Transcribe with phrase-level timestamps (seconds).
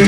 [0.00, 0.06] Hey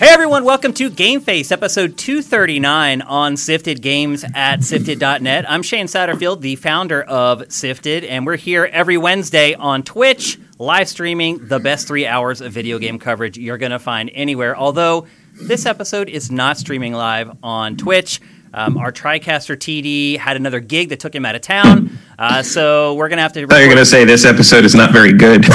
[0.00, 5.48] everyone, welcome to Game Face, episode 239 on Siftd Games at Siftd.net.
[5.48, 10.88] I'm Shane Satterfield, the founder of Siftd, and we're here every Wednesday on Twitch, live
[10.88, 14.56] streaming the best three hours of video game coverage you're going to find anywhere.
[14.56, 18.20] Although this episode is not streaming live on Twitch.
[18.56, 22.94] Um, our TriCaster TD had another gig that took him out of town, uh, so
[22.94, 23.42] we're gonna have to.
[23.42, 25.42] I thought you were going to say this episode is not very good.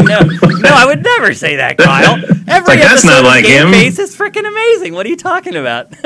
[0.00, 2.14] no, no, I would never say that, Kyle.
[2.46, 3.72] Every like, that's episode not like Game him.
[3.72, 4.94] Face is freaking amazing.
[4.94, 5.90] What are you talking about?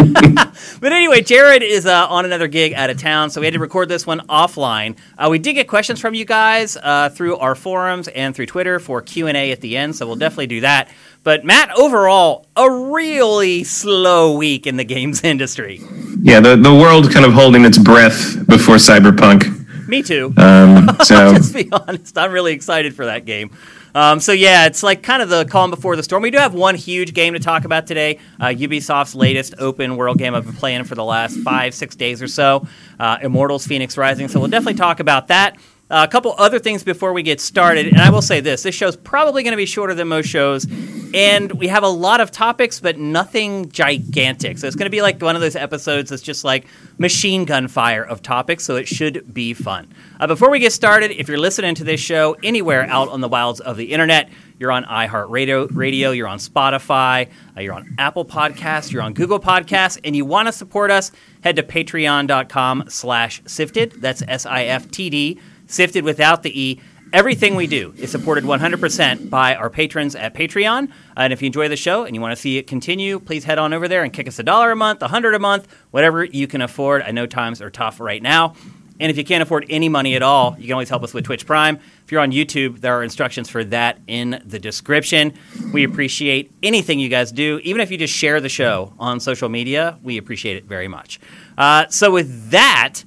[0.81, 3.61] but anyway, Jared is uh, on another gig out of town, so we had to
[3.61, 4.97] record this one offline.
[5.17, 8.79] Uh, we did get questions from you guys uh, through our forums and through Twitter
[8.79, 10.89] for Q and A at the end, so we'll definitely do that.
[11.29, 15.83] But Matt, overall, a really slow week in the games industry.
[16.23, 19.87] yeah, the, the world kind of holding its breath before Cyberpunk.
[19.87, 20.33] Me too.
[20.39, 22.17] Um, so Let's be honest.
[22.17, 23.51] I'm really excited for that game.
[23.95, 26.23] Um, so yeah, it's like kind of the calm before the storm.
[26.23, 28.21] We do have one huge game to talk about today.
[28.41, 32.23] Uh, Ubisoft's latest open world game I've been playing for the last five, six days
[32.23, 32.67] or so.
[32.99, 34.29] Uh, Immortals: Fenyx Rising.
[34.29, 35.59] So we'll definitely talk about that.
[35.91, 38.75] Uh, a couple other things before we get started, and I will say this: this
[38.75, 40.67] show's probably going to be shorter than most shows,
[41.15, 44.59] and we have a lot of topics, but nothing gigantic.
[44.59, 46.67] So it's going to be like one of those episodes that's just like
[46.99, 48.65] machine gun fire of topics.
[48.65, 49.93] So it should be fun.
[50.21, 53.29] Uh, before we get started, if you're listening to this show anywhere out on the
[53.29, 54.29] wilds of the internet,
[54.59, 59.39] you're on iHeartRadio, radio, you're on Spotify, uh, you're on Apple Podcasts, you're on Google
[59.39, 64.01] Podcasts, and you want to support us, head to patreon.com slash siftd.
[64.01, 66.81] That's S-I-F-T-D, sifted without the E.
[67.13, 70.93] Everything we do is supported 100% by our patrons at Patreon.
[71.17, 73.59] And if you enjoy the show and you want to see it continue, please head
[73.59, 76.25] on over there and kick us a dollar a month, a hundred a month, whatever
[76.25, 77.01] you can afford.
[77.03, 78.55] I know times are tough right now.
[79.01, 81.25] And if you can't afford any money at all, you can always help us with
[81.25, 81.79] Twitch Prime.
[82.05, 85.35] If you're on YouTube, there are instructions for that in the description.
[85.73, 89.49] We appreciate anything you guys do, even if you just share the show on social
[89.49, 89.99] media.
[90.03, 91.21] We appreciate it very much.
[91.57, 93.05] Uh, so with that,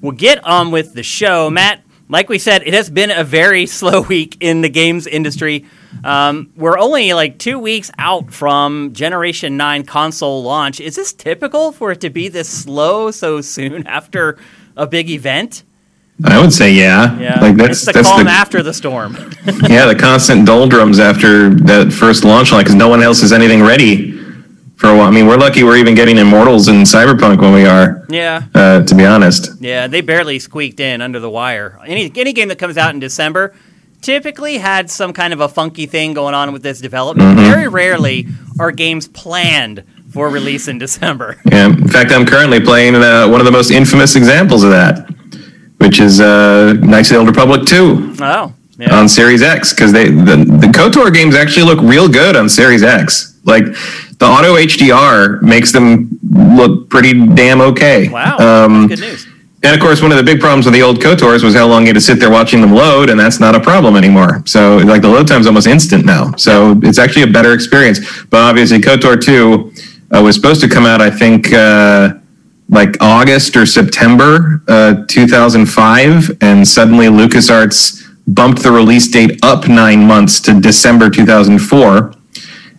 [0.00, 1.50] we'll get on with the show.
[1.50, 5.66] Matt, like we said, it has been a very slow week in the games industry.
[6.02, 10.80] Um, we're only like two weeks out from Generation 9 console launch.
[10.80, 14.38] Is this typical for it to be this slow so soon after
[14.76, 15.62] a big event?
[16.24, 17.18] I would say yeah.
[17.18, 19.14] Yeah, like that's it's the that's calm the after the storm.
[19.68, 23.60] yeah the constant doldrums after that first launch line because no one else has anything
[23.60, 24.13] ready
[24.84, 25.06] for a while.
[25.06, 28.04] I mean, we're lucky we're even getting Immortals in Cyberpunk when we are.
[28.10, 31.78] yeah, Uh, to be honest, yeah, they barely squeaked in under the wire.
[31.86, 33.54] Any any game that comes out in December
[34.02, 37.38] typically had some kind of a funky thing going on with this development.
[37.38, 37.50] Mm-hmm.
[37.50, 38.26] Very rarely
[38.60, 41.40] are games planned for release in December.
[41.50, 41.66] yeah.
[41.66, 45.08] In fact, I'm currently playing uh, one of the most infamous examples of that,
[45.78, 48.16] which is uh, Knights of the Old Republic 2.
[48.20, 48.94] Oh, yeah.
[48.94, 52.82] on Series X because they the, the KOTOR games actually look real good on Series
[52.82, 53.33] X.
[53.44, 53.64] Like
[54.18, 58.08] the auto HDR makes them look pretty damn okay.
[58.08, 59.26] wow, Um, good news.
[59.62, 61.82] and of course, one of the big problems with the old KOTORs was how long
[61.82, 64.42] you had to sit there watching them load, and that's not a problem anymore.
[64.46, 66.32] So like the load time's almost instant now.
[66.36, 67.98] So it's actually a better experience.
[68.30, 69.72] But obviously, KOTOR two
[70.16, 71.52] uh, was supposed to come out, I think.
[71.52, 72.14] Uh,
[72.70, 80.06] like August or September uh, 2005, and suddenly LucasArts bumped the release date up nine
[80.06, 82.14] months to December 2004.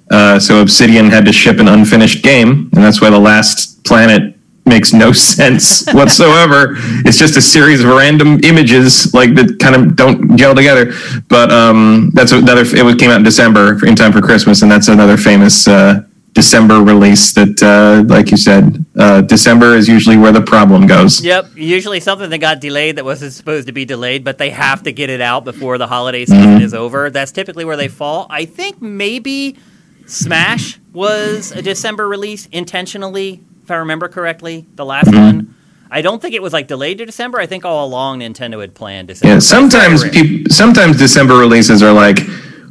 [0.09, 4.35] Uh, so Obsidian had to ship an unfinished game, and that's why the last planet
[4.65, 6.75] makes no sense whatsoever.
[7.05, 10.93] it's just a series of random images like that kind of don't gel together.
[11.27, 12.61] But um, that's another.
[12.65, 16.81] It came out in December in time for Christmas, and that's another famous uh, December
[16.81, 17.33] release.
[17.33, 21.23] That, uh, like you said, uh, December is usually where the problem goes.
[21.23, 24.83] Yep, usually something that got delayed that wasn't supposed to be delayed, but they have
[24.83, 27.09] to get it out before the holiday season is over.
[27.09, 28.27] That's typically where they fall.
[28.29, 29.57] I think maybe
[30.05, 35.55] Smash was a December release intentionally, if I remember correctly, the last one.
[35.89, 37.39] I don't think it was like delayed to December.
[37.39, 39.33] I think all along Nintendo had planned December.
[39.33, 42.19] Yeah, sometimes people, sometimes December releases are like,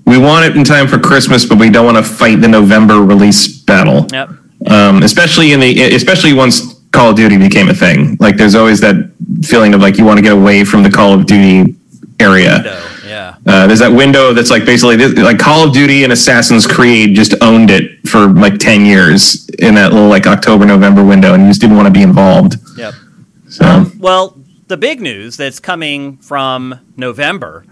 [0.06, 3.00] we want it in time for Christmas, but we don't want to fight the November
[3.00, 4.06] release battle.
[4.12, 4.28] Yep.
[4.66, 8.16] Um, especially in the, especially once Call of Duty became a thing.
[8.20, 11.14] Like, there's always that feeling of like you want to get away from the Call
[11.14, 11.76] of Duty
[12.20, 12.62] area.
[12.62, 12.90] No.
[13.46, 17.14] Uh, there's that window that's like basically this, like Call of Duty and Assassin's Creed
[17.14, 21.42] just owned it for like ten years in that little like October November window, and
[21.42, 22.56] you just didn't want to be involved.
[22.76, 22.94] Yep.
[23.48, 24.38] So Well,
[24.68, 27.64] the big news that's coming from November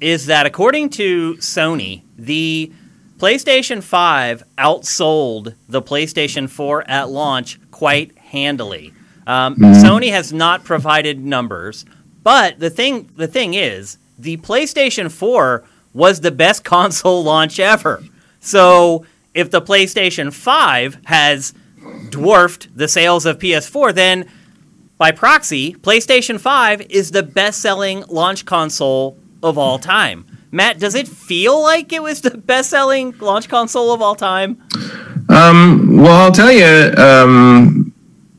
[0.00, 2.72] is that according to Sony, the
[3.18, 8.92] PlayStation 5 outsold the PlayStation 4 at launch quite handily.
[9.26, 11.84] Um, Sony has not provided numbers,
[12.22, 18.02] but the thing the thing is, the PlayStation 4 was the best console launch ever.
[18.40, 19.04] So
[19.34, 21.54] if the PlayStation 5 has
[22.10, 24.30] dwarfed the sales of PS4, then
[24.96, 30.26] by proxy, PlayStation 5 is the best selling launch console of all time.
[30.50, 34.60] Matt, does it feel like it was the best selling launch console of all time?
[35.28, 37.92] Um, well, I'll tell you, um,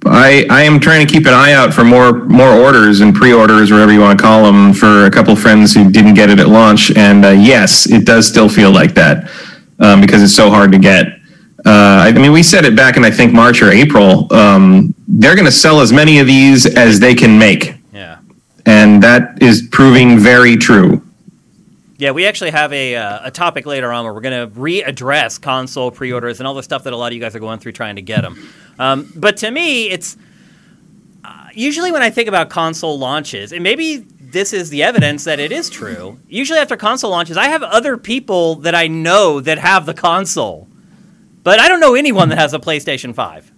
[0.10, 3.72] I, I am trying to keep an eye out for more more orders and pre-orders,
[3.72, 6.40] whatever you want to call them, for a couple of friends who didn't get it
[6.40, 6.92] at launch.
[6.96, 9.30] And uh, yes, it does still feel like that
[9.80, 11.06] um, because it's so hard to get.
[11.66, 14.32] Uh, I mean, we said it back in I think March or April.
[14.34, 18.20] Um, they're going to sell as many of these as they can make, Yeah.
[18.66, 21.02] and that is proving very true.
[22.00, 25.40] Yeah, we actually have a, uh, a topic later on where we're going to readdress
[25.40, 27.60] console pre orders and all the stuff that a lot of you guys are going
[27.60, 28.50] through trying to get them.
[28.80, 30.16] Um, but to me, it's
[31.26, 35.42] uh, usually when I think about console launches, and maybe this is the evidence that
[35.42, 36.18] it is true.
[36.30, 40.70] Usually after console launches, I have other people that I know that have the console,
[41.44, 43.52] but I don't know anyone that has a PlayStation 5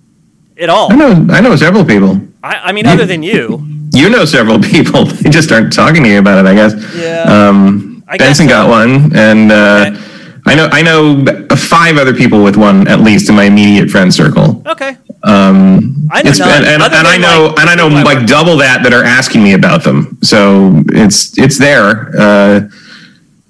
[0.58, 0.92] at all.
[0.92, 2.20] I know I know several people.
[2.42, 3.64] I, I mean, other than you.
[3.94, 5.06] You know several people.
[5.06, 6.96] They just aren't talking to you about it, I guess.
[6.96, 7.22] Yeah.
[7.26, 10.08] Um, I Benson got one, and uh, Okay.
[10.46, 11.24] I know I know
[11.56, 14.62] five other people with one at least in my immediate friend circle.
[14.66, 14.98] Okay.
[15.24, 18.82] Um, I know and, and, and I know like, and I know like double that
[18.84, 20.18] that are asking me about them.
[20.24, 22.12] So it's it's there.
[22.20, 22.70] Uh,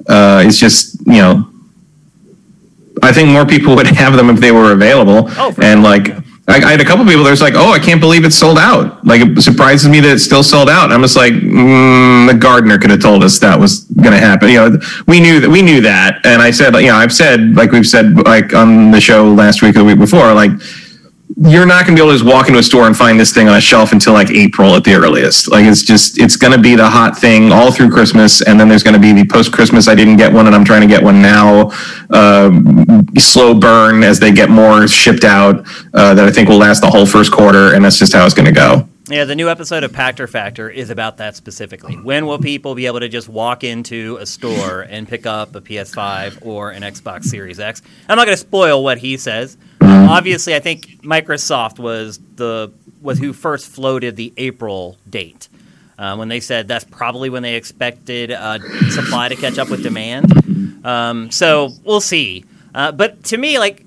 [0.07, 1.47] uh, it's just you know.
[3.03, 5.29] I think more people would have them if they were available.
[5.37, 5.81] Oh, and sure.
[5.81, 6.20] like,
[6.51, 7.23] I, I had a couple people.
[7.23, 9.03] There's like, oh, I can't believe it's sold out.
[9.05, 10.91] Like, it surprises me that it's still sold out.
[10.91, 14.49] I'm just like, mm, the gardener could have told us that was going to happen.
[14.49, 15.49] You know, we knew that.
[15.49, 16.25] We knew that.
[16.25, 19.61] And I said, you know, I've said, like we've said, like on the show last
[19.61, 20.51] week or the week before, like
[21.37, 23.33] you're not going to be able to just walk into a store and find this
[23.33, 25.49] thing on a shelf until like April at the earliest.
[25.49, 28.67] Like it's just it's going to be the hot thing all through Christmas, and then
[28.67, 29.87] there's going to be the post Christmas.
[29.87, 31.71] I didn't get one, and I'm trying to get one now.
[32.09, 36.81] Um, slow burn as they get more shipped out uh, that I think will last
[36.81, 38.87] the whole first quarter, and that's just how it's going to go.
[39.11, 41.95] Yeah, the new episode of Pachter Factor is about that specifically.
[41.95, 45.59] When will people be able to just walk into a store and pick up a
[45.59, 47.81] PS5 or an Xbox Series X?
[48.07, 49.57] I'm not going to spoil what he says.
[49.81, 52.71] Um, obviously, I think Microsoft was the
[53.01, 55.49] was who first floated the April date
[55.99, 58.59] uh, when they said that's probably when they expected uh,
[58.91, 60.85] supply to catch up with demand.
[60.85, 62.45] Um, so we'll see.
[62.73, 63.85] Uh, but to me, like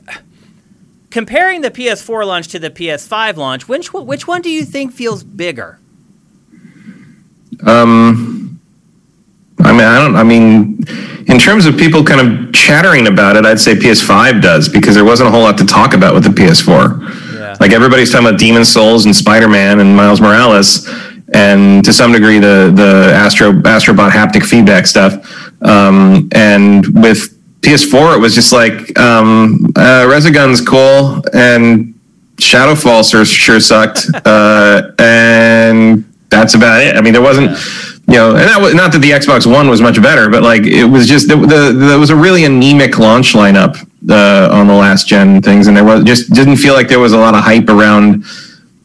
[1.15, 4.93] comparing the PS4 launch to the PS5 launch, which one, which one do you think
[4.93, 5.79] feels bigger?
[7.65, 8.61] Um,
[9.61, 10.17] I mean, I don't.
[10.17, 10.85] I mean,
[11.29, 15.05] in terms of people kind of chattering about it, I'd say PS5 does because there
[15.05, 17.35] wasn't a whole lot to talk about with the PS4.
[17.39, 17.57] Yeah.
[17.61, 20.91] Like everybody's talking about Demon Souls and Spider Man and Miles Morales,
[21.33, 25.15] and to some degree the the Astro Astrobot haptic feedback stuff.
[25.63, 27.35] Um, and with
[27.65, 31.95] PS4, it was just like um, uh, Resogun's cool and
[32.37, 36.97] Shadowfall sure, sure sucked, uh, and that's about it.
[36.97, 37.51] I mean, there wasn't,
[38.09, 40.63] you know, and that was not that the Xbox One was much better, but like
[40.63, 43.77] it was just the, the, there was a really anemic launch lineup
[44.11, 47.13] uh, on the last gen things, and there was just didn't feel like there was
[47.13, 48.25] a lot of hype around.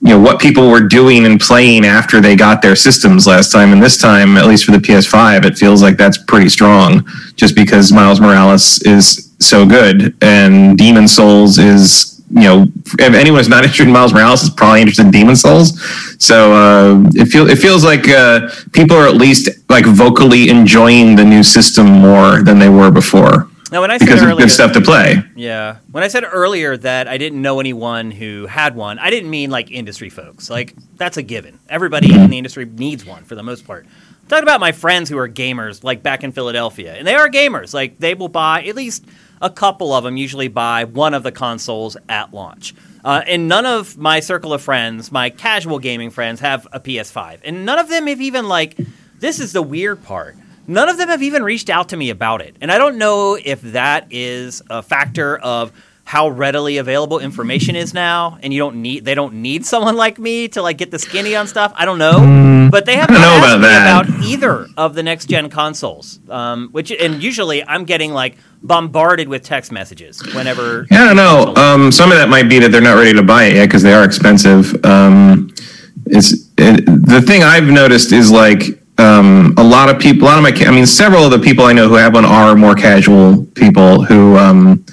[0.02, 3.74] You know what people were doing and playing after they got their systems last time,
[3.74, 7.06] and this time, at least for the PS5, it feels like that's pretty strong.
[7.36, 12.68] Just because Miles Morales is so good, and Demon Souls is you know,
[13.00, 15.82] if anyone's not interested in Miles Morales is probably interested in Demon Souls.
[16.20, 21.16] So uh, it feels it feels like uh, people are at least like vocally enjoying
[21.16, 24.52] the new system more than they were before Now, when I said because earlier, good
[24.52, 25.22] stuff to play.
[25.36, 29.30] yeah, when I said earlier that I didn't know anyone who had one, I didn't
[29.30, 30.50] mean like industry folks.
[30.50, 31.60] Like that's a given.
[31.70, 33.86] Everybody in the industry needs one for the most part.
[33.86, 37.30] I'm talking about my friends who are gamers, like back in Philadelphia, and they are
[37.30, 37.74] gamers.
[37.74, 39.06] Like they will buy at least
[39.42, 40.18] a couple of them.
[40.18, 42.74] Usually buy one of the consoles at launch.
[43.04, 47.40] Uh, and none of my circle of friends, my casual gaming friends, have a PS5,
[47.44, 48.78] and none of them have even like.
[49.20, 50.38] This is the weird part.
[50.70, 52.56] None of them have even reached out to me about it.
[52.62, 55.72] And I don't know if that is a factor of
[56.04, 60.18] how readily available information is now and you don't need they don't need someone like
[60.18, 61.72] me to like get the skinny on stuff.
[61.76, 62.70] I don't know.
[62.72, 64.06] but they have I don't know asked about me that.
[64.06, 66.20] about either of the next gen consoles.
[66.30, 71.16] Um, which and usually I'm getting like bombarded with text messages whenever Yeah, I don't
[71.16, 71.54] know.
[71.56, 73.82] Um, some of that might be that they're not ready to buy it yet because
[73.84, 74.84] they are expensive.
[74.86, 75.52] Um,
[76.08, 80.38] it's it, the thing I've noticed is like um, a lot of people, a lot
[80.38, 82.76] of my, I mean, several of the people I know who have one are more
[82.76, 84.86] casual people who um,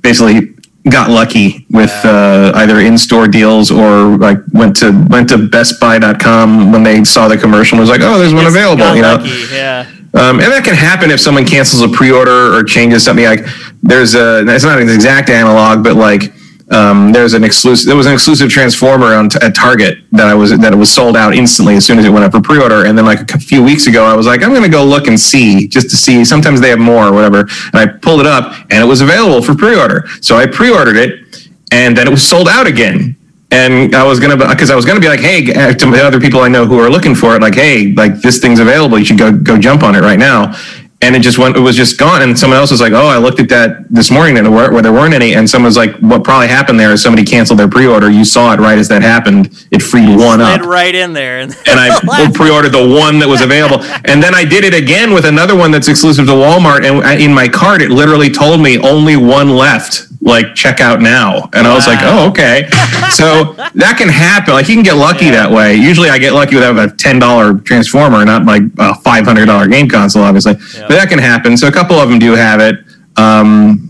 [0.00, 0.54] basically
[0.88, 6.82] got lucky with uh, either in-store deals or like went to went to BestBuy.com when
[6.82, 9.54] they saw the commercial and was like, "Oh, there's one Just available." You know, lucky,
[9.54, 9.86] Yeah.
[10.14, 13.26] um, and that can happen if someone cancels a pre-order or changes something.
[13.26, 13.44] Like
[13.82, 16.32] there's a, it's not an exact analog, but like
[16.70, 17.86] um, an exclusive.
[17.86, 20.92] There was an exclusive transformer on t- at Target that I was that it was
[20.92, 22.86] sold out instantly as soon as it went up for pre-order.
[22.86, 25.06] And then like a few weeks ago, I was like, I'm going to go look
[25.06, 26.24] and see just to see.
[26.24, 27.40] Sometimes they have more or whatever.
[27.40, 30.06] And I pulled it up, and it was available for pre-order.
[30.20, 33.16] So I pre-ordered it, and then it was sold out again.
[33.52, 36.48] And I was gonna, because I was gonna be like, hey, to other people I
[36.48, 39.36] know who are looking for it, like, hey, like this thing's available, you should go
[39.36, 40.54] go jump on it right now.
[41.02, 42.20] And it just went, it was just gone.
[42.20, 44.82] And someone else was like, oh, I looked at that this morning and where, where
[44.82, 45.34] there weren't any.
[45.34, 48.10] And someone's like, what probably happened there is somebody canceled their pre-order.
[48.10, 49.66] You saw it right as that happened.
[49.70, 51.40] It freed one up right in there.
[51.40, 53.82] And, and I pre-ordered the one that was available.
[54.04, 56.84] And then I did it again with another one that's exclusive to Walmart.
[56.84, 60.09] And in my cart, it literally told me only one left.
[60.22, 62.68] Like check out now, and I was like, "Oh, okay."
[63.10, 64.52] so that can happen.
[64.52, 65.76] Like you can get lucky that way.
[65.76, 69.66] Usually, I get lucky with a ten dollar transformer, not like a five hundred dollar
[69.66, 70.54] game console, obviously.
[70.54, 71.56] But that can happen.
[71.56, 72.76] So a couple of them do have it.
[73.16, 73.89] Um,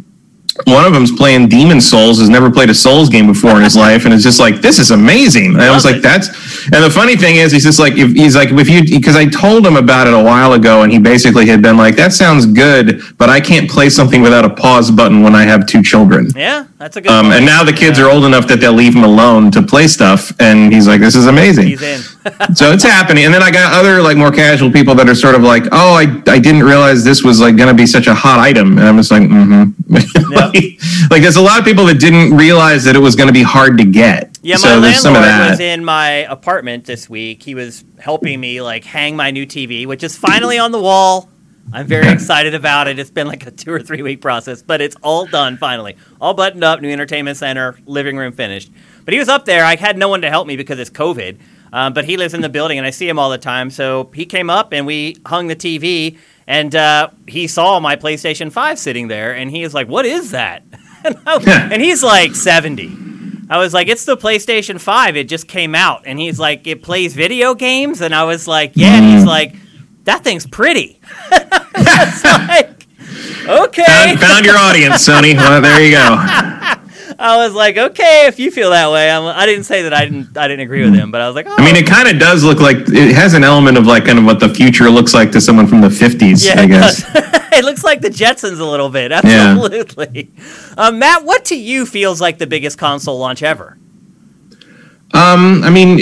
[0.67, 3.76] one of them's playing Demon Souls, has never played a Souls game before in his
[3.76, 5.47] life, and it's just like, this is amazing.
[5.55, 6.29] And I was like, that's.
[6.73, 9.26] And the funny thing is, he's just like, if he's like, if you, because I
[9.26, 12.47] told him about it a while ago, and he basically had been like, that sounds
[12.47, 16.31] good, but I can't play something without a pause button when I have two children.
[16.37, 17.37] yeah, that's a good Um, point.
[17.37, 18.05] and now the kids Yeah.
[18.07, 21.14] are old enough that they'll leave him alone to play stuff, and he's like, "This
[21.14, 22.00] is amazing." He's in.
[22.55, 23.25] So it's happening.
[23.25, 25.95] And then I got other like more casual people that are sort of like, "Oh,
[25.95, 28.87] I, I didn't realize this was like going to be such a hot item," and
[28.87, 29.71] I'm just like, "Mm-hmm."
[30.35, 33.33] like, like, there's a lot of people that didn't realize that it was going to
[33.33, 34.39] be hard to get.
[34.43, 35.50] Yeah, my so of landlord that.
[35.50, 37.43] was in my apartment this week.
[37.43, 41.31] He was helping me like hang my new TV, which is finally on the wall.
[41.73, 42.99] I'm very excited about it.
[42.99, 45.97] It's been like a two or three week process, but it's all done finally.
[46.21, 48.73] All buttoned up, new entertainment center, living room finished.
[49.05, 49.65] But he was up there.
[49.65, 51.39] I had no one to help me because it's COVID.
[51.73, 53.71] Um, but he lives in the building, and I see him all the time.
[53.71, 58.50] So he came up and we hung the TV, and uh, he saw my PlayStation
[58.50, 60.65] 5 sitting there, and he was like, "What is that?"
[61.05, 62.97] and, he's like 70.
[63.49, 65.17] I was like, it's the PlayStation 5.
[65.17, 66.03] It just came out.
[66.05, 68.00] And he's like, it plays video games?
[68.00, 68.97] And I was like, yeah.
[68.97, 69.55] And he's like,
[70.05, 71.00] that thing's pretty.
[71.31, 72.87] like,
[73.49, 73.85] okay.
[73.85, 75.35] Found, found your audience, Sony.
[75.35, 76.80] Well, there you go.
[77.21, 79.11] I was like, okay, if you feel that way.
[79.11, 80.39] I'm, I didn't say that I didn't.
[80.39, 82.19] I didn't agree with him, but I was like, oh, I mean, it kind of
[82.19, 85.12] does look like it has an element of like kind of what the future looks
[85.12, 87.03] like to someone from the 50s, yeah, I it guess.
[87.12, 87.23] does.
[87.53, 89.12] it looks like the Jetsons a little bit.
[89.12, 90.31] Absolutely.
[90.79, 93.77] Um, Matt, what to you feels like the biggest console launch ever?
[95.12, 95.99] Um, I mean,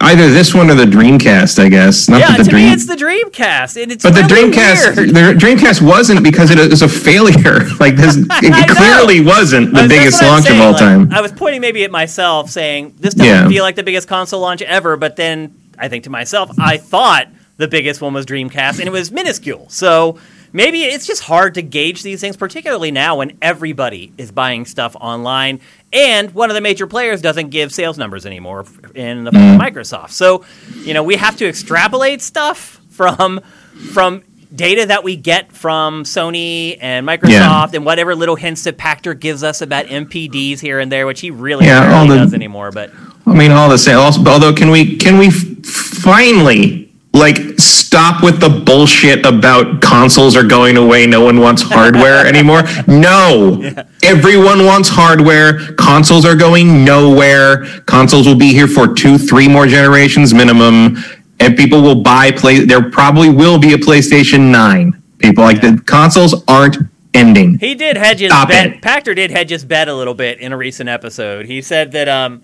[0.00, 2.08] either this one or the Dreamcast, I guess.
[2.08, 5.10] Not yeah, the to Dream, me, it's the Dreamcast, and it's but the Dreamcast, weird.
[5.10, 7.60] the Dreamcast wasn't because it was a failure.
[7.78, 8.74] Like this, it know.
[8.74, 11.12] clearly wasn't the that's biggest launch of saying, all like, time.
[11.12, 13.48] I was pointing maybe at myself, saying this doesn't Yeah.
[13.48, 14.96] feel like the biggest console launch ever.
[14.96, 18.92] But then I think to myself, I thought the biggest one was Dreamcast, and it
[18.92, 19.66] was minuscule.
[19.68, 20.18] So
[20.52, 24.96] maybe it's just hard to gauge these things, particularly now when everybody is buying stuff
[24.96, 25.60] online,
[25.94, 29.58] and one of the major players doesn't give sales numbers anymore in the Mm.
[29.58, 30.10] Microsoft.
[30.10, 30.44] So
[30.82, 33.40] you know we have to extrapolate stuff from
[33.92, 34.22] from
[34.54, 39.42] data that we get from Sony and Microsoft and whatever little hints that Pachter gives
[39.42, 42.70] us about NPDs here and there, which he really Yeah, the- does anymore.
[42.70, 42.90] But
[43.26, 43.96] I mean, all the same.
[43.98, 46.83] Also, although, can we can we finally
[47.14, 51.06] like stop with the bullshit about consoles are going away?
[51.06, 52.62] No one wants hardware anymore.
[52.86, 53.62] No,
[54.02, 55.72] everyone wants hardware.
[55.76, 57.64] Consoles are going nowhere.
[57.86, 60.96] Consoles will be here for two, three more generations minimum,
[61.40, 62.64] and people will buy play.
[62.64, 65.00] There probably will be a PlayStation Nine.
[65.18, 66.76] People like the consoles aren't
[67.14, 67.58] ending.
[67.58, 68.66] he did hedge his Stop bet.
[68.66, 68.82] it.
[68.82, 71.46] Pachter did hedge his bet a little bit in a recent episode.
[71.46, 72.42] He said that um,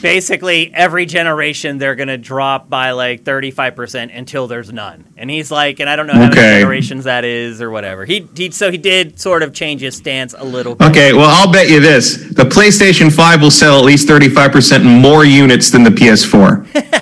[0.00, 5.12] basically every generation they're going to drop by like 35% until there's none.
[5.16, 8.04] And he's like, and I don't know how many generations that is or whatever.
[8.04, 10.90] He, he so he did sort of change his stance a little bit.
[10.90, 14.84] Okay, well, I'll bet you this: the PlayStation Five will sell at least thirty-five percent
[14.84, 17.00] more units than the PS4.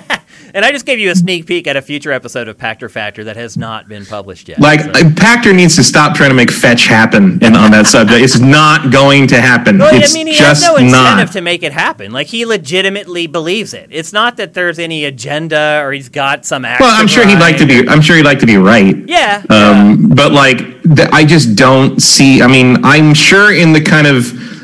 [0.53, 3.23] And I just gave you a sneak peek at a future episode of Pachter Factor
[3.25, 4.59] that has not been published yet.
[4.59, 7.87] Like, So- uh, Pachter needs to stop trying to make fetch happen in, on that
[7.87, 8.21] subject.
[8.23, 9.77] It's not going to happen.
[9.77, 11.33] Well, it's I mean, he just has no incentive not.
[11.33, 12.11] to make it happen.
[12.11, 13.87] Like he legitimately believes it.
[13.91, 16.63] It's not that there's any agenda or he's got some.
[16.63, 17.87] well, I'm sure he'd like to be.
[17.87, 18.95] I'm sure he'd like to be right.
[19.07, 19.43] Yeah.
[19.49, 19.55] yeah.
[19.71, 20.61] Um, but like,
[21.13, 22.41] I just don't see.
[22.41, 24.60] I mean, I'm sure in the kind of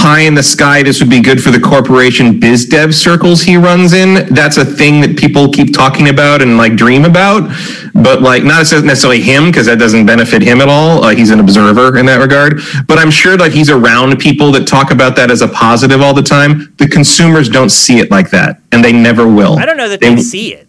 [0.00, 0.82] pie in the sky.
[0.82, 4.32] This would be good for the corporation biz dev circles he runs in.
[4.34, 7.50] That's a thing that people keep talking about and like dream about,
[7.92, 11.04] but like not necessarily him because that doesn't benefit him at all.
[11.04, 12.60] Uh, he's an observer in that regard.
[12.86, 16.14] But I'm sure like he's around people that talk about that as a positive all
[16.14, 16.74] the time.
[16.78, 19.58] The consumers don't see it like that, and they never will.
[19.58, 20.66] I don't know that they, they see it.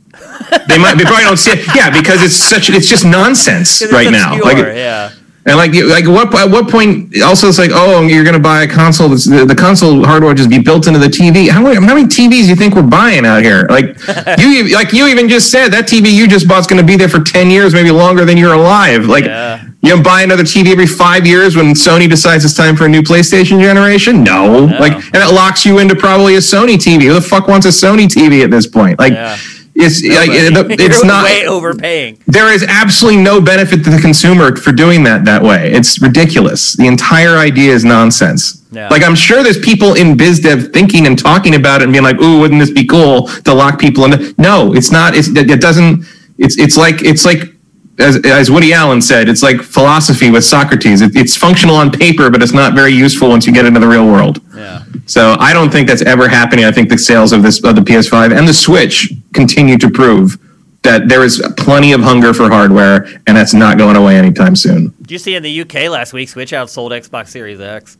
[0.67, 0.95] they might.
[0.97, 1.73] They probably don't see it.
[1.73, 2.69] Yeah, because it's such.
[2.69, 4.43] It's just nonsense right obscure, now.
[4.43, 5.11] Like, yeah.
[5.43, 7.15] And like, like what at what point?
[7.23, 9.09] Also, it's like, oh, you're going to buy a console.
[9.09, 11.49] That's, the, the console hardware just be built into the TV.
[11.49, 13.65] How many, how many TVs do you think we're buying out here?
[13.67, 13.85] Like
[14.37, 16.95] you, like you even just said that TV you just bought is going to be
[16.95, 19.05] there for ten years, maybe longer than you're alive.
[19.05, 19.65] Like yeah.
[19.81, 23.01] you buy another TV every five years when Sony decides it's time for a new
[23.01, 24.23] PlayStation generation.
[24.23, 24.77] No, no.
[24.77, 27.07] like, and it locks you into probably a Sony TV.
[27.07, 28.99] Who the fuck wants a Sony TV at this point?
[28.99, 29.13] Like.
[29.13, 29.39] Yeah
[29.81, 30.29] it's like
[30.79, 32.19] it's not way overpaying.
[32.27, 35.71] There is absolutely no benefit to the consumer for doing that that way.
[35.71, 36.73] It's ridiculous.
[36.73, 38.63] The entire idea is nonsense.
[38.71, 38.87] Yeah.
[38.89, 42.03] Like I'm sure there's people in biz dev thinking and talking about it and being
[42.03, 45.15] like, "Ooh, wouldn't this be cool to lock people in?" No, it's not.
[45.15, 46.05] It's, it doesn't.
[46.37, 47.53] It's it's like it's like
[47.99, 51.01] as, as Woody Allen said, it's like philosophy with Socrates.
[51.01, 53.87] It, it's functional on paper, but it's not very useful once you get into the
[53.87, 54.41] real world.
[54.55, 54.83] Yeah.
[55.05, 56.65] So I don't think that's ever happening.
[56.65, 60.37] I think the sales of this of the PS5 and the Switch continue to prove
[60.83, 64.93] that there is plenty of hunger for hardware, and that's not going away anytime soon.
[65.01, 67.97] Did you see in the UK last week, Switch outsold Xbox Series X?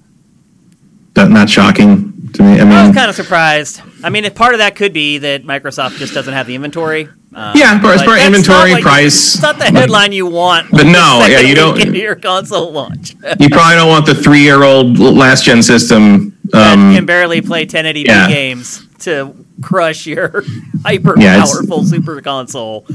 [1.14, 2.60] That not shocking to me.
[2.60, 3.82] I mean, I was kind of surprised.
[4.04, 7.10] I mean, if part of that could be that Microsoft just doesn't have the inventory.
[7.34, 9.36] Um, yeah, as far inventory like, price.
[9.36, 10.72] It's not the headline you want.
[10.72, 11.80] But no, yeah, you don't.
[11.80, 13.14] Into your console launch.
[13.40, 18.28] you probably don't want the three-year-old last-gen system um, can barely play 1080p yeah.
[18.28, 20.44] games to crush your
[20.84, 22.86] hyper powerful yeah, super console.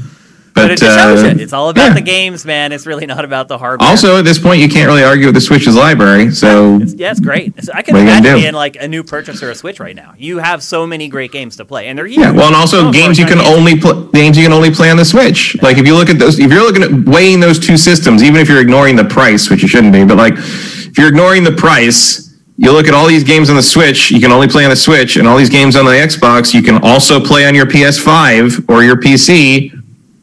[0.57, 1.35] But, but it just shows uh.
[1.39, 1.93] It's all about yeah.
[1.93, 2.71] the games, man.
[2.71, 3.87] It's really not about the hardware.
[3.87, 6.31] Also, at this point, you can't really argue with the Switch's library.
[6.31, 7.63] So it's, yeah, it's great.
[7.63, 10.15] So I can imagine being like a new purchaser of Switch right now.
[10.17, 12.17] You have so many great games to play, and they're huge.
[12.17, 14.97] Yeah, well, and also games you can only play games you can only play on
[14.97, 15.53] the Switch.
[15.53, 15.63] Yeah.
[15.63, 18.41] Like if you look at those, if you're looking at weighing those two systems, even
[18.41, 21.51] if you're ignoring the price, which you shouldn't be, but like if you're ignoring the
[21.51, 22.26] price
[22.57, 24.75] you look at all these games on the Switch, you can only play on the
[24.75, 28.69] Switch, and all these games on the Xbox, you can also play on your PS5
[28.69, 29.77] or your PC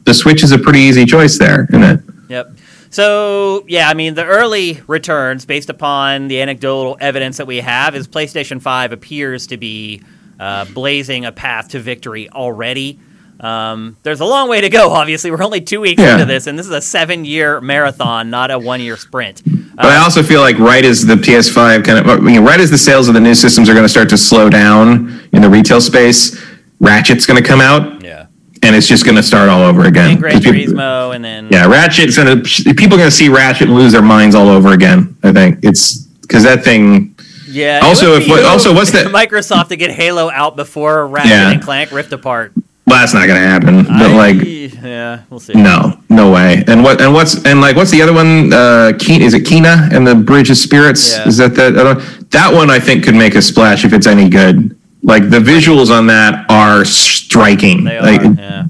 [0.05, 1.99] the Switch is a pretty easy choice there, isn't it?
[2.29, 2.51] Yep.
[2.91, 7.95] So yeah, I mean the early returns, based upon the anecdotal evidence that we have,
[7.95, 10.01] is PlayStation Five appears to be
[10.39, 12.99] uh, blazing a path to victory already.
[13.39, 14.91] Um, there's a long way to go.
[14.91, 16.13] Obviously, we're only two weeks yeah.
[16.13, 19.41] into this, and this is a seven-year marathon, not a one-year sprint.
[19.75, 23.07] But I also feel like right as the PS5 kind of, right as the sales
[23.07, 26.41] of the new systems are going to start to slow down in the retail space,
[26.79, 28.03] Ratchet's going to come out.
[28.03, 28.27] Yeah
[28.65, 30.11] and it's just going to start all over again.
[30.11, 33.67] And Gran Turismo, and then yeah, Ratchet's going to people are going to see Ratchet
[33.67, 35.15] and lose their minds all over again.
[35.23, 37.15] I think it's because that thing.
[37.47, 37.81] Yeah.
[37.83, 39.07] Also, if also what's that?
[39.07, 41.51] Microsoft to get Halo out before Ratchet yeah.
[41.51, 42.53] and Clank Rift Apart.
[42.87, 43.83] Well, that's not going to happen.
[43.83, 45.53] But I, like, yeah, we'll see.
[45.53, 46.63] No, no way.
[46.67, 47.01] And what?
[47.01, 47.43] And what's?
[47.45, 48.53] And like, what's the other one?
[48.53, 51.17] Uh, is it Kena and the Bridge of Spirits?
[51.17, 51.27] Yeah.
[51.27, 52.27] Is that that?
[52.31, 54.77] That one I think could make a splash if it's any good.
[55.01, 57.83] Like the visuals on that are striking.
[57.83, 58.65] They like, are, yeah.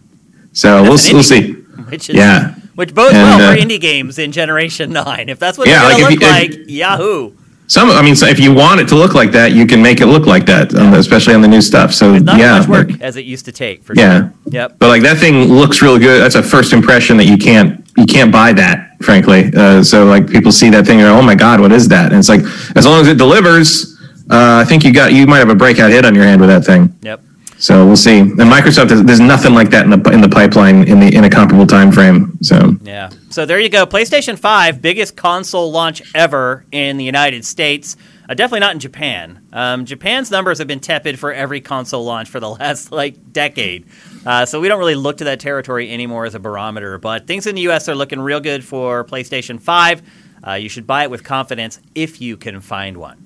[0.53, 1.53] So we'll, we'll see.
[1.53, 2.55] Which is, yeah.
[2.75, 5.29] Which bodes and, well for uh, indie games in Generation 9.
[5.29, 7.33] If that's what yeah, it's going to like look like, Yahoo!
[7.67, 9.99] Some, I mean, so if you want it to look like that, you can make
[9.99, 11.93] it look like that, um, especially on the new stuff.
[11.93, 13.83] So it's not yeah, much work as it used to take.
[13.83, 14.33] For yeah, sure.
[14.45, 14.77] yep.
[14.77, 16.21] But like that thing looks really good.
[16.21, 19.51] That's a first impression that you can't you can't buy that, frankly.
[19.55, 22.11] Uh, so like people see that thing, and oh my god, what is that?
[22.11, 22.41] And it's like
[22.75, 23.99] as long as it delivers,
[24.29, 26.49] uh, I think you got you might have a breakout hit on your hand with
[26.49, 26.95] that thing.
[27.01, 27.21] Yep.
[27.57, 28.19] So we'll see.
[28.19, 31.29] And Microsoft, there's nothing like that in the in the pipeline in the in a
[31.29, 32.37] comparable time frame.
[32.41, 33.09] So yeah.
[33.29, 33.85] So there you go.
[33.85, 37.95] PlayStation Five, biggest console launch ever in the United States.
[38.27, 39.47] Uh, definitely not in Japan.
[39.53, 43.85] Um, Japan's numbers have been tepid for every console launch for the last like decade.
[44.25, 46.97] Uh, so we don't really look to that territory anymore as a barometer.
[46.97, 47.87] But things in the U.S.
[47.87, 50.01] are looking real good for PlayStation Five.
[50.45, 53.25] Uh, you should buy it with confidence if you can find one.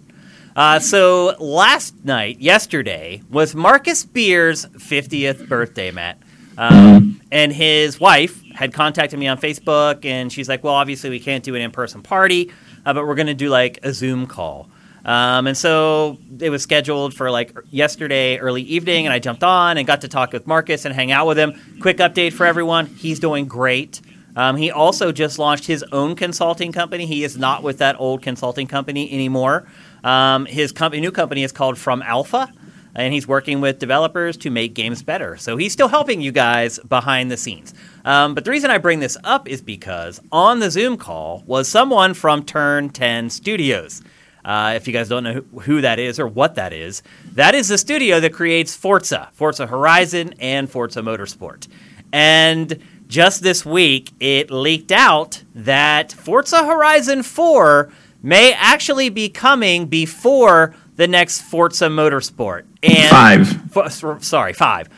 [0.55, 6.17] Uh, so last night, yesterday, was Marcus Beer's 50th birthday, Matt.
[6.57, 11.19] Um, and his wife had contacted me on Facebook, and she's like, "Well, obviously we
[11.19, 12.51] can't do an in-person party,
[12.85, 14.69] uh, but we're going to do like a Zoom call."
[15.05, 19.77] Um, and so it was scheduled for like yesterday early evening, and I jumped on
[19.77, 21.53] and got to talk with Marcus and hang out with him.
[21.79, 24.01] Quick update for everyone: he's doing great.
[24.35, 27.05] Um, he also just launched his own consulting company.
[27.05, 29.65] He is not with that old consulting company anymore.
[30.03, 32.51] Um, his company, new company is called From Alpha,
[32.95, 35.37] and he's working with developers to make games better.
[35.37, 37.73] So he's still helping you guys behind the scenes.
[38.05, 41.67] Um, but the reason I bring this up is because on the Zoom call was
[41.67, 44.01] someone from Turn 10 Studios.
[44.43, 47.67] Uh, if you guys don't know who, that is or what that is, that is
[47.67, 51.67] the studio that creates Forza, Forza Horizon, and Forza Motorsport.
[52.11, 59.87] And just this week, it leaked out that Forza Horizon 4 may actually be coming
[59.87, 62.65] before the next Forza Motorsport.
[62.83, 64.23] And Five.
[64.23, 64.89] sorry, five.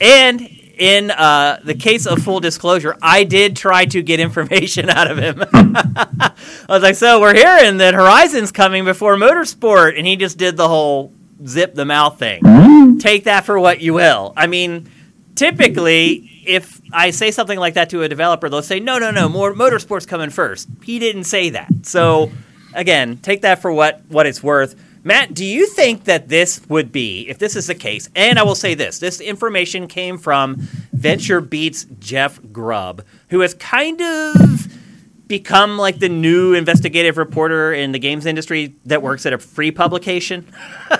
[0.00, 0.40] And
[0.78, 5.18] in uh, the case of full disclosure, I did try to get information out of
[5.18, 5.44] him.
[5.52, 6.32] I
[6.68, 10.68] was like, "So we're hearing that Horizon's coming before Motorsport," and he just did the
[10.68, 11.12] whole
[11.46, 12.98] zip the mouth thing.
[12.98, 14.32] Take that for what you will.
[14.36, 14.88] I mean,
[15.34, 19.28] typically, if I say something like that to a developer, they'll say, "No, no, no,
[19.28, 20.68] more Motorsport's coming first.
[20.82, 21.68] He didn't say that.
[21.82, 22.30] So,
[22.74, 24.74] again, take that for what what it's worth.
[25.02, 28.42] Matt, do you think that this would be, if this is the case, and I
[28.42, 30.56] will say this, this information came from
[30.94, 34.68] VentureBeat's Jeff Grubb, who has kind of
[35.30, 39.70] become like the new investigative reporter in the games industry that works at a free
[39.70, 40.44] publication.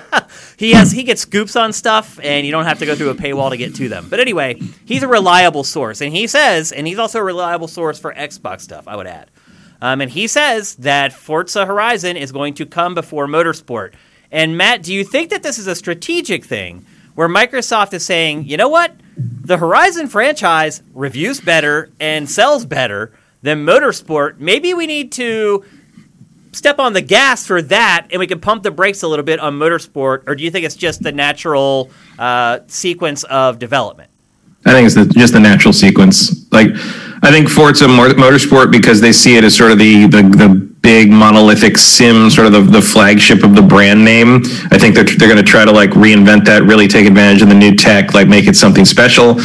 [0.57, 3.15] he has he gets scoops on stuff and you don't have to go through a
[3.15, 4.07] paywall to get to them.
[4.09, 7.99] But anyway, he's a reliable source and he says and he's also a reliable source
[7.99, 9.29] for Xbox stuff, I would add.
[9.81, 13.93] Um, and he says that Forza Horizon is going to come before Motorsport.
[14.31, 18.45] And Matt, do you think that this is a strategic thing where Microsoft is saying,
[18.45, 18.93] you know what?
[19.17, 24.39] The Horizon franchise reviews better and sells better than Motorsport.
[24.39, 25.65] Maybe we need to
[26.53, 29.39] step on the gas for that and we can pump the brakes a little bit
[29.39, 30.23] on Motorsport.
[30.27, 31.89] Or do you think it's just the natural
[32.19, 34.09] uh, sequence of development?
[34.65, 36.49] I think it's the, just the natural sequence.
[36.51, 36.67] Like,
[37.23, 41.11] I think Forza Motorsport because they see it as sort of the the, the big
[41.11, 44.41] monolithic sim, sort of the, the flagship of the brand name.
[44.71, 47.49] I think they're they're going to try to like reinvent that, really take advantage of
[47.49, 49.35] the new tech, like make it something special.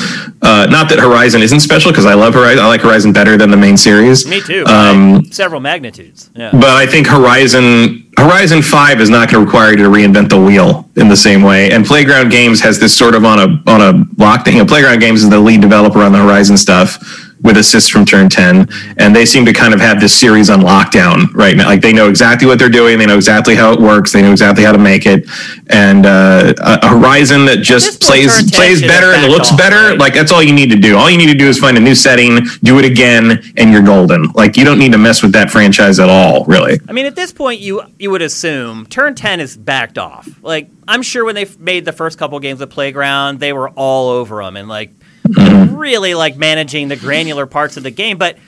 [0.42, 2.64] Uh, not that Horizon isn't special because I love Horizon.
[2.64, 4.26] I like Horizon better than the main series.
[4.26, 4.64] Me too.
[4.66, 6.30] Um, by several magnitudes.
[6.34, 6.52] Yeah.
[6.52, 10.40] But I think Horizon Horizon Five is not going to require you to reinvent the
[10.40, 11.70] wheel in the same way.
[11.72, 14.52] And Playground Games has this sort of on a on a lockdown.
[14.52, 18.04] You know, Playground Games is the lead developer on the Horizon stuff with assists from
[18.04, 21.66] Turn 10, and they seem to kind of have this series on lockdown right now.
[21.66, 24.32] Like they know exactly what they're doing, they know exactly how it works, they know
[24.32, 25.28] exactly how to make it.
[25.68, 29.98] And uh, a Horizon that just this plays plays better and looks off, better, right?
[29.98, 30.96] like that's all you need to do.
[30.96, 33.82] All you need to do is find a new setting, do it again, and you're
[33.82, 34.30] golden.
[34.32, 36.80] Like you don't need to mess with that franchise at all, really.
[36.88, 40.28] I mean, at this point, you you would assume Turn 10 is backed off.
[40.42, 44.10] Like, I'm sure when they made the first couple games of Playground, they were all
[44.10, 44.90] over them and like
[45.26, 45.76] Mm-hmm.
[45.76, 48.18] really like managing the granular parts of the game.
[48.18, 48.38] But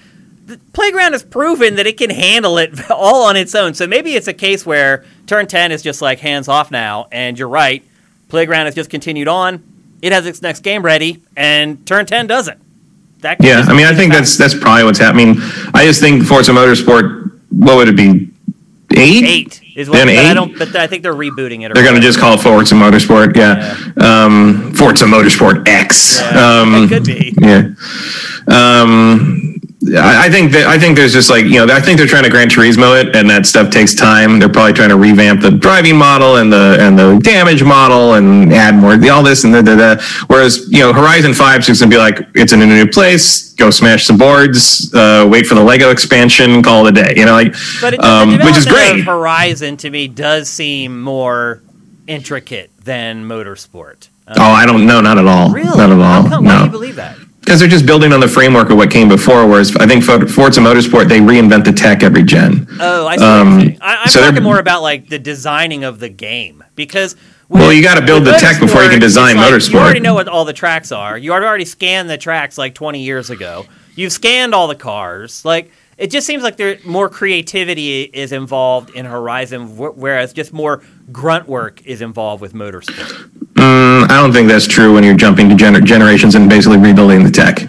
[0.47, 3.75] the Playground has proven that it can handle it all on its own.
[3.75, 7.39] So maybe it's a case where Turn 10 is just like hands off now, and
[7.39, 7.85] you're right.
[8.29, 9.63] Playground has just continued on.
[10.01, 12.61] It has its next game ready, and Turn 10 doesn't.
[13.21, 15.37] That Yeah, I mean, I think that's that's probably what's happening.
[15.75, 17.41] I just think Forza Motorsport.
[17.51, 18.31] What would it be?
[18.95, 19.25] Eight.
[19.25, 20.09] eight is what.
[20.09, 20.59] I don't.
[20.59, 21.73] But I think they're rebooting it.
[21.73, 23.37] They're going to just call it Forza Motorsport.
[23.37, 23.77] Yeah.
[23.97, 26.21] Um, Forza Motorsport X.
[26.21, 27.35] Yeah, um, it could be.
[27.41, 27.71] Yeah.
[28.49, 29.58] Um,
[29.97, 32.25] I, I think that I think there's just like you know I think they're trying
[32.25, 34.41] to Gran Turismo it, and that stuff takes time.
[34.41, 38.53] They're probably trying to revamp the driving model and the and the damage model and
[38.53, 40.03] add more the all this and da, da, da.
[40.27, 43.53] Whereas you know Horizon Five is just gonna be like it's in a new place.
[43.55, 44.93] Go smash some boards.
[44.93, 46.61] Uh, wait for the Lego expansion.
[46.63, 47.13] Call it a day.
[47.17, 49.05] You know, like But um, which is great.
[49.05, 51.63] Horizon to me does seem more
[52.09, 54.09] intricate than Motorsport.
[54.27, 55.51] Um, Oh, I don't know, not at all.
[55.51, 55.77] really?
[55.79, 56.29] Not at How all.
[56.29, 56.45] come?
[56.45, 57.17] Why do you No, believe that?
[57.49, 59.47] Because they're just building on the framework of what came before.
[59.49, 62.67] Whereas I think For- Forza Motorsport, they reinvent the tech every gen.
[62.79, 63.25] Oh, I see.
[63.25, 63.79] Um, what you're saying.
[63.81, 67.17] I, I'm so talking more about like the designing of the game because.
[67.49, 69.73] Well, you gotta build the tech before you can design like Motorsport.
[69.73, 71.17] You already know what all the tracks are.
[71.17, 73.65] You already scanned the tracks like 20 years ago.
[73.95, 75.43] You've scanned all the cars.
[75.47, 80.83] Like it just seems like there more creativity is involved in Horizon, whereas just more
[81.11, 83.31] grunt work is involved with Motorsport.
[83.55, 87.25] Mm, I don't think that's true when you're jumping to gener- generations and basically rebuilding
[87.25, 87.63] the tech.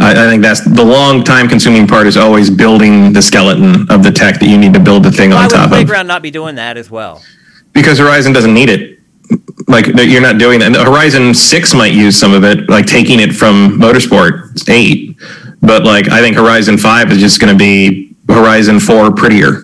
[0.00, 4.02] I, I think that's the long time consuming part is always building the skeleton of
[4.02, 5.70] the tech that you need to build the thing Why on top of.
[5.70, 7.22] Playground not be doing that as well?
[7.72, 8.98] Because Horizon doesn't need it.
[9.68, 10.72] Like you're not doing that.
[10.74, 15.16] Horizon Six might use some of it, like taking it from Motorsport Eight.
[15.60, 19.62] But like I think Horizon Five is just going to be Horizon Four prettier.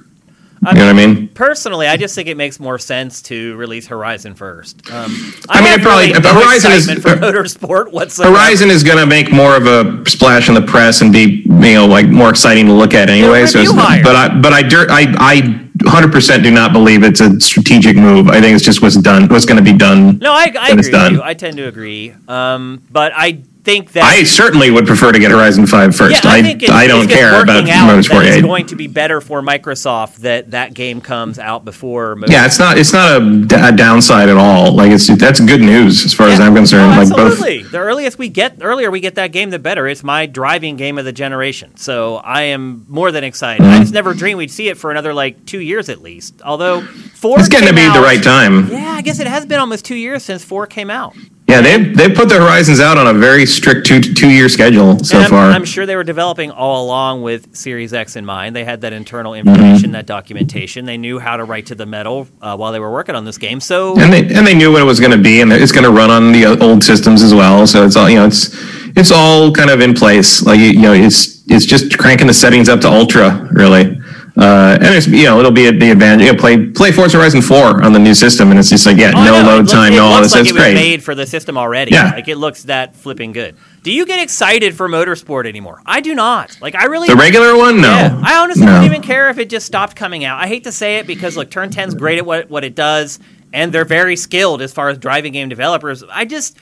[0.65, 1.27] You know what I mean?
[1.31, 4.89] Personally, I just think it makes more sense to release Horizon first.
[4.93, 5.11] Um,
[5.49, 8.33] I mean, have it probably- really no Horizon is- for motorsport whatsoever.
[8.33, 11.75] Horizon is going to make more of a splash in the press and be, you
[11.75, 13.45] know, like more exciting to look at anyway.
[13.47, 13.75] So, it's-
[14.05, 15.41] but I, but I, I, I,
[15.79, 18.29] 100% do not believe it's a strategic move.
[18.29, 20.19] I think it's just what's done, what's going to be done.
[20.19, 21.23] No, I, I agree with you.
[21.25, 22.15] I tend to agree.
[22.29, 26.25] Um, but I think that I certainly would prefer to get Horizon 5 first.
[26.25, 28.39] Yeah, I, I, think it's, I don't care about out Motorsport 8.
[28.39, 32.17] It's going to be better for Microsoft that that game comes out before.
[32.17, 32.31] Motorsport.
[32.31, 34.73] Yeah, it's not it's not a, d- a downside at all.
[34.73, 36.91] Like it's that's good news as far as I'm concerned.
[36.91, 37.63] No, like both absolutely.
[37.63, 39.87] The earliest we get, earlier we get that game, the better.
[39.87, 43.63] It's my driving game of the generation, so I am more than excited.
[43.63, 43.75] Mm-hmm.
[43.75, 46.43] I just never dreamed we'd see it for another like two years at least.
[46.43, 48.69] Although four, it's getting to be the right time.
[48.69, 51.15] Yeah, I guess it has been almost two years since four came out.
[51.53, 54.99] Yeah, they they put the Horizons out on a very strict two two year schedule
[55.05, 55.51] so and I'm, far.
[55.51, 58.57] I'm sure they were developing all along with Series X in mind.
[58.57, 59.49] They had that internal Mm-hmm.
[59.49, 60.85] information, that documentation.
[60.85, 63.39] They knew how to write to the metal uh, while they were working on this
[63.39, 63.61] game.
[63.61, 65.85] So and they and they knew what it was going to be, and it's going
[65.85, 67.67] to run on the old systems as well.
[67.67, 68.27] So it's all you know.
[68.27, 68.51] It's
[68.97, 70.43] it's all kind of in place.
[70.43, 74.01] Like you you know, it's it's just cranking the settings up to ultra, really.
[74.35, 76.25] Uh, and it's you know it'll be at the advantage.
[76.27, 78.97] You know, play play Forza Horizon Four on the new system, and it's just like
[78.97, 80.33] yeah, Oh, no load looks- time, no all this.
[80.33, 80.75] like It's it was great.
[80.75, 81.93] made for the system already.
[81.93, 82.13] Yeah.
[82.13, 83.57] Like it looks that flipping good.
[83.83, 85.83] Do you get excited for motorsport anymore?
[85.85, 86.57] I do not.
[86.63, 87.91] Like I really The regular one, no.
[87.91, 88.73] Yeah, I honestly no.
[88.73, 90.43] wouldn't even care if it just stopped coming out.
[90.43, 93.19] I hate to say it because look, Turn 10's great at what what it does,
[93.53, 96.03] and they're very skilled as far as driving game developers.
[96.11, 96.57] I just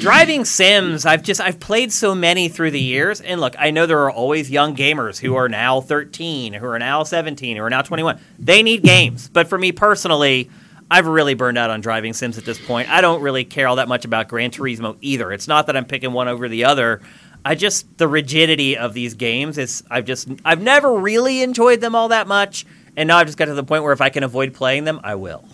[0.00, 1.06] driving sims.
[1.06, 4.10] I've just I've played so many through the years, and look, I know there are
[4.10, 8.20] always young gamers who are now 13, who are now 17, who are now 21.
[8.38, 10.50] They need games, but for me personally.
[10.88, 12.88] I've really burned out on driving sims at this point.
[12.88, 15.32] I don't really care all that much about Gran Turismo either.
[15.32, 17.00] It's not that I'm picking one over the other.
[17.44, 21.96] I just the rigidity of these games is I've just I've never really enjoyed them
[21.96, 24.22] all that much, and now I've just got to the point where if I can
[24.22, 25.44] avoid playing them, I will.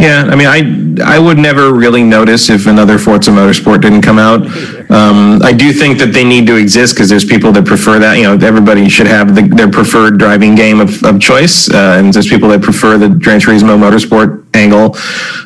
[0.00, 4.18] Yeah, I mean, I I would never really notice if another Forza Motorsport didn't come
[4.18, 4.46] out.
[4.90, 8.16] Um, I do think that they need to exist because there's people that prefer that.
[8.16, 12.14] You know, everybody should have the, their preferred driving game of, of choice, uh, and
[12.14, 14.96] there's people that prefer the Gran Turismo Motorsport angle.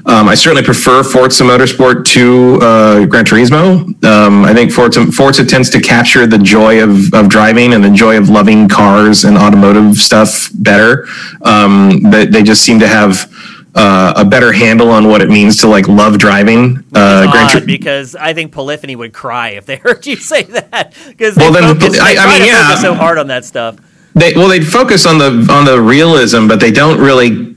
[0.07, 4.05] Um, I certainly prefer Forza Motorsport to uh, Gran Turismo.
[4.05, 7.91] Um, I think Forza Forza tends to capture the joy of of driving and the
[7.91, 11.09] joy of loving cars and automotive stuff better.
[11.43, 13.29] Um, they, they just seem to have
[13.75, 16.85] uh, a better handle on what it means to like love driving.
[16.95, 20.95] Uh, Gran Tur- because I think Polyphony would cry if they heard you say that
[21.09, 22.75] because Well, then, focus, I- I mean, yeah.
[22.77, 23.77] so hard on that stuff.
[24.15, 27.54] they well they focus on the on the realism, but they don't really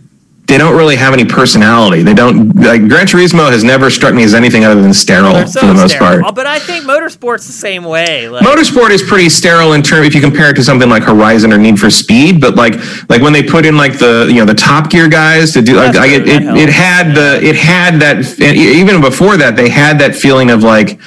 [0.48, 2.04] they don't really have any personality.
[2.04, 5.60] They don't like Gran Turismo has never struck me as anything other than sterile so
[5.60, 6.22] for the most sterile.
[6.22, 6.24] part.
[6.24, 8.30] Uh, but I think motorsport's the same way.
[8.30, 11.52] Like, Motorsport is pretty sterile in term if you compare it to something like Horizon
[11.52, 12.76] or Need for Speed, but like
[13.10, 15.76] like when they put in like the you know the Top Gear guys to do
[15.76, 19.68] like, like it, it, it had the it had that and even before that they
[19.68, 20.98] had that feeling of like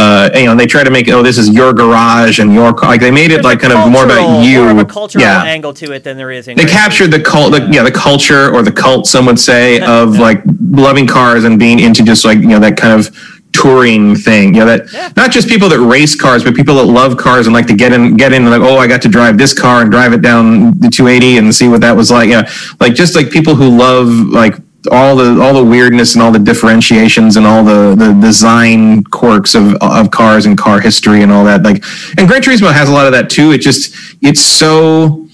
[0.00, 2.88] uh you know they try to make oh this is your garage and your car
[2.90, 4.84] like they made it there's like kind of more about cultural- you more of a
[4.84, 6.56] cultural yeah angle to it than there is in.
[6.56, 10.16] they captured the cult, the, yeah, the culture or the cult, some would say, of
[10.28, 10.40] like
[10.86, 13.04] loving cars and being into just like you know that kind of
[13.52, 14.54] touring thing.
[14.54, 15.10] You know that Yeah.
[15.16, 17.92] not just people that race cars, but people that love cars and like to get
[17.92, 20.22] in, get in, and like oh, I got to drive this car and drive it
[20.22, 22.28] down the 280 and see what that was like.
[22.30, 22.48] Yeah,
[22.80, 24.54] like just like people who love like
[24.90, 29.54] all the all the weirdness and all the differentiations and all the the design quirks
[29.54, 31.84] of of cars and car history and all that like
[32.16, 35.26] and Gran Turismo has a lot of that too it just it's so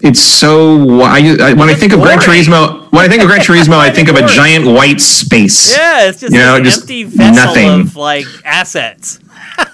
[0.00, 2.42] it's so I, I, when I It's think of Gran boring.
[2.42, 6.08] Turismo when I think of Gran Turismo I think of a giant white space Yeah,
[6.08, 7.80] it's just You know, an just empty vessel nothing.
[7.80, 9.18] of like assets.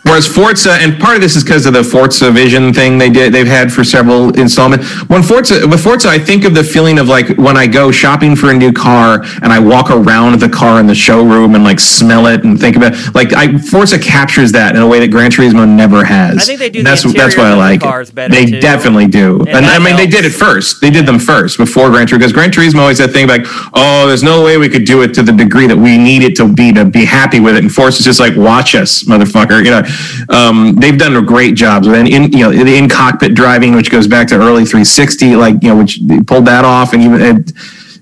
[0.03, 3.47] Whereas Forza, and part of this is because of the Forzavista thing they did, they've
[3.47, 4.91] had for several installments.
[5.09, 8.35] When Forza, with Forza, I think of the feeling of like when I go shopping
[8.35, 11.79] for a new car and I walk around the car in the showroom and like
[11.79, 15.31] smell it and think about like I Forza captures that in a way that Gran
[15.31, 16.39] Turismo never has.
[16.39, 18.61] I think they do And the that's that's why I like cars better, They too.
[18.61, 20.81] definitely do, and, I that mean they did it first.
[20.81, 23.43] They did them first before Gran Turismo because Gran Turismo always that thing like,
[23.75, 26.35] oh, there's no way we could do it to the degree that we need it
[26.37, 27.63] to be to be happy with it.
[27.63, 29.63] And Forza is just like, watch us, motherfucker.
[29.65, 29.83] You know,
[30.29, 31.85] um, they've done a great job.
[31.87, 35.63] And in you know the in cockpit driving, which goes back to early 360, like
[35.63, 37.21] you know, which they pulled that off, and even.
[37.21, 37.53] It,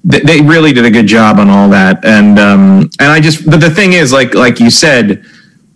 [0.05, 3.45] they- they really did a good job on all that, and um, and I just,
[3.45, 5.25] but the thing is, like like you said,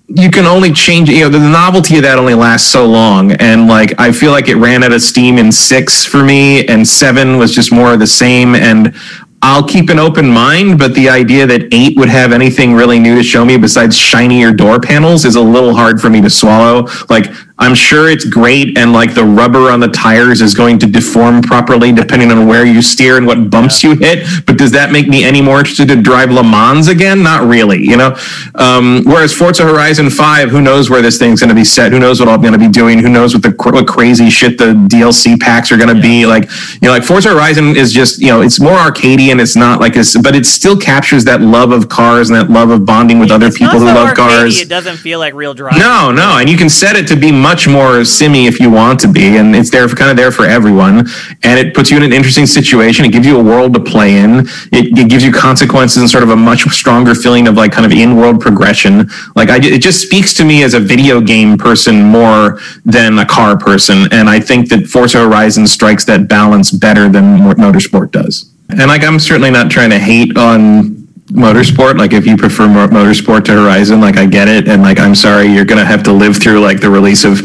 [0.07, 3.67] you can only change you know the novelty of that only lasts so long and
[3.67, 7.39] like i feel like it ran out of steam in six for me and seven
[7.39, 8.95] was just more of the same and
[9.43, 13.15] i'll keep an open mind but the idea that eight would have anything really new
[13.15, 16.87] to show me besides shinier door panels is a little hard for me to swallow.
[17.09, 17.27] Like
[17.59, 21.43] I'm sure it's great, and like the rubber on the tires is going to deform
[21.43, 24.27] properly depending on where you steer and what bumps you hit.
[24.47, 27.23] But does that make me any more interested to drive Le Mans again?
[27.23, 28.17] Not really, you know.
[28.55, 31.93] Um, whereas Forza Horizon Five, who knows where this thing's going to be set?
[31.93, 32.99] Who knows what I'm going to be doing?
[32.99, 36.25] Who knows what the what crazy shit the DLC packs are going to be?
[36.25, 39.57] Like, you know, like Forza Horizon is just you know it's more arcadey and it's
[39.57, 42.87] not like this, but it still captures that love of cars and that love of
[42.87, 44.61] bonding with other people who love arcadey, cars.
[44.61, 45.81] It doesn't feel like real driving.
[45.81, 49.01] No, no, and you can set it to be much more simmy if you want
[49.01, 51.07] to be, and it's there, kind of there for everyone.
[51.43, 53.05] And it puts you in an interesting situation.
[53.05, 54.47] It gives you a world to play in.
[54.71, 57.85] It, it gives you consequences and sort of a much stronger feeling of like kind
[57.85, 59.11] of in-world progression.
[59.35, 63.27] Like I, it just speaks to me as a video game person more than a
[63.27, 68.53] car person, and I think that Forza Horizon strikes that balance better than Motorsport does.
[68.69, 71.02] And like I'm certainly not trying to hate on
[71.33, 75.15] motorsport like if you prefer motorsport to horizon like i get it and like i'm
[75.15, 77.41] sorry you're gonna have to live through like the release of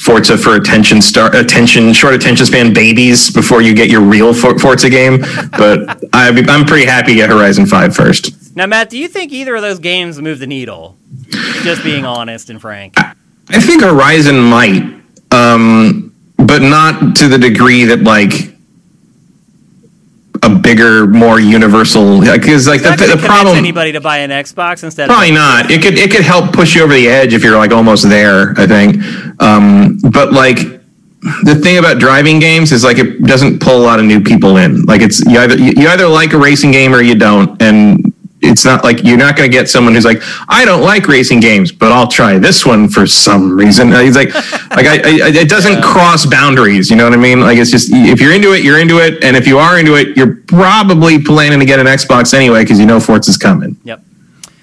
[0.00, 4.58] forza for attention star attention short attention span babies before you get your real For-
[4.58, 5.20] forza game
[5.52, 5.80] but
[6.14, 9.54] I, i'm pretty happy to get horizon 5 first Now, Matt, do you think either
[9.54, 10.96] of those games move the needle?
[11.62, 12.94] Just being honest and frank.
[12.96, 14.82] i think horizon might
[15.30, 18.55] um but not to the degree that like
[20.42, 25.08] a bigger more universal because like the, the problem anybody to buy an Xbox instead
[25.08, 25.70] Probably not.
[25.70, 28.52] It could it could help push you over the edge if you're like almost there.
[28.58, 29.02] I think,
[29.40, 30.58] um, but like
[31.42, 34.56] the thing about driving games is like it doesn't pull a lot of new people
[34.58, 34.82] in.
[34.82, 38.12] Like it's you either you either like a racing game or you don't, and
[38.46, 41.40] it's not like you're not going to get someone who's like I don't like racing
[41.40, 43.92] games, but I'll try this one for some reason.
[43.92, 44.34] Uh, He's like
[44.70, 46.90] like I, I it doesn't cross boundaries.
[46.90, 47.40] You know what I mean?
[47.40, 49.94] Like it's just if you're into it, you're into it, and if you are into
[49.96, 53.76] it, you're probably planning to get an Xbox anyway because you know Forza's coming.
[53.84, 54.02] Yep.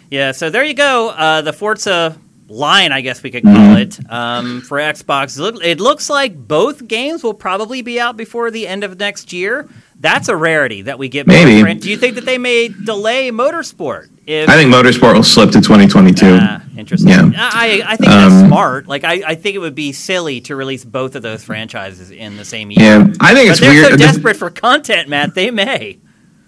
[0.10, 1.10] Yeah, so there you go.
[1.10, 2.15] Uh, the Forza
[2.48, 4.04] line, I guess we could call Mm-hmm.
[4.04, 5.39] it, um, for Xbox.
[5.63, 9.67] It looks like both games will probably be out before the end of next year.
[10.04, 11.26] That's a rarity that we get.
[11.28, 11.62] Maybe.
[11.62, 11.82] Brent.
[11.82, 14.10] Do you think that they may delay Motorsport?
[14.28, 16.26] If, I think Motorsport will slip to 2022.
[16.39, 17.10] Ah, interesting.
[17.10, 17.32] Yeah.
[17.36, 18.86] I, I think that's Um, smart.
[18.88, 22.36] Like, I, I think it would be silly to release both of those franchises in
[22.38, 22.82] the same year.
[22.84, 23.92] yeah, I think But it's they're weird.
[23.92, 25.36] so desperate for content, Matt.
[25.36, 26.00] They may.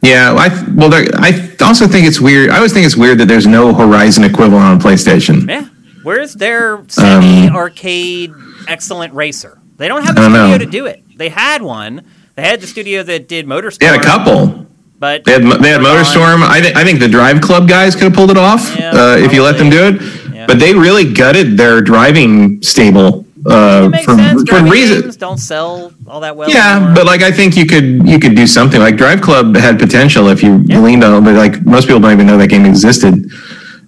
[0.02, 2.50] yeah, I well, there- I also think it's weird.
[2.50, 5.48] I always think it's weird that there's no Horizon equivalent on PlayStation.
[5.50, 5.66] Yeah.
[6.04, 8.34] Where's their Um, semi-arcade
[8.68, 9.60] excellent racer?
[9.78, 10.58] They don't have the studio know.
[10.58, 11.04] to do it.
[11.18, 12.04] They had one.
[12.36, 13.80] They had the studio that did Motorsport.
[13.80, 14.66] They had a couple.
[15.00, 16.42] but They had they had MotorStorm.
[16.44, 19.16] I, th- I think the Drive Club guys could have pulled it off Yeah, uh,
[19.18, 20.34] if you let them do it.
[20.34, 20.46] Yeah.
[20.48, 24.18] But they really gutted their driving stable uh, for,
[24.48, 25.16] for reasons.
[25.18, 26.50] don't sell all that well.
[26.50, 26.96] Yeah, anymore.
[26.96, 30.28] but like I think you could you could do something like Drive Club had potential
[30.30, 30.80] if you Yeah.
[30.80, 33.30] leaned on it, but like most people don't even know that game existed.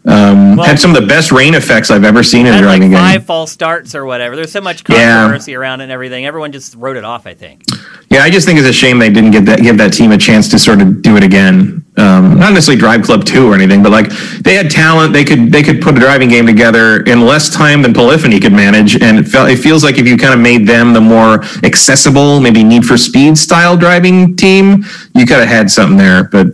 [0.08, 2.64] Um, Well- had some of the best rain effects I've ever seen in a had
[2.64, 3.00] like driving game.
[3.00, 4.38] five false starts or whatever.
[4.38, 5.16] There's so much Yeah.
[5.20, 6.26] controversy around it and everything.
[6.26, 7.28] Everyone just wrote it off.
[7.28, 7.64] I think.
[8.10, 10.18] Yeah, I just think it's a shame they didn't get that give that team a
[10.18, 11.84] chance to sort of do it again.
[11.98, 14.10] Um, not necessarily Drive Club Two or anything, but like
[14.44, 15.12] they had talent.
[15.12, 18.54] They could they could put a driving game together in less time than Polyphony could
[18.54, 21.44] manage, and it felt it feels like if you kind of made them the more
[21.66, 26.24] accessible, maybe Need for Speed style driving team, you could have had something there.
[26.32, 26.48] But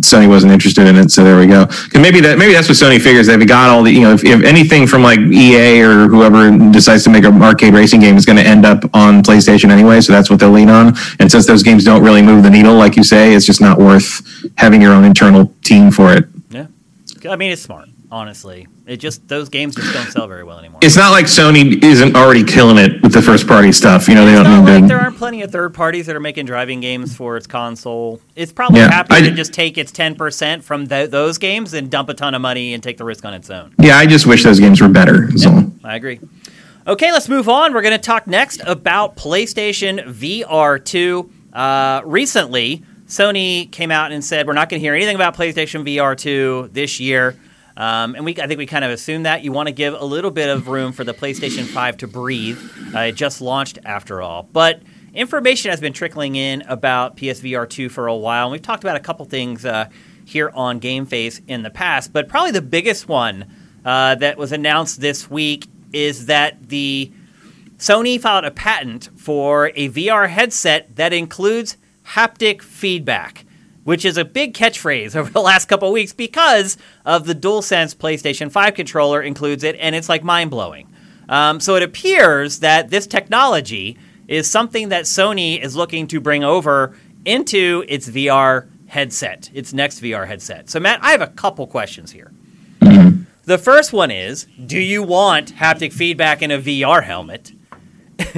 [0.00, 1.64] Sony wasn't interested in it, so there we go.
[1.66, 3.26] 'Cause maybe that maybe that's what Sony figures.
[3.26, 7.04] They've got all the you know if, if anything from like EA or whoever decides
[7.04, 10.12] to make an arcade racing game is going to end up on PlayStation anyway, so
[10.12, 10.94] that's what they'll lean on.
[11.18, 13.78] And since those games don't really move the needle, like you say, it's just not
[13.78, 14.22] worth
[14.56, 16.26] having your own internal team for it.
[16.50, 16.66] Yeah.
[17.28, 17.89] I mean, it's smart.
[18.12, 20.80] Honestly, it just those games just don't sell very well anymore.
[20.82, 24.08] It's not like Sony isn't already killing it with the first party stuff.
[24.08, 24.88] You know, they It's don't need like to.
[24.88, 28.20] there aren't plenty of third parties that are making driving games for its console.
[28.34, 31.72] It's probably Yeah, happy I- to just take its ten percent from tho- those games
[31.72, 33.74] and dump a ton of money and take the risk on its own.
[33.78, 35.28] Yeah, I just wish those games were better.
[35.32, 35.70] is all.
[35.84, 36.18] I agree.
[36.88, 37.72] Okay, let's move on.
[37.74, 41.30] We're going to talk next about PlayStation VR 2.
[41.52, 45.84] Uh, recently, Sony came out and said we're not going to hear anything about PlayStation
[45.84, 47.36] VR 2 this year.
[47.80, 49.42] Um, and we, I think we kind of assume that.
[49.42, 52.58] You want to give a little bit of room for the PlayStation 5 to breathe.
[52.94, 54.42] Uh, it just launched after all.
[54.52, 54.82] But
[55.14, 58.44] information has been trickling in about PSVR 2 for a while.
[58.44, 59.88] And we've talked about a couple things uh,
[60.26, 62.12] here on GameFace in the past.
[62.12, 63.46] But probably the biggest one
[63.82, 67.10] uh, that was announced this week is that the
[67.78, 73.46] Sony filed a patent for a VR headset that includes haptic feedback,
[73.84, 77.96] which is a big catchphrase over the last couple of weeks because of the DualSense
[77.96, 80.92] PlayStation 5 controller includes it, and it's like mind blowing.
[81.28, 86.44] Um, so it appears that this technology is something that Sony is looking to bring
[86.44, 90.68] over into its VR headset, its next VR headset.
[90.68, 92.32] So, Matt, I have a couple questions here.
[93.44, 97.52] The first one is Do you want haptic feedback in a VR helmet?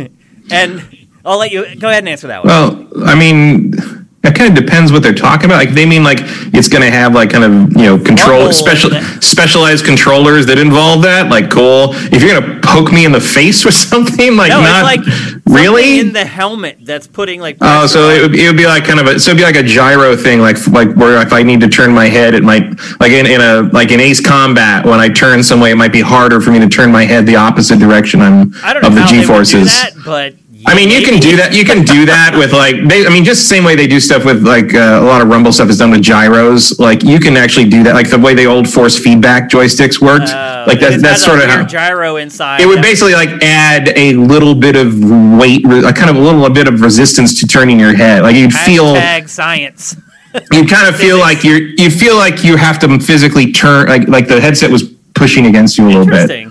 [0.50, 2.48] and I'll let you go ahead and answer that one.
[2.48, 5.56] Well, I mean, it kind of depends what they're talking about.
[5.56, 6.18] Like they mean like
[6.54, 11.02] it's going to have like kind of you know control special specialized controllers that involve
[11.02, 11.28] that.
[11.28, 11.88] Like cool.
[12.12, 15.00] If you're going to poke me in the face with something, like no, not like
[15.46, 15.98] really.
[15.98, 17.56] in the helmet that's putting like.
[17.60, 19.44] Oh, so on- it would, it would be like kind of a so it'd be
[19.44, 22.44] like a gyro thing, like like where if I need to turn my head, it
[22.44, 25.76] might like in, in a like in Ace Combat when I turn some way, it
[25.76, 28.82] might be harder for me to turn my head the opposite direction I'm I don't
[28.82, 29.84] know of the G they would do forces.
[30.04, 31.54] but I mean, you can do that.
[31.54, 33.98] You can do that with like, they, I mean, just the same way they do
[33.98, 36.78] stuff with like uh, a lot of Rumble stuff is done with gyros.
[36.78, 40.30] Like you can actually do that, like the way the old force feedback joysticks worked.
[40.30, 42.60] Uh, like that, it's sort of how gyro inside.
[42.60, 44.94] it would basically like add a little bit of
[45.38, 48.22] weight, a kind of a little bit of resistance to turning your head.
[48.22, 49.96] Like you'd feel, Hashtag science.
[50.52, 54.06] you kind of feel like you're, you feel like you have to physically turn, like
[54.08, 54.84] like the headset was
[55.14, 56.30] pushing against you a little bit.
[56.30, 56.48] Interesting.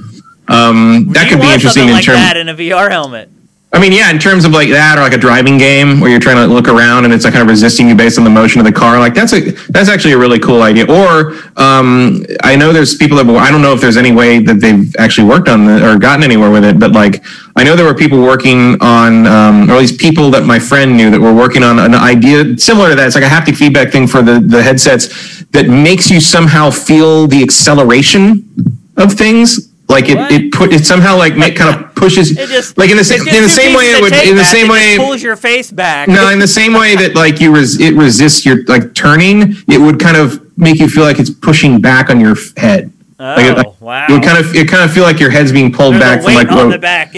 [0.47, 2.17] Um, that You could be interesting in like terms.
[2.17, 3.30] that in a VR helmet.
[3.73, 6.19] I mean, yeah, in terms of like that, or like a driving game where you're
[6.19, 8.59] trying to look around and it's like kind of resisting you based on the motion
[8.59, 8.99] of the car.
[8.99, 10.83] Like that's a that's actually a really cool idea.
[10.91, 14.59] Or um, I know there's people that I don't know if there's any way that
[14.59, 17.23] they've actually worked on the, or gotten anywhere with it, but like
[17.55, 20.97] I know there were people working on, um, or at least people that my friend
[20.97, 23.07] knew that were working on an idea similar to that.
[23.07, 27.25] It's like a haptic feedback thing for the the headsets that makes you somehow feel
[27.25, 28.49] the acceleration
[28.97, 29.70] of things.
[29.91, 30.31] Like it, What?
[30.31, 33.19] it put it somehow like make kind of pushes It just like in the same
[33.27, 36.07] in the same way it would in the same way pulls your face back.
[36.07, 39.79] no in the same way that like you res, it resists your like turning it
[39.79, 43.45] would kind of make you feel like it's pushing back on your head Oh, like,
[43.45, 44.05] it- like, oh, wow.
[44.09, 46.33] it kind of it kind of feel like your head's being pulled There's back from
[46.33, 47.13] like on the back.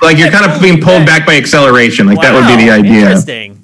[0.00, 3.00] Like you're kind of being pulled back by acceleration like that would be the idea
[3.08, 3.63] Interesting.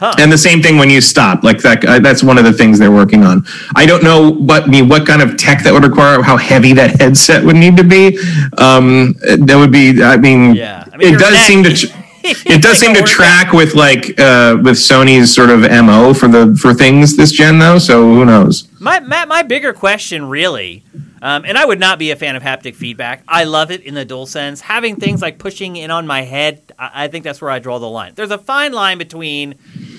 [0.00, 0.14] Huh.
[0.18, 2.78] and the same thing when you stop like that uh, that's one of the things
[2.78, 3.44] they're working on
[3.76, 6.72] i don't know what I mean what kind of tech that would require how heavy
[6.72, 8.16] that headset would need to be
[8.56, 9.14] um
[9.46, 10.84] that would be i mean Yeah.
[10.92, 14.18] I mean, it does neck- seem to tr- it does seem to track with like
[14.18, 18.24] uh with sony's sort of mo for the for things this gen though so who
[18.24, 20.82] knows My, my, my bigger question, really,
[21.20, 23.22] um, and I would not be a fan of haptic feedback.
[23.28, 24.60] I love it in the DualSense.
[24.60, 27.78] Having things like pushing in on my head, I, I think that's where I draw
[27.78, 28.12] the line.
[28.14, 29.56] There's a fine line between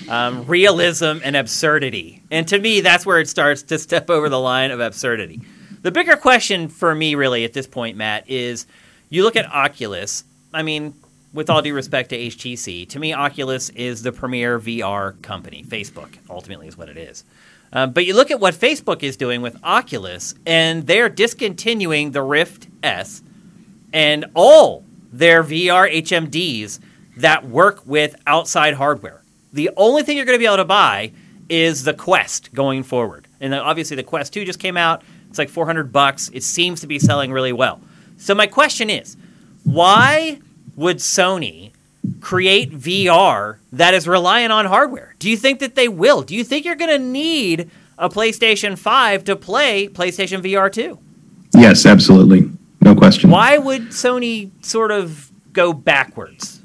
[0.08, 2.22] um, realism and absurdity.
[2.30, 5.40] And to me, that's where it starts to step over the line of absurdity.
[5.82, 8.66] The bigger question for me, really, at this point, Matt, is
[9.08, 10.24] you look at Oculus.
[10.54, 10.94] I mean,
[11.32, 15.64] with all due respect to HTC, to me, Oculus is the premier VR company.
[15.66, 17.24] Facebook, ultimately, is what it is.
[17.72, 22.22] Um, but you look at what Facebook is doing with Oculus, and they're discontinuing the
[22.22, 23.22] Rift S
[23.92, 26.80] and all their VR HMDs
[27.16, 29.21] that work with outside hardware.
[29.52, 31.12] The only thing you're going to be able to buy
[31.48, 33.28] is the Quest going forward.
[33.40, 35.02] And obviously the Quest 2 just came out.
[35.28, 36.30] It's like 400 bucks.
[36.32, 37.80] It seems to be selling really well.
[38.16, 39.16] So my question is,
[39.64, 40.40] why
[40.76, 41.72] would Sony
[42.20, 45.14] create VR that is reliant on hardware?
[45.18, 46.22] Do you think that they will?
[46.22, 50.98] Do you think you're going to need a PlayStation 5 to play PlayStation VR 2?
[51.54, 52.50] yes absolutely
[52.80, 56.61] no question Why would Sony sort of go backwards?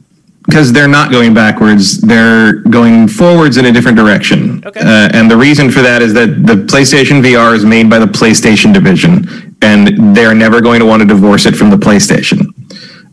[0.48, 4.80] Because they're not going backwards they're going forwards in a different direction Okay.
[4.80, 8.06] uh, and the reason for that is that the playstation vr is made by the
[8.06, 12.40] playstation division and they're never going to want to divorce it from the playstation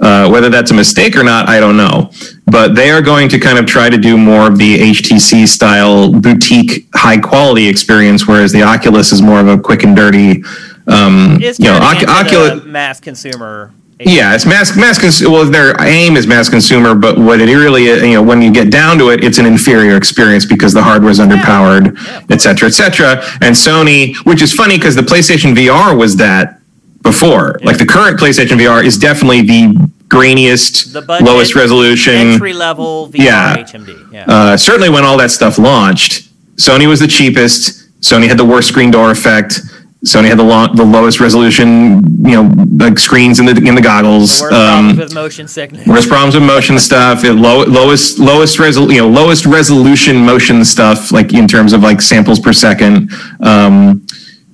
[0.01, 2.11] uh, whether that's a mistake or not i don't know
[2.47, 6.12] but they are going to kind of try to do more of the htc style
[6.12, 10.43] boutique high quality experience whereas the oculus is more of a quick and dirty
[10.87, 13.72] um, you know oculus mass consumer.
[14.07, 15.01] Yeah, it's mass mass.
[15.01, 18.41] Cons- well, their aim is mass consumer, but what it really, is, you know, when
[18.43, 22.23] you get down to it, it's an inferior experience because the hardware is underpowered, Yeah,
[22.31, 23.23] et cetera, et cetera.
[23.41, 26.61] And Sony, which is funny because the PlayStation VR was that
[27.03, 27.59] before.
[27.63, 29.75] Like the current PlayStation VR is definitely the
[30.09, 32.15] grainiest, The budget, lowest resolution.
[32.15, 33.57] Entry level VR Yeah.
[33.57, 34.13] HMD.
[34.13, 34.25] Yeah.
[34.29, 37.81] Uh, certainly, when all that stuff launched, Sony was the cheapest.
[38.01, 39.61] Sony had the worst screen door effect.
[40.05, 43.81] Sony had the long, the lowest resolution, you know, like screens in the in the
[43.81, 44.41] goggles.
[44.41, 45.87] Worst Um, problems with motion sickness.
[45.87, 47.25] Worst problems with motion stuff.
[47.25, 51.83] It low, lowest lowest resol, you know lowest resolution motion stuff like in terms of
[51.83, 53.11] like samples per second.
[53.41, 54.07] Um,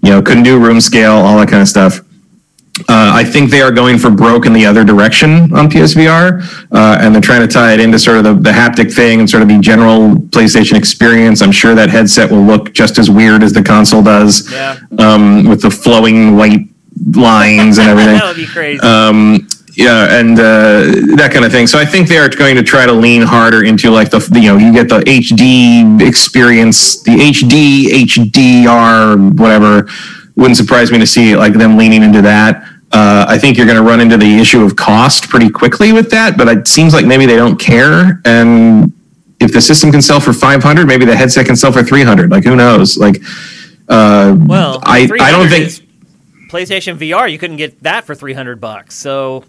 [0.02, 2.00] you know, couldn't do room scale, all that kind of stuff.
[2.90, 6.98] Uh, I think they are going for broke in the other direction on PSVR, uh,
[7.00, 9.42] and they're trying to tie it into sort of the, the haptic thing and sort
[9.44, 11.40] of the general PlayStation experience.
[11.40, 14.76] I'm sure that headset will look just as weird as the console does, Yeah.
[14.98, 16.66] um, with the flowing white
[17.14, 18.80] lines and everything that would be crazy.
[18.80, 20.82] um, yeah, and uh,
[21.16, 21.68] that kind of thing.
[21.68, 24.48] So I think they are going to try to lean harder into like the you
[24.48, 29.88] know you get the HD experience, the HD HDR whatever
[30.36, 32.66] wouldn't surprise me to see like them leaning into that.
[32.92, 36.10] Uh, I think you're going to run into the issue of cost pretty quickly with
[36.10, 38.20] that, but it seems like maybe they don't care.
[38.24, 38.92] And
[39.40, 42.30] if the system can sell for 500, maybe the headset can sell for 300.
[42.30, 42.98] Like who knows?
[42.98, 43.22] Like,
[43.88, 45.86] uh, Well, I I don't think
[46.50, 47.30] PlayStation VR.
[47.30, 48.96] You couldn't get that for three hundred bucks.
[48.96, 49.44] So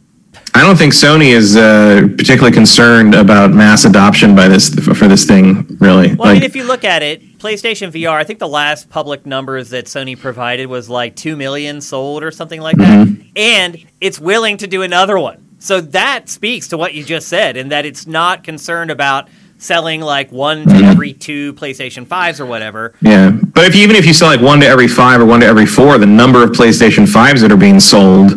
[0.53, 5.25] I don't think Sony is uh, particularly concerned about mass adoption by this for this
[5.25, 5.77] thing.
[5.79, 8.89] Really, Well, I mean, if you look at it, PlayStation VR, I think the last
[8.89, 13.07] public numbers that Sony provided was like 2 million sold or something like that.
[13.07, 13.29] Mm-hmm.
[13.36, 15.47] And it's willing to do another one.
[15.59, 20.01] So that speaks to what you just said, in that it's not concerned about selling
[20.01, 20.79] like one Mm-hmm.
[20.79, 22.93] to every two PlayStation 5s or whatever.
[23.01, 23.32] yeah.
[23.32, 25.65] But if even if you sell like one to every five or one to every
[25.65, 28.32] four, the number of PlayStation fives that are being sold,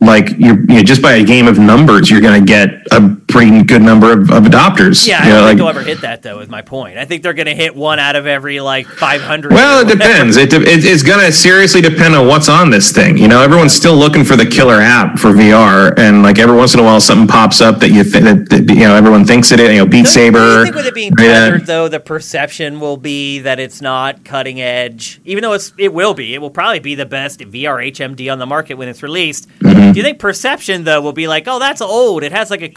[0.00, 3.16] like you're you know, just by a game of numbers, you're going to get a
[3.28, 5.06] pretty good number of, of adopters.
[5.06, 6.98] Yeah, I don't know, think like- they'll ever hit that, though, is my point.
[6.98, 9.52] I think they're going to hit one out of every like 500.
[9.52, 10.36] Well, it depends.
[10.36, 13.18] It, de- it, it's going to seriously depend on what's on this thing.
[13.18, 16.74] You know, everyone's still looking for the killer app for VR, and like every once
[16.74, 19.52] in a while, something pops up that you think that, that you know everyone thinks
[19.52, 19.70] it is.
[19.70, 20.58] You know, Beat Saber.
[20.58, 21.58] You think with it being yeah.
[21.58, 26.14] though, the perception will be that it's not cutting edge, even though it's it will
[26.14, 26.34] be.
[26.34, 29.48] It will probably be the best VR HMD on the market when it's released.
[29.60, 29.92] Mm-hmm.
[29.92, 32.22] Do you think perception though will be like, oh, that's old.
[32.22, 32.68] It has like a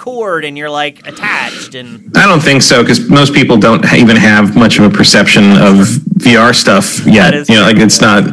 [0.43, 4.55] and you're like attached, and I don't think so because most people don't even have
[4.55, 5.87] much of a perception of
[6.17, 7.33] VR stuff yet.
[7.49, 8.23] You know, like it's not.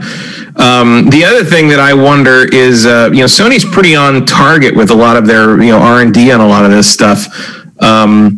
[0.56, 4.74] Um, the other thing that I wonder is, uh, you know, Sony's pretty on target
[4.74, 6.90] with a lot of their, you know, R and D on a lot of this
[6.90, 7.26] stuff.
[7.80, 8.37] Um,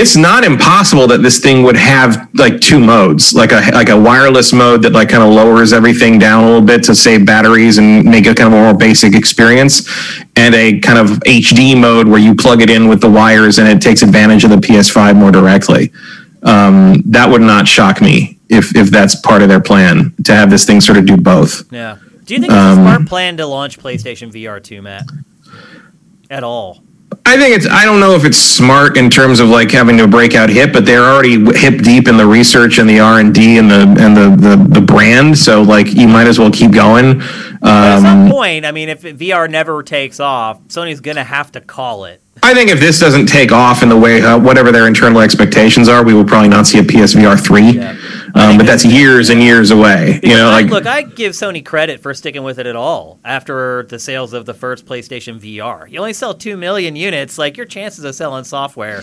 [0.00, 3.98] it's not impossible that this thing would have like two modes, like a like a
[4.00, 7.78] wireless mode that like kind of lowers everything down a little bit to save batteries
[7.78, 9.88] and make it kind of a more basic experience,
[10.36, 13.66] and a kind of HD mode where you plug it in with the wires and
[13.68, 15.90] it takes advantage of the PS5 more directly.
[16.42, 20.48] Um, that would not shock me if if that's part of their plan to have
[20.50, 21.70] this thing sort of do both.
[21.72, 21.96] yeah.
[22.24, 25.04] Do you think it's Um, a smart plan to launch PlayStation VR 2, Matt?
[26.30, 26.82] At all?
[27.30, 27.66] I think it's.
[27.66, 30.72] I don't know if it's smart in terms of like having to break out hip,
[30.72, 33.82] but they're already hip deep in the research and the R and D and the
[34.00, 35.36] and the, the the brand.
[35.36, 37.18] So like you might as well keep going.
[37.60, 41.52] But at some Um, point, I mean, if VR never takes off, Sony's gonna have
[41.52, 42.22] to call it.
[42.42, 45.88] I think if this doesn't take off in the way uh, whatever their internal expectations
[45.88, 47.72] are, we will probably not see a PSVR three.
[47.72, 47.96] Yeah.
[48.34, 50.20] I Um, but that's years and years away.
[50.22, 53.18] You know, I- like look, I give Sony credit for sticking with it at all
[53.24, 55.90] after the sales of the first PlayStation VR.
[55.90, 58.98] You only sell two million units, like your chances of selling software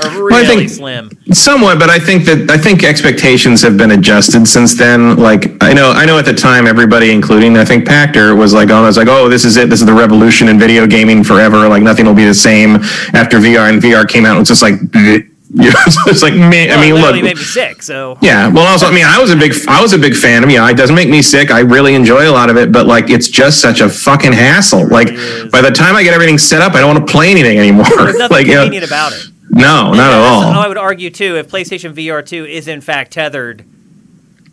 [0.00, 1.10] are I really think- slim.
[1.32, 5.16] Somewhat, but I think that I think expectations have been adjusted since then.
[5.16, 8.70] Like I know, I know at the time everybody, including I think Pachter, was like,
[8.70, 9.68] "Oh, I was like, oh, this is it.
[9.70, 11.68] This is the revolution in video gaming forever.
[11.68, 12.76] Like nothing will be the same
[13.14, 15.28] after VR." And VR came out, it was just like, bleh.
[15.54, 16.70] You know, so it's like, me.
[16.70, 17.82] I mean, it look, made me sick.
[17.82, 18.48] So yeah.
[18.48, 20.48] Well, also, I mean, I was a big, I was a big fan of.
[20.48, 21.50] Know, it doesn't make me sick.
[21.50, 24.88] I really enjoy a lot of it, but like, it's just such a fucking hassle.
[24.88, 25.08] Like,
[25.50, 27.86] by the time I get everything set up, I don't want to play anything anymore.
[27.96, 29.26] there's nothing like, you know, convenient about it.
[29.50, 30.42] no, not at all.
[30.42, 33.64] I would argue too, if PlayStation VR two is in fact tethered,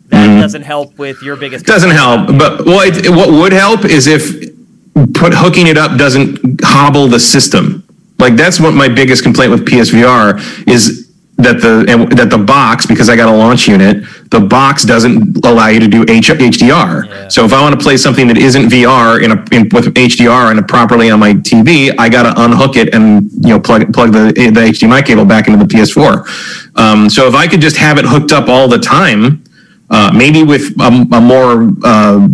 [0.08, 1.64] that doesn't help with your biggest.
[1.64, 1.72] Mm-hmm.
[1.72, 2.26] doesn't help.
[2.38, 4.52] But what it, what would help is if
[5.14, 7.81] put hooking it up doesn't hobble the system.
[8.22, 13.08] Like that's what my biggest complaint with PSVR is that the that the box because
[13.08, 17.06] I got a launch unit, the box doesn't allow you to do H, HDR.
[17.08, 17.28] Yeah.
[17.28, 20.52] So if I want to play something that isn't VR in a in, with HDR
[20.52, 24.12] and properly on my TV, I got to unhook it and you know plug plug
[24.12, 26.78] the the HDMI cable back into the PS4.
[26.78, 29.42] Um, so if I could just have it hooked up all the time,
[29.90, 32.28] uh, maybe with a, a more uh,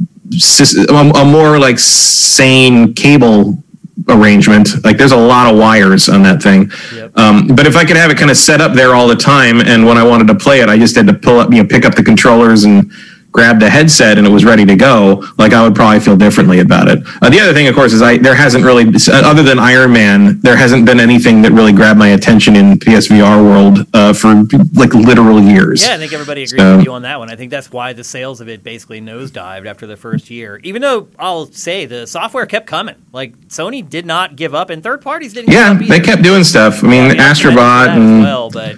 [0.90, 3.62] a, a more like sane cable
[4.08, 4.84] arrangement.
[4.84, 6.70] Like there's a lot of wires on that thing.
[6.94, 7.18] Yep.
[7.18, 9.60] Um, but if I could have it kind of set up there all the time,
[9.60, 11.68] and when I wanted to play it, I just had to pull up, you know,
[11.68, 12.92] pick up the controllers and
[13.32, 15.24] grab a headset, and it was ready to go.
[15.38, 16.98] Like I would probably feel differently about it.
[17.22, 20.40] Uh, the other thing, of course, is I there hasn't really, other than Iron Man,
[20.40, 24.34] there hasn't been anything that really grabbed my attention in PSVR world uh, for
[24.74, 25.86] like literal years.
[25.86, 27.30] Yeah, I think everybody agrees So- with you on that one.
[27.30, 30.60] I think that's why the sales of it basically nosedived after the first year.
[30.64, 34.82] Even though I'll say the software kept coming, like Sony did not give up, and
[34.82, 35.52] third parties didn't.
[35.52, 36.82] Yeah, give up they kept doing stuff.
[36.82, 38.76] I mean, I mean, I'm commended for Astrobot and well, but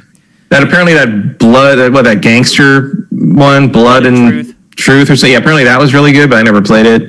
[0.48, 4.54] that apparently that blood, what that gangster one, blood, and and Truth.
[4.76, 5.10] truth.
[5.10, 5.26] or so.
[5.26, 7.02] Yeah, apparently that was really good, but I never played it.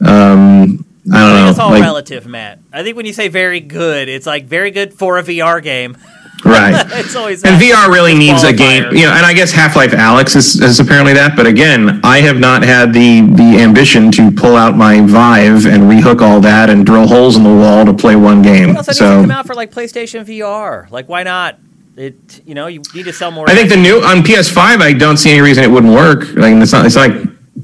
[0.00, 1.48] Um, I I don't think know.
[1.50, 2.58] it's all like- relative, Matt.
[2.72, 5.96] I think when you say very good, it's like very good for a VR game.
[6.44, 6.84] right.
[6.94, 9.12] it's always And VR really needs a game, you know.
[9.12, 11.36] And I guess Half Life Alyx is, is apparently that.
[11.36, 15.84] But again, I have not had the the ambition to pull out my Vive and
[15.84, 18.68] rehook all that and drill holes in the wall to play one game.
[18.74, 20.90] What else So come out for like PlayStation VR?
[20.90, 21.58] Like, why not?
[21.96, 23.48] It you know you need to sell more.
[23.50, 26.20] I think the new on PS5, I don't see any reason it wouldn't work.
[26.34, 27.12] Like it's not, it's like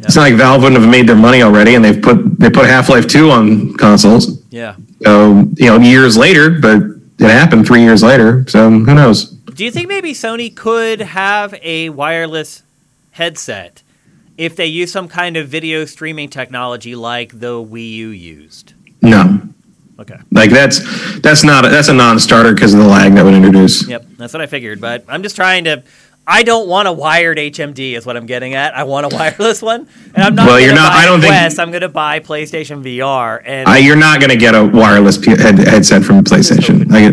[0.01, 2.67] It's not like Valve wouldn't have made their money already, and they've put they put
[2.67, 4.43] Half Life Two on consoles.
[4.51, 4.77] Yeah.
[5.03, 6.83] So you know, years later, but
[7.19, 8.45] it happened three years later.
[8.49, 9.31] So who knows?
[9.31, 12.63] Do you think maybe Sony could have a wireless
[13.13, 13.83] headset
[14.37, 18.75] if they use some kind of video streaming technology like the Wii U used?
[19.03, 19.41] No,
[20.01, 20.17] Okay.
[20.31, 20.79] like that's
[21.21, 23.87] that's not a, that's a non-starter because of the lag that would introduce.
[23.89, 24.81] Yep, that's what I figured.
[24.81, 25.83] But I'm just trying to.
[26.31, 28.77] I don't want a wired HMD, is what I'm getting at.
[28.77, 30.47] I want a wireless one, and I'm not.
[30.47, 33.67] Well, you're not- Buy I don't think- Quest, I'm going to buy PlayStation VR, and
[33.67, 36.87] I, you're not going to get a wireless head, headset from PlayStation.
[36.93, 37.07] I,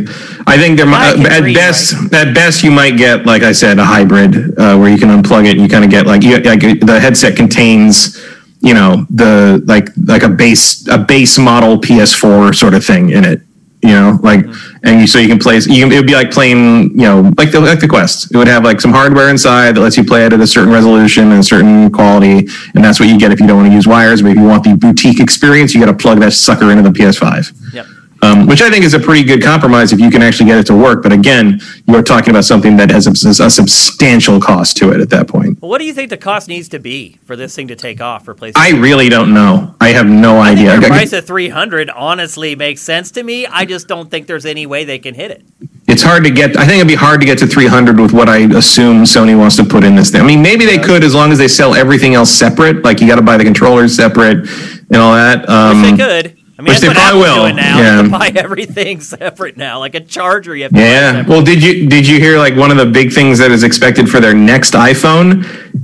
[0.53, 3.53] I think there might, I at read, best, at best, you might get, like I
[3.53, 5.51] said, a hybrid uh, where you can unplug it.
[5.51, 8.21] and You kind of get like, you, like the headset contains,
[8.65, 13.23] you know, the like like a base a base model PS4 sort of thing in
[13.23, 13.41] it.
[13.83, 14.87] You know, like, mm-hmm.
[14.87, 15.57] and you so you can play.
[15.57, 18.33] You can, it would be like playing, you know, like the like the Quest.
[18.33, 20.73] It would have like some hardware inside that lets you play it at a certain
[20.73, 23.75] resolution and a certain quality, and that's what you get if you don't want to
[23.75, 24.23] use wires.
[24.23, 26.89] But if you want the boutique experience, you got to plug that sucker into the
[26.89, 27.85] PS5 yep.
[28.25, 30.65] Um, which I think is a pretty good compromise if you can actually get it
[30.67, 31.03] to work.
[31.03, 33.11] But again, you're talking about something that has a,
[33.43, 35.61] a substantial cost to it at that point.
[35.61, 38.01] Well, what do you think the cost needs to be for this thing to take
[38.01, 38.53] off for PlayStation?
[38.57, 39.75] I really don't know.
[39.79, 40.79] I have no I idea.
[40.79, 43.45] their I- price of 300 honestly makes sense to me.
[43.45, 45.43] I just don't think there's any way they can hit it.
[45.87, 46.57] it's hard to get.
[46.57, 49.55] I think it'd be hard to get to 300 with what I assume Sony wants
[49.57, 50.21] to put in this thing.
[50.21, 52.83] I mean, maybe they could as long as they sell everything else separate.
[52.83, 54.47] Like you got to buy the controllers separate
[54.89, 55.47] and all that.
[55.49, 56.34] Um, If they could.
[56.57, 57.77] I mean, which that's they what probably Apple's will, doing now.
[57.79, 58.01] yeah.
[58.03, 60.55] You buy everything separate now, like a charger.
[60.55, 61.25] You have Yeah.
[61.27, 64.09] Well, did you did you hear like one of the big things that is expected
[64.09, 65.43] for their next iPhone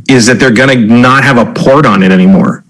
[0.09, 2.60] is that they're going to not have a port on it anymore.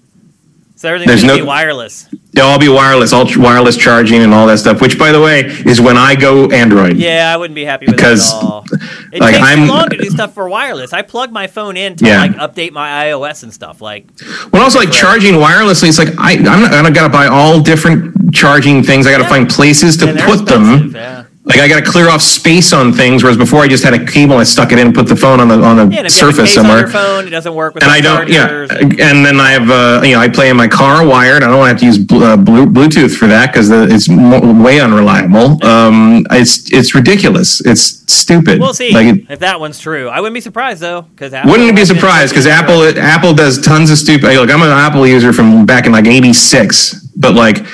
[0.82, 2.08] So everything's there's going to no- be wireless.
[2.34, 4.80] They'll all be wireless, all wireless charging and all that stuff.
[4.80, 6.96] Which, by the way, is when I go Android.
[6.96, 8.64] Yeah, I wouldn't be happy with Because, that at all.
[9.12, 10.92] It like, takes I'm- too long to do stuff for wireless.
[10.92, 12.20] I plug my phone in to Yeah.
[12.22, 13.80] like update my iOS and stuff.
[13.82, 14.06] Like,
[14.52, 17.60] Well, also like charging wirelessly, it's like I I'm not, I got to buy all
[17.60, 19.06] different charging things.
[19.06, 19.28] I got to Yeah.
[19.28, 20.92] find places to put them.
[20.94, 21.24] Yeah.
[21.44, 24.06] Like I got to clear off space on things, whereas before I just had a
[24.06, 26.06] cable, I stuck it in and put the phone on the on the Yeah, and
[26.06, 26.78] if a surface somewhere.
[26.78, 28.68] your phone, it doesn't work with and I don't, yeah.
[28.80, 31.42] And then I have, uh, you know, I play in my car wired.
[31.42, 35.58] I don't have to use uh, Bluetooth for that because it's way unreliable.
[35.66, 37.60] Um, it's it's ridiculous.
[37.66, 38.60] It's stupid.
[38.60, 40.08] We'll see Like, it, if that one's true.
[40.10, 43.98] I wouldn't be surprised though, because wouldn't be surprised because Apple Apple does tons of
[43.98, 44.30] stupid.
[44.30, 47.66] hey, Look, I'm an Apple user from back in like '86, but like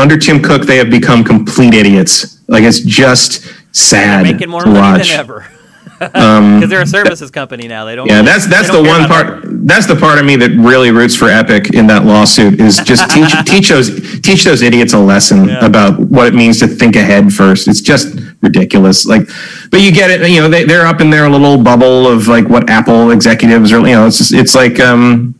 [0.00, 2.33] under Tim Cook, they have become complete idiots.
[2.46, 5.10] Like it's just sad making more money watch.
[5.10, 5.46] than ever.
[6.00, 7.84] Because they're a services company now.
[7.84, 8.08] They don't.
[8.08, 9.26] Yeah, that's that's the one part.
[9.26, 9.52] hardware.
[9.64, 13.08] That's the part of me that really roots for Epic in that lawsuit is just
[13.14, 15.64] teach teach those teach those idiots a lesson Yeah.
[15.64, 17.68] about what it means to think ahead first.
[17.68, 19.06] It's just ridiculous.
[19.06, 19.28] Like,
[19.70, 20.28] but you get it.
[20.28, 23.78] You know, they they're up in their little bubble of like what Apple executives are.
[23.78, 25.34] You know, it's just, it's like um,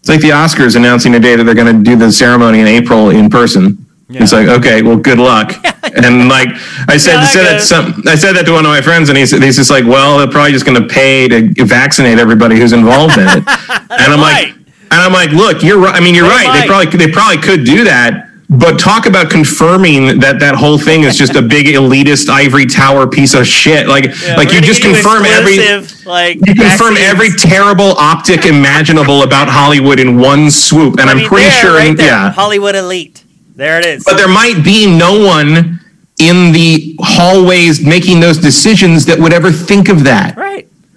[0.00, 3.10] it's like the Oscars announcing today that they're going to do the ceremony in April
[3.10, 3.86] in person.
[4.12, 5.52] It's like okay, well, good luck.
[5.82, 6.48] and like
[6.88, 9.08] I said, Yeah, I said that some, I said that to one of my friends,
[9.08, 12.56] and he's he's just like, well, they're probably just going to pay to vaccinate everybody
[12.58, 13.44] who's involved in it.
[13.46, 14.48] and I'm like,
[14.92, 15.94] and I'm like, look, you're right.
[15.94, 16.46] I mean, you're They right.
[16.48, 16.60] might.
[16.62, 18.26] They probably they probably could do that.
[18.52, 23.06] But talk about confirming that that whole thing is just a big elitist ivory tower
[23.06, 23.86] piece of shit.
[23.86, 25.56] Like, Yeah, like you just confirm every
[26.04, 26.98] like you confirm vaccines.
[26.98, 30.98] every terrible optic imaginable about Hollywood in one swoop.
[30.98, 32.32] And I I'm mean, pretty sure, right there, yeah.
[32.32, 33.19] Hollywood elite.
[33.60, 34.04] There it is.
[34.04, 35.80] But there might be no one
[36.18, 40.34] in the hallways making those decisions that would ever think of that.
[40.38, 40.49] right.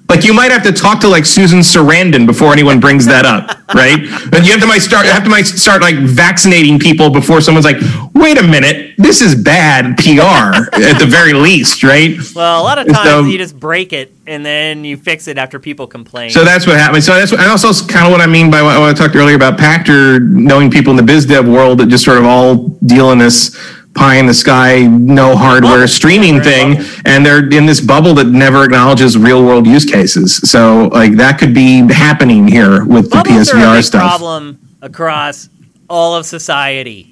[0.10, 3.48] Like you might have to talk to like Susan Sarandon before anyone brings that up,
[3.74, 3.98] right?
[4.34, 7.42] And you have to might start you have to might start like vaccinating people before
[7.42, 7.78] someone's like,
[8.14, 12.16] wait a minute, this is bad PR at the very least, right?
[12.36, 15.38] Well, a lot of So- times you just break it and then you fix it
[15.38, 16.30] after people complain.
[16.30, 17.04] So that's what happened.
[17.04, 19.16] So that's what, and also kind of what I mean by what, what I talked
[19.16, 22.68] earlier about Pachter knowing people in the biz dev world that just sort of all
[22.86, 23.58] deal in this
[23.96, 25.88] pie in the sky, no hardware Bubble.
[25.88, 29.86] streaming Yeah, they're thing, and they're in this bubble that never acknowledges real world use
[29.86, 30.36] cases.
[30.50, 34.02] So like that could be happening here with the Bubbles are a PSVR big stuff.
[34.10, 35.50] problem across
[35.90, 37.10] all of society.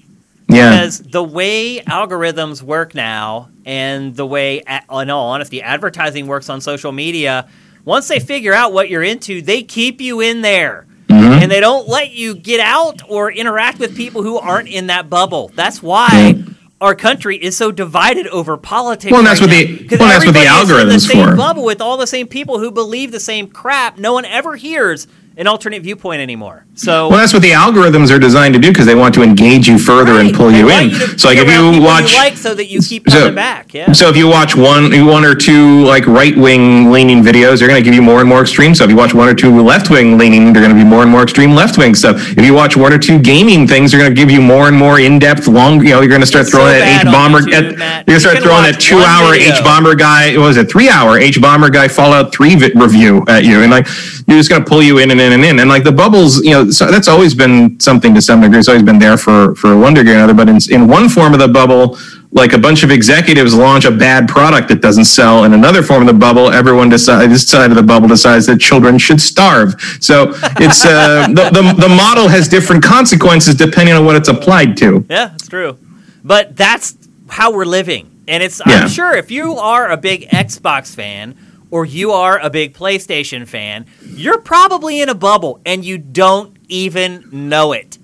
[0.47, 6.27] Yeah, Because the way algorithms work now and the way, a- in all honesty, advertising
[6.27, 7.47] works on social media,
[7.85, 10.87] once they figure out what you're into, they keep you in there.
[11.07, 11.43] Mm-hmm.
[11.43, 15.09] And they don't let you get out or interact with people who aren't in that
[15.09, 15.51] bubble.
[15.55, 16.41] That's why
[16.81, 19.11] our country is so divided over politics.
[19.11, 19.87] Well, and that's right what now.
[19.87, 21.35] the- well, that's what the in algorithm's the same for.
[21.35, 23.97] bubble with all the same people who believe the same crap.
[23.97, 25.07] No one ever hears
[25.37, 26.65] an alternate viewpoint anymore.
[26.73, 29.67] So Well, that's what the algorithms are designed to do because they want to engage
[29.67, 30.89] you further and pull They you in.
[30.89, 33.73] you so, like, if you watch, like, so that you keep so- coming back.
[33.73, 33.91] Yeah.
[33.91, 37.81] so if you watch one, one or two like right wing leaning videos, they're going
[37.81, 38.85] to give you more and more extreme stuff.
[38.85, 41.11] If you watch one or two left wing leaning, they're going to be more and
[41.11, 42.15] more extreme left wing stuff.
[42.37, 44.75] If you watch one or two gaming things, they're going to give you more and
[44.75, 45.81] more in depth, long.
[45.83, 47.39] You know, you're going to start It's throwing so that H bomber.
[47.39, 49.35] At, you're going to start throwing that two hour.
[49.35, 50.37] hbomberguy.
[50.37, 50.69] What was it?
[50.71, 53.85] Three hour hbomberguy Fallout Three vi- review at you, and like
[54.27, 55.59] you're just going to pull you in and in and in.
[55.59, 58.59] And like the bubbles, you know, so that's always been something to some degree.
[58.59, 60.33] It's always been there for for one degree or another.
[60.33, 61.97] But in in one form of the bubble
[62.33, 65.43] like a bunch of executives launch a bad product that doesn't sell.
[65.43, 68.59] In another form of the bubble, everyone decides this side of the bubble decides that
[68.59, 69.75] children should starve.
[69.99, 74.77] So it's uh, the, the the model has different consequences depending on what it's applied
[74.77, 75.05] to.
[75.09, 75.77] Yeah, it's true.
[76.23, 76.97] But that's
[77.27, 78.07] how we're living.
[78.27, 78.81] And it's Yeah.
[78.83, 81.35] I'm sure if you are a big Xbox fan
[81.71, 86.55] or you are a big PlayStation fan, you're probably in a bubble and you don't
[86.67, 87.97] even know it.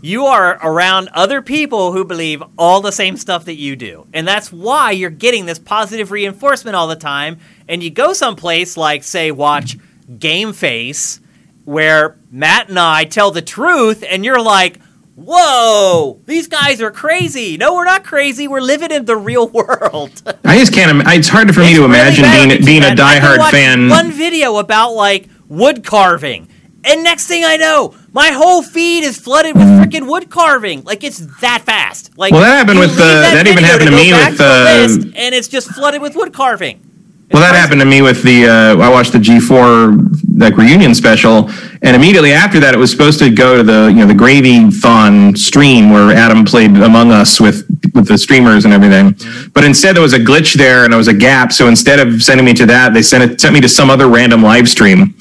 [0.00, 4.06] You are around other people who believe all the same stuff that you do.
[4.12, 7.38] And that's why you're getting this positive reinforcement all the time.
[7.66, 9.76] And you go someplace like, say, watch
[10.08, 11.20] GameFace,
[11.64, 14.80] where Matt and I tell the truth, and you're like,
[15.24, 17.56] whoa, these guys are crazy.
[17.56, 18.48] No, we're not crazy.
[18.48, 20.22] We're living in the real world.
[20.44, 20.90] I just can't.
[20.90, 23.00] im- It's hard for me It's to imagine on being being a man.
[23.00, 23.88] I can diehard fan.
[23.88, 26.48] One video about like wood carving,
[26.84, 30.84] and next thing I know, my whole feed is flooded with freaking wood carving.
[30.84, 32.16] Like it's that fast.
[32.16, 34.36] Like Well, that happened with, the uh, that even happened to go me with, to
[34.38, 36.84] the uh, list, and it's just flooded with wood carving.
[37.30, 38.46] Well, that happened to me with the.
[38.46, 41.50] Uh, I watched the G4 like reunion special,
[41.82, 44.70] and immediately after that, it was supposed to go to the you know the Gravy
[44.70, 49.14] Thon stream where Adam played Among Us with with the streamers and everything.
[49.52, 51.52] But instead, there was a glitch there, and there was a gap.
[51.52, 54.08] So instead of sending me to that, they sent it sent me to some other
[54.08, 55.14] random live stream.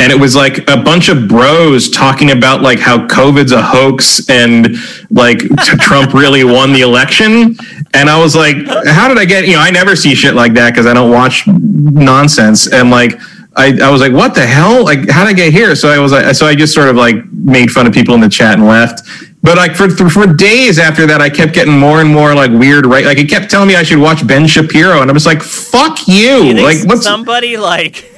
[0.00, 4.28] And it was like a bunch of bros talking about like how COVID's a hoax
[4.28, 4.76] and
[5.10, 5.38] like
[5.80, 7.56] Trump really won the election.
[7.94, 10.54] And I was like, how did I get, you know, I never see shit like
[10.54, 12.70] that because I don't watch nonsense.
[12.70, 13.20] And like,
[13.56, 14.84] I, I was like, what the hell?
[14.84, 15.76] Like, how did I get here?
[15.76, 18.20] So I was like, so I just sort of like made fun of people in
[18.20, 19.02] the chat and left.
[19.44, 22.86] But like for for days after that, I kept getting more and more like weird,
[22.86, 23.04] right?
[23.04, 26.08] Like it kept telling me I should watch Ben Shapiro, and I was like, "Fuck
[26.08, 28.13] you!" You like, what's somebody like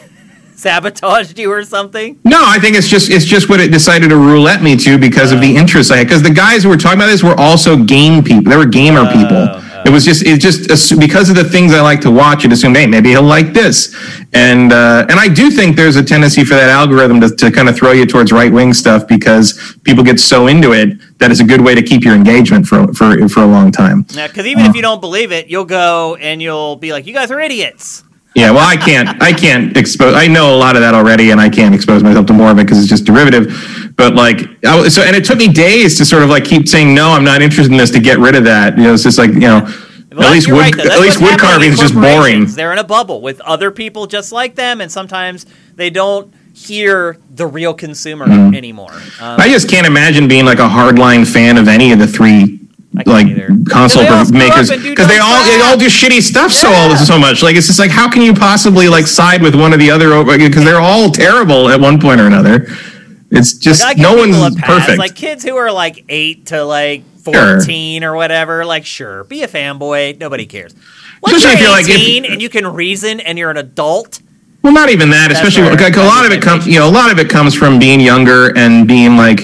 [0.56, 2.18] sabotaged you or something?
[2.24, 5.32] No, I think it's just it's just what it decided to roulette me to because
[5.32, 6.06] of the interest I had.
[6.06, 8.50] Because the guys who were talking about this were also game people.
[8.50, 9.62] They were gamer people.
[9.86, 12.44] It was just it just because of the things I like to watch.
[12.44, 13.94] It assumed, hey, maybe he'll like this,
[14.32, 17.68] and uh, and I do think there's a tendency for that algorithm to, to kind
[17.68, 21.38] of throw you towards right wing stuff because people get so into it that it's
[21.38, 24.04] a good way to keep your engagement for for for a long time.
[24.10, 27.14] Yeah, because even if you don't believe it, you'll go and you'll be like, "You
[27.14, 28.02] guys are idiots."
[28.36, 29.20] Yeah, well, I can't.
[29.22, 30.14] I can't expose.
[30.14, 32.58] I know a lot of that already, and I can't expose myself to more of
[32.58, 33.92] it because it's just derivative.
[33.96, 36.94] But like, I, so and it took me days to sort of like keep saying
[36.94, 38.76] no, I'm not interested in this to get rid of that.
[38.76, 39.60] You know, it's just like you know,
[40.12, 42.44] Well, at least wood, right, at least wood carving is just boring.
[42.44, 47.16] They're in a bubble with other people just like them, and sometimes they don't hear
[47.34, 48.54] the real consumer Mm-hmm.
[48.54, 48.92] anymore.
[49.18, 52.55] Um, I just can't imagine being like a hardline fan of any of the three
[53.04, 53.26] like
[53.68, 55.86] console Yeah, they all screw makers up and do because they all they all do
[55.86, 56.76] shitty stuff so Yeah.
[56.76, 57.42] all so much.
[57.42, 60.24] Like it's just like how can you possibly like side with one or the other
[60.24, 62.68] because they're all terrible at one point or another.
[63.30, 64.98] It's just I give no one's perfect.
[64.98, 67.56] Like kids who are like eight to like Sure.
[67.58, 68.64] fourteen or whatever.
[68.64, 70.16] Like, sure, be a fanboy.
[70.20, 70.74] Nobody cares.
[71.20, 74.20] Once Especially if you're you're like, if- and you can reason and you're an adult.
[74.62, 75.32] Well, not even that.
[75.32, 76.68] Especially where- like a lot of it comes.
[76.68, 79.40] You know, a lot of it comes from being younger and being like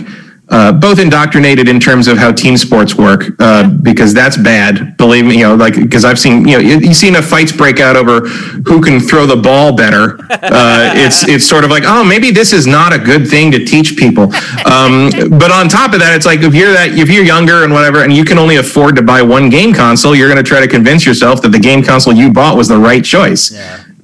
[0.52, 4.98] uh, both indoctrinated in terms of how team sports work, uh, because that's bad.
[4.98, 7.52] Believe me, you know, like because I've seen you know you, you see enough fights
[7.52, 10.18] break out over who can throw the ball better.
[10.30, 13.64] Uh, it's it's sort of like oh maybe this is not a good thing to
[13.64, 14.24] teach people.
[14.66, 17.72] Um, but on top of that, it's like if you're that if you're younger and
[17.72, 20.60] whatever, and you can only afford to buy one game console, you're going to try
[20.60, 23.50] to convince yourself that the game console you bought was the right choice.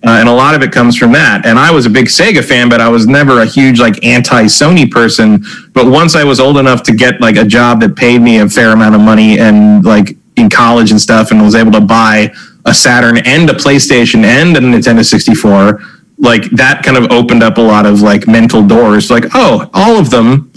[0.07, 1.44] Uh, and a lot of it comes from that.
[1.44, 4.88] And I was a big Sega fan, but I was never a huge like anti-Sony
[4.90, 5.44] person.
[5.72, 8.49] But once I was old enough to get like a job that paid me a
[8.49, 12.32] fair amount of money and like in college and stuff, and was able to buy
[12.64, 15.82] a Saturn and a PlayStation and a Nintendo 64,
[16.18, 19.11] like that kind of opened up a lot of like mental doors.
[19.11, 20.47] Like, oh, all of them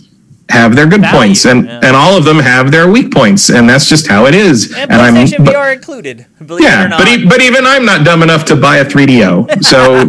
[0.50, 1.80] have their good Value, points, and yeah.
[1.84, 4.74] and all of them have their weak points, and that's just how it is.
[4.76, 6.26] And I'm- PlayStation but- VR included.
[6.46, 7.00] Believe it yeah, or not.
[7.00, 9.64] but e- but even I'm not dumb enough to buy a 3DO.
[9.64, 10.04] So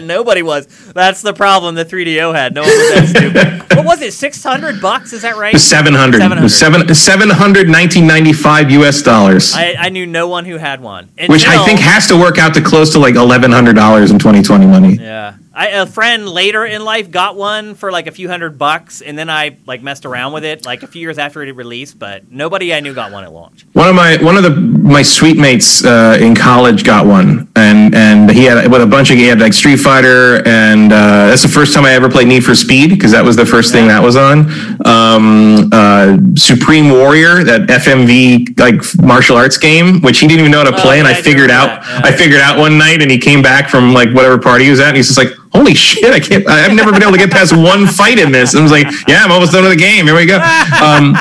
[0.02, 0.66] nobody was.
[0.94, 2.54] That's the problem the 3DO had.
[2.54, 3.60] No one was that stupid.
[3.74, 4.12] What was it?
[4.12, 5.12] 600 bucks?
[5.12, 5.58] Is that right?
[5.58, 6.48] 700 700.
[6.48, 11.10] Seven, 700 1995 US dollars I, I knew no one who had one.
[11.28, 14.94] which I think has to work out to close to like $1100 in 2020 money
[14.96, 15.34] Yeah.
[15.56, 19.16] I, a friend later in life got one for like a few hundred bucks, and
[19.16, 21.98] then I like messed around with it like a few years after it released.
[21.98, 23.64] But nobody I knew got one at launch.
[23.72, 27.94] One of my one of the my suite mates uh, in college got one, and
[27.94, 31.42] and he had with a bunch of he had like Street Fighter, and uh, that's
[31.42, 33.86] the first time I ever played Need for Speed because that was the first thing
[33.88, 34.50] that was on.
[34.84, 40.64] Um, uh, Supreme Warrior, that FMV like martial arts game, which he didn't even know
[40.64, 42.08] how to Oh, play, and I I figured out that, yeah.
[42.08, 44.80] I figured out one night, and he came back from like whatever party he was
[44.80, 45.28] at, and he's just like.
[45.54, 46.12] Holy shit!
[46.12, 46.46] I can't.
[46.48, 48.54] I've never been able to get past one fight in this.
[48.54, 50.06] And I was like, "Yeah, I'm almost done with the game.
[50.06, 50.38] Here we go."
[50.82, 51.16] Um,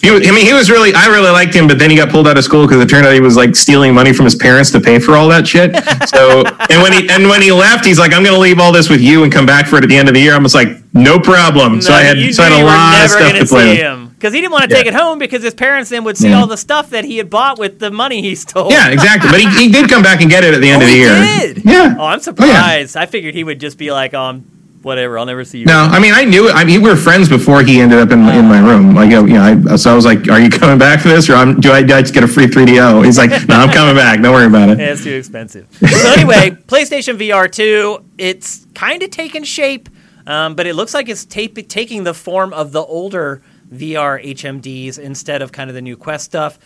[0.00, 2.26] he I mean, he was really, I really liked him, but then he got pulled
[2.26, 4.72] out of school because it turned out he was like stealing money from his parents
[4.72, 5.76] to pay for all that shit.
[6.08, 8.72] So, and when he, and when he left, he's like, I'm going to leave all
[8.72, 10.34] this with you and come back for it at the end of the year.
[10.34, 11.80] I was like, no problem.
[11.80, 13.78] so I had, so I had a lot of stuff gonna play with.
[13.78, 14.82] him because he didn't want to Yeah.
[14.82, 16.40] take it home because his parents then would see Yeah.
[16.40, 18.70] all the stuff that he had bought with the money he stole.
[18.70, 19.30] Yeah, exactly.
[19.30, 20.94] But he, he did come back and get it at the end Oh, of the
[20.94, 21.54] he year.
[21.54, 21.64] did?
[21.64, 21.94] Yeah.
[21.98, 22.22] Oh, I'm yeah.
[22.22, 22.96] surprised.
[22.96, 24.44] I figured he would just be like, um,
[24.82, 25.18] whatever.
[25.18, 25.66] I'll never see you.
[25.66, 26.52] No, I mean, I knew it.
[26.54, 28.94] I mean, we were friends before he ended up in, in my room.
[28.94, 31.34] Like, you know, I, so I was like, "Are you coming back for this, or
[31.34, 33.94] I'm, do I, do I just get a free 3DO?" He's like, "No, I'm coming
[33.96, 34.20] back.
[34.22, 35.66] Don't worry about it." Yeah, it's too expensive.
[35.80, 39.88] so anyway, PlayStation VR 2, it's kind of taken shape,
[40.28, 43.42] um, but it looks like it's ta- taking the form of the older
[43.72, 46.58] VR HMDs instead of kind of the new Quest stuff.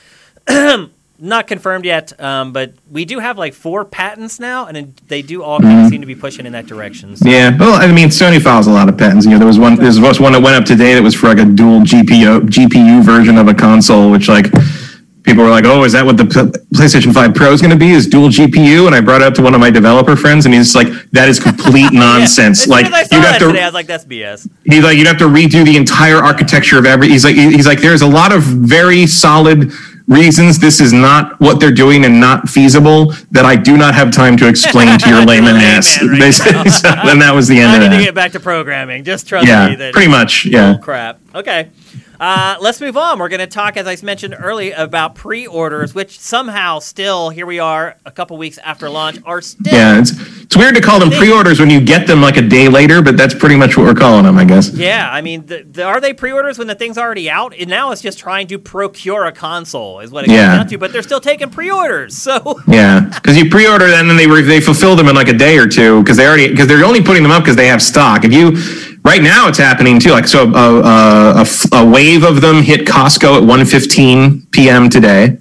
[1.18, 5.44] Not confirmed yet, um, but we do have like four patents now, and they do
[5.44, 7.14] all kind of seem to be pushing in that direction.
[7.16, 9.24] So, Yeah, well, I mean, Sony files a lot of patents.
[9.24, 9.76] You know, there was one.
[9.76, 13.04] There was one that went up today that was for like a dual GPU GPU
[13.04, 14.46] version of a console, which like
[15.22, 17.90] people were like, "Oh, is that what the PlayStation Five Pro is going to be?
[17.90, 20.54] Is dual GPU?" And I brought it up to one of my developer friends, and
[20.54, 22.62] he's like, "That is complete nonsense.
[22.62, 24.48] As like, soon as I saw you'd have to." today, I was like, "That's BS."
[24.64, 27.08] He's like, you'd have to redo the entire architecture of every.
[27.08, 29.72] He's like, he's like, there's a lot of very solid
[30.08, 34.10] reasons this is not what they're doing and not feasible that I do not have
[34.10, 36.02] time to explain to your layman ass.
[36.02, 38.40] right said- so then that was the end I of need to get back to
[38.40, 39.04] programming.
[39.04, 40.44] Just trust me Yeah, that pretty much.
[40.44, 40.74] Yeah.
[40.76, 41.20] Oh, crap.
[41.34, 41.70] Okay.
[42.22, 43.18] Uh, let's move on.
[43.18, 47.58] We're going to talk, as I mentioned earlier, about pre-orders, which somehow still, here we
[47.58, 49.74] are, a couple weeks after launch, are still.
[49.74, 52.68] Yeah, it's it's weird to call them pre-orders when you get them like a day
[52.68, 54.70] later, but that's pretty much what we're calling them, I guess.
[54.72, 57.54] Yeah, I mean, the, the, are they pre-orders when the thing's already out?
[57.58, 60.46] And now it's just trying to procure a console, is what it Yeah.
[60.46, 60.78] comes down to.
[60.78, 64.42] But they're still taking pre-orders, so Yeah, because you pre-order them and then they re-
[64.42, 67.02] they fulfill them in like a day or two because they already because they're only
[67.02, 68.24] putting them up because they have stock.
[68.24, 68.52] If you
[69.04, 70.10] right now it's happening too.
[70.10, 74.88] Like so, a, a, a f- a wave of them hit Costco at 1:15 p.m.
[74.90, 75.38] today.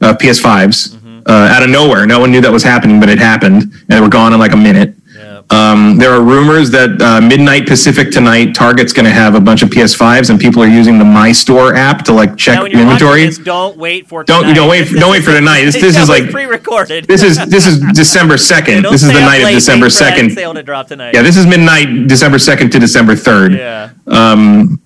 [0.00, 0.94] Uh, PS5s
[1.26, 2.04] uh, out of nowhere.
[2.06, 4.52] No one knew that was happening, but it happened, and they were gone in like
[4.52, 4.93] a minute.
[5.74, 9.62] Um, there are rumors that uh, midnight Pacific tonight, Target's going to have a bunch
[9.62, 13.26] of PS5s, and people are using the My Store app to like check now inventory.
[13.26, 14.54] this, don't wait for Don't- tonight.
[14.54, 15.64] don't wait- This don't is- wait for tonight.
[15.64, 17.06] This- this is like- pre-recorded.
[17.06, 18.84] This is this is December second.
[18.84, 20.30] This is the night of December wait for that second.
[20.32, 21.14] Sale to drop tonight.
[21.14, 23.52] Yeah, this is midnight, December second to December third.
[23.54, 23.90] Yeah.
[24.06, 24.80] Um,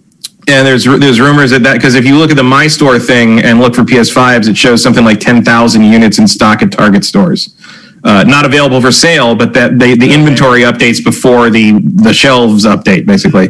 [0.49, 3.41] and there's there's rumors that that because if you look at the My Store thing
[3.41, 7.05] and look for PS5s, it shows something like ten thousand units in stock at Target
[7.05, 7.55] stores.
[8.09, 11.73] Uh, not available for sale, but that they, the inventory updates before the
[12.07, 13.49] the shelves update, basically.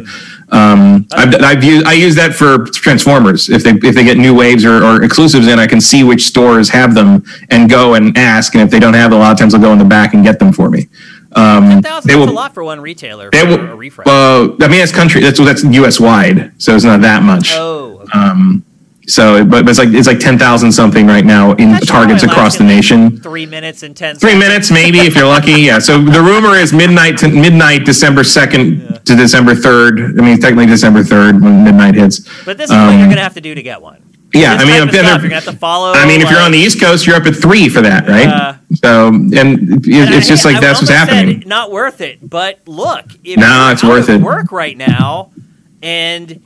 [0.51, 3.47] Um, I've, I've used I use that for Transformers.
[3.49, 6.23] If they if they get new waves or, or exclusives in, I can see which
[6.25, 8.53] stores have them and go and ask.
[8.53, 10.13] And if they don't have, it, a lot of times I'll go in the back
[10.13, 10.89] and get them for me.
[11.33, 14.07] Um, they will- a lot for one retailer they will, a refresh.
[14.07, 15.21] uh, I mean, that's country.
[15.21, 16.01] That's that's U.S.
[16.01, 17.51] wide, so it's not that much.
[17.53, 18.19] oh, okay.
[18.19, 18.65] Um,
[19.09, 21.87] so, but, but it's like it's like ten thousand something right now in That should
[21.89, 23.19] targets across the nation.
[23.21, 24.15] Three minutes and ten.
[24.15, 24.47] Three seconds.
[24.47, 25.61] minutes, maybe, if you're lucky.
[25.61, 25.79] Yeah.
[25.79, 29.99] So the rumor is midnight to midnight, December second to December third.
[29.99, 32.19] I mean, technically December third when midnight hits.
[32.45, 34.03] But this is what Um, you're gonna have to do to get one.
[34.31, 35.91] Yeah, I mean, type I'm of gonna- stuff, you're gonna have to follow.
[35.93, 38.27] I mean, if you're on the East Coast, you're up at three for that, right?
[38.27, 38.57] Yeah.
[38.83, 39.33] So, and
[39.87, 41.43] it, it's just like I that's what's almost said happening.
[41.47, 42.19] Not worth it.
[42.29, 44.21] But look, if No, you're it's worth it.
[44.21, 45.31] Work right now,
[45.81, 46.41] and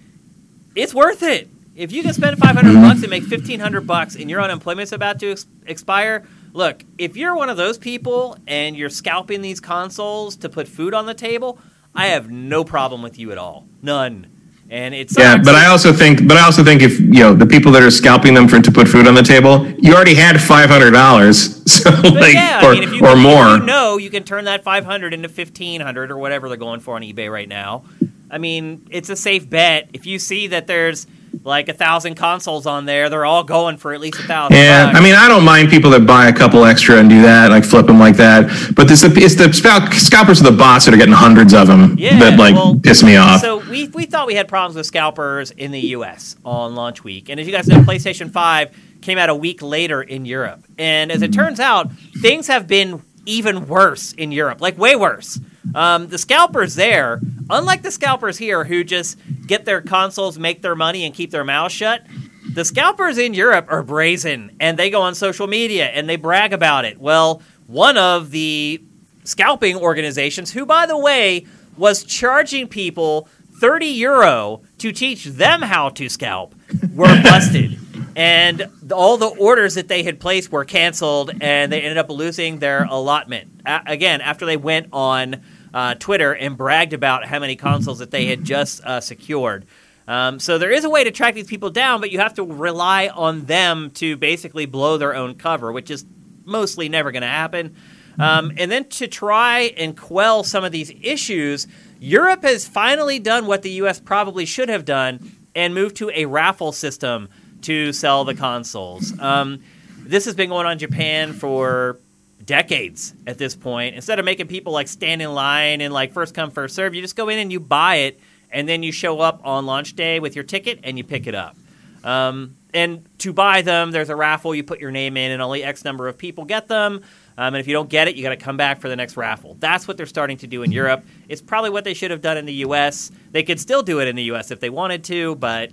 [0.76, 1.50] it's worth it.
[1.76, 2.82] If you can spend 500 Mm-hmm.
[2.82, 6.84] bucks and make 1500 bucks, and your unemployment's about to ex- expire, look.
[6.98, 11.06] If you're one of those people and you're scalping these consoles to put food on
[11.08, 11.58] the table,
[11.96, 13.66] I have no problem with you at all.
[13.82, 14.28] None.
[14.70, 17.46] And it's Yeah, but I also think, but I also think if you know the
[17.46, 20.42] people that are scalping them for to put food on the table, you already had
[20.42, 23.58] five hundred dollars, so like yeah, or, I mean, if you, or more.
[23.58, 27.02] you know you can turn that 500 into 1500 or whatever they're going for on
[27.04, 27.84] eBay right now.
[28.32, 29.90] I mean, it's a safe bet.
[29.94, 31.06] If you see that there's
[31.42, 34.56] like a thousand consoles on there, they're all going for at least a thousand.
[34.58, 35.00] Yeah, bucks.
[35.00, 37.64] I mean, I don't mind people that buy a couple extra and do that, like
[37.66, 38.74] flip them like that.
[38.76, 41.96] But this, it's the scal- scalpers are the bots that are getting hundreds of them
[41.98, 43.42] Yeah, that like well, piss me off.
[43.42, 46.36] So we, we thought we had problems with scalpers in the U.S.
[46.46, 50.02] on launch week, and as you guys know, PlayStation Five came out a week later
[50.02, 51.40] in Europe, and as it Mm-hmm.
[51.42, 55.40] turns out, things have been even worse in Europe, like way worse.
[55.76, 60.76] Um, the scalpers there, unlike the scalpers here who just get their consoles, make their
[60.76, 62.06] money, and keep their mouth shut,
[62.54, 66.54] the scalpers in Europe are brazen and they go on social media and they brag
[66.54, 67.00] about it.
[67.00, 68.84] Well, one of the
[69.24, 71.46] scalping organizations, who, by the way,
[71.78, 73.28] was charging people
[73.60, 76.54] 30 euro to teach them how to scalp,
[76.94, 77.80] were busted.
[78.16, 82.60] And all the orders that they had placed were canceled, and they ended up losing
[82.60, 83.62] their allotment.
[83.66, 85.42] A- again, after they went on
[85.74, 89.66] uh, Twitter and bragged about how many consoles that they had just uh, secured.
[90.08, 92.44] Um, so there is a way to track these people down, but you have to
[92.44, 96.06] rely on them to basically blow their own cover, which is
[96.46, 97.76] mostly never going to happen.
[98.20, 101.68] Um, and then to try and quell some of these issues,
[102.00, 104.00] Europe has finally done what the U.S.
[104.00, 107.30] probably should have done and moved to a raffle system
[107.62, 109.18] to sell the consoles.
[109.20, 109.64] Um,
[109.98, 111.98] this has been going on in Japan for
[112.46, 113.96] decades at this point.
[113.96, 117.02] Instead of making people like stand in line and like first come first serve, you
[117.02, 118.20] just go in and you buy it,
[118.52, 121.36] and then you show up on launch day with your ticket and you pick it
[121.36, 121.56] up.
[122.04, 124.54] Um, and to buy them, there's a raffle.
[124.56, 127.02] You put your name in, and only X number of people get them.
[127.38, 129.16] Um, and if you don't get it, you got to come back for the next
[129.16, 129.56] raffle.
[129.60, 131.06] That's what they're starting to do in Europe.
[131.30, 133.12] It's probably what they should have done in the U.S.
[133.32, 134.52] They could still do it in the U.S.
[134.52, 135.72] if they wanted to, but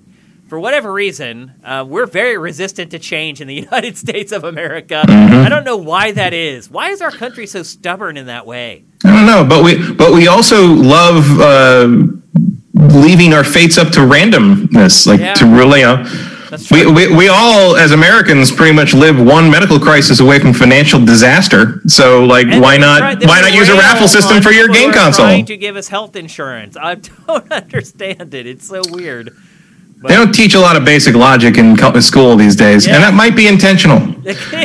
[0.50, 5.04] for whatever reason, uh, we're very resistant to change in the United States of America.
[5.08, 6.68] I don't know why that is.
[6.68, 8.84] Why is our country so stubborn in that way?
[9.04, 11.88] I don't know, but we but we also love uh,
[12.74, 15.34] leaving our fates up to randomness, like Yeah.
[15.34, 15.84] to really.
[15.84, 16.04] Uh,
[16.72, 20.98] we, we, we all, as Americans, pretty much live one medical crisis away from financial
[21.04, 21.80] disaster.
[21.86, 23.20] So, like, And why not?
[23.20, 25.26] they why not use a raffle system for your game console?
[25.26, 26.76] Trying to give us health insurance.
[26.76, 26.96] I
[27.28, 28.48] don't understand it.
[28.48, 29.30] It's so weird.
[30.02, 32.94] They don't teach a lot of basic logic in school these days, Yeah.
[32.94, 33.98] and that might be intentional.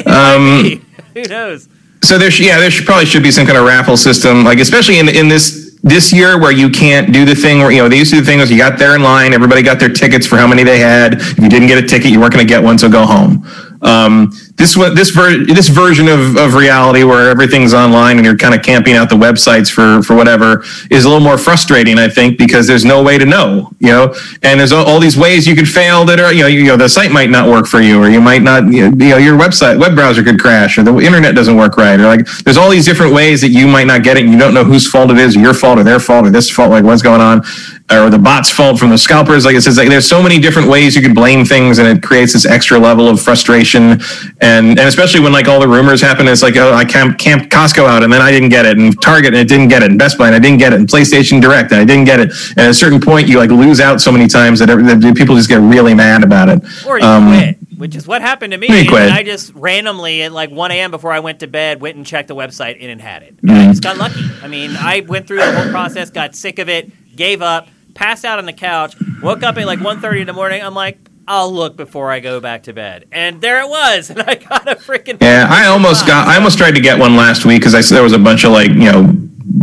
[0.06, 0.82] Um, be.
[1.14, 1.68] Who knows?
[2.04, 4.60] So there, sh- yeah, there should, probably should be some kind of raffle system, like
[4.60, 7.90] especially in in this this year where you can't do the thing where you know
[7.90, 9.90] they used to do the thing was you got there in line, everybody got their
[9.90, 11.16] tickets for how many they had.
[11.16, 13.46] If you didn't get a ticket, you weren't going to get one, so go home.
[13.82, 18.56] Um, this this ver- this version of, of reality where everything's online and you're kind
[18.56, 22.38] of camping out the websites for for whatever is a little more frustrating, I think,
[22.38, 25.56] because there's no way to know, you know, and there's all, all these ways you
[25.56, 27.82] could fail that are you know you, you know the site might not work for
[27.82, 30.96] you or you might not you know your website web browser could crash or the
[31.00, 34.04] internet doesn't work right or like there's all these different ways that you might not
[34.04, 36.00] get it and you don't know whose fault it is or your fault or their
[36.00, 37.44] fault or this fault like what's going on
[37.92, 40.68] or the bot's fault from the scalpers like it says like there's so many different
[40.68, 44.00] ways you could blame things and it creates this extra level of frustration
[44.46, 47.50] and and especially when like all the rumors happen it's like oh I camped, camped
[47.52, 49.90] Costco out and then I didn't get it and Target and it didn't get it
[49.90, 52.20] and Best Buy and I didn't get it and PlayStation Direct and I didn't get
[52.20, 54.84] it and at a certain point you like lose out so many times that, every-
[54.84, 58.22] that people just get really mad about it Or you Um, quit, which is what
[58.22, 58.68] happened to me.
[58.70, 60.92] I just randomly at like 1 a.m.
[60.92, 63.38] before I went to bed went and checked the website and it had it.
[63.38, 63.50] Mm-hmm.
[63.50, 64.24] And I just got lucky.
[64.42, 68.24] I mean, I went through the whole process, got sick of it, gave up, passed
[68.26, 70.62] out on the couch, woke up at like 1.30 in the morning.
[70.62, 73.08] I'm like, I'll look before I go back to bed.
[73.12, 74.10] And there it was.
[74.16, 75.22] And I got a freaking.
[75.22, 76.28] Yeah, I almost got.
[76.28, 78.52] I almost tried to get one last week because I there was a bunch of
[78.52, 79.14] like you know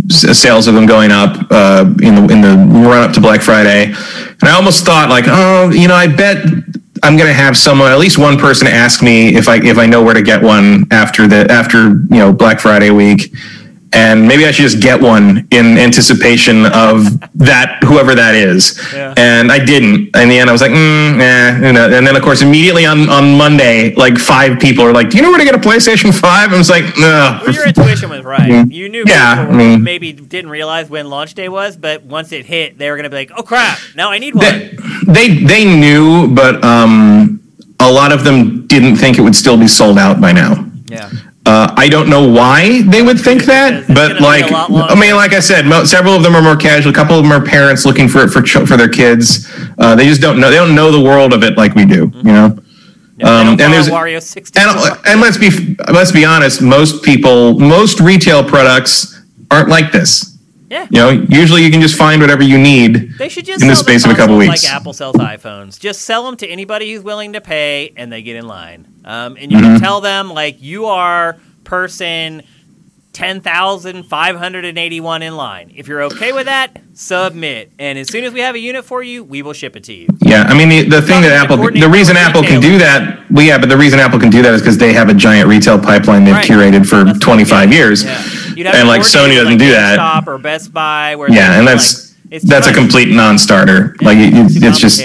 [0.08, 2.56] sales of them going up uh, in the in the
[2.86, 6.44] run up to Black Friday, and I almost thought like, oh, you know, I bet
[7.02, 10.02] I'm gonna have someone, at least one person, ask me if I if I know
[10.02, 13.34] where to get one after the after you know Black Friday week.
[13.94, 18.80] And maybe I should just get one in anticipation of that, whoever that is.
[18.94, 19.12] Yeah.
[19.18, 20.16] And I didn't.
[20.16, 21.90] In the end, I was like, mm, eh, you know.
[21.90, 25.22] And then, of course, immediately on, on Monday, like five people are like, "Do you
[25.22, 26.52] know where to get a PlayStation 5?
[26.52, 28.48] I was like, "No." Well, your intuition was right.
[28.70, 29.08] You knew Mm-hmm.
[29.08, 32.88] Yeah, I mean- maybe didn't realize when launch day was, but once it hit, they
[32.88, 34.44] were going to be like, oh crap, now I need one.
[34.44, 34.76] They,
[35.06, 37.42] they they knew, but um,
[37.80, 40.64] a lot of them didn't think it would still be sold out by now.
[40.86, 41.10] yeah.
[41.44, 44.44] Uh, I don't know why they would think that, but like.
[44.52, 46.92] I mean, like I said, mo- several of them are more casual.
[46.92, 49.50] A couple of them are parents looking for it for ch- for their kids.
[49.78, 50.50] Uh, they just don't know.
[50.50, 52.12] They don't know the world of it like we do.
[52.14, 52.58] You know.
[53.18, 54.70] Yeah, Um, and there's- follow Wario 64.
[54.70, 56.62] And, and let's be let's be honest.
[56.62, 59.20] Most people, most retail products
[59.50, 60.38] aren't like this.
[60.70, 60.86] yeah.
[60.90, 63.18] You know, usually you can just find whatever you need.
[63.18, 64.62] They should just in the space of a couple weeks.
[64.64, 65.78] like Apple sells iPhones.
[65.80, 68.86] Just sell them to anybody who's willing to pay, and they get in line.
[69.04, 69.66] Um, and you Mm-hmm.
[69.74, 72.42] can tell them like you are person
[73.12, 75.72] ten thousand five hundred and eighty-one in line.
[75.74, 77.70] If you're okay with that, submit.
[77.78, 79.92] And as soon as we have a unit for you, we will ship it to
[79.92, 80.08] you.
[80.22, 83.44] Yeah, I mean the, the thing that Apple, the reason Apple can do that, well,
[83.44, 85.78] yeah, but the reason Apple can do that is because they have a giant retail
[85.78, 86.46] pipeline they've Right.
[86.48, 88.22] curated for That's 25 I'm years, Yeah.
[88.54, 90.26] You'd have and like Sony doesn't like, do that.
[90.26, 91.16] Or Best Buy.
[91.16, 93.94] Where Yeah, and that's like, that's a complete non-starter.
[94.00, 94.32] yeah, like it,
[94.62, 95.00] it's just.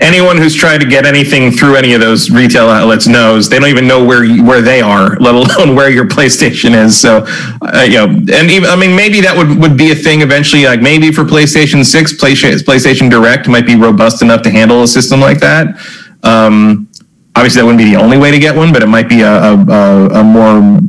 [0.00, 3.68] Anyone who's tried to get anything through any of those retail outlets knows they don't
[3.68, 6.98] even know where you, where they are, let alone where your PlayStation is.
[7.00, 7.24] So,
[7.62, 10.64] uh, you know, and even I mean, maybe that would would be a thing eventually.
[10.64, 15.20] Like maybe for PlayStation Six, PlayStation Direct might be robust enough to handle a system
[15.20, 15.78] like that.
[16.22, 16.88] Um,
[17.36, 19.32] obviously, that wouldn't be the only way to get one, but it might be a,
[19.32, 20.80] a, a more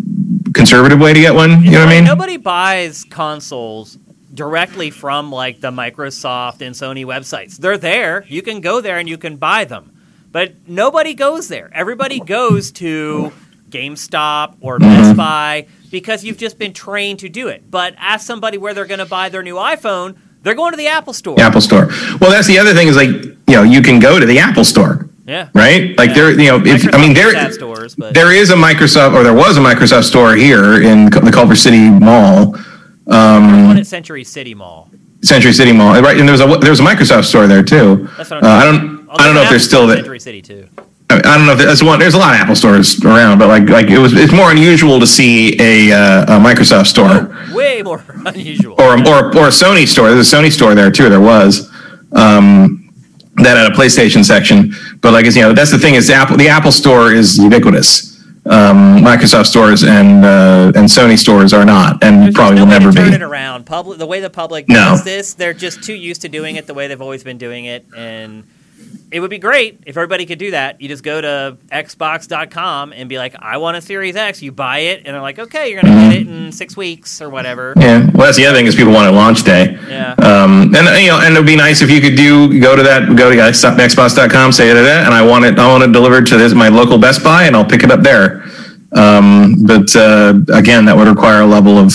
[0.54, 1.64] conservative way to get one.
[1.64, 2.04] You know what I mean?
[2.06, 3.98] Nobody buys consoles
[4.36, 7.58] directly from like the Microsoft and Sony websites.
[7.58, 8.26] They're there.
[8.28, 9.92] You can go there and you can buy them.
[10.32, 11.72] But nobody goes there.
[11.74, 13.32] Everybody goes to
[13.70, 14.80] GameStop or.
[14.80, 17.70] Best Buy because you've just been trained to do it.
[17.70, 20.88] But ask somebody where they're going to buy their new iPhone, they're going to the
[20.88, 21.40] Apple Store.
[21.40, 21.88] Apple Store.
[22.20, 24.64] Well, that's the other thing is like, you know, you can go to the Apple
[24.64, 25.10] Store.
[25.26, 25.50] Yeah.
[25.56, 25.98] Right.
[25.98, 26.16] Like yeah.
[26.16, 28.14] there, you know, if I mean there, stores, but.
[28.14, 31.90] there is a Microsoft or there was a Microsoft store here in the Culver City
[31.90, 32.56] Mall
[33.08, 34.90] um, one at Century City Mall.
[35.22, 36.18] Century City Mall, right?
[36.18, 38.08] And there was a there was a Microsoft store there too.
[38.18, 39.98] That's what I'm uh, I don't I don't know if there's still that.
[39.98, 40.68] Century City too.
[41.10, 42.00] I, I don't know if there's one.
[42.00, 45.00] There's a lot of Apple stores around, but like like it was it's more unusual
[45.00, 47.32] to see a, uh, a Microsoft store.
[47.32, 48.76] Oh, way more unusual.
[48.80, 50.10] Or or or a Sony store.
[50.10, 51.10] There's a Sony store there too.
[51.10, 51.72] There was.
[52.14, 52.82] Um,
[53.38, 56.38] that had a PlayStation section, but like you know, that's the thing is Apple.
[56.38, 58.15] The Apple Store is ubiquitous
[58.48, 62.92] um, Microsoft stores and uh, and Sony stores are not, and There's probably will never
[62.92, 63.16] turn be.
[63.16, 63.66] It around.
[63.66, 64.76] Public, the way the public no.
[64.76, 67.66] does this, they're just too used to doing it the way they've always been doing
[67.66, 68.44] it, and
[69.12, 70.82] it would be great if everybody could do that.
[70.82, 74.42] You just go to Xbox.com and be like, I want a Series X.
[74.42, 76.12] You buy it, and they're like, okay, you're going to mm-hmm.
[76.12, 77.74] get it in six weeks or whatever.
[77.78, 78.00] Yeah.
[78.00, 79.78] Well, that's the other thing is people want it launch day.
[79.88, 80.14] Yeah.
[80.14, 82.84] Um, and you know, and it would be nice if you could do go to
[82.84, 86.38] that, go to Xbox.com, say that, and I want it, I want it delivered to
[86.38, 88.35] this my local Best Buy, and I'll pick it up there.
[88.96, 91.92] Um, but uh, again, that would require a level of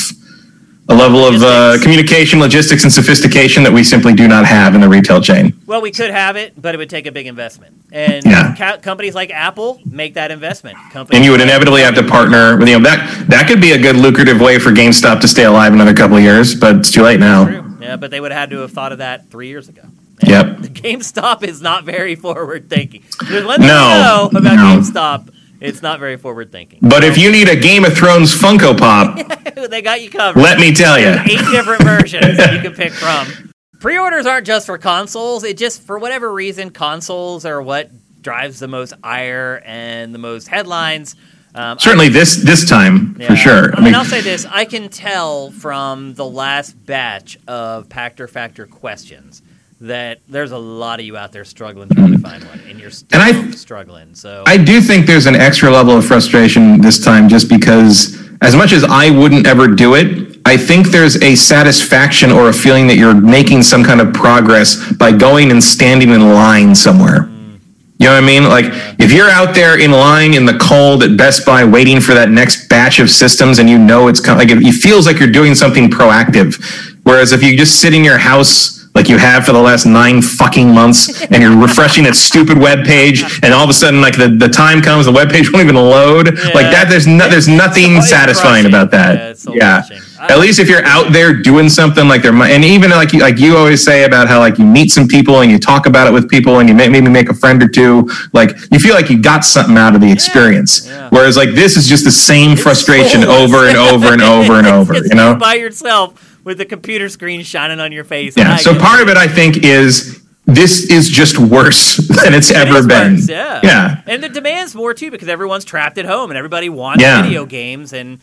[0.91, 4.81] a level of uh, communication, logistics, and sophistication that we simply do not have in
[4.81, 5.55] the retail chain.
[5.65, 8.77] Well, we could have it, but it would take a big investment, and yeah.
[8.79, 10.77] companies like Apple make that investment.
[10.91, 13.71] Companies and you would inevitably have to partner with you know that that could be
[13.71, 16.91] a good lucrative way for GameStop to stay alive another couple of years, but it's
[16.91, 17.47] too late now.
[17.47, 17.77] True.
[17.81, 19.83] Yeah, but they would have had to have thought of that three years ago.
[20.21, 20.47] And yep.
[20.59, 23.05] GameStop is not very forward thinking.
[23.29, 24.81] There's one thing no, know about no.
[24.81, 25.31] GameStop
[25.61, 26.81] it's not very forward thinking.
[26.83, 29.17] But if you need a Game of Thrones Funko Pop,
[29.71, 30.41] they got you covered.
[30.41, 33.53] Let me tell you, eight different versions that you can pick from.
[33.79, 35.45] Pre-orders aren't just for consoles.
[35.45, 37.91] It just for whatever reason, consoles are what
[38.23, 41.17] drives the most ire and the most headlines.
[41.55, 43.29] Um, Certainly, I, this this time yeah.
[43.29, 43.75] for sure.
[43.75, 48.29] I, I mean, I'll say this: I can tell from the last batch of Pachter
[48.29, 49.43] Factor questions
[49.81, 52.91] that there's a lot of you out there struggling trying to find one, and you're
[52.91, 54.15] still and I, struggling.
[54.15, 58.55] So I do think there's an extra level of frustration this time, just because as
[58.55, 62.87] much as I wouldn't ever do it, I think there's a satisfaction or a feeling
[62.89, 67.25] that you're making some kind of progress by going and standing in line somewhere.
[67.25, 67.61] Mm.
[67.99, 68.45] You know what I mean?
[68.45, 68.65] Like
[68.99, 72.31] if you're out there in line in the cold at Best Buy waiting for that
[72.31, 75.55] next batch of systems and you know it's coming, like it feels like you're doing
[75.55, 76.57] something proactive.
[77.03, 80.21] Whereas if you just sit in your house like you have for the last nine
[80.21, 84.17] fucking months, and you're refreshing that stupid web page, and all of a sudden, like
[84.17, 86.27] the, the time comes, the web page won't even load.
[86.27, 86.45] Yeah.
[86.55, 89.39] Like that, there's no, there's nothing satisfying about that.
[89.47, 89.85] Yeah.
[89.89, 90.01] yeah.
[90.29, 93.39] At least if you're out there doing something like there, and even like you, like
[93.39, 96.13] you always say about how like you meet some people and you talk about it
[96.13, 99.09] with people and you may, maybe make a friend or two, like you feel like
[99.09, 100.87] you got something out of the experience.
[100.87, 101.09] Yeah.
[101.11, 104.67] Whereas like this is just the same it's frustration over and over and over and
[104.67, 104.95] over.
[104.95, 108.35] you know, by yourself with the computer screen shining on your face.
[108.37, 108.57] Yeah.
[108.57, 112.87] So part of it, I think, is this is just worse than it's it ever
[112.87, 113.15] been.
[113.15, 113.61] Worse, yeah.
[113.63, 114.03] Yeah.
[114.07, 117.23] And the demand's more too because everyone's trapped at home and everybody wants yeah.
[117.23, 118.21] video games and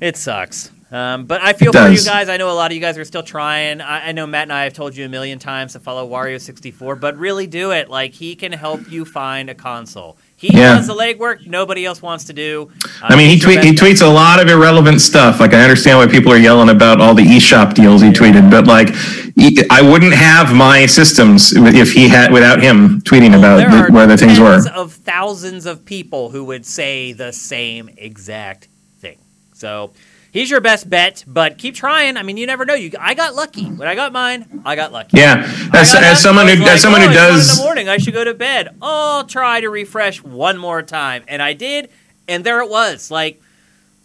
[0.00, 0.70] it sucks.
[0.90, 2.28] Um, but I feel for you guys.
[2.28, 3.80] I know a lot of you guys are still trying.
[3.80, 7.00] I, I, know Matt and I have told you a million times to follow Wario64,
[7.00, 7.88] but really do it.
[7.88, 10.18] Like he can help you find a console.
[10.42, 10.74] He yeah.
[10.74, 12.68] does the legwork nobody else wants to do.
[12.84, 15.38] Uh, I mean, he tweet, he tweets a lot of irrelevant stuff.
[15.38, 18.66] Like I understand why people are yelling about all the eShop deals he tweeted, but
[18.66, 18.88] like
[19.36, 23.92] he, I wouldn't have my systems if he had without him tweeting well, about the,
[23.92, 24.60] where the things were.
[24.74, 28.66] Of thousands of people who would say the same exact
[28.98, 29.18] thing.
[29.52, 29.92] So
[30.32, 32.16] he's your best bet, but keep trying.
[32.16, 32.74] I mean, you never know.
[32.74, 34.62] You, I got lucky when I got mine.
[34.64, 35.18] I got lucky.
[35.18, 37.98] Yeah, as, as someone who like, as someone oh, who does in the morning, I
[37.98, 38.74] should go to bed.
[38.82, 41.90] Oh, I'll try to refresh one more time, and I did,
[42.26, 43.10] and there it was.
[43.10, 43.40] Like,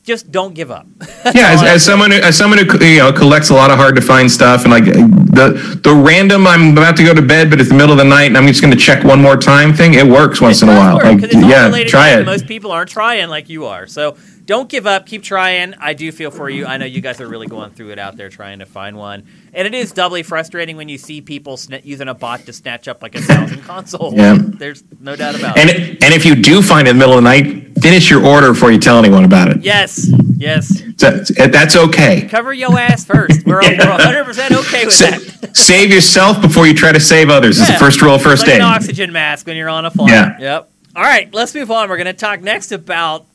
[0.03, 0.87] just don't give up.
[1.35, 3.95] yeah, as, as someone who, as someone who you know collects a lot of hard
[3.95, 7.59] to find stuff, and like the the random I'm about to go to bed, but
[7.59, 9.73] it's the middle of the night, and I'm just going to check one more time
[9.73, 9.93] thing.
[9.93, 10.95] It works once it in a while.
[10.95, 12.25] Like, yeah, try it.
[12.25, 14.17] Most people aren't trying like you are, so
[14.47, 15.05] don't give up.
[15.05, 15.75] Keep trying.
[15.75, 16.65] I do feel for you.
[16.65, 19.27] I know you guys are really going through it out there trying to find one,
[19.53, 22.87] and it is doubly frustrating when you see people sna- using a bot to snatch
[22.87, 24.15] up like a thousand consoles.
[24.15, 24.37] Yeah.
[24.39, 26.03] There's no doubt about And it.
[26.03, 28.53] and if you do find it in the middle of the night, finish your order
[28.53, 29.61] before you tell anyone about it.
[29.61, 30.81] Yes, yes.
[30.97, 32.27] So, eh, that's okay.
[32.27, 33.45] Cover your ass first.
[33.45, 35.55] We're, we're 100% okay with Sa- that.
[35.55, 37.59] save yourself before you try to save others.
[37.59, 38.61] It's the first rule of first like aid.
[38.61, 40.09] an oxygen mask when you're on a flight.
[40.11, 40.37] Yeah.
[40.39, 40.71] Yep.
[40.95, 41.89] All right, let's move on.
[41.89, 43.25] We're going to talk next about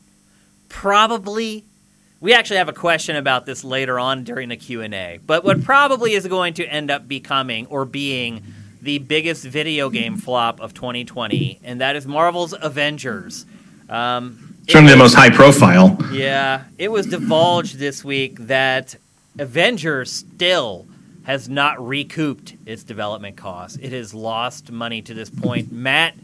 [0.73, 1.63] probably
[2.19, 5.19] we actually have a question about this later on during the Q&A.
[5.25, 8.41] But what probably is going to end up becoming or being
[8.81, 13.45] the biggest video game flop of 2020, and that is Marvel's Avengers.
[13.89, 15.97] Um, Certainly the most high profile.
[16.13, 18.95] yeah, it was divulged this week that
[19.37, 20.85] Avengers still
[21.23, 23.77] has not recouped its development costs.
[23.81, 25.71] It has lost money to this point.
[25.73, 26.15] Matt,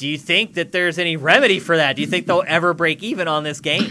[0.00, 1.94] do you think that there's any remedy for that?
[1.94, 3.82] Do you think they'll ever break even on this game?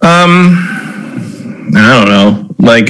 [0.00, 0.56] Um,
[1.76, 2.54] I don't know.
[2.58, 2.88] Like,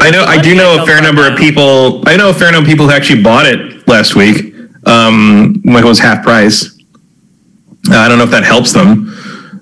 [0.00, 2.02] I know, I do know a fair number of people.
[2.08, 4.54] I know a fair number of people who actually bought it last week.
[4.86, 6.76] Um, when it was half price.
[7.88, 9.06] Uh, I don't know if that helps them.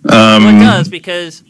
[0.04, 1.42] Well, it Um, does because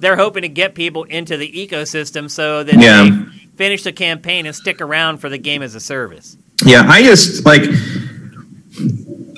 [0.00, 3.04] they're hoping to get people into the ecosystem so that Yeah.
[3.04, 3.10] they
[3.56, 6.36] finish the campaign and stick around for the game as a service.
[6.64, 7.64] yeah, I just like.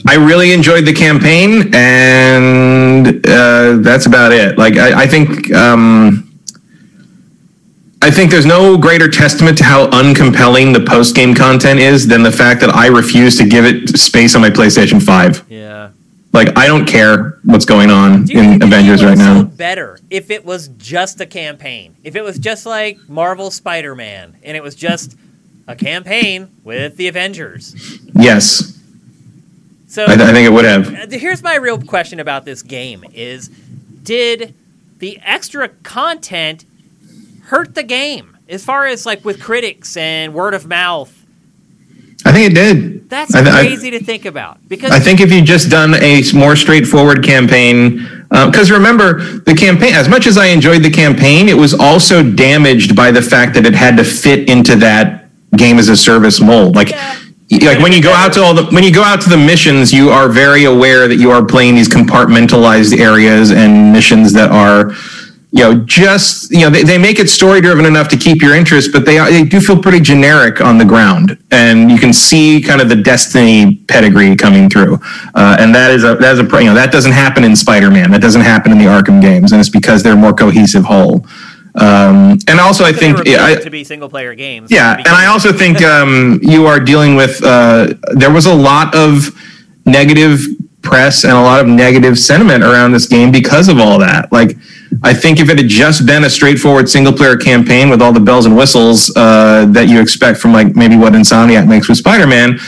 [0.07, 4.59] I really enjoyed the campaign, and uh, that's about it.
[4.59, 5.53] Like, I, I think.
[5.53, 6.27] Um,
[8.03, 12.23] I think there's no greater testament to how uncompelling the post game content is than
[12.23, 15.45] the fact that I refuse to give it space on my PlayStation 5.
[15.51, 15.91] Yeah.
[16.33, 19.43] Like, I don't care what's going on in think the game Avengers right now.
[19.43, 21.95] Better if it was just a campaign.
[22.03, 25.17] If it was just like Marvel Spider-Man and it was just
[25.67, 28.01] a campaign with the Avengers.
[28.15, 28.80] Yes,
[29.91, 30.95] So I, I think it would have.
[30.95, 34.55] uh, here's my real question about this game: Is did
[34.99, 36.65] the extra content
[37.47, 41.17] hurt the game as far as like with critics and word of mouth?
[42.25, 43.11] I think it did.
[43.11, 46.23] That's I, I- crazy to think about because I think if you just done a
[46.35, 49.95] more straightforward campaign, because remember the campaign.
[49.95, 53.67] As much as I enjoyed the campaign, it was also damaged by the fact that
[53.67, 55.27] it had to fit into that
[55.57, 56.77] game as a service mold.
[56.77, 57.17] Like, Yeah.
[57.59, 59.93] Like when you go out to all the when you go out to the missions,
[59.93, 64.93] you are very aware that you are playing these compartmentalized areas and missions that are.
[65.53, 68.55] You know, just you know, they, they make it story driven enough to keep your
[68.55, 72.63] interest, but they they do feel pretty generic on the ground, and you can see
[72.63, 75.01] kind of the Destiny pedigree coming through,
[75.35, 77.91] uh, and that is a that is a you know that doesn't happen in Spider
[77.91, 81.27] Man, that doesn't happen in the Arkham games, and it's because they're more cohesive whole.
[81.75, 84.71] Um, and also, I think yeah, I, to be single player games.
[84.71, 87.43] yeah, and I also think um, you are dealing with.
[87.43, 89.31] Uh, there was a lot of
[89.87, 90.41] negative
[90.83, 94.33] press and a lot of negative sentiment around this game because of all that.
[94.33, 94.57] Like,
[95.03, 98.21] I think if it had just been a straightforward single player campaign with all the
[98.21, 102.27] bells and whistles uh, that you expect from like maybe what Insomniac makes with Spider
[102.27, 102.59] Man.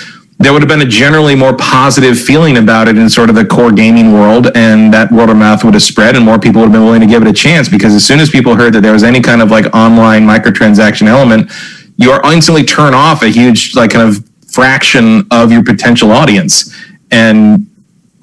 [0.43, 3.45] There would have been a generally more positive feeling about it in sort of the
[3.45, 6.67] core gaming world, and that word of mouth would have spread, and more people would
[6.67, 7.69] have been willing to give it a chance.
[7.69, 11.07] Because as soon as people heard that there was any kind of like online microtransaction
[11.07, 11.51] element,
[11.97, 16.75] you are instantly turn off a huge like kind of fraction of your potential audience
[17.11, 17.67] and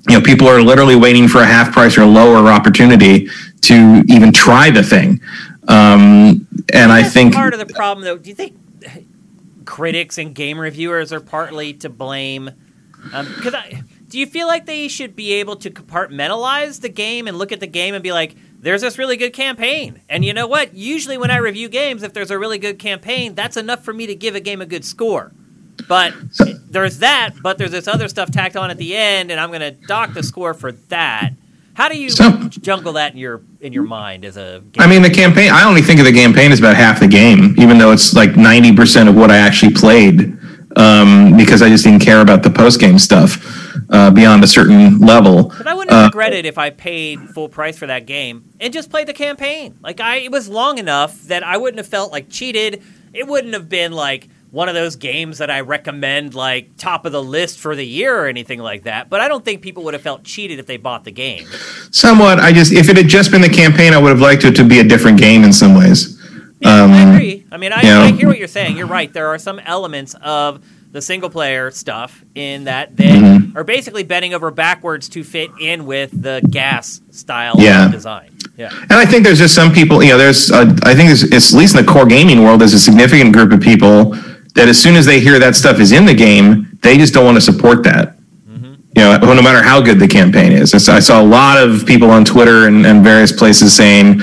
[0.08, 3.28] you know people are literally waiting for a half price or lower opportunity
[3.62, 5.20] to even try the thing
[5.68, 8.18] um, and i think part of the problem, though.
[8.18, 8.59] Do you think
[9.70, 12.50] critics and game reviewers are partly to blame?
[13.14, 17.28] Um, because I do you feel like they should be able to compartmentalize the game
[17.28, 20.34] and look at the game and be like, "There's this really good campaign," and you
[20.34, 20.74] know what?
[20.74, 24.08] Usually, when I review games, if there's a really good campaign, that's enough for me
[24.08, 25.32] to give a game a good score.
[25.88, 26.14] But
[26.68, 29.62] there's that, but there's this other stuff tacked on at the end, and I'm going
[29.62, 31.32] to dock the score for that.
[31.80, 32.32] How do you So-
[32.62, 34.62] jungle that in your in your mind as a?
[34.72, 37.08] Game i mean the campaign i only think of the campaign as about half the
[37.08, 40.38] game even though it's like 90% of what i actually played
[40.76, 43.32] um, because i just didn't care about the post-game stuff
[43.92, 47.50] uh, beyond a certain level But I wouldn't have Uh, regretted if I paid full
[47.50, 49.76] price for that game and just played the campaign.
[49.82, 52.84] Like I, it was long enough that I wouldn't have felt like cheated.
[53.14, 57.12] It wouldn't have been like one of those games that I recommend like top of
[57.12, 59.10] the list for the year or anything like that.
[59.10, 61.46] But I don't think people would have felt cheated if they bought the game.
[61.92, 64.56] somewhat i just if it had just been the campaign i would have liked it
[64.56, 66.16] to be a different game in some ways
[66.62, 67.46] Yeah, Um, I agree.
[67.52, 68.02] I mean, I, you know.
[68.02, 68.76] I hear what you're saying.
[68.76, 69.12] You're right.
[69.14, 70.62] There are some elements of
[70.92, 73.56] the single player stuff in that that Mhm.
[73.56, 77.88] are basically bending over backwards to fit in with the GaaS style Yeah.
[77.90, 78.32] design.
[78.58, 78.72] Yeah.
[78.74, 81.54] And I think there's just some people, you know, there's, uh, I think it's, it's
[81.54, 84.18] at least in the core gaming world, there's a significant group of people
[84.60, 87.24] that as soon as they hear that stuff is in the game, they just don't
[87.24, 88.18] want to support that.
[88.94, 90.74] You know, no matter how good the campaign is.
[90.74, 94.20] I saw a lot of people on Twitter and, and various places saying,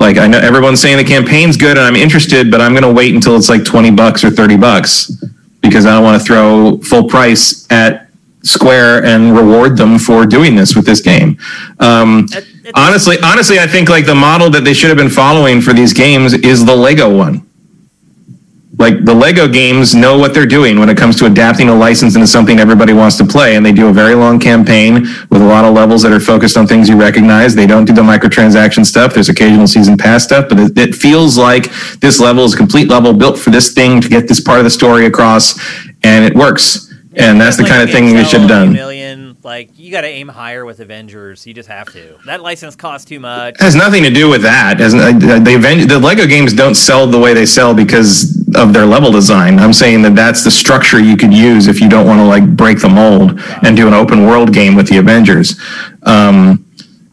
[0.00, 2.92] like, I know everyone's saying the campaign's good and I'm interested, but I'm going to
[2.92, 5.12] wait until it's like 20 bucks or 30 bucks
[5.60, 8.08] because I don't want to throw full price at
[8.42, 11.38] Square and reward them for doing this with this game.
[11.78, 12.26] Um,
[12.74, 15.92] honestly, honestly, I think like the model that they should have been following for these
[15.92, 17.47] games is the Lego one
[18.78, 22.14] like the Lego games know what they're doing when it comes to adapting a license
[22.14, 23.56] into something everybody wants to play.
[23.56, 26.56] And they do a very long campaign with a lot of levels that are focused
[26.56, 27.54] on things you recognize.
[27.54, 29.14] They don't do the microtransaction stuff.
[29.14, 32.88] There's occasional season pass stuff, but it, it feels like this level is a complete
[32.88, 35.58] level built for this thing to get this part of the story across,
[36.04, 36.92] and it works.
[37.14, 38.97] And that's the kind of thing they should have done.
[39.42, 41.46] Like you got to aim higher with Avengers.
[41.46, 42.18] You just have to.
[42.26, 43.54] That license costs too much.
[43.54, 44.80] It has nothing to do with that.
[44.80, 49.12] Uh, the the Lego games don't sell the way they sell because of their level
[49.12, 49.58] design.
[49.58, 52.56] I'm saying that that's the structure you could use if you don't want to like
[52.56, 55.60] break the mold and do an open world game with the Avengers.
[56.02, 56.64] Um,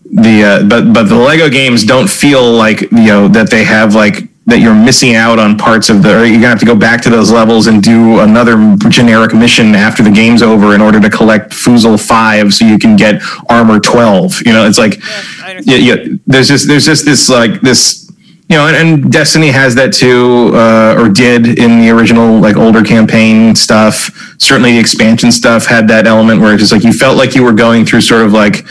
[0.06, 3.94] the uh, but but the Lego games don't feel like you know that they have
[3.94, 6.76] like that you're missing out on parts of the, or you're gonna have to go
[6.76, 11.00] back to those levels and do another generic mission after the game's over in order
[11.00, 14.40] to collect Fuzel five so you can get armor twelve.
[14.46, 18.04] You know, it's like, yeah, yeah, yeah, there's just there's just this like this.
[18.48, 22.58] You know, and, and Destiny has that too, uh, or did in the original like
[22.58, 24.12] older campaign stuff.
[24.38, 27.44] Certainly, the expansion stuff had that element where it's just like you felt like you
[27.44, 28.64] were going through sort of like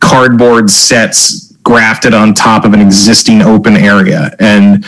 [0.00, 4.84] cardboard sets grafted on top of an existing open area, and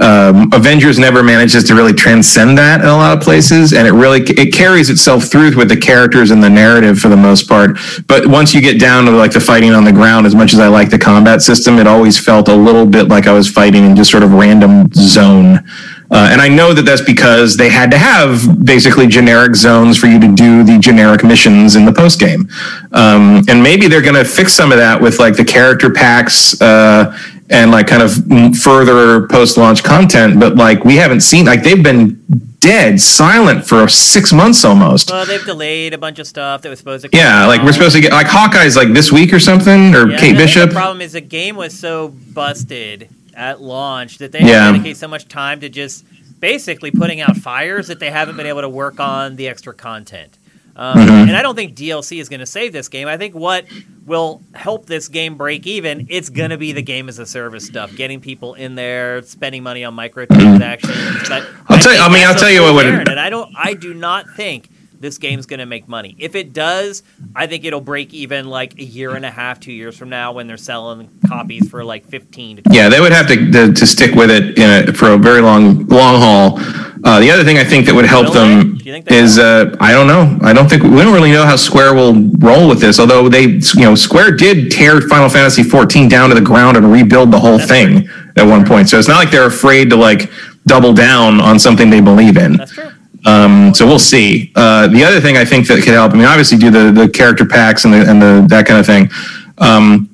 [0.00, 3.92] um, Avengers never manages to really transcend that in a lot of places, and it
[3.92, 7.78] really it carries itself through with the characters and the narrative for the most part.
[8.06, 10.60] But once you get down to like the fighting on the ground, as much as
[10.60, 13.84] I like the combat system, it always felt a little bit like I was fighting
[13.84, 15.64] in just sort of random zone.
[16.10, 20.06] Uh, and I know that that's because they had to have basically generic zones for
[20.06, 22.48] you to do the generic missions in the post game.
[22.92, 26.58] Um, and maybe they're going to fix some of that with like the character packs
[26.62, 27.14] uh,
[27.50, 30.38] and like kind of further post launch content.
[30.38, 32.22] But like we haven't seen like they've been
[32.60, 35.10] dead, silent for six months almost.
[35.10, 37.16] Well, they've delayed a bunch of stuff that was supposed to.
[37.16, 40.18] yeah, like we're supposed to get like Hawkeye's like this week or something, or yeah,
[40.18, 40.70] Kate Bishop.
[40.70, 44.72] The problem is the game was so busted at launch that they yeah.
[44.72, 46.04] dedicate so much time to just
[46.40, 50.36] basically putting out fires that they haven't been able to work on the extra content.
[50.78, 51.28] Um, mm-hmm.
[51.28, 53.08] And I don't think DLC is going to save this game.
[53.08, 53.66] I think what
[54.06, 57.66] will help this game break even, it's going to be the game as a service
[57.66, 61.28] stuff, getting people in there, spending money on microtransactions.
[61.28, 62.86] But I'll I tell you, I mean, I'll tell you what would.
[63.08, 66.16] And I don't, I do not think this game's going to make money.
[66.18, 67.02] If it does,
[67.34, 70.32] I think it'll break even like a year and a half, two years from now
[70.32, 72.56] when they're selling copies for like fifteen.
[72.56, 75.40] to Yeah, they would have to to, to stick with it a, for a very
[75.40, 76.58] long long haul.
[77.04, 78.76] Uh, the other thing I think that would help them
[79.06, 80.36] is uh, I don't know.
[80.42, 82.98] I don't think we don't really know how Square will roll with this.
[82.98, 86.90] Although they, you know, Square did tear Final Fantasy 14 down to the ground and
[86.90, 88.32] rebuild the whole That's thing true.
[88.36, 88.88] at one point.
[88.88, 90.30] So it's not like they're afraid to like
[90.66, 92.54] double down on something they believe in.
[92.56, 92.90] That's true.
[93.28, 94.50] Um, so we'll see.
[94.54, 96.12] Uh, the other thing I think that could help.
[96.12, 98.86] I mean, obviously, do the the character packs and the and the that kind of
[98.86, 99.10] thing.
[99.58, 100.08] Um,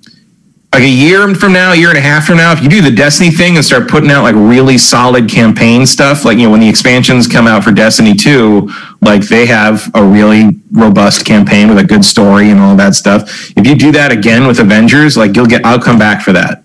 [0.72, 2.82] like a year from now, a year and a half from now, if you do
[2.82, 6.50] the Destiny thing and start putting out like really solid campaign stuff, like you know
[6.50, 8.68] when the expansions come out for Destiny two,
[9.00, 13.52] like they have a really robust campaign with a good story and all that stuff.
[13.56, 16.63] If you do that again with Avengers, like you'll get, I'll come back for that.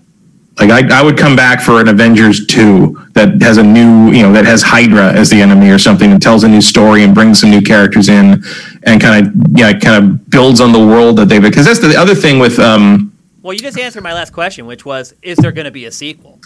[0.59, 4.23] Like I, I would come back for an Avengers two that has a new, you
[4.23, 7.13] know, that has Hydra as the enemy or something and tells a new story and
[7.13, 8.43] brings some new characters in
[8.83, 11.95] and kind of yeah, kind of builds on the world that they've because that's the
[11.95, 13.09] other thing with um
[13.41, 15.91] well, you just answered my last question, which was, is there going to be a
[15.91, 16.41] sequel?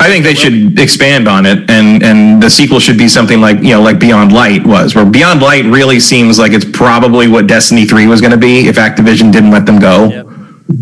[0.00, 0.82] I think they should be?
[0.82, 4.32] expand on it, and and the sequel should be something like you know like Beyond
[4.32, 8.32] Light was, where Beyond Light really seems like it's probably what Destiny three was going
[8.32, 10.08] to be if Activision didn't let them go.
[10.08, 10.26] Yep.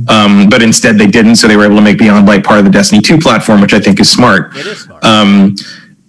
[0.08, 2.64] Um, but instead they didn't, so they were able to make Beyond Light part of
[2.64, 4.56] the Destiny 2 platform, which I think is smart.
[4.56, 5.04] It is smart.
[5.04, 5.54] Um,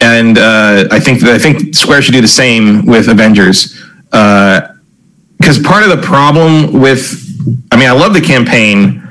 [0.02, 5.64] and uh, I think I think Square should do the same with Avengers, because uh,
[5.64, 7.22] part of the problem with,
[7.72, 9.08] I mean, I love the campaign.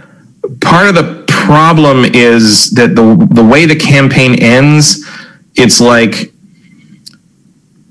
[0.61, 5.07] Part of the problem is that the the way the campaign ends,
[5.55, 6.30] it's like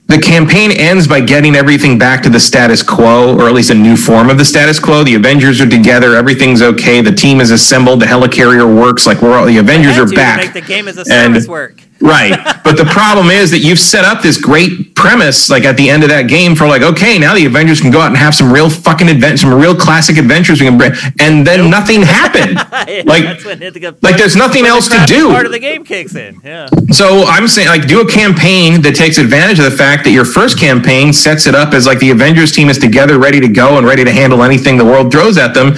[0.09, 3.75] the campaign ends by getting everything back to the status quo, or at least a
[3.75, 5.03] new form of the status quo.
[5.03, 9.05] The Avengers are together, everything's okay, the team is assembled, the helicarrier works.
[9.05, 10.51] Like we're all the Avengers are back.
[10.51, 11.83] The game as a service and, work.
[12.01, 12.31] Right.
[12.63, 16.03] But the problem is that you've set up this great premise, like at the end
[16.03, 18.51] of that game, for like, okay, now the Avengers can go out and have some
[18.51, 22.53] real fucking adventures, some real classic adventures we can bring, and then nothing happened.
[22.87, 25.29] Yeah, like, the- like there's nothing the else to do.
[25.29, 26.39] Part of the game kicks in.
[26.43, 26.67] Yeah.
[26.91, 30.25] So I'm saying, like, do a campaign that takes advantage of the fact that your
[30.25, 33.77] first campaign sets it up as like the Avengers team is together, ready to go,
[33.77, 35.73] and ready to handle anything the world throws at them.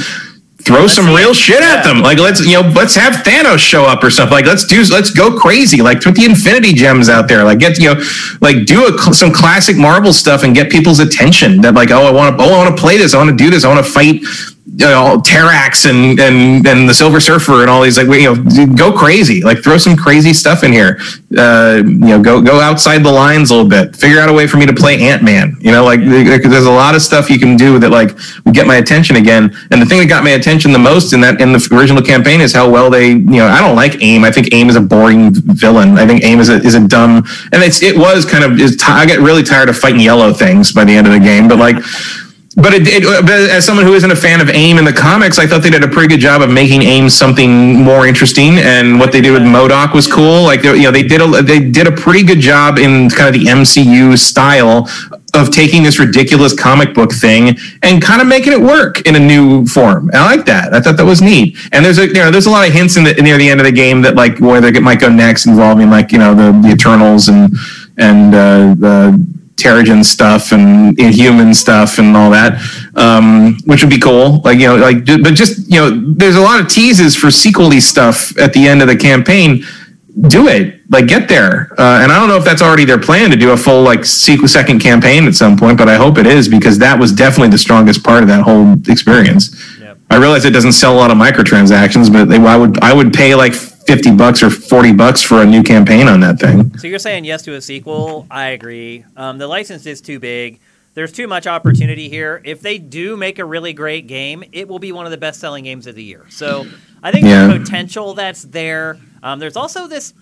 [0.63, 1.35] Throw some see real it.
[1.35, 2.01] shit at them.
[2.01, 4.33] Like, let's you know, let's have Thanos show up or something.
[4.33, 5.81] Like, let's do, let's go crazy.
[5.81, 7.43] Like, put the Infinity Gems out there.
[7.43, 8.03] Like, get you know,
[8.41, 11.61] like do a, some classic Marvel stuff and get people's attention.
[11.61, 13.13] That like, oh, I want to, oh, I want to play this.
[13.13, 13.63] I want to do this.
[13.63, 14.21] I want to fight
[14.71, 18.75] you know, Terrax and and and the Silver Surfer and all these like you know
[18.75, 19.41] go crazy.
[19.41, 20.99] Like throw some crazy stuff in here.
[21.37, 23.95] Uh, you know go go outside the lines a little bit.
[23.95, 26.71] Figure out a way for me to play Ant Man you know like there's a
[26.71, 28.09] lot of stuff you can do that like
[28.45, 29.55] would get my attention again.
[29.71, 32.41] And the thing that got my attention the most in that in the original campaign
[32.41, 34.23] is how well they you know I don't like AIM.
[34.23, 35.97] I think AIM is a boring villain.
[35.97, 38.77] I think AIM is a is a dumb and it's it was kind of is
[38.77, 41.47] t- I get really tired of fighting yellow things by the end of the game
[41.47, 41.75] but like
[42.55, 45.39] but it, it, but as someone who isn't a fan of AIM in the comics,
[45.39, 48.57] I thought they did a pretty good job of making AIM something more interesting.
[48.57, 50.43] And what they did with MODOK was cool.
[50.43, 53.33] Like they, you know, they did a they did a pretty good job in kind
[53.33, 54.89] of the MCU style
[55.33, 59.19] of taking this ridiculous comic book thing and kind of making it work in a
[59.19, 60.11] new form.
[60.13, 60.73] I like that.
[60.73, 61.55] I thought that was neat.
[61.71, 63.61] And there's a you know there's a lot of hints in the near the end
[63.61, 66.51] of the game that like where they might go next, involving like you know the
[66.61, 67.55] the Eternals and
[67.97, 72.61] and uh, the Terrigen stuff and Inhuman stuff and all that,
[72.95, 74.41] um, which would be cool.
[74.43, 77.79] Like you know, like but just you know, there's a lot of teases for sequely
[77.79, 79.63] stuff at the end of the campaign.
[80.27, 81.71] Do it, like get there.
[81.77, 84.03] Uh, and I don't know if that's already their plan to do a full like
[84.03, 87.49] sequel second campaign at some point, but I hope it is because that was definitely
[87.49, 89.55] the strongest part of that whole experience.
[89.79, 89.97] Yep.
[90.09, 93.13] I realize it doesn't sell a lot of microtransactions, but they, I would I would
[93.13, 93.53] pay like
[93.91, 96.77] fifty bucks or forty bucks for a new campaign on that thing.
[96.77, 98.25] So you're saying yes to a sequel?
[98.31, 99.03] I agree.
[99.17, 100.61] Um, the license is too big.
[100.93, 102.41] There's too much opportunity here.
[102.45, 105.65] If they do make a really great game, it will be one of the best-selling
[105.65, 106.25] games of the year.
[106.29, 106.67] So
[107.03, 107.47] I think Yeah.
[107.47, 108.97] the potential that's there.
[109.23, 110.13] Um, there's also this.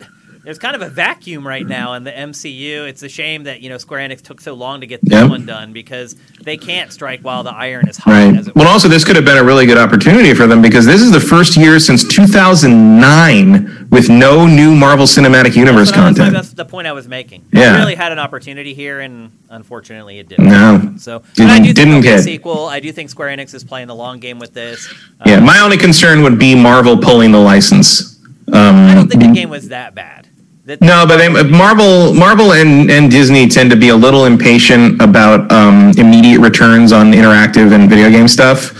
[0.49, 2.89] There's kind of a vacuum right now in the MCU.
[2.89, 5.25] It's a shame that you know Square Enix took so long to get this Yeah.
[5.27, 8.09] one done because they can't strike while the iron is hot.
[8.11, 8.35] Right.
[8.35, 8.71] As it Well, were.
[8.71, 11.19] also, this could have been a really good opportunity for them because this is the
[11.19, 16.33] first year since 2009 with no new Marvel Cinematic Universe That's what I was- content.
[16.33, 17.43] That's the point I was making.
[17.51, 17.73] Yeah.
[17.73, 20.47] They really had an opportunity here, and unfortunately, it didn't.
[20.47, 20.93] No.
[20.97, 22.65] So, but I Didn't- do didn't a sequel.
[22.65, 24.87] I do think Square Enix is playing the long game with this.
[25.21, 28.15] Uh, Yeah, my only concern would be Marvel pulling the license.
[28.51, 30.25] Um, I don't think the game was that bad.
[30.69, 35.01] That- No, but they, Marvel, Marvel, and, and Disney tend to be a little impatient
[35.01, 38.71] about um, immediate returns on interactive and video game stuff.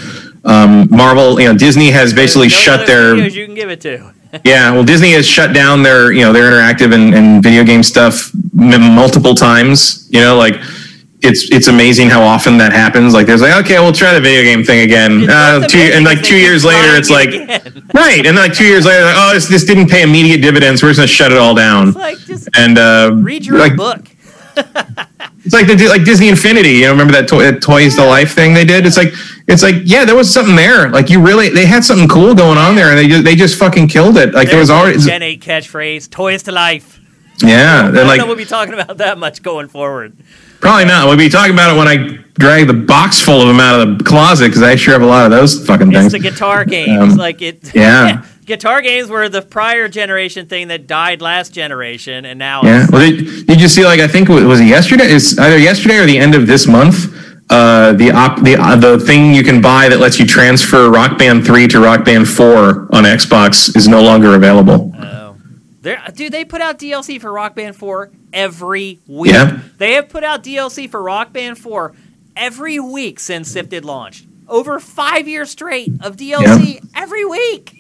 [0.46, 3.82] Um, Marvel, you know, Disney has basically no shut other their you can give it
[3.82, 4.14] to.
[4.46, 7.82] Yeah, well, Disney has shut down their, you know, their interactive and, and video game
[7.82, 8.30] stuff
[8.60, 10.08] m- multiple times.
[10.12, 10.54] You know, like
[11.22, 13.14] it's it's amazing how often that happens.
[13.14, 15.28] Like, there's like, okay, we'll try the video game thing again.
[15.40, 17.90] Uh, two, and like two years later, it's like again.
[17.94, 20.84] right, and like two years later, like, oh, this this didn't pay immediate dividends.
[20.84, 21.90] We're just gonna shut it all down.
[21.90, 24.08] It's like just And uh, read your like, own book.
[25.46, 26.72] it's like the like Disney Infinity.
[26.72, 28.86] You know, remember that, toy, that Toys to Life thing they did?
[28.86, 29.14] It's like
[29.48, 30.90] it's like yeah, there was something there.
[30.90, 33.58] Like you really they had something cool going on there, and they just they just
[33.58, 34.34] fucking killed it.
[34.34, 37.00] Like there was already the Gen 8 catchphrase, toys to life.
[37.42, 40.18] yeah, I don't like know we'll be talking about that much going forward.
[40.60, 41.08] Probably not.
[41.08, 43.98] We'll be talking about it when I drag the box full of them out of
[43.98, 46.14] the closet because I sure have a lot of those fucking things.
[46.14, 47.14] It's the guitar games.
[47.14, 48.26] Um, like it yeah.
[48.46, 52.84] guitar games were the prior generation thing that died last generation and now yeah.
[52.84, 53.84] it's, Well, did, did you see?
[53.86, 55.06] Like, I think it was it yesterday?
[55.06, 57.16] It's either yesterday or the end of this month.
[57.52, 61.18] Uh, the op, the uh, the thing you can buy that lets you transfer Rock
[61.18, 64.94] Band three to Rock Band four on Xbox is no longer available.
[64.96, 65.19] Oh.
[65.82, 69.32] They're, dude, they put out DLC for Rock Band 4 every week.
[69.32, 69.60] Yeah.
[69.78, 71.94] They have put out DLC for Rock Band 4
[72.36, 74.26] every week since Siftd launched.
[74.48, 77.74] Over five years straight of DLC every week.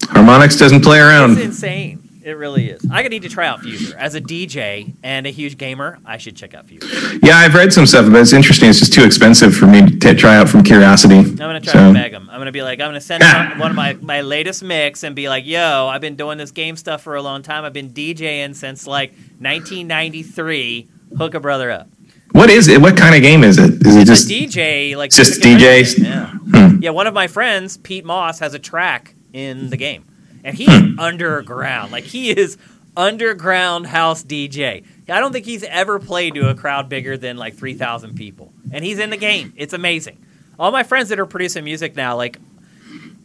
[0.00, 1.38] Harmonix doesn't play It's around.
[1.38, 2.05] insane.
[2.26, 2.84] It really is.
[2.90, 3.94] I need to try out Fuser.
[3.94, 7.20] As a DJ and a huge gamer, I should check out Fuser.
[7.24, 8.68] Yeah, I've read some stuff, but it's interesting.
[8.68, 11.18] It's just too expensive for me to t- try out from curiosity.
[11.18, 12.28] I'm gonna try So- to beg them.
[12.28, 15.14] I'm gonna be like, I'm gonna send out one of my, my latest mix and
[15.14, 17.64] be like, Yo, I've been doing this game stuff for a long time.
[17.64, 20.88] I've been DJing since like 1993.
[21.16, 21.86] Hook a brother up.
[22.32, 22.80] What is it?
[22.80, 23.86] What kind of game is it?
[23.86, 26.02] Is it just DJ, like just DJs?
[26.02, 26.30] Yeah.
[26.32, 26.82] Hmm.
[26.82, 30.04] Yeah, one of my friends, Pete Moss, has a track in the game,
[30.46, 30.98] and he's Hmm.
[30.98, 31.92] underground.
[31.92, 32.56] Like he is
[32.96, 34.84] underground house DJ.
[35.08, 38.52] I don't think he's ever played to a crowd bigger than like three thousand people,
[38.72, 39.52] and he's in the game.
[39.56, 40.16] It's amazing.
[40.58, 42.38] All my friends that are producing music now, like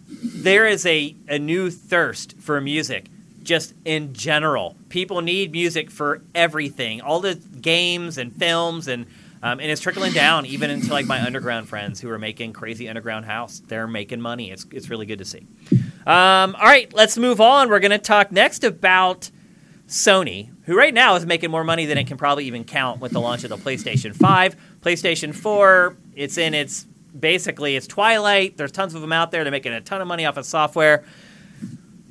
[0.07, 3.06] there is a a new thirst for music.
[3.43, 4.76] just in general.
[4.89, 9.07] People need music for everything, all the games and films, and
[9.41, 12.88] um, and it's trickling down even into like my underground friends who are making crazy
[12.88, 13.60] underground house.
[13.68, 14.52] They're making money.
[14.52, 15.48] It's it's really good to see.
[16.06, 17.69] Um, all right, let's move on.
[17.69, 19.30] We're going to talk next about
[19.88, 23.11] Sony, who right now is making more money than it can probably even count with
[23.11, 24.56] the launch of the PlayStation 5.
[24.82, 26.88] PlayStation 4, it's in its
[27.18, 28.57] basically it's Twilight.
[28.57, 29.44] There's tons of them out there.
[29.44, 31.03] They're making a ton of money off of software.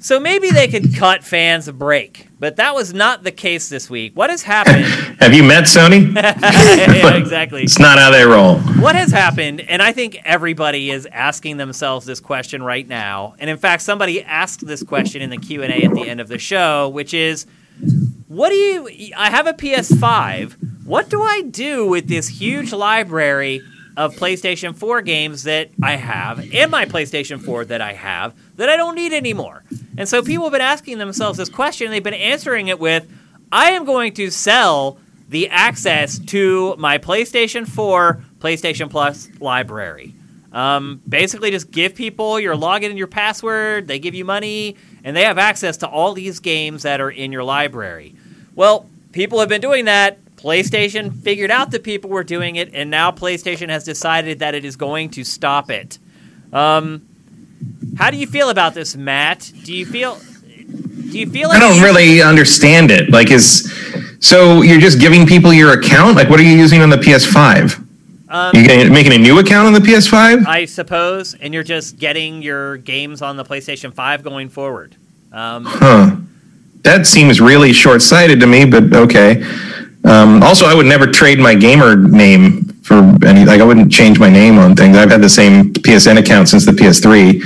[0.01, 3.91] So maybe they could cut fans a break, but that was not the case this
[3.91, 4.17] week.
[4.17, 4.85] What has happened?
[5.21, 6.15] Have you met Sony?
[6.15, 7.63] yeah, exactly.
[7.63, 8.59] It's not how they roll.
[8.81, 13.35] What has happened, and I think everybody is asking themselves this question right now.
[13.39, 16.21] And in fact, somebody asked this question in the Q and A at the end
[16.21, 17.45] of the show, which is,
[18.27, 19.13] "What do you?
[19.15, 20.57] I have a PS5.
[20.85, 23.63] What do I do with this huge library
[23.97, 28.69] of PlayStation 4 games that I have in my PlayStation 4 that I have that
[28.69, 29.65] I don't need anymore?"
[29.97, 33.07] And so people have been asking themselves this question, they've been answering it with,
[33.53, 34.99] I am going to sell
[35.29, 40.15] the access to my PlayStation 4, PlayStation Plus library.
[40.53, 45.17] Um, basically, just give people your login and your password, they give you money, and
[45.17, 48.15] they have access to all these games that are in your library.
[48.57, 50.19] Well, people have been doing that.
[50.43, 54.65] PlayStation figured out that people were doing it, and now PlayStation has decided that it
[54.65, 55.99] is going to stop it.
[56.53, 57.07] Um,
[57.97, 59.53] how do you feel about this, Matt?
[59.65, 60.19] Do you feel
[61.11, 63.11] do you feel like I don't really understand it.
[63.11, 63.73] Like, is
[64.21, 66.17] so you're just giving people your account?
[66.17, 67.87] Like, what are you using on the PS5?
[68.29, 70.47] Um, you getting, making a new account on the PS5?
[70.47, 74.95] I suppose, and you're just getting your games on the PlayStation 5 going forward.
[75.33, 76.17] Um, Huh.
[76.83, 79.43] That seems really short sighted to me, but okay.
[80.05, 83.45] Um, also, I would never trade my gamer name for any.
[83.45, 84.97] Like, I wouldn't change my name on things.
[84.97, 87.43] I've had the same PSN account since the PS3.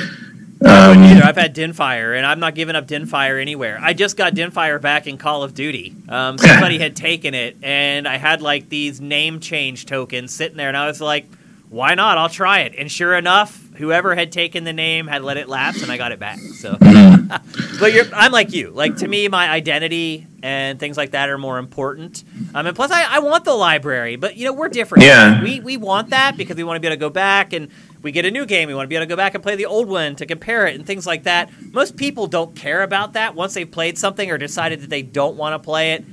[0.66, 1.24] I wouldn't Um, either.
[1.24, 3.78] I've had Dinfire, and I'm not giving up Dinfire anywhere.
[3.82, 5.94] I just got Dinfire back in Call of Duty.
[6.08, 10.68] Um, somebody had taken it, and I had like these name change tokens sitting there,
[10.68, 11.26] and I was like,
[11.68, 12.16] "Why not?
[12.18, 15.82] I'll try it." And sure enough, whoever had taken the name had let it lapse,
[15.82, 16.38] and I got it back.
[16.38, 16.76] So,
[17.80, 18.70] but you're, I'm like you.
[18.70, 22.24] Like to me, my identity and things like that are more important.
[22.54, 25.04] Um, and plus, I, I want the library, but you know, we're different.
[25.04, 25.42] Yeah.
[25.42, 27.70] we we want that because we want to be able to go back and
[28.02, 28.68] we get a new game.
[28.68, 30.66] We want to be able to go back and play the old one to compare
[30.66, 31.50] it and things like that.
[31.72, 35.36] Most people don't care about that once they've played something or decided that they don't
[35.36, 36.04] want to play it.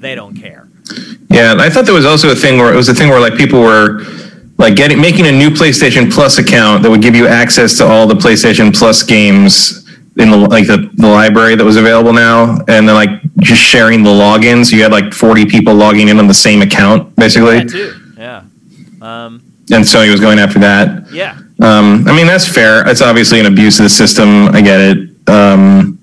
[0.00, 0.68] They don't care.
[1.30, 3.20] Yeah, and I thought there was also a thing where it was a thing where
[3.20, 4.04] like people were
[4.58, 8.06] like getting making a new PlayStation Plus account that would give you access to all
[8.06, 9.84] the PlayStation Plus games
[10.16, 14.02] in the like the, the library that was available now, and then like just sharing
[14.02, 14.72] the logins.
[14.72, 17.58] You had like forty people logging in on the same account, basically.
[17.64, 17.94] That too.
[18.16, 18.44] Yeah.
[19.02, 21.10] Um, And Sony was going after that.
[21.12, 21.38] yeah.
[21.60, 22.86] Um, I mean, that's fair.
[22.88, 24.48] It's obviously an abuse of the system.
[24.48, 25.28] I get it.
[25.28, 25.98] Um,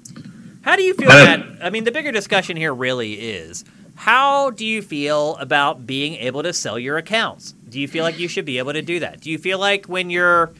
[0.63, 1.45] How do you feel I that?
[1.61, 3.63] I mean, the bigger discussion here really is
[3.95, 7.53] how do you feel about being able to sell your accounts?
[7.73, 9.19] Do you feel like you should be able to do that?
[9.19, 10.51] Do you feel like when you're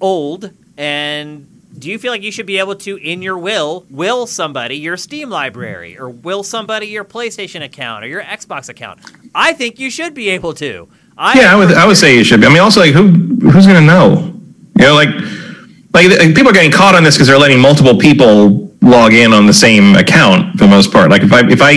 [0.00, 1.46] old and
[1.78, 4.96] do you feel like you should be able to, in your will, will somebody your
[4.96, 9.00] Steam library or will somebody your PlayStation account or your Xbox account?
[9.34, 10.88] I think you should be able to.
[11.18, 11.72] I Yeah, I would.
[11.72, 12.46] I would say you should be.
[12.46, 13.08] I mean, also like who
[13.50, 14.34] who's going to know?
[14.78, 15.10] You know, like
[15.92, 19.32] like like, people are getting caught on this because they're letting multiple people log in
[19.34, 21.10] on the same account for the most part.
[21.10, 21.72] Like if I if I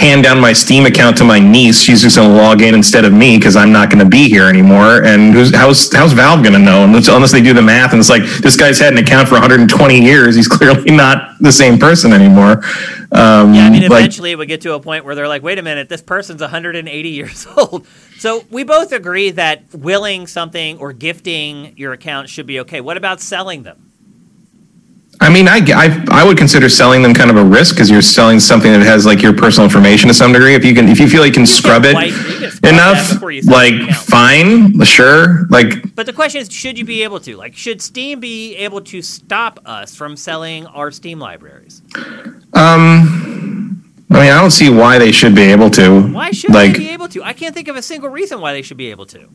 [0.00, 3.04] hand down my Steam account to my niece, she's just going to log in instead
[3.04, 5.02] of me because I'm not going to be here anymore.
[5.02, 7.92] And who's how's how's Valve going to know unless, unless they do the math?
[7.92, 10.36] And it's like this guy's had an account for 120 years.
[10.36, 12.62] He's clearly not the same person anymore.
[13.12, 15.42] Um, Yeah, I mean, like- eventually it would get to a point where they're like,
[15.42, 17.86] wait a minute, this person's 180 years old.
[18.18, 22.80] So we both agree that willing something or gifting your account should be okay.
[22.80, 23.90] What about selling them?
[25.24, 28.02] I mean, I, I, I would consider selling them kind of a risk because you're
[28.02, 30.54] selling something that has like your personal information to some degree.
[30.54, 33.08] If you can, if you feel like you can scrub it wipe- can scrub enough,
[33.14, 35.46] before you sell like fine, sure.
[35.48, 37.38] Like, But the question is, should you be able to?
[37.38, 41.80] Like, should Steam be able to stop us from selling our Steam libraries?
[42.52, 46.02] um, I mean, I don't see why they should be able to.
[46.02, 47.24] Why should like, they be able to?
[47.24, 49.26] I can't think of a single reason why they should be able to.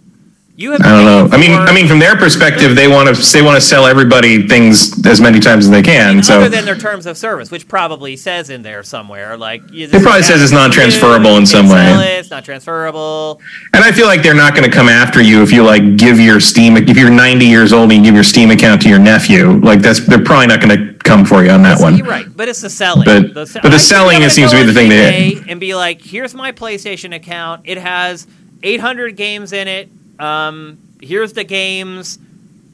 [0.60, 1.30] You have I don't know.
[1.38, 4.46] I mean, I mean, from their perspective, they want to they want to sell everybody
[4.46, 6.22] things as many times as they can.
[6.22, 9.90] So other than their terms of service, which probably says in there somewhere, like it
[10.04, 12.18] probably says it's non-transferable in some way.
[12.20, 13.40] It's not transferable.
[13.74, 16.20] And I feel like they're not going to come after you if you like give
[16.20, 19.00] your Steam if you're 90 years old and you give your Steam account to your
[19.00, 19.52] nephew.
[19.62, 21.96] Like that's they're probably not going to come for you on that one.
[21.96, 23.06] You're right, but it's the selling.
[23.06, 25.74] But- se- but the selling, it seems to be the thing that- eBay and be
[25.74, 27.62] like, here's my PlayStation account.
[27.64, 28.28] It has
[28.62, 29.90] 800 games in it.
[30.20, 32.20] Um, here's the games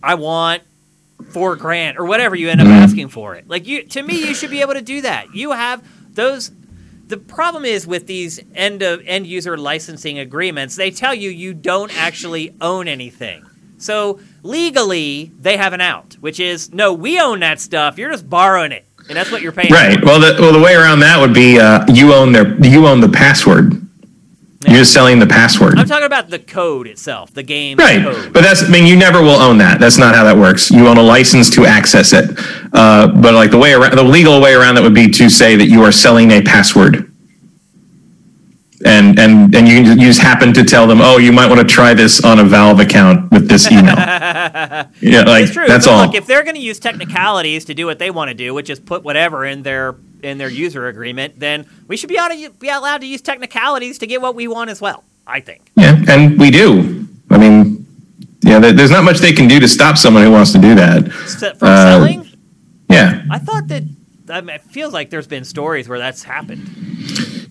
[0.02, 0.64] I want.
[1.30, 3.48] for grant or whatever you end up asking for it.
[3.48, 5.34] Like you, to me, you should be able to do that.
[5.34, 5.82] You have
[6.14, 6.52] those.
[7.08, 11.54] The problem is with these end of end user licensing agreements, they tell you you
[11.54, 13.46] don't actually own anything.
[13.78, 17.98] So legally, they have an out, which is no, we own that stuff.
[17.98, 19.72] You're just borrowing it, and that's what you're paying.
[19.72, 20.00] Right.
[20.00, 20.06] For.
[20.06, 23.00] Well, the well the way around that would be uh, you own their you own
[23.02, 23.85] the password.
[24.66, 25.78] You're just selling the password.
[25.80, 28.34] I'm talking about the code itself, the game Right, code.
[28.34, 29.80] but that's I mean you never will own that.
[29.80, 30.70] That's not how that works.
[30.72, 32.32] You own a license to access it.
[32.74, 35.56] Uh, but like the way around, the legal way around that would be to say
[35.56, 37.12] that you are selling a password,
[38.86, 41.68] and and and you, you just happen to tell them, oh, you might want to
[41.68, 43.96] try this on a Valve account with this email.
[43.96, 44.86] yeah,
[45.26, 45.68] like It's true.
[45.68, 46.06] that's all.
[46.08, 48.70] Look, if they're going to use technicalities to do what they want to do, which
[48.70, 49.96] is put whatever in their
[50.26, 54.08] in their user agreement, then we should be to, be allowed to use technicalities to
[54.08, 55.04] get what we want as well.
[55.28, 55.72] I think.
[55.76, 57.08] yeah, and we do.
[57.32, 57.88] I mean,
[58.42, 60.76] yeah, there- there's not much they can do to stop someone who wants to do
[60.76, 61.12] that.
[61.12, 62.30] From Uh, selling,
[62.90, 63.84] Yeah, I thought that.
[64.30, 66.70] I mean, it feels like there's been stories where that's happened.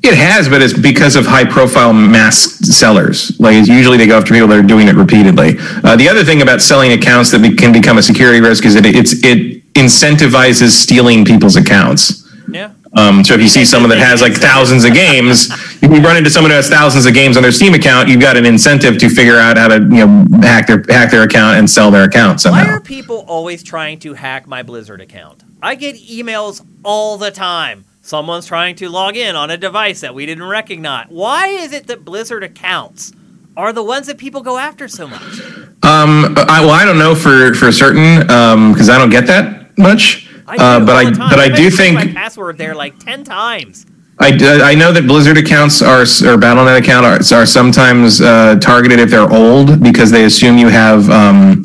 [0.03, 2.37] It has, but it's because of high profile mass
[2.79, 3.33] sellers.
[3.41, 5.57] Like it's usually they go after people that are doing it repeatedly.
[5.83, 8.75] Uh, the other thing about selling accounts that be, can become a security risk is
[8.75, 12.24] that it, it's it incentivizes stealing people's accounts.
[12.55, 12.71] Yeah.
[12.97, 16.17] Um, so if you see someone that has like thousands of games, if you run
[16.17, 18.97] into someone who has thousands of games on their Steam account, you've got an incentive
[18.99, 22.05] to figure out how to you know hack their hack their account and sell their
[22.05, 25.43] account Why are people always trying to hack my Blizzard account?
[25.61, 27.87] I get emails all the time.
[28.03, 31.07] Someone's trying to log in on a device that we didn't recognize.
[31.09, 33.13] Why is it that Blizzard accounts
[33.57, 35.41] are the ones that people go after so much?
[35.83, 40.24] Um, I, well, I don't know for for certain because I don't get that much.
[40.47, 42.75] I uh, but I but I I've do had to change think my password there
[42.75, 43.87] like ten times.
[44.21, 49.01] I, I know that Blizzard accounts are or BattleNet account are, are sometimes uh, targeted
[49.01, 51.65] if they're old because they assume you have um,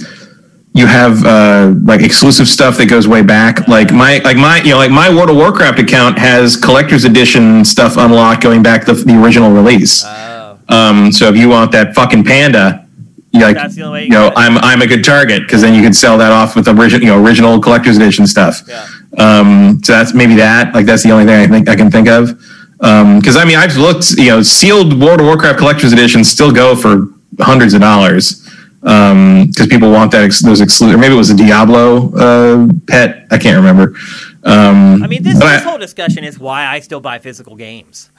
[0.73, 3.67] you have uh, like exclusive stuff that goes way back.
[3.67, 7.63] Like my like my you know like my World of Warcraft account has collector's edition
[7.65, 10.03] stuff unlocked going back to the, the original release.
[10.05, 12.87] Oh, Um, so if you want that fucking panda,
[13.31, 14.31] you like That's the only way you you know.
[14.35, 17.07] I'm I'm a good target because then you could sell that off with original you
[17.13, 18.61] know original collector's edition stuff.
[18.67, 18.87] yeah.
[19.17, 20.73] Um, so that's maybe that.
[20.73, 22.37] Like that's the only thing I think I can think of.
[22.77, 24.11] Because I mean, I've looked.
[24.11, 27.07] You know, sealed World of Warcraft collector's editions still go for
[27.39, 28.45] hundreds of dollars
[28.81, 30.95] because people want that ex- those exclusive.
[30.95, 33.27] Or maybe it was a Diablo uh, pet.
[33.31, 33.95] I can't remember.
[34.43, 38.09] Um, I mean, this, this I- whole discussion is why I still buy physical games.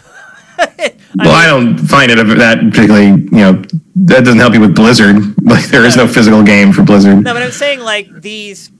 [0.81, 3.07] I well, I don't find it that particularly.
[3.07, 3.53] You know,
[3.97, 5.17] that doesn't help you with Blizzard.
[5.51, 7.25] Like there is no physical game for Blizzard.
[7.25, 8.71] No, but I'm saying like these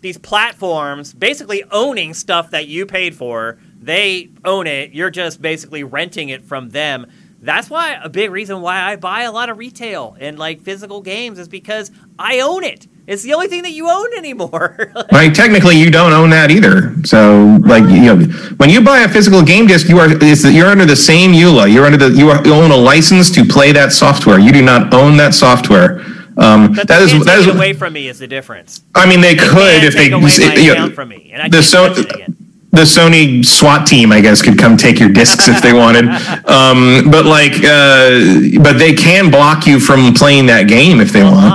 [0.00, 3.58] these platforms basically owning stuff that you paid for.
[3.80, 4.92] They own it.
[4.92, 7.06] You're just basically renting it from them.
[7.40, 11.02] That's why a big reason why I buy a lot of retail and like physical
[11.02, 12.88] games is because I own it.
[13.06, 14.92] It's the only thing that you own anymore.
[15.12, 16.94] Like technically, you don't own that either.
[17.04, 18.16] So, like you know,
[18.56, 21.72] when you buy a physical game disc, you are it's, you're under the same EULA.
[21.72, 24.38] You're under the you, are, you own a license to play that software.
[24.38, 26.00] You do not own that software.
[26.38, 27.54] Um, but that they is can't that take is.
[27.54, 28.82] away from me is the difference.
[28.94, 31.42] I mean, they They could if they take away my you know, from me, and
[31.42, 32.36] I the so- touch it again.
[32.70, 36.06] the Sony SWAT team, I guess, could come take your discs if they wanted.
[36.48, 41.22] Um, but like, uh, but they can block you from playing that game if they
[41.22, 41.52] want.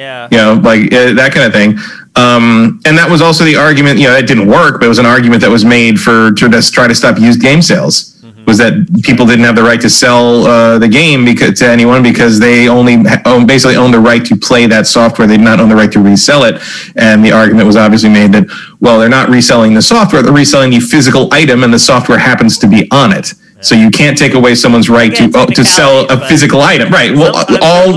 [0.00, 0.28] Yeah.
[0.30, 1.78] you know, like uh, that kind of thing.
[2.16, 3.98] Um, and that was also the argument.
[3.98, 6.48] You know, it didn't work, but it was an argument that was made for to
[6.48, 8.16] just try to stop used game sales.
[8.46, 8.72] Was that
[9.04, 12.68] people didn't have the right to sell uh, the game because to anyone because they
[12.68, 15.28] only ha- own, basically own the right to play that software.
[15.28, 16.60] They did not own the right to resell it.
[16.96, 18.46] And the argument was obviously made that
[18.80, 22.58] well, they're not reselling the software; they're reselling the physical item, and the software happens
[22.58, 23.34] to be on it.
[23.62, 27.12] So you can't take away someone's right to uh, to sell a physical item, right?
[27.12, 27.92] Well, all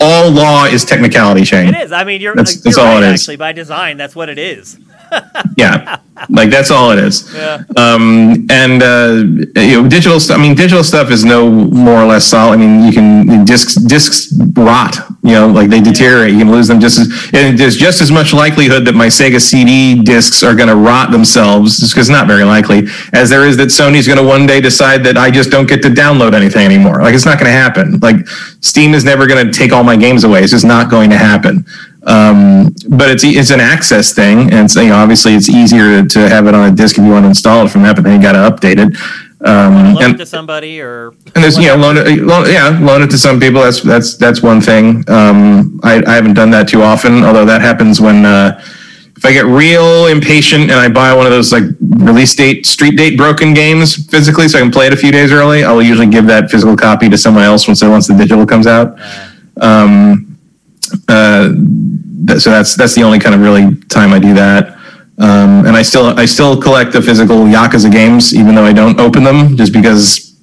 [0.00, 1.74] all law is technicality, Shane.
[1.74, 1.92] It is.
[1.92, 3.20] I mean, you're, That's- you're that's all it is.
[3.22, 3.36] actually.
[3.36, 4.78] By design, that's what it is.
[5.56, 5.98] Yeah.
[6.28, 7.32] Like that's all it is.
[7.32, 7.62] Yeah.
[7.76, 9.22] um and uh
[9.60, 12.54] you know digital st- i mean digital stuff is no more or less solid.
[12.54, 16.32] I mean you can discs discs rot you know like they deteriorate.
[16.32, 19.40] You can lose them just as and there's just as much likelihood that my sega
[19.40, 23.56] cd discs are going to rot themselves just because not very likely as there is
[23.58, 26.64] that sony's going to one day decide that i just don't get to download anything
[26.66, 27.00] anymore.
[27.00, 28.00] Like it's not going to happen.
[28.00, 28.26] Like
[28.60, 30.42] steam is never going to take all my games away.
[30.42, 31.64] It's just not going to happen
[32.08, 36.08] um, but it's it's an access thing, and so you know, obviously it's easier to,
[36.08, 38.04] to have it on a disk if you want to install it from that, but
[38.04, 38.96] then you got to update it.
[39.46, 43.02] Um, Loan it to somebody or and there's you know loan it, loan, yeah, loan
[43.02, 43.60] it to some people.
[43.60, 45.08] That's that's that's one thing.
[45.08, 48.58] Um, I, I haven't done that too often, although that happens when uh,
[49.16, 52.96] if I get real impatient and I buy one of those like release date, street
[52.96, 55.62] date broken games physically, so I can play it a few days early.
[55.62, 58.98] I'll usually give that physical copy to someone else once once the digital comes out.
[59.60, 60.27] Um,
[61.08, 61.48] uh,
[62.38, 64.74] so that's that's the only kind of really time I do that.
[65.18, 69.00] Um, and I still I still collect the physical Yakuza games, even though I don't
[69.00, 70.36] open them, just because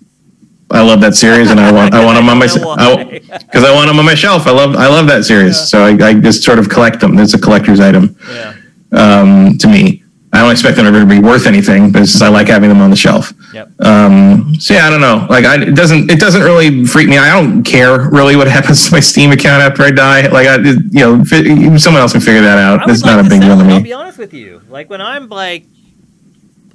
[0.71, 3.87] I love that series and I want I want them on my because I, want
[3.87, 4.47] them on my shelf.
[4.47, 7.17] I love I love that series, so I, I just sort of collect them.
[7.19, 8.55] It's a collector's item Yeah.
[8.91, 10.03] um, to me.
[10.35, 12.69] I don't expect them ever to be worth anything, but it's just I like having
[12.69, 13.33] them on the shelf.
[13.53, 13.81] Yep.
[13.81, 15.25] Um, so yeah, I don't know.
[15.29, 17.17] Like, I, it doesn't it doesn't really freak me.
[17.17, 20.27] I don't care really what happens to my Steam account after I die.
[20.27, 22.89] Like, I, you know, fi- someone else can figure that out.
[22.89, 23.75] It's like not a big deal to me.
[23.75, 24.61] I'll be honest with you.
[24.69, 25.65] Like when I'm like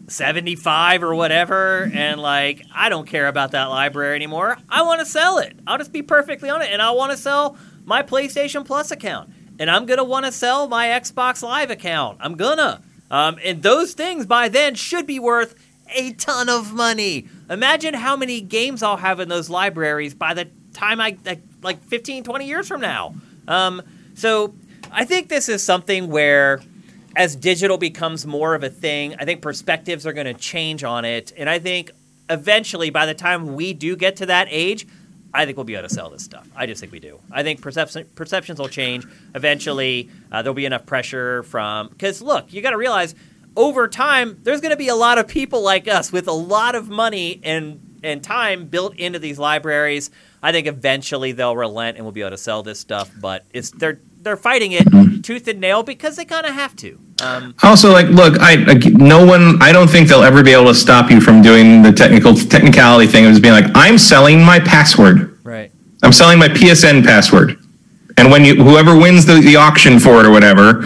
[0.08, 5.06] 75 or whatever, and like I don't care about that library anymore, I want to
[5.06, 5.56] sell it.
[5.66, 9.70] I'll just be perfectly honest, and I want to sell my PlayStation Plus account, and
[9.70, 12.18] I'm gonna want to sell my Xbox Live account.
[12.20, 15.54] I'm gonna, um, and those things by then should be worth
[15.94, 17.28] a ton of money.
[17.48, 21.82] Imagine how many games I'll have in those libraries by the time I like, like
[21.84, 23.14] 15, 20 years from now.
[23.48, 23.82] Um,
[24.14, 24.54] so
[24.92, 26.60] I think this is something where
[27.16, 31.04] as digital becomes more of a thing, I think perspectives are going to change on
[31.04, 31.32] it.
[31.36, 31.90] And I think
[32.28, 34.86] eventually, by the time we do get to that age,
[35.32, 36.48] I think we'll be able to sell this stuff.
[36.56, 37.20] I just think we do.
[37.30, 39.06] I think perception, perceptions will change.
[39.34, 41.88] Eventually, uh, there'll be enough pressure from.
[41.88, 43.14] Because look, you got to realize
[43.56, 46.74] over time, there's going to be a lot of people like us with a lot
[46.74, 50.10] of money and, and time built into these libraries.
[50.42, 53.10] I think eventually they'll relent and we'll be able to sell this stuff.
[53.20, 54.86] But it's they're they're fighting it
[55.22, 56.98] tooth and nail because they kind of have to.
[57.22, 59.60] Um, Also, like, look, I like, no one.
[59.62, 63.06] I don't think they'll ever be able to stop you from doing the technical technicality
[63.06, 65.38] thing of just being like, I'm selling my password.
[65.44, 65.70] right.
[66.02, 67.58] I'm selling my PSN password.
[68.16, 70.82] And when you whoever wins the, the auction for it or whatever,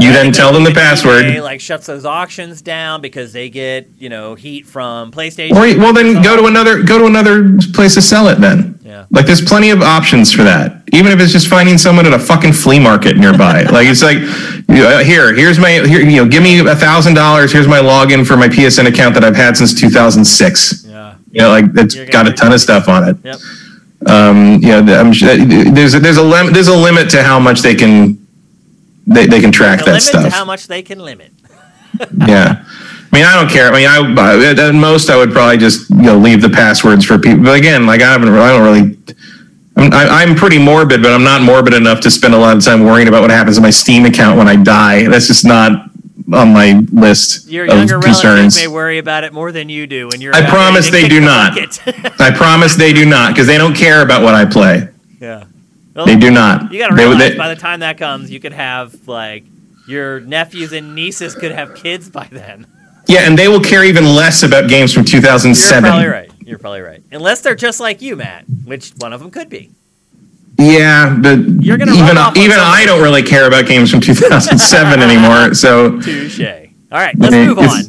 [0.00, 1.24] you then tell them the password.
[1.24, 5.52] They like shuts those auctions down because they get you know heat from PlayStation.
[5.52, 8.40] Or well, then go to another go to another place to sell it.
[8.40, 9.06] Then, Yeah.
[9.10, 10.82] like there's plenty of options for that.
[10.92, 13.62] Even if it's just finding someone at a fucking flea market nearby.
[13.70, 14.18] like it's like,
[15.06, 17.52] here, here's my, here, you know, give me a thousand dollars.
[17.52, 20.84] Here's my login for my PSN account that I've had since 2006.
[20.86, 21.14] Yeah.
[21.30, 23.16] You know, like it's You're got a ton of stuff on it.
[23.22, 23.36] Yep.
[24.06, 27.38] Um, you know, I'm sure there's a, there's a lim- there's a limit to how
[27.38, 28.19] much they can
[29.12, 30.32] they, they can track that limit stuff.
[30.32, 31.32] how much they can limit.
[32.26, 32.64] yeah.
[33.12, 33.68] I mean, I don't care.
[33.68, 37.18] I mean, I at most I would probably just you know leave the passwords for
[37.18, 37.42] people.
[37.42, 38.96] But again, like I haven't, I don't really.
[39.76, 42.64] I'm, I- I'm pretty morbid, but I'm not morbid enough to spend a lot of
[42.64, 45.08] time worrying about what happens to my Steam account when I die.
[45.08, 45.90] That's just not
[46.32, 48.54] on my list Your of younger concerns.
[48.56, 50.32] may worry about it more than you do, and you're.
[50.34, 51.58] I promise they do not.
[52.20, 54.88] I promise they do not because they don't care about what I play.
[55.20, 55.44] yeah.
[55.94, 56.72] Well, They do not.
[56.72, 59.44] You got to realize they- by the time that comes, you could have like
[59.88, 62.66] your nephews and nieces could have kids by then.
[63.08, 65.82] yeah, and they will care even less about games from 2007.
[65.84, 65.90] You're 2007.
[65.90, 66.30] probably right.
[66.48, 67.02] You're probably right.
[67.12, 69.70] Unless they're just like you, Matt, which one of them could be.
[70.58, 72.56] Yeah, but You're gonna even run even.
[72.58, 75.54] I don't really care about games from 2007 anymore.
[75.54, 76.40] So Touche.
[76.40, 77.82] All right, let's move on.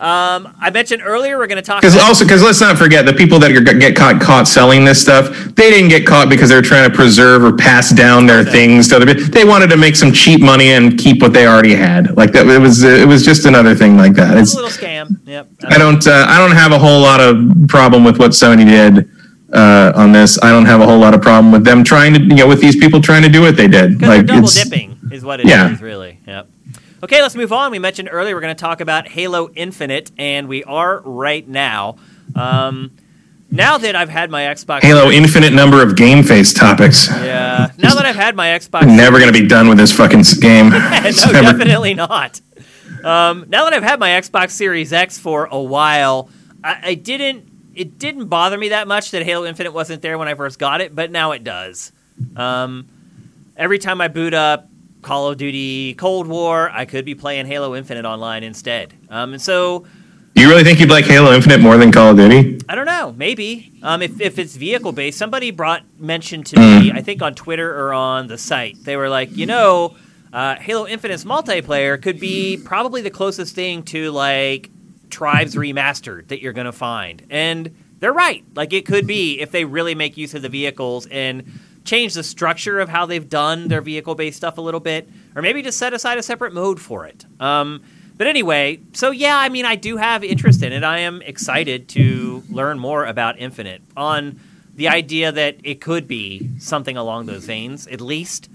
[0.00, 1.80] Um, I mentioned earlier we're going to talk.
[1.80, 4.84] because about- also because let's not forget the people that are, get caught caught selling
[4.84, 8.40] this stuff, they didn't get caught because they're trying to preserve or pass down their
[8.40, 8.50] Okay.
[8.52, 9.24] things to other people.
[9.24, 12.16] They wanted to make some cheap money and keep what they already had.
[12.16, 14.36] Like that, it was it was just another thing like that.
[14.36, 15.16] It's It's a little scam.
[15.26, 15.48] Yep.
[15.66, 17.36] I don't uh, I don't have a whole lot of
[17.68, 19.10] problem with what Sony did.
[19.52, 22.20] Uh, on this, I don't have a whole lot of problem with them trying to,
[22.20, 23.98] you know, with these people trying to do what they did.
[23.98, 25.74] Because they're double dipping is what it is, Yeah.
[25.80, 26.17] really.
[27.02, 27.70] Okay, let's move on.
[27.70, 31.96] We mentioned earlier we're going to talk about Halo Infinite, and we are right now.
[32.34, 32.90] Um,
[33.50, 37.08] now that I've had my Xbox, Halo infinite number of GameFace topics.
[37.08, 37.70] yeah.
[37.78, 40.70] Now that I've had my Xbox, Never gonna be done with this fucking game.
[40.74, 42.40] It's no, never- definitely not.
[43.04, 46.28] Um, now that I've had my Xbox Series X for a while,
[46.64, 47.48] I, I didn't.
[47.74, 50.80] It didn't bother me that much that Halo Infinite wasn't there when I first got
[50.80, 51.92] it, but now it does.
[52.34, 52.88] Um,
[53.56, 54.68] every time I boot up
[55.02, 58.94] Call of Duty Cold War, I could be playing Halo Infinite online instead.
[59.08, 59.86] Um, and so
[60.34, 62.60] You really think you'd like Halo Infinite more than Call of Duty?
[62.68, 63.12] I don't know.
[63.16, 67.34] Maybe um, if if it's vehicle based, somebody brought mentioned to me, I think on
[67.34, 69.96] Twitter or on the site, they were like, you know,
[70.32, 74.70] uh, Halo Infinite's multiplayer could be probably the closest thing to like
[75.10, 78.44] Tribes Remastered that you're gonna find, and they're right.
[78.54, 81.44] Like it could be if they really make use of the vehicles and
[81.88, 85.42] change the structure of how they've done their vehicle based stuff a little bit, or
[85.42, 87.24] maybe just set aside a separate mode for it.
[87.40, 87.82] Um,
[88.16, 90.84] but anyway, so yeah, I mean, I do have interest in it.
[90.84, 94.38] I am excited to learn more about Infinite on
[94.74, 98.50] the idea that it could be something along those veins, at least.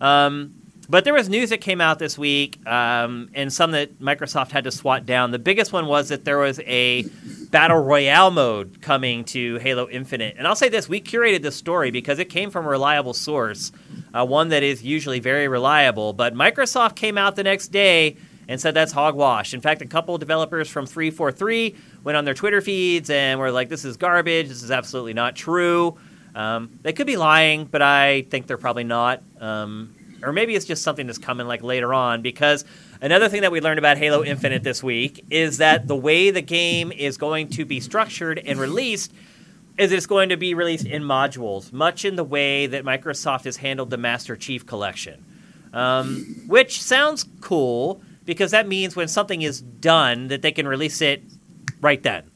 [0.00, 0.54] Um,
[0.88, 4.64] but there was news that came out this week, um, and some that Microsoft had
[4.64, 5.30] to swat down.
[5.30, 7.02] The biggest one was that there was a
[7.50, 10.36] battle royale mode coming to Halo Infinite.
[10.38, 13.72] And I'll say this: we curated this story because it came from a reliable source.
[14.14, 16.12] uh, one that is usually very reliable.
[16.12, 18.16] But Microsoft came out the next day
[18.48, 19.52] and said that's hogwash.
[19.52, 23.50] In fact, a couple of developers from 343 went on their Twitter feeds and were
[23.50, 24.48] like, this is garbage.
[24.48, 25.98] This is absolutely not true.
[26.34, 29.22] Um, they could be lying, but I think they're probably not.
[29.40, 32.64] Um, or maybe it's just something that's coming like later on because
[33.00, 36.42] another thing that we learned about Halo Infinite this week is that the way the
[36.42, 39.12] game is going to be structured and released
[39.78, 43.58] is it's going to be released in modules, much in the way that Microsoft has
[43.58, 45.24] handled the Master Chief Collection,
[45.72, 51.00] um, which sounds cool because that means when something is done that they can release
[51.00, 51.22] it
[51.80, 52.30] right then.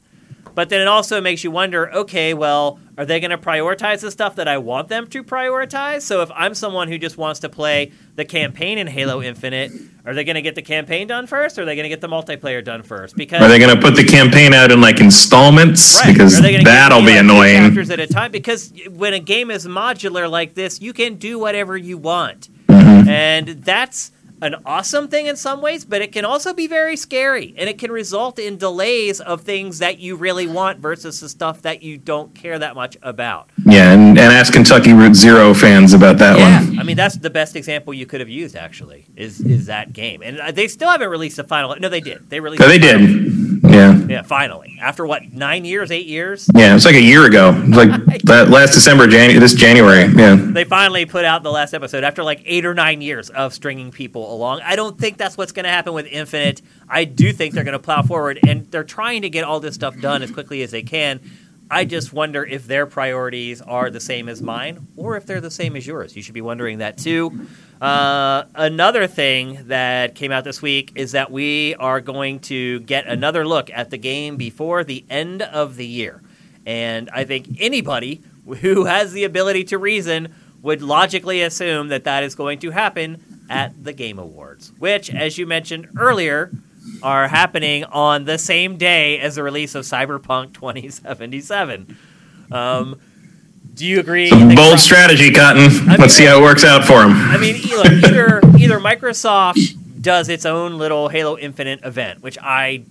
[0.55, 4.11] But then it also makes you wonder okay, well, are they going to prioritize the
[4.11, 6.03] stuff that I want them to prioritize?
[6.03, 9.73] So if I'm someone who just wants to play the campaign in Halo Infinite,
[10.05, 12.01] are they going to get the campaign done first or are they going to get
[12.01, 13.17] the multiplayer done first?
[13.17, 16.13] Because Are they going to put the campaign out in like installments right.
[16.13, 17.69] because that'll be like annoying.
[17.69, 21.39] Chapters at a time because when a game is modular like this, you can do
[21.39, 22.49] whatever you want.
[22.67, 23.09] Mm-hmm.
[23.09, 24.12] And that's
[24.43, 27.79] an awesome thing in some ways, but it can also be very scary and it
[27.79, 31.97] can result in delays of things that you really want versus the stuff that you
[31.97, 33.49] don't care that much about.
[33.65, 36.41] Yeah, and, and ask Kentucky Route Zero fans about that one.
[36.41, 36.79] yeah, one.
[36.81, 40.23] I mean, that's the best example you could have used, actually, is is that game.
[40.23, 41.75] And uh, they still haven't released a final.
[41.79, 42.29] No, they did.
[42.29, 42.61] They released.
[42.61, 43.01] No, they did.
[43.63, 43.97] Yeah.
[44.07, 44.77] Yeah, finally.
[44.81, 46.51] After what, nine years, eight years?
[46.55, 47.51] Yeah, it's like a year ago.
[47.69, 47.91] like
[48.25, 50.13] that last December, Janu- this January.
[50.13, 50.35] Yeah.
[50.37, 53.91] They finally put out the last episode after like eight or nine years of stringing
[53.91, 54.61] people along.
[54.63, 56.63] I don't think that's what's going to happen with Infinite.
[56.89, 59.75] I do think they're going to plow forward, and they're trying to get all this
[59.75, 61.21] stuff done as quickly as they can.
[61.73, 65.51] I just wonder if their priorities are the same as mine or if they're the
[65.51, 66.15] same as yours.
[66.15, 67.47] You should be wondering that too.
[67.81, 73.07] Uh, another thing that came out this week is that we are going to get
[73.07, 76.21] another look at the game before the end of the year.
[76.67, 78.21] And I think anybody
[78.61, 83.32] who has the ability to reason would logically assume that that is going to happen
[83.49, 86.51] at the Game Awards, which, as you mentioned earlier,
[87.03, 91.97] are happening on the same day as the release of Cyberpunk 2077.
[92.51, 93.01] Um,
[93.75, 94.31] do you agree?
[94.55, 95.65] Bold strategy, Cotton.
[95.65, 97.13] I mean, Let's see how it works out for them.
[97.13, 102.85] I mean, either either Microsoft does its own little Halo Infinite event, which I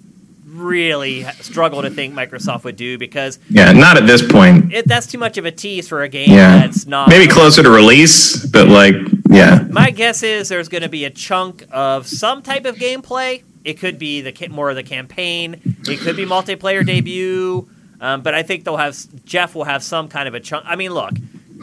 [0.51, 4.73] really struggle to think Microsoft would do because yeah, not at this point.
[4.73, 6.59] It, that's too much of a tease for a game yeah.
[6.59, 8.95] that's not maybe closer to release, but like
[9.29, 9.65] yeah.
[9.69, 13.43] My guess is there's going to be a chunk of some type of gameplay.
[13.63, 15.61] It could be the more of the campaign.
[15.87, 17.69] It could be multiplayer debut.
[18.01, 20.65] Um, but I think they'll have Jeff will have some kind of a chunk.
[20.67, 21.13] I mean, look,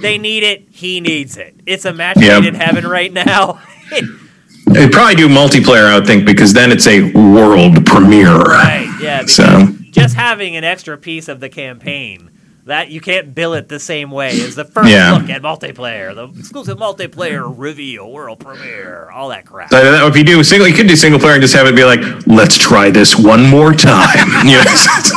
[0.01, 0.67] they need it.
[0.71, 1.57] He needs it.
[1.67, 2.43] It's a match yep.
[2.43, 3.61] made in heaven right now.
[4.73, 8.37] They probably do multiplayer, I would think, because then it's a world premiere.
[8.37, 8.89] Right.
[9.01, 9.25] Yeah.
[9.27, 12.31] So just having an extra piece of the campaign
[12.69, 15.13] that you can't bill it the same way as the first yeah.
[15.15, 19.71] look at multiplayer, the exclusive multiplayer reveal, world premiere, all that crap.
[19.71, 21.85] So if you do single, you could do single player and just have it be
[21.85, 25.13] like, "Let's try this one more time." Yes.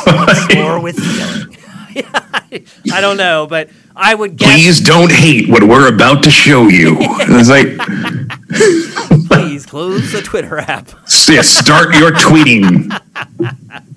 [0.56, 1.57] More with feeling.
[2.91, 4.53] I don't know, but I would guess.
[4.53, 6.98] Please don't hate what we're about to show you.
[6.99, 9.18] it's like.
[9.52, 10.91] Please close the Twitter app.
[11.28, 12.90] yeah, start your tweeting.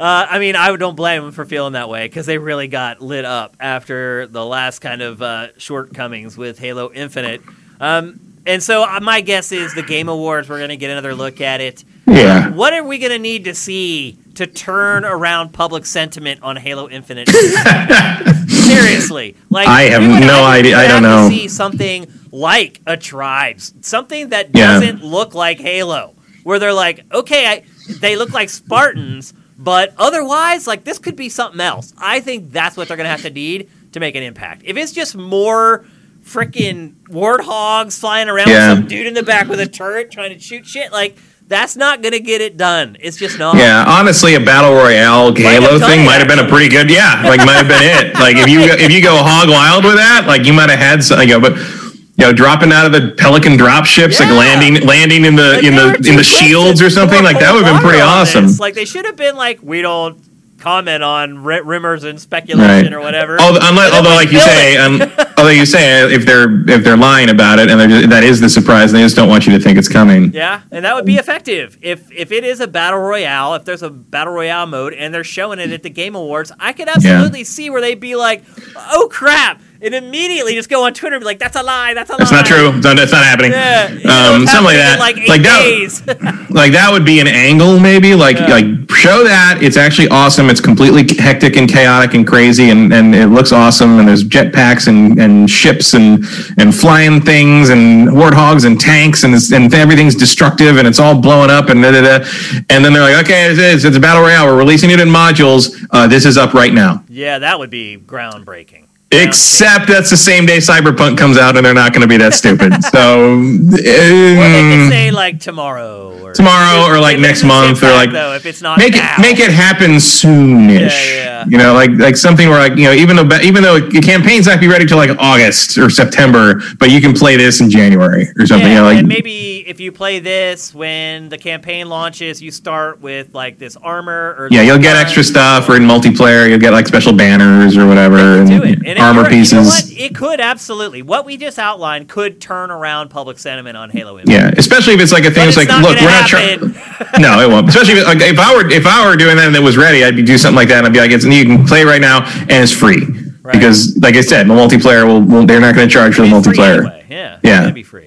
[0.00, 3.00] Uh, I mean, I don't blame them for feeling that way because they really got
[3.00, 7.40] lit up after the last kind of uh, shortcomings with Halo Infinite.
[7.78, 11.14] Um, and so uh, my guess is the Game Awards, we're going to get another
[11.14, 11.84] look at it.
[12.06, 12.50] Yeah.
[12.50, 16.88] what are we going to need to see to turn around public sentiment on Halo
[16.88, 17.28] Infinite?
[18.48, 20.76] Seriously, like I have no idea.
[20.76, 21.28] I don't know.
[21.28, 25.08] See something like a Tribes, something that doesn't yeah.
[25.08, 26.14] look like Halo,
[26.44, 27.64] where they're like, okay, I,
[28.00, 31.92] they look like Spartans, but otherwise, like this could be something else.
[31.98, 34.62] I think that's what they're going to have to need to make an impact.
[34.64, 35.84] If it's just more
[36.24, 38.70] freaking warthogs flying around yeah.
[38.70, 41.16] with some dude in the back with a turret trying to shoot shit, like
[41.48, 42.96] that's not going to get it done.
[43.00, 43.56] It's just not.
[43.56, 46.90] Yeah, honestly, a battle royale Halo thing might have been a pretty good.
[46.90, 48.14] Yeah, like might have been it.
[48.14, 51.04] Like if you if you go hog wild with that, like you might have had
[51.04, 51.28] something.
[51.28, 54.26] You know, but you know, dropping out of the Pelican drop ships, yeah.
[54.26, 57.52] like landing landing in the like in the in the shields or something like that
[57.52, 58.46] would have been pretty awesome.
[58.46, 58.60] This.
[58.60, 60.22] Like they should have been like, we don't
[60.58, 62.92] comment on r- rumors and speculation right.
[62.92, 63.40] or whatever.
[63.40, 65.00] Although, unless, although like you say, um,
[65.42, 68.48] although you say if they're if they're lying about it and just, that is the
[68.48, 70.32] surprise, and they just don't want you to think it's coming.
[70.32, 73.82] Yeah, and that would be effective if if it is a battle royale, if there's
[73.82, 77.40] a battle royale mode and they're showing it at the Game Awards, I could absolutely
[77.40, 77.44] yeah.
[77.44, 78.44] see where they'd be like,
[78.76, 81.92] oh crap and immediately just go on Twitter and be like, "That's a lie.
[81.94, 82.68] That's a That's lie." not true.
[82.76, 83.52] It's not, that's not happening.
[83.52, 84.98] Yeah, you know, um, something like that.
[85.00, 85.62] like eight like that.
[85.62, 86.06] days.
[86.50, 88.46] like that would be an angle maybe like Yeah.
[88.48, 93.14] like show that it's actually awesome it's completely hectic and chaotic and crazy and and
[93.14, 96.24] it looks awesome and there's jetpacks and and ships and
[96.58, 101.50] and flying things and warthogs and tanks and and everything's destructive and it's all blowing
[101.50, 102.24] up and da, da, da.
[102.70, 105.08] and then they're like okay it is it's a battle royale we're releasing it in
[105.08, 108.81] modules uh, this is up right now yeah, that would be groundbreaking.
[109.12, 112.34] Except that's the same day Cyberpunk comes out, and they're not going to be that
[112.34, 112.72] stupid.
[112.92, 117.86] So, Or they um, could say like tomorrow or Tomorrow or, like, next month or,
[117.86, 119.14] like, though, if it's not make now.
[119.16, 121.08] it make it happen soonish.
[121.08, 121.44] Yeah, yeah.
[121.48, 124.46] You know, like like something where like you know even though even though your campaign's
[124.46, 128.28] not be ready till like August or September, but you can play this in January
[128.38, 128.68] or something.
[128.68, 132.50] Yeah, you know, like and maybe if you play this when the campaign launches, you
[132.50, 136.58] start with like this armor or yeah, you'll get extra stuff or in multiplayer you'll
[136.58, 138.78] get like special banners or whatever and do it.
[138.86, 139.52] And armor pieces.
[139.52, 139.92] You know what?
[140.10, 141.02] It could absolutely.
[141.02, 144.34] What we just outlined could turn around public sentiment on Halo Infinite.
[144.34, 145.48] Yeah, especially if it's like a thing.
[145.48, 146.72] It's it's like, look, we're not happen.
[146.74, 147.12] trying.
[147.22, 147.68] no, it won't.
[147.68, 150.04] Especially if, like, if I were if I were doing that and it was ready,
[150.04, 150.78] I'd be do something like that.
[150.78, 153.00] and I'd be like, it's you can play right now and it's free
[153.42, 153.54] Right.
[153.54, 156.28] because, like I said, the multiplayer will, will they're not going to charge for the
[156.28, 156.78] multiplayer.
[156.78, 157.06] anyway.
[157.10, 157.38] Yeah.
[157.42, 157.70] Yeah.
[157.72, 158.06] Be free.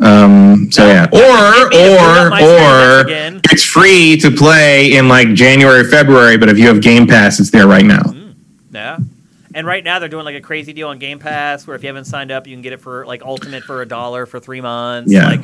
[0.00, 3.40] Um, so yeah, or Maybe if we got or or again.
[3.50, 7.50] it's free to play in like January, February, but if you have Game Pass, it's
[7.50, 8.02] there right now.
[8.72, 8.98] Yeah.
[9.58, 11.88] And right now they're doing like a crazy deal on Game Pass where if you
[11.88, 14.60] haven't signed up, you can get it for like Ultimate for a dollar for three
[14.60, 15.10] months.
[15.10, 15.26] Yeah.
[15.26, 15.40] Like,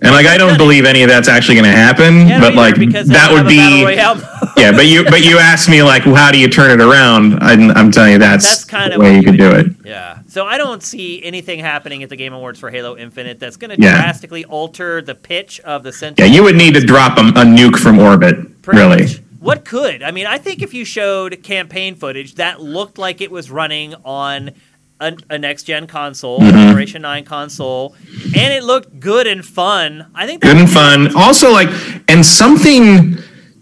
[0.00, 2.76] And like I don't believe any of that's actually going to happen, yeah, but like
[2.76, 4.14] that would have a battle
[4.54, 4.70] be yeah.
[4.70, 7.40] But you but you asked me like, well, how do you turn it around?
[7.42, 9.66] I'm, I'm telling you, that's, That's kind of way you you could do it.
[9.84, 10.18] Yeah.
[10.28, 13.74] So I don't see anything happening at the Game Awards for Halo Infinite that's going
[13.76, 13.96] to Yeah.
[13.96, 17.78] drastically alter the pitch of the Yeah, you would need to drop a, a nuke
[17.78, 19.02] from orbit, Pretty really.
[19.02, 19.20] much.
[19.38, 20.02] What could?
[20.02, 23.94] I mean, I think if you showed campaign footage that looked like it was running
[24.04, 24.52] on
[25.00, 26.56] a, a next gen console, Mm-hmm.
[26.56, 27.94] a Generation 9 console,
[28.34, 31.14] and it looked good and fun, I think Good and fun.
[31.16, 31.68] Also, like,
[32.08, 33.18] and something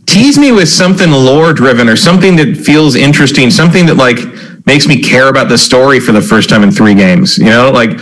[0.07, 4.19] tease me with something lore driven or something that feels interesting, something that like
[4.67, 7.37] makes me care about the story for the first time in three games.
[7.39, 7.99] You know, like.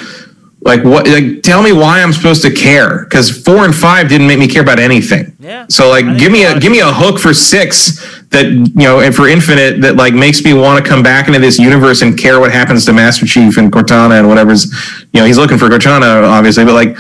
[0.65, 1.09] Like what?
[1.09, 3.05] Like, tell me why I'm supposed to care?
[3.05, 5.37] Because four and five didn't make me care about anything.
[5.41, 5.67] Yeah.
[5.69, 8.47] So like, give me a a lot of give me a hook for six that
[8.47, 11.59] you know, and for Infinite that like makes me want to come back into this
[11.59, 14.73] universe and care what happens to Master Chief and Cortana and whatever's,
[15.13, 16.97] you know, he's looking for Cortana obviously, but like,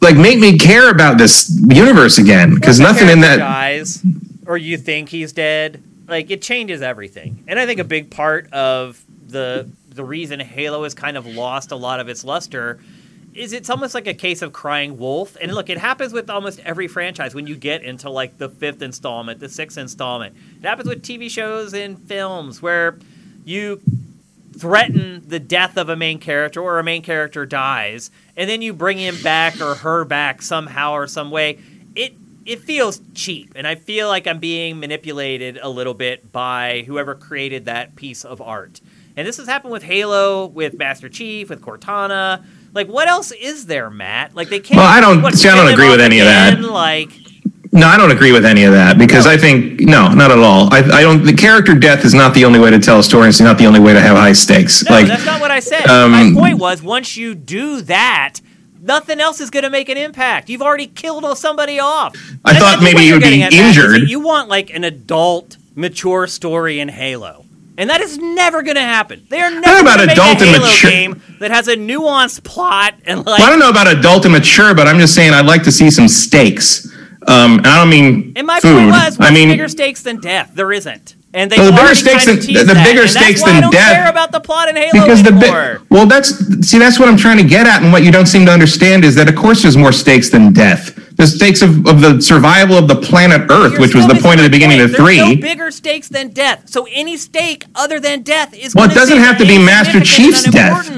[0.00, 3.38] like make me care about this universe again because nothing in that.
[3.38, 4.02] dies
[4.46, 8.52] or you think he's dead like it changes everything and i think a big part
[8.52, 12.78] of the the reason halo has kind of lost a lot of its luster
[13.36, 15.36] is it's almost like a case of crying wolf.
[15.40, 18.82] And look it happens with almost every franchise when you get into like the fifth
[18.82, 20.34] installment the sixth installment.
[20.58, 22.98] It happens with tv shows and films where
[23.44, 23.80] you
[24.56, 28.72] threaten the death of a main character or a main character dies and then you
[28.72, 31.58] bring him back or her back somehow or some way.
[31.94, 32.14] It
[32.46, 37.14] it feels cheap and i feel like i'm being manipulated a little bit by whoever
[37.14, 38.80] created that piece of art
[39.16, 42.44] and this has happened with halo with master chief with cortana
[42.74, 45.54] like what else is there matt like they can't Well, I don't- what, see, I
[45.56, 46.60] don't agree with any of that.
[46.60, 47.10] like
[47.72, 50.72] No, I don't agree with any of that because I think no, not at all.
[50.72, 51.22] I, I don't.
[51.24, 53.28] The character death is not the only way to tell a story.
[53.28, 54.82] It's not the only way to have high stakes.
[54.88, 55.86] No, like that's not what I said.
[55.86, 58.40] um, My point was once you do that,
[58.80, 60.48] nothing else is going to make an impact.
[60.48, 62.14] You've already killed somebody off.
[62.46, 64.08] I thought maybe you you're would be getting at, Matt, is that injured.
[64.08, 67.44] You want like an adult, mature story in Halo.
[67.78, 69.26] And that is never going to happen.
[69.28, 71.68] They are never about going to make adult a and Halo mature- game that has
[71.68, 73.38] a nuanced plot and like.
[73.38, 75.72] Well, I don't know about adult and mature, but I'm just saying I'd like to
[75.72, 76.86] see some stakes.
[77.28, 78.76] Um, and I don't mean and my food.
[78.78, 80.52] point was, I mean, bigger stakes than death?
[80.54, 81.16] There isn't.
[81.34, 83.72] And they Well, the bigger stakes than- the that, bigger and stakes than I don't
[83.72, 86.30] death- care about the plot in Halo because the bi- well, that's
[86.66, 89.04] see, that's what I'm trying to get at, and what you don't seem to understand
[89.04, 90.98] is that of course there's more stakes than death.
[91.16, 94.38] The stakes of, of the survival of the planet Earth, You're which was the point
[94.38, 95.16] at the beginning of three.
[95.18, 96.68] no bigger stakes than death.
[96.68, 98.74] So any stake other than death is.
[98.74, 100.90] Well, it doesn't have to be Master Chief's death.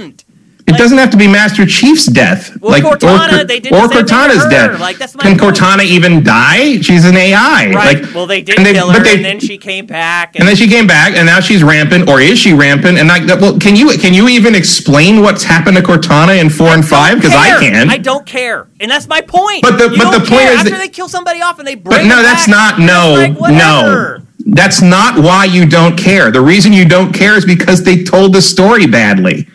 [0.68, 2.54] It Like- doesn't have to be Master Chief's death.
[2.60, 4.78] Well, like Cortana, or, they did or the same thing to Cortana's death.
[4.78, 5.56] Like, that's my Can point.
[5.56, 6.82] Cortana even die?
[6.82, 7.70] She's an AI.
[7.72, 8.02] Right.
[8.02, 10.34] Like, well, they did they- kill her, they- and then she came back.
[10.34, 12.98] And, and then she came back, and now she's rampant, or is she rampant?
[12.98, 16.68] And like, well, can you can you even explain what's happened to Cortana in four
[16.68, 17.14] and five?
[17.16, 17.88] Because I can.
[17.88, 19.62] I don't care, and that's my point.
[19.62, 20.52] But the- You but the point care.
[20.52, 22.80] is after that- they kill somebody off and they bring But no, that's back, not
[22.80, 24.18] no, like, no.
[24.50, 26.30] That's not why you don't care.
[26.30, 29.46] The reason you don't care is because they told the story badly.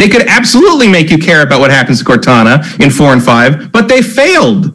[0.00, 3.70] They could absolutely make you care about what happens to Cortana in four and five,
[3.70, 4.74] but they failed.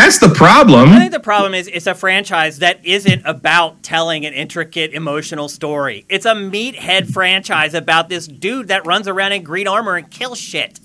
[0.00, 0.88] That's the problem.
[0.88, 5.46] I think the problem is it's a franchise that isn't about telling an intricate emotional
[5.46, 6.06] story.
[6.08, 10.38] It's a meathead franchise about this dude that runs around in green armor and kills
[10.38, 10.80] shit.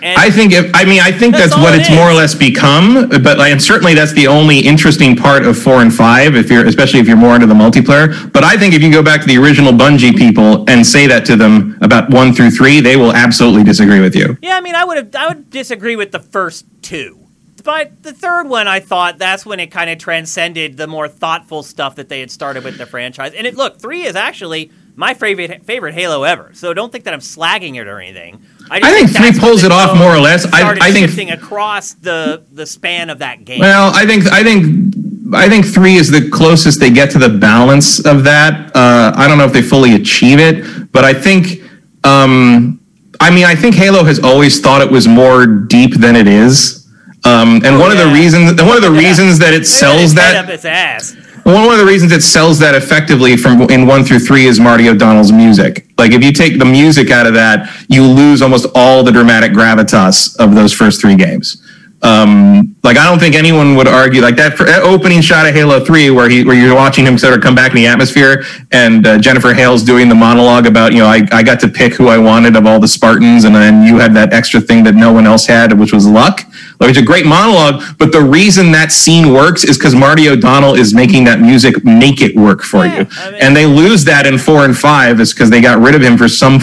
[0.00, 2.14] And I think if I mean I think That's that's, what it it's more or
[2.14, 6.36] less become, but and certainly that's the only interesting part of four and five.
[6.36, 9.02] If you're especially if you're more into the multiplayer, but I think if you go
[9.02, 12.80] back to the original Bungie people and say that to them about one through three,
[12.80, 14.38] they will absolutely disagree with you.
[14.42, 17.16] yeah, I mean, I would have, I would disagree with the first two.
[17.62, 21.62] But the third one, I thought that's when it kind of transcended the more thoughtful
[21.62, 23.32] stuff that they had started with the franchise.
[23.34, 26.50] And it look, three is actually my favorite favorite Halo ever.
[26.54, 28.40] So don't think that I'm slagging it or anything.
[28.58, 30.44] just I think three pulls it off more or less.
[30.52, 33.60] I- I think- shifting across the the span of that game.
[33.60, 34.94] Well, I think I think
[35.32, 38.74] I think three is the closest they get to the balance of that.
[38.74, 41.62] Uh, I don't know if they fully achieve it, but I think.
[42.04, 42.80] Um,
[43.22, 46.79] I mean, I think Halo has always thought it was more deep than it is.
[47.24, 49.08] Um, and one of the reasons, one of the Yeah.
[49.08, 51.14] reasons that it sells that up its ass.
[51.44, 54.88] one of the reasons it sells that effectively from in one through three is Marty
[54.88, 55.86] O'Donnell's music.
[55.98, 59.52] Like if you take the music out of that, you lose almost all the dramatic
[59.52, 61.60] gravitas of those first three games.
[62.02, 65.54] Um, like I don't think anyone would argue like that, for, that opening shot of
[65.54, 68.44] Halo Three, where he where you're watching him sort of come back in the atmosphere,
[68.72, 71.92] and uh, Jennifer Hale's doing the monologue about you know I, I got to pick
[71.92, 74.94] who I wanted of all the Spartans, and then you had that extra thing that
[74.94, 76.40] no one else had, which was luck.
[76.80, 80.74] Like it's a great monologue, but the reason that scene works is because Marty O'Donnell
[80.76, 84.04] is making that music make it work for Yeah, you, I mean- and they lose
[84.04, 86.58] that in four and five is because they got rid of him for some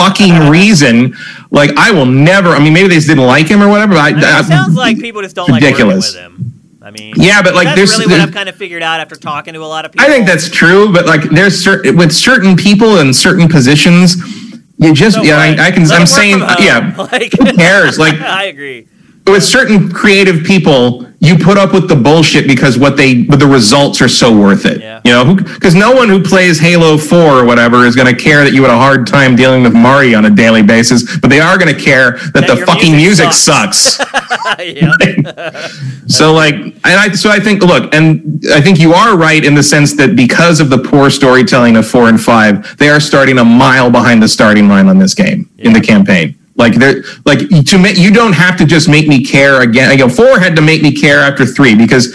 [0.00, 1.14] fucking reason.
[1.50, 2.50] Like I will never.
[2.50, 3.94] I mean, maybe they just didn't like him or whatever.
[3.94, 6.14] But I, I mean, I- it sounds like people just don't ridiculous.
[6.14, 6.56] like working with him.
[6.82, 9.00] I mean, Yeah, but, like, that's there's- really what there's- I've kind of figured out
[9.00, 10.06] after talking to a lot of people.
[10.06, 14.16] I think that's true, but like there's certain with certain people in certain positions,
[14.78, 15.36] you just So yeah.
[15.36, 15.86] I, I can.
[15.86, 16.94] Let I'm saying yeah.
[17.12, 17.98] Like, Who cares?
[17.98, 18.88] Like I agree.
[19.26, 23.46] With certain creative people, you put up with the bullshit because what they, but the
[23.46, 24.80] results are so worth it.
[24.80, 25.02] Yeah.
[25.04, 28.42] You know, because no one who plays Halo Four or whatever is going to care
[28.42, 31.38] that you had a hard time dealing with Marty on a daily basis, but they
[31.38, 33.98] are going to care that, That the fucking music music sucks.
[34.58, 35.66] yeah.
[36.06, 39.54] so like, and I, so I think, look, and I think you are right in
[39.54, 43.38] the sense that because of the poor storytelling of four and five, they are starting
[43.38, 46.39] a mile behind the starting line on this game in the campaign.
[46.60, 49.90] Like they're like to make you don't have to just make me care again.
[49.90, 52.14] You know, four had to make me care after three because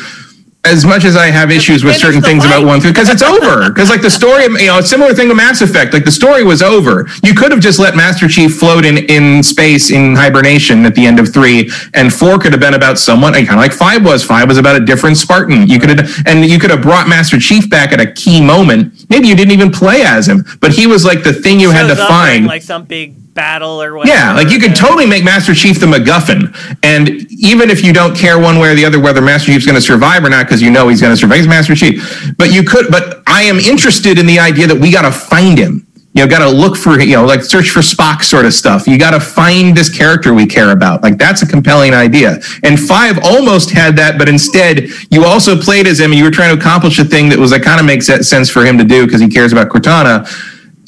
[0.66, 3.70] as much as I have issues with certain things about one through because it's over.
[3.70, 5.94] Because like the story, you know, a similar thing to Mass Effect.
[5.94, 7.08] Like the story was over.
[7.24, 11.06] You could have just let Master Chief float in in space in hibernation at the
[11.06, 14.24] end of three, and four could have been about someone kind of like five was.
[14.24, 15.68] Five was about a different Spartan.
[15.68, 19.10] You could have and you could have brought Master Chief back at a key moment.
[19.10, 21.88] Maybe you didn't even play as him, but he was like the thing you had
[21.88, 22.46] to find.
[22.48, 24.18] like some big battle or whatever.
[24.18, 28.18] Yeah, like you could totally make Master Chief the MacGuffin, and even if you don't
[28.18, 30.62] care one way or the other whether Master Chief's going to survive or not, because
[30.62, 32.34] you know he's going to survive, he's Master Chief.
[32.38, 35.60] But you could, but I am interested in the idea that we got to find
[35.60, 35.86] him.
[36.14, 38.88] You know, got to look for you know, like search for Spock sort of stuff.
[38.88, 41.04] You got to find this character we care about.
[41.04, 42.40] Like that's a compelling idea.
[42.64, 46.32] And five almost had that, but instead you also played as him, and you were
[46.32, 48.86] trying to accomplish a thing that was that kind of makes sense for him to
[48.86, 50.26] do because he cares about Cortana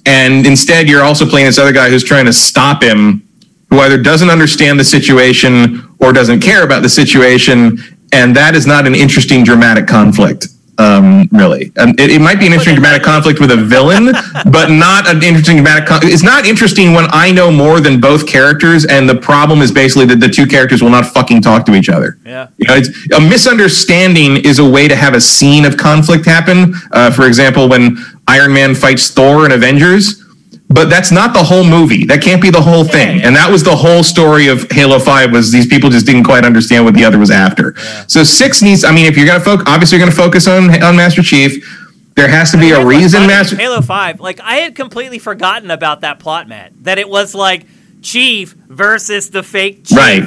[0.07, 3.27] and instead you're also playing this other guy who's trying to stop him
[3.69, 7.77] who either doesn't understand the situation or doesn't care about the situation.
[8.13, 10.47] And that is not an interesting dramatic conflict
[10.79, 14.05] um, really and it, it might be an interesting dramatic conflict with a villain
[14.51, 18.27] but not an interesting dramatic con- it's not interesting when i know more than both
[18.27, 21.73] characters and the problem is basically that the two characters will not fucking talk to
[21.73, 22.47] each other Yeah.
[22.57, 26.73] you know, it's, a misunderstanding is a way to have a scene of conflict happen.
[26.91, 27.97] Uh, for example, when
[28.27, 30.23] Iron Man fights Thor in Avengers,
[30.69, 32.05] but that's not the whole movie.
[32.05, 33.21] That can't be the whole thing.
[33.23, 35.31] And that was the whole story of Halo Five.
[35.31, 37.75] Was these people just didn't quite understand what the other was after.
[38.07, 38.83] So six needs.
[38.83, 41.83] I mean, if you're gonna focus, obviously you're gonna focus on on Master Chief.
[42.15, 43.55] There has to be a reason, funny, Master.
[43.55, 44.19] Halo Five.
[44.19, 46.73] Like I had completely forgotten about that plot, Matt.
[46.83, 47.65] That it was like
[48.01, 49.97] Chief versus the fake Chief.
[49.97, 50.23] Right.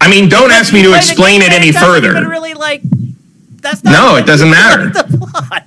[0.00, 2.28] I mean, don't ask me to explain it any further.
[2.28, 2.82] really like.
[3.66, 4.90] That's not No, it doesn't matter.
[4.96, 5.66] The plot.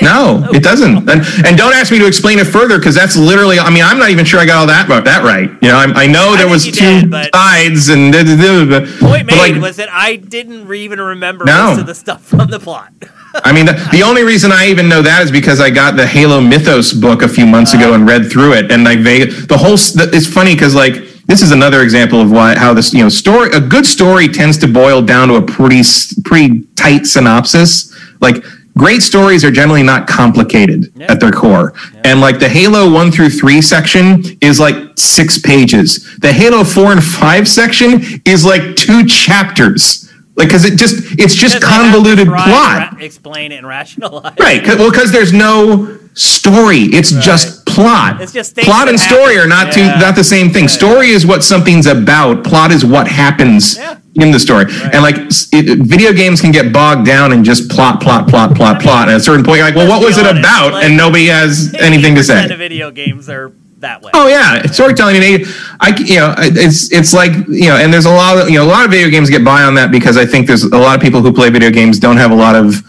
[0.00, 1.08] No, it doesn't.
[1.10, 3.58] And, and don't ask me to explain it further because that's literally.
[3.58, 5.50] I mean, I'm not even sure I got all that that right.
[5.62, 8.12] You know, I, I know there think was two did, sides and.
[8.12, 11.68] da- da- da- point but, made like, was that I didn't re- even remember No.
[11.68, 12.92] most of the stuff from the plot.
[13.34, 16.06] I mean, the, the only reason I even know that is because I got the
[16.06, 17.94] Halo Mythos book a few months ago uh-huh.
[17.94, 19.74] and read through it, and like they, the whole.
[19.74, 23.50] It's funny because like this is another example of why how this you know story
[23.52, 25.82] a good story tends to boil down to a pretty
[26.24, 27.92] pretty tight synopsis.
[28.20, 28.44] Like
[28.76, 31.12] great stories are generally not complicated Yeah.
[31.12, 31.72] at their core,
[32.04, 36.16] and like the Halo one through three section is like six pages.
[36.18, 40.00] The Halo four and five section is like two chapters.
[40.36, 42.92] Like, because it just it's just Because they have to convoluted plot.
[42.92, 44.34] ra- explain it and rationalize.
[44.40, 44.64] Right.
[44.64, 46.80] 'cause- well, because there's no story.
[46.92, 48.20] It's just plot.
[48.20, 49.38] It's just plot and story happen.
[49.40, 49.94] are not Yeah.
[49.94, 50.64] two, not the same thing.
[50.64, 50.70] Right.
[50.70, 52.44] Story is what something's about.
[52.44, 53.96] Plot is what happens Yeah.
[54.16, 54.66] in the story.
[54.92, 55.16] And like
[55.52, 59.02] it, video games can get bogged down in just plot, plot, plot, plot, plot.
[59.08, 60.72] And at a certain point, you're like, well, what was it honest, about?
[60.74, 62.46] like, and nobody has anything to say.
[62.56, 64.10] video games are that way.
[64.14, 65.16] Oh yeah, storytelling.
[65.16, 65.46] And
[65.80, 68.64] I, you know, it's it's like you know, and there's a lot of you know,
[68.64, 70.96] a lot of video games get by on that because I think there's a lot
[70.96, 72.82] of people who play video games don't have a lot of,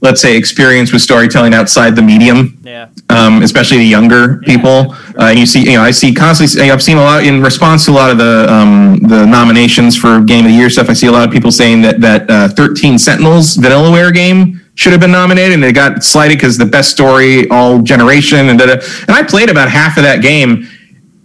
[0.00, 2.86] let's say, experience with storytelling outside the medium Yeah.
[3.10, 4.92] Um, especially the younger people.
[5.18, 6.70] Uh, and you see, you know, I see constantly.
[6.70, 10.20] I've seen a lot in response to a lot of the um, the nominations for
[10.22, 10.90] Game of the Year stuff.
[10.90, 14.92] I see a lot of people saying that that uh, Thirteen Sentinels Vanillaware game should
[14.92, 18.66] have been nominated, and they got slighted because the best story all generation and da,
[18.66, 18.72] da.
[18.72, 20.66] and I played about half of that game,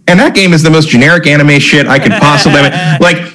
[0.06, 2.62] and that game is the most generic anime shit I could possibly
[3.00, 3.31] like.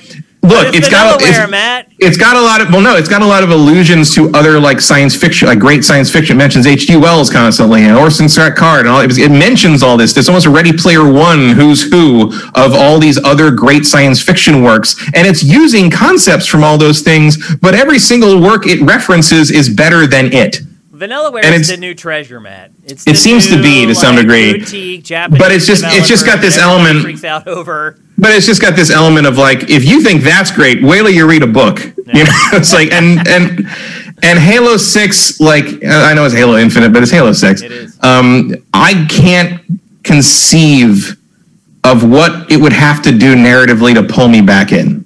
[0.48, 3.44] Look, It's got it's, it's got a lot of well no it's got a lot
[3.44, 7.30] of allusions to other like science fiction like great science fiction it mentions hg wells
[7.30, 10.45] constantly and orson scott card and all it, was- it mentions all this there's almost
[10.45, 15.26] a ready player one who's who of all these other great science fiction works and
[15.28, 20.06] it's using concepts from all those things but every single work it references is better
[20.07, 20.60] than it
[20.94, 22.72] Vanillaware And is the new treasure, Matt.
[22.84, 24.57] It's It seems to be to some like, degree.
[24.57, 27.99] boutique Japanese But it's just- it's just got this element- freaks out over.
[28.18, 31.10] But it's just got this element of like if you think that's great wait till
[31.10, 31.80] you read a book.
[31.84, 33.68] You know it's like and and
[34.23, 37.99] and halo 6 like i know it's halo infinite but it's halo 6 It is.
[38.02, 39.61] um i can't
[40.03, 41.18] conceive
[41.84, 45.06] of what it would have to do narratively to pull me back in.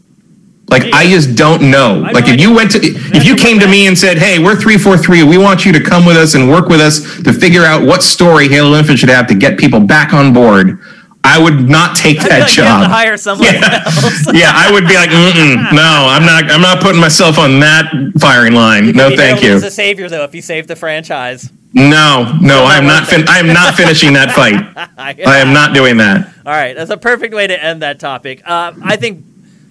[0.70, 2.04] Like i just don't know.
[2.06, 4.40] I like know if you went to if you came to me and said hey
[4.40, 7.64] we're 343 we want you to come with us and work with us to figure
[7.64, 10.80] out what story halo infinite should have to get people back on board
[11.24, 13.84] i would not take that like job to hire someone yeah.
[13.86, 14.26] else.
[14.34, 16.50] yeah, I would be like, Mm-mm, no, I'm not.
[16.52, 18.92] I'm not putting myself on that firing line.
[18.92, 19.54] No, You thank don't you.
[19.54, 21.52] lose a savior though if you save the franchise.
[21.74, 23.08] No, no, I am not.
[23.08, 24.56] Fin- I am not finishing that fight.
[24.98, 26.28] I am not doing that.
[26.46, 28.42] All right, that's a perfect way to end that topic.
[28.46, 29.24] Uh, I think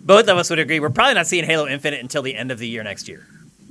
[0.07, 0.81] both of us would agree.
[0.81, 3.27] We're probably not seeing Halo Infinite until the end of the year next year.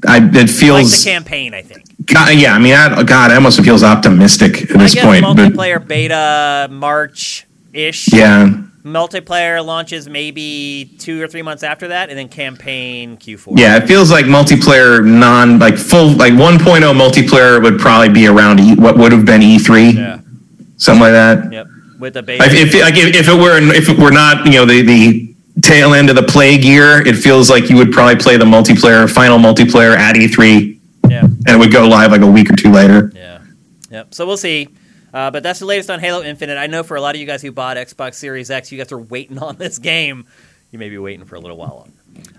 [0.08, 1.04] I, it Like feels.
[1.04, 1.84] the campaign, I think.
[2.06, 5.24] God, yeah, I mean, I, God, it almost feels optimistic at I this point.
[5.24, 8.14] But multiplayer beta March ish.
[8.14, 13.60] yeah, Multiplayer launches maybe two or three months after that, and then campaign Q4.
[13.60, 16.60] yeah, it feels like multiplayer, non like full like 1.0
[16.98, 20.20] multiplayer would probably be around e, what would have been E3, Yeah.
[20.78, 21.52] something like that.
[21.52, 21.68] Yep.
[22.00, 22.40] With the base.
[22.40, 25.36] Like if, like if, if it were if it were not you know the the
[25.62, 29.12] tail end of the plague year, it feels like you would probably play the multiplayer
[29.14, 30.80] final multiplayer at E3,
[31.10, 31.26] yeah.
[31.26, 33.12] and it would go live like a week or two later.
[33.14, 33.42] Yeah.
[33.92, 34.14] Yep.
[34.14, 34.70] So we'll see.
[35.14, 36.58] Uh, but that's the latest on Halo Infinite.
[36.58, 38.92] I know for a lot of you guys who bought Xbox Series X, you guys
[38.92, 40.26] are waiting on this game.
[40.72, 41.94] You may be waiting for a little while longer.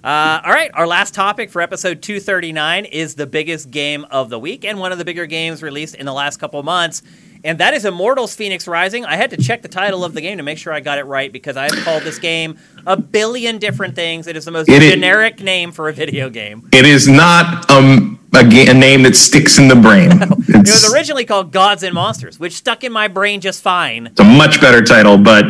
[0.04, 4.38] Uh, all right, our last topic for episode 239 is the biggest game of the
[4.38, 7.02] week and one of the bigger games released in the last couple months.
[7.42, 9.04] And that is Immortals Fenyx Rising.
[9.06, 11.04] I had to check the title of the game to make sure I got it
[11.04, 14.26] right because I have called this game a billion different things.
[14.26, 16.68] It is the most It is- generic name for a video game.
[16.72, 20.10] It is not um, a, ga- a name that sticks in the brain.
[20.52, 24.08] It was originally called Gods and Monsters, which stuck in my brain just fine.
[24.08, 25.44] it's a much better title, but,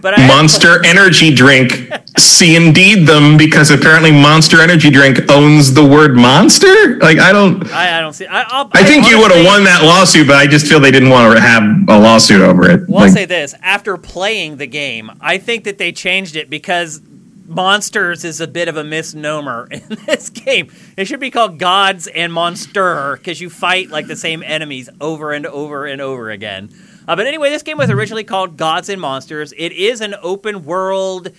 [0.00, 5.84] But I- Monster Energy Drink see indeed them because apparently Monster Energy Drink owns the
[5.84, 6.96] word monster.
[6.98, 7.70] Like I don't.
[7.70, 8.26] I, I don't see.
[8.26, 10.90] I, I'll, I think you would have won that lawsuit, but I just feel they
[10.90, 12.88] didn't want to have a lawsuit over it.
[12.88, 17.00] Well, I'll say this: after playing the game, I think that they changed it because
[17.48, 20.70] monsters is a bit of a misnomer in this game.
[20.96, 25.32] It should be called gods and monster because you fight like the same enemies over
[25.32, 26.70] and over and over again.
[27.08, 29.54] Uh, but anyway, this game was originally called Gods and Monsters.
[29.56, 31.30] It is an open world.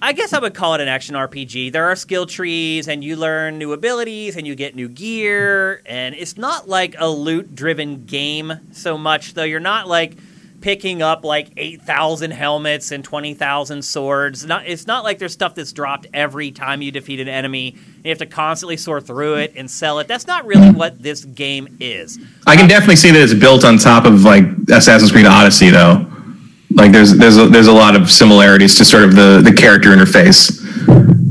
[0.00, 1.72] I guess I would call it an action RPG.
[1.72, 5.82] There are skill trees, and you learn new abilities, and you get new gear.
[5.84, 9.42] And it's not like a loot driven game so much, though.
[9.42, 10.16] You're not like
[10.60, 14.44] picking up like 8,000 helmets and 20,000 swords.
[14.44, 17.76] Not, it's not like there's stuff that's dropped every time you defeat an enemy.
[18.02, 20.08] You have to constantly sort through it and sell it.
[20.08, 22.18] That's not really what this game is.
[22.46, 26.06] I can definitely see that it's built on top of like Assassin's Creed Odyssey, though.
[26.72, 29.90] Like there's there's a, there's a lot of similarities to sort of the the character
[29.90, 30.64] interface.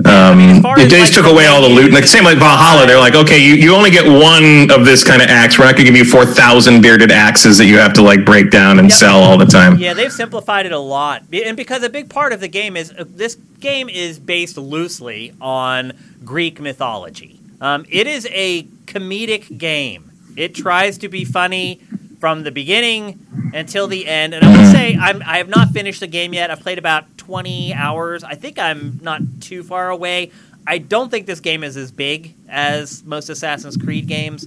[0.08, 1.92] Um, it just took away all the the loot.
[1.92, 5.22] Like same like Valhalla, they're like, okay, you, you only get one of this kind
[5.22, 5.58] of axe.
[5.60, 8.52] We're not gonna give you four thousand bearded axes that you have to like break
[8.52, 8.98] down and Yep.
[8.98, 9.78] sell all the time.
[9.78, 12.92] Yeah, they've simplified it a lot, and because a big part of the game is
[12.92, 15.94] uh, this game is based loosely on
[16.24, 17.40] Greek mythology.
[17.60, 20.12] Um, it is a comedic game.
[20.36, 21.82] It tries to be funny
[22.20, 24.34] from the beginning until the end.
[24.34, 26.50] And I will say, I'm, I have not finished the game yet.
[26.50, 28.24] I've played about 20 hours.
[28.24, 30.32] I think I'm not too far away.
[30.66, 34.46] I don't think this game is as big as most Assassin's Creed games,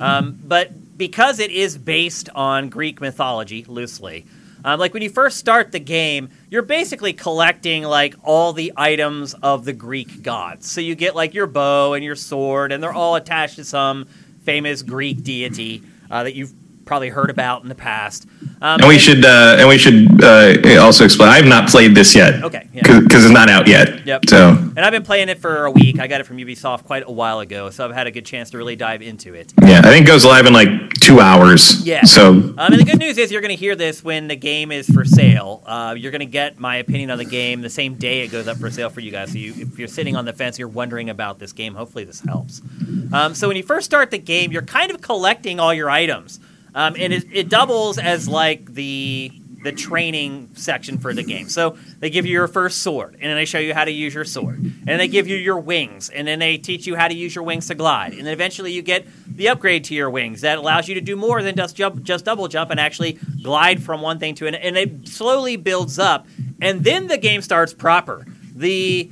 [0.00, 4.26] um, but because it is based on Greek mythology loosely.
[4.64, 9.34] Um, like when you first start the game, you're basically collecting like all the items
[9.34, 10.70] of the Greek gods.
[10.70, 14.06] So you get like your bow and your sword, and they're all attached to some
[14.44, 16.52] famous Greek deity uh, that you've
[16.86, 18.26] probably heard about in the past.
[18.62, 21.28] Um, and we and, should uh, and we should uh, also explain.
[21.28, 22.42] I have not played this yet.
[22.42, 23.00] Okay, because yeah.
[23.02, 24.06] it's not out yet.
[24.06, 24.28] Yep.
[24.28, 25.98] So and I've been playing it for a week.
[25.98, 28.50] I got it from Ubisoft quite a while ago, so I've had a good chance
[28.50, 29.52] to really dive into it.
[29.62, 31.84] Yeah, I think it goes live in like two hours.
[31.86, 32.04] Yeah.
[32.04, 34.72] So um, and the good news is you're going to hear this when the game
[34.72, 35.62] is for sale.
[35.66, 38.48] Uh, you're going to get my opinion on the game the same day it goes
[38.48, 39.32] up for sale for you guys.
[39.32, 41.74] So you, if you're sitting on the fence, you're wondering about this game.
[41.74, 42.62] Hopefully this helps.
[43.12, 46.40] Um, so when you first start the game, you're kind of collecting all your items.
[46.76, 49.32] Um, and it, it doubles as like the
[49.62, 51.48] the training section for the game.
[51.48, 54.14] So they give you your first sword, and then they show you how to use
[54.14, 57.14] your sword, and they give you your wings, and then they teach you how to
[57.14, 60.42] use your wings to glide, and then eventually you get the upgrade to your wings
[60.42, 63.82] that allows you to do more than just jump, just double jump, and actually glide
[63.82, 66.28] from one thing to another, and it slowly builds up,
[66.60, 68.24] and then the game starts proper.
[68.54, 69.10] The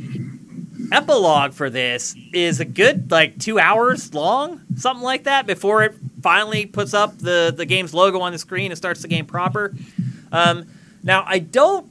[0.92, 5.96] epilogue for this is a good like two hours long, something like that, before it
[6.24, 9.74] finally puts up the the game's logo on the screen and starts the game proper.
[10.32, 10.66] Um,
[11.02, 11.86] now I don't.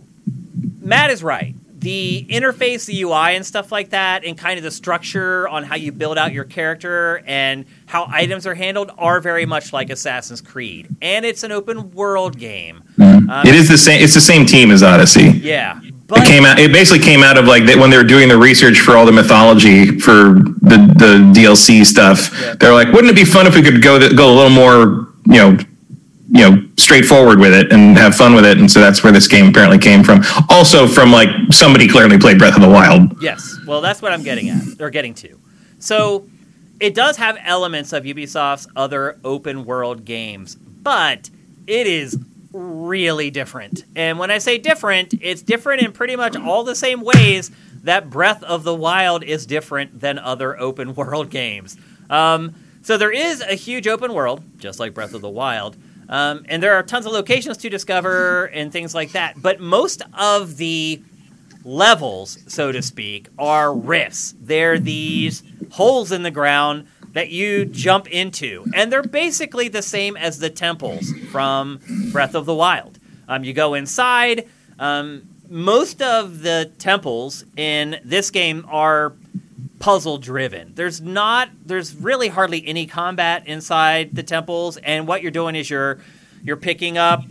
[0.82, 1.54] Matt is right.
[1.80, 5.76] The interface, the UI, and stuff like that, and kind of the structure on how
[5.76, 10.42] you build out your character and how items are handled are very much like Assassin's
[10.42, 12.84] Creed, and it's an open world game.
[12.98, 13.30] Mm-hmm.
[13.30, 14.02] Um, it is the same.
[14.02, 15.30] It's the same team as Odyssey.
[15.30, 16.60] Yeah, but, it came out.
[16.60, 19.12] It basically came out of like when they were doing the research for all the
[19.12, 22.30] mythology for the the DLC stuff.
[22.40, 22.56] Yeah.
[22.60, 25.38] They're like, wouldn't it be fun if we could go go a little more, you
[25.38, 25.58] know,
[26.30, 28.58] you know, straightforward with it and have fun with it?
[28.58, 30.24] And so that's where this game apparently came from.
[30.50, 33.22] Also from like somebody clearly played Breath of the Wild.
[33.22, 33.58] Yes.
[33.66, 35.40] Well, that's what I'm getting at or getting to.
[35.80, 36.28] So
[36.80, 41.30] it does have elements of Ubisoft's other open world games, but
[41.66, 42.18] it is
[42.54, 43.84] really different.
[43.96, 47.52] And when I say different, it's different in pretty much all the same ways
[47.84, 51.76] that Breath of the Wild is different than other open world games.
[52.10, 55.76] Um, so there is a huge open world, just like Breath of the Wild.
[56.10, 59.42] Um, and there are tons of locations to discover and things like that.
[59.42, 61.02] But most of the
[61.64, 64.36] levels, so to speak, are rifts.
[64.40, 70.18] They're these holes in the ground that you jump into, and they're basically the same
[70.18, 71.80] as the temples from
[72.12, 73.00] Breath of the Wild.
[73.28, 74.50] Um, you go inside.
[74.80, 79.14] Um, most of the temples in this game are
[79.80, 80.74] puzzle driven.
[80.76, 85.70] There's not there's really hardly any combat inside the temples and what you're doing is
[85.70, 86.00] you're
[86.42, 87.24] you're picking up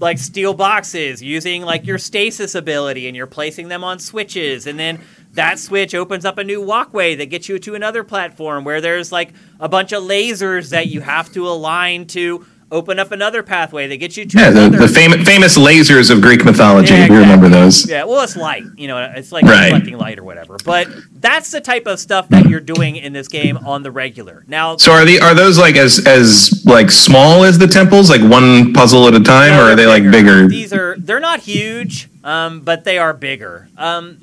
[0.00, 4.78] like steel boxes using like your stasis ability and you're placing them on switches and
[4.78, 5.00] then
[5.34, 9.12] that switch opens up a new walkway that gets you to another platform where there's
[9.12, 13.86] like a bunch of lasers that you have to align to open up another pathway
[13.86, 14.78] that gets you to yeah, another.
[14.78, 16.92] the, the fam- famous lasers of Greek mythology.
[16.92, 17.16] Yeah, exactly.
[17.16, 17.88] We remember those.
[17.88, 18.64] Yeah, well, it's light.
[18.76, 19.72] You know, it's like right.
[19.72, 20.56] reflecting light or whatever.
[20.64, 24.44] But that's the type of stuff that you're doing in this game on the regular.
[24.48, 28.22] Now, so are the are those like as as like small as the temples, like
[28.22, 29.88] one puzzle at a time, no, or are they bigger.
[29.88, 30.48] like bigger?
[30.48, 33.68] These are they're not huge, um, but they are bigger.
[33.76, 34.18] Um,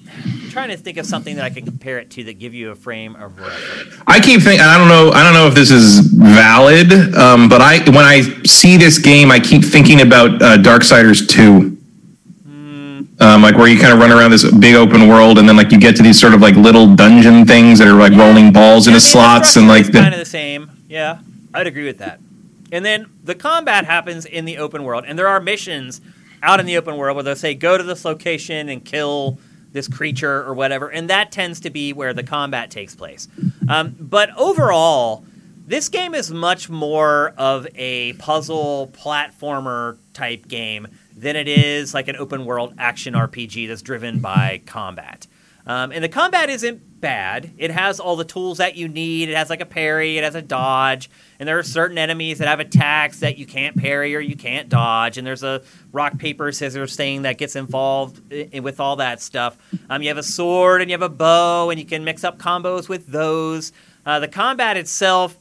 [0.51, 2.75] trying to think of something that I can compare it to that give you a
[2.75, 3.95] frame of reference.
[4.05, 4.61] I keep thinking.
[4.61, 5.11] I don't know.
[5.11, 9.31] I don't know if this is valid, um, but I when I see this game,
[9.31, 11.77] I keep thinking about uh, Darksiders two.
[12.43, 13.03] Hmm.
[13.19, 15.71] Um, like where you kind of run around this big open world, and then like
[15.71, 18.27] you get to these sort of like little dungeon things that are like yeah.
[18.27, 20.69] rolling balls yeah, into slots, and like the, kind of the same.
[20.89, 21.19] Yeah,
[21.53, 22.19] I'd agree with that.
[22.73, 26.01] And then the combat happens in the open world, and there are missions
[26.43, 29.39] out in the open world where they'll say, "Go to this location and kill
[29.71, 33.27] this creature or whatever, and that tends to be where the combat takes place.
[33.69, 35.25] Um, but overall,
[35.65, 42.07] this game is much more of a puzzle platformer type game than it is like
[42.07, 45.27] an open world action RPG that's driven by combat.
[45.65, 47.51] Um, and the combat isn't bad.
[47.57, 49.29] It has all the tools that you need.
[49.29, 51.09] It has like a parry, it has a dodge,
[51.39, 54.69] and there are certain enemies that have attacks that you can't parry or you can't
[54.69, 55.17] dodge.
[55.17, 55.61] And there's a
[55.91, 58.21] rock paper scissors thing that gets involved
[58.61, 59.57] with all that stuff.
[59.89, 62.37] Um, you have a sword and you have a bow, and you can mix up
[62.37, 63.71] combos with those.
[64.05, 65.37] Uh, the combat itself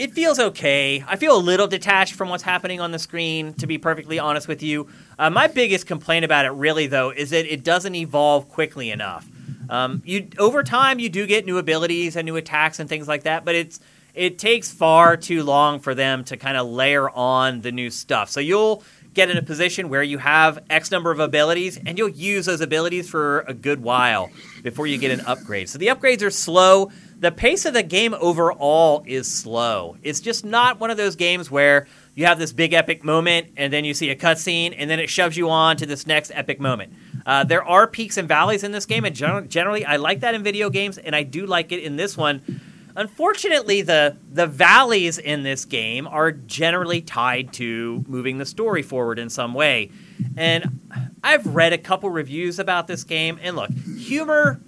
[0.00, 1.04] it feels okay.
[1.06, 4.48] I feel a little detached from what's happening on the screen, to be perfectly honest
[4.48, 4.88] with you.
[5.18, 9.28] Uh, my biggest complaint about it, really, though, is that it doesn't evolve quickly enough.
[9.68, 13.24] Um, you over time, you do get new abilities and new attacks and things like
[13.24, 13.78] that, but it's
[14.14, 18.30] it takes far too long for them to kind of layer on the new stuff.
[18.30, 18.82] So you'll
[19.12, 22.62] get in a position where you have X number of abilities, and you'll use those
[22.62, 24.30] abilities for a good while
[24.62, 25.68] before you get an upgrade.
[25.68, 26.90] So the upgrades are slow.
[27.18, 29.96] The pace of the game overall is slow.
[30.02, 33.72] It's just not one of those games where you have this big epic moment and
[33.72, 36.60] then you see a cutscene and then it shoves you on to this next epic
[36.60, 36.92] moment.
[37.26, 40.34] Uh, there are peaks and valleys in this game, and gen- generally I like that
[40.34, 42.60] in video games, and I do like it in this one.
[43.00, 49.18] Unfortunately, the the valleys in this game are generally tied to moving the story forward
[49.18, 49.90] in some way.
[50.36, 50.80] And
[51.24, 54.60] I've read a couple reviews about this game, and look, humor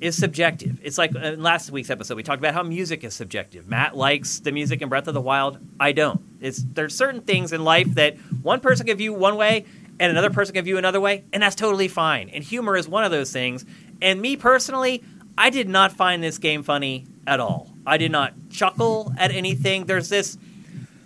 [0.00, 0.80] is subjective.
[0.82, 3.68] It's like in last week's episode we talked about how music is subjective.
[3.68, 5.60] Matt likes the music in Breath of the Wild.
[5.78, 6.20] I don't.
[6.40, 9.64] It's there's certain things in life that one person can view one way
[10.00, 12.30] and another person can view another way, and that's totally fine.
[12.30, 13.64] And humor is one of those things.
[14.02, 15.04] And me personally,
[15.38, 17.75] I did not find this game funny at all.
[17.86, 19.86] I did not chuckle at anything.
[19.86, 20.36] There's this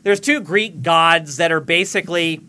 [0.03, 2.41] there's two Greek gods that are basically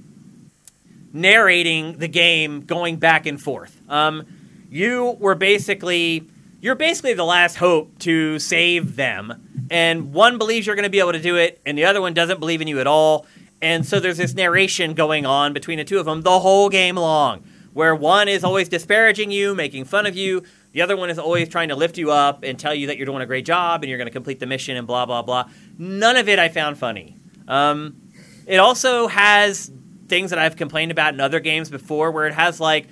[1.14, 3.82] narrating the game going back and forth.
[3.90, 4.26] Um,
[4.70, 6.28] you were basically
[6.62, 9.68] you're basically the last hope to save them.
[9.70, 12.14] And one believes you're going to be able to do it, and the other one
[12.14, 13.26] doesn't believe in you at all.
[13.62, 16.96] And so there's this narration going on between the two of them the whole game
[16.96, 17.44] long,
[17.74, 20.44] where one is always disparaging you, making fun of you.
[20.74, 23.06] The other one is always trying to lift you up and tell you that you're
[23.06, 25.50] doing a great job and you're going to complete the mission and blah, blah, blah.
[25.78, 27.18] None of it I found funny.
[27.48, 28.02] Um,
[28.48, 29.72] it also has
[30.08, 32.88] things that I've complained about in other games before where it has like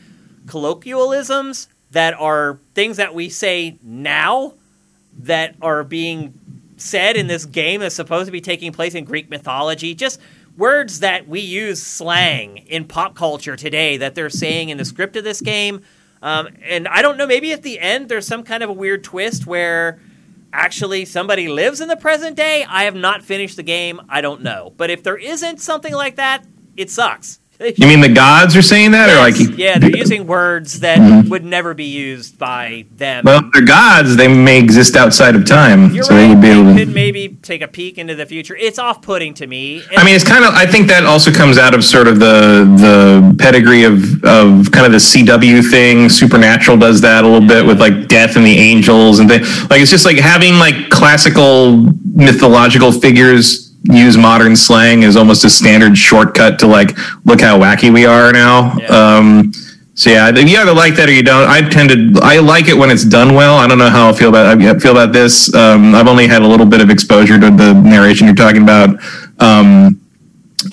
[0.48, 4.54] colloquialisms that are things that we say now
[5.20, 6.34] that are being
[6.78, 9.94] said in this game that's supposed to be taking place in Greek mythology.
[9.94, 10.20] Just
[10.58, 15.16] words that we use slang in pop culture today that they're saying in the script
[15.16, 15.82] of this game.
[16.22, 19.04] Um, and I don't know, maybe at the end there's some kind of a weird
[19.04, 20.00] twist where
[20.52, 22.66] actually somebody lives in the present day.
[22.68, 24.02] I have not finished the game.
[24.10, 24.74] I don't know.
[24.76, 27.39] But if there isn't something like that, it sucks.
[27.60, 29.58] You mean the gods are saying that, Yes, or like?
[29.58, 31.28] yeah, they're using words that Mhm.
[31.28, 33.24] would never be used by them.
[33.26, 34.16] Well, if they're gods.
[34.16, 36.40] They may exist outside of time, You're so right.
[36.40, 36.80] they able to.
[36.80, 38.56] could maybe take a peek into the future.
[38.56, 39.82] It's off-putting to me.
[39.90, 40.54] And I mean, it's kind of.
[40.54, 44.86] I think that also comes out of sort of the the pedigree of of kind
[44.86, 46.08] of the CW thing.
[46.08, 49.70] Supernatural does that a little bit with like death and the angels and things.
[49.70, 55.50] Like it's just like having like classical mythological figures use modern slang is almost a
[55.50, 58.76] standard shortcut to like look how wacky we are now.
[58.78, 58.88] Yeah.
[58.88, 59.52] Um,
[59.96, 61.50] so yeah, you either like that or you don't.
[61.50, 63.58] I tend to I like it when it's done well.
[63.58, 65.54] I don't know how I feel about I feel about this.
[65.54, 68.98] Um, I've only had a little bit of exposure to the narration you're talking about.
[69.40, 70.00] Um,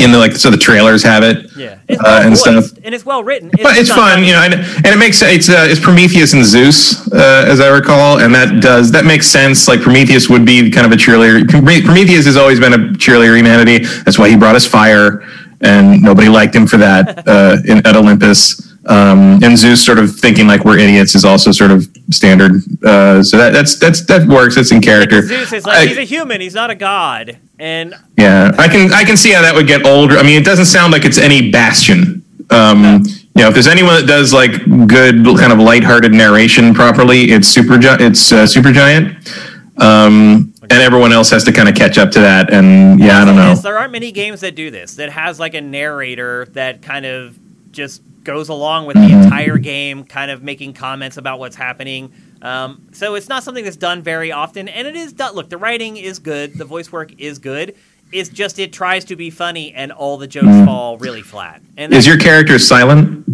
[0.00, 1.50] in the like, so the trailers have it.
[1.56, 2.64] yeah, uh, and stuff.
[2.84, 3.50] and it's well written.
[3.62, 7.10] But it's fun, you know, and, and it makes it's uh, it's Prometheus and Zeus,
[7.12, 9.68] uh, as I recall, and that does that makes sense.
[9.68, 11.48] Like Prometheus would be kind of a cheerleader.
[11.48, 13.84] Prometheus has always been a cheerleader humanity.
[14.04, 15.22] That's why he brought us fire,
[15.60, 18.64] and nobody liked him for that uh, in, at Olympus.
[18.88, 22.62] Um, and Zeus sort of thinking like we're idiots is also sort of standard.
[22.84, 24.56] Uh, so that that's that's that works.
[24.56, 25.22] It's in character.
[25.22, 26.40] Zeus is like I- he's a human.
[26.40, 27.36] He's not a god.
[27.58, 30.16] And yeah, I can I can see how that would get older.
[30.18, 32.22] I mean, it doesn't sound like it's any Bastion.
[32.50, 33.02] Um,
[33.34, 34.52] you know, if there's anyone that does like
[34.86, 37.78] good kind of lighthearted narration properly, it's super.
[37.78, 39.16] Gi- it's uh, Supergiant.
[39.78, 42.52] Um, and everyone else has to kind of catch up to that.
[42.52, 43.48] And yeah, I don't know.
[43.48, 44.94] Yes, there aren't many games that do this.
[44.96, 47.38] That has like a narrator that kind of
[47.72, 49.22] just goes along with the Mm-hmm.
[49.24, 52.12] entire game, kind of making comments about what's happening.
[52.46, 55.34] Um, so it's not something that's done very often, and it is done.
[55.34, 57.74] Look, the writing is good, the voice work is good.
[58.12, 61.60] It's just it tries to be funny, and all the jokes fall really flat.
[61.76, 61.92] And.
[61.92, 63.24] Is your character silent?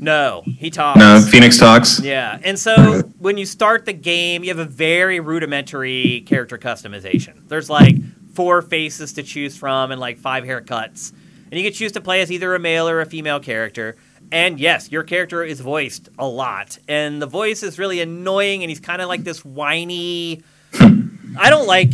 [0.00, 0.98] no, he talks.
[1.00, 2.00] No, Fenyx talks.
[2.00, 7.48] Yeah, and so when you start the game, you have a very rudimentary character customization.
[7.48, 7.96] There's like
[8.34, 11.12] four faces to choose from and like five haircuts.
[11.50, 13.96] And you can choose to play as either a male or a female character.
[14.32, 16.78] And yes, your character is voiced a lot.
[16.88, 20.42] And the voice is really annoying and he's kind of like this whiny
[21.38, 21.90] I don't like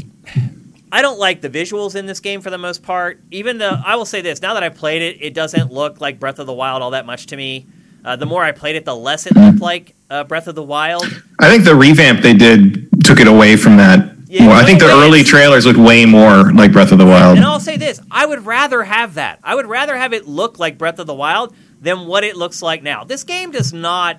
[0.90, 3.20] I don't like the visuals in this game for the most part.
[3.30, 6.18] Even though I will say this, now that I've played it, it doesn't look like
[6.18, 7.66] Breath of the Wild all that much to me.
[8.04, 10.62] Uh, the more I played it, the less it looked like uh, Breath of the
[10.62, 11.04] Wild.
[11.40, 14.14] I think the revamp they did took it away from that.
[14.28, 14.54] Yeah, more.
[14.54, 17.36] I think the early trailers looked way more like Breath of the Wild.
[17.36, 19.40] And I'll say this: I would rather have that.
[19.42, 22.62] I would rather have it look like Breath of the Wild than what it looks
[22.62, 23.04] like now.
[23.04, 24.18] This game does not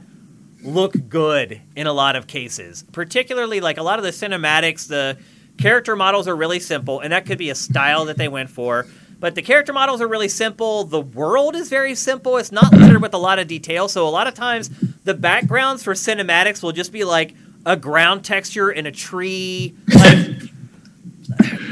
[0.64, 4.88] look good in a lot of cases, particularly like a lot of the cinematics.
[4.88, 5.18] The
[5.58, 8.88] character models are really simple, and that could be a style that they went for.
[9.20, 10.86] But the character models are really simple.
[10.86, 12.38] The world is very simple.
[12.38, 13.90] It's not littered with a lot of detail.
[13.90, 14.70] So a lot of times,
[15.04, 19.76] the backgrounds for cinematics will just be like a ground texture in a tree.
[19.94, 20.39] Like,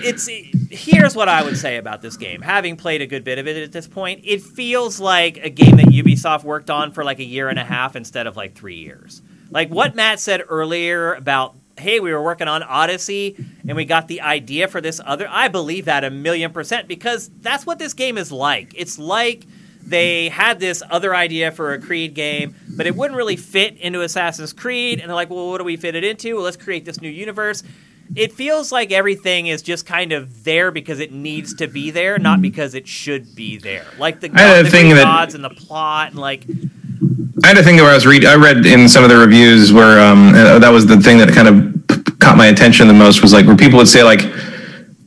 [0.07, 0.29] it's
[0.71, 2.41] here's what I would say about this game.
[2.41, 5.77] Having played a good bit of it at this point, it feels like a game
[5.77, 8.77] that Ubisoft worked on for like a year and a half instead of like three
[8.77, 9.21] years.
[9.49, 13.35] Like what Matt said earlier about hey, we were working on Odyssey
[13.67, 15.27] and we got the idea for this other.
[15.29, 18.73] I believe that a million percent because that's what this game is like.
[18.75, 19.45] It's like
[19.87, 24.01] they had this other idea for a Creed game, but it wouldn't really fit into
[24.01, 24.99] Assassin's Creed.
[24.99, 26.35] And they're like, well, what do we fit it into?
[26.35, 27.63] Well, let's create this new universe.
[28.15, 32.17] It feels like everything is just kind of there because it needs to be there,
[32.17, 33.85] not because it should be there.
[33.99, 36.45] Like the, I had a the thing that- gods and the plot and like
[37.43, 38.25] I had a thing where I was read.
[38.25, 41.29] I read in some of the reviews where um, uh, that was the thing that
[41.33, 44.21] kind of caught my attention the most was like where people would say like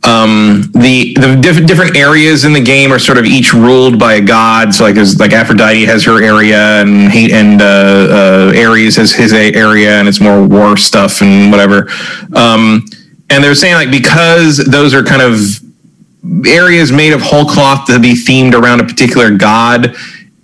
[0.02, 4.14] um, the the diff- different areas in the game are sort of each ruled by
[4.14, 4.72] a god.
[4.72, 9.12] So like there's like Aphrodite has her area and hate and uh, uh, Ares has
[9.12, 11.88] his area and it's more war stuff and whatever.
[12.34, 12.86] Um,
[13.28, 15.38] and they're saying like because those are kind of
[16.46, 19.96] areas made of whole cloth to be themed around a particular god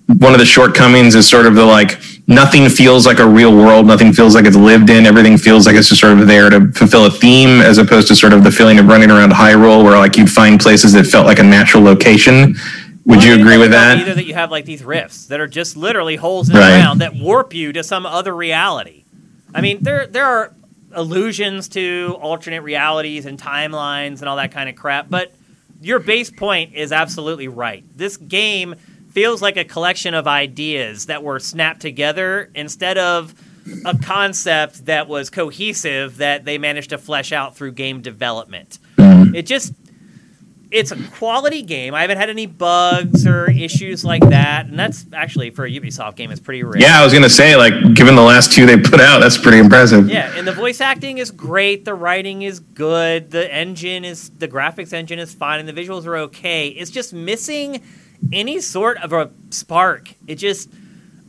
[0.07, 3.87] one of the shortcomings is sort of the like nothing feels like a real world
[3.87, 6.71] nothing feels like it's lived in everything feels like it's just sort of there to
[6.73, 9.97] fulfill a theme as opposed to sort of the feeling of running around hyrule where
[9.97, 12.57] like you'd find places that felt like a natural location
[13.05, 15.77] would you agree with that Either that you have like these rifts that are just
[15.77, 16.81] literally holes in the Right.
[16.81, 19.05] ground that warp you to some other reality.
[19.55, 20.53] I mean, there there are
[20.93, 25.33] allusions to alternate realities and timelines and all that kind of crap, but
[25.81, 27.85] your base point is absolutely right.
[27.97, 28.75] This game
[29.17, 33.35] feels like a collection of ideas that were snapped together instead of
[33.87, 38.79] a concept that was cohesive that they managed to flesh out through game development.
[38.99, 39.73] It just
[40.71, 41.95] it's a quality game.
[41.95, 46.17] I haven't had any bugs or issues like that, and that's actually for a Ubisoft
[46.17, 46.77] game is pretty rare.
[46.79, 49.59] yeah i was gonna say like given the last two they put out that's pretty
[49.61, 51.87] impressive Yeah, and the voice acting is great.
[51.87, 53.31] The writing is good.
[53.31, 56.69] The engine is the graphics engine is fine, and the visuals are okay.
[56.69, 57.81] It's just missing
[58.33, 60.15] any sort of a spark.
[60.27, 60.71] It just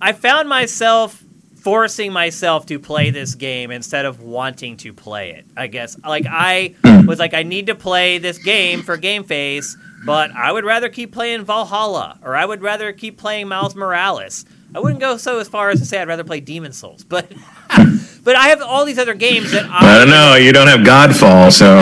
[0.01, 1.23] I found myself
[1.55, 5.45] forcing myself to play this game instead of wanting to play it.
[5.57, 7.05] I guess like I hmm.
[7.05, 11.11] was like I need to play this game for GameFace, but I would rather keep
[11.11, 14.45] playing Valhalla or I would rather keep playing Miles Morales.
[14.75, 17.31] I wouldn't go so as far as to say I'd rather play Demon Souls, but
[18.23, 20.81] but I have all these other games that I, i don't know you don't have
[20.81, 21.81] godfall so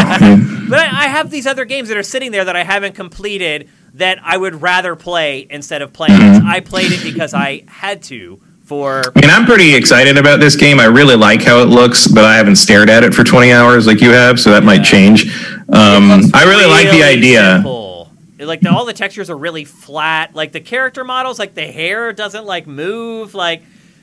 [0.69, 3.69] But I I have these other games that are sitting there that I haven't completed
[3.95, 6.19] that I would rather play instead of playing.
[6.19, 6.41] this.
[6.45, 10.55] I played it because I had to for I mean, I'm pretty excited about this
[10.55, 10.80] game.
[10.80, 13.88] I really like how it looks, but I haven't stared at it for 20 hours
[13.88, 15.27] like you have, so that might change.
[15.69, 17.55] Um, I really, like the idea.
[17.55, 18.11] simple.
[18.39, 20.35] Like the, all the textures are really flat.
[20.35, 23.34] Like the character models, like the hair doesn't like move.
[23.34, 23.61] Like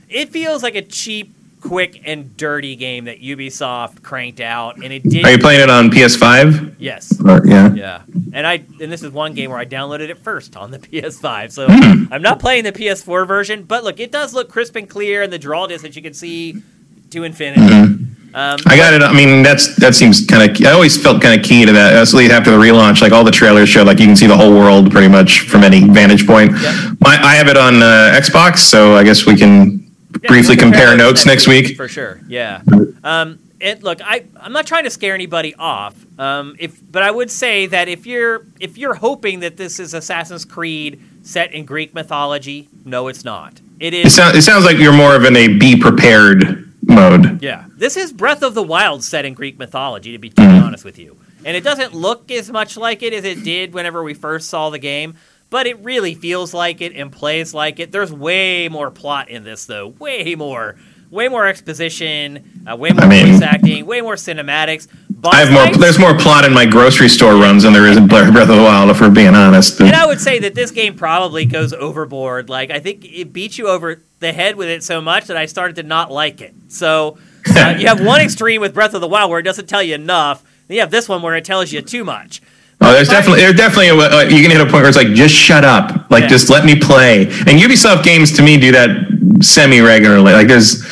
[0.08, 5.02] it feels like a cheap, quick, and dirty game that Ubisoft cranked out, and it
[5.02, 5.24] did.
[5.24, 6.74] Are you playing it on PS5?
[6.78, 7.18] Yes.
[7.24, 7.72] Or, yeah.
[7.72, 8.02] Yeah,
[8.32, 11.52] and I and this is one game where I downloaded it first on the PS5,
[11.52, 12.12] so Hmm.
[12.12, 13.62] I'm not playing the PS4 version.
[13.62, 16.62] But look, it does look crisp and clear, and the draw distance you can see
[17.10, 17.72] to infinity.
[17.72, 18.68] Um, Mm-hmm.
[18.70, 19.02] I got it.
[19.02, 20.66] I mean, that's that seems kind of.
[20.66, 21.92] I always felt kind of key to that.
[21.92, 24.34] At least after the relaunch, like all the trailers show, like you can see the
[24.36, 26.52] whole world pretty much from any vantage point.
[26.52, 26.74] Yep.
[27.00, 29.81] My, I have it on uh, Xbox, so I guess we can
[30.22, 31.76] yeah, briefly we'll compare notes next week.
[31.76, 32.20] for sure.
[32.26, 32.62] Yeah.
[33.04, 35.94] Um, and look, I I'm not trying to scare anybody off.
[36.18, 39.94] Um, if but I would say that if you're if you're hoping that this is
[39.94, 43.60] Assassin's Creed set in Greek mythology, no, it's not.
[43.78, 44.14] It It, is.
[44.14, 47.40] sound, it sounds like you're more of in a be prepared mode.
[47.42, 50.12] Yeah, this is Breath of the Wild set in Greek mythology.
[50.12, 53.24] To be totally honest with you, and it doesn't look as much like it as
[53.24, 55.14] it did whenever we first saw the game,
[55.52, 57.92] but it really feels like it and plays like it.
[57.92, 59.88] There's way more plot in this, though.
[59.98, 60.76] Way more,
[61.10, 64.88] way more exposition, uh, way more I mean- voice acting, way more cinematics.
[65.10, 65.64] Boss I have more.
[65.66, 68.48] fights- There's more plot in my grocery store runs than there is in Breath of
[68.48, 69.78] the Wild, if we're being honest.
[69.80, 72.48] And I would say that this game probably goes overboard.
[72.48, 75.46] Like I think it beats you over the head with it so much that I
[75.46, 76.54] started to not like it.
[76.68, 77.18] So
[77.54, 79.94] uh, you have one extreme with Breath of the Wild where it doesn't tell you
[79.94, 80.42] enough.
[80.66, 82.40] Then you have this one where it tells you too much.
[82.84, 85.08] Oh, there's definitely there's definitely a, uh, you can hit a point where it's like
[85.14, 86.28] just shut up, like Yeah.
[86.28, 87.22] just let me play.
[87.26, 88.90] And Ubisoft games to me do that
[89.40, 90.32] semi regularly.
[90.32, 90.82] Like there's,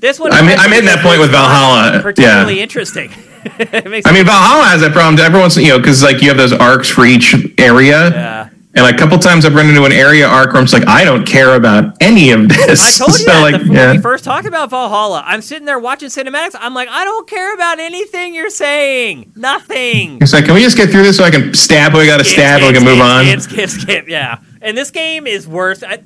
[0.00, 3.10] This one, I'm- I'm in that point with Valhalla, Particularly interesting.
[3.44, 5.18] I mean, Valhalla has that problem.
[5.24, 8.48] Everyone's you know, because like you have those arcs for each area, Yeah.
[8.74, 11.04] And a couple times I've run into an area arc where I'm just like, I
[11.04, 13.00] don't care about any of this.
[13.00, 13.92] I told you So, that like, the, when yeah.
[13.92, 15.22] we first talked about Valhalla.
[15.26, 16.54] I'm sitting there watching cinematics.
[16.58, 19.32] I'm like, I don't care about anything you're saying.
[19.36, 20.18] Nothing.
[20.22, 22.18] It's like, can we just get through this so I can stab what I got
[22.18, 23.24] to stab and we can move on?
[23.40, 24.38] Skip, skip, skip, yeah.
[24.62, 25.82] And this game is worse.
[25.82, 26.02] I,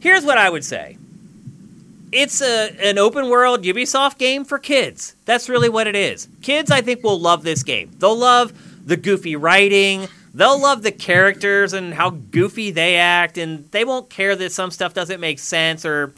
[0.00, 0.96] here's what I would say.
[2.10, 5.14] It's a an open world Ubisoft game for kids.
[5.26, 6.26] That's really what it is.
[6.40, 7.90] Kids, I think, will love this game.
[7.98, 8.54] They'll love
[8.86, 10.08] the goofy writing.
[10.34, 14.70] They'll love the characters and how goofy they act, and they won't care that some
[14.70, 16.14] stuff doesn't make sense or.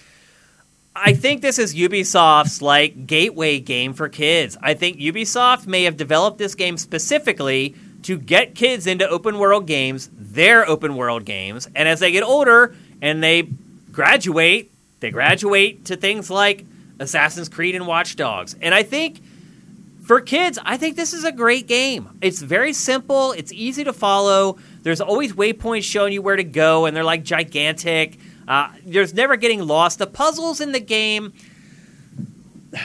[0.95, 4.59] I think this is Ubisoft's like gateway game for kids.
[4.61, 9.69] I think Ubisoft may have developed this game specifically to get kids into open world
[9.69, 13.49] games, their open world games, and as they get older and they
[13.93, 16.65] graduate, they graduate to things like
[16.99, 18.57] Assassin's Creed and Watch Dogs.
[18.61, 19.21] And I think
[20.11, 22.19] for kids, I think this is a great game.
[22.21, 24.59] It's very simple, it's easy to follow.
[24.83, 28.19] There's always waypoints showing you where to go, and they're like gigantic.
[28.49, 30.01] Uh, there's never getting lost.
[30.01, 31.33] The puzzles in the game.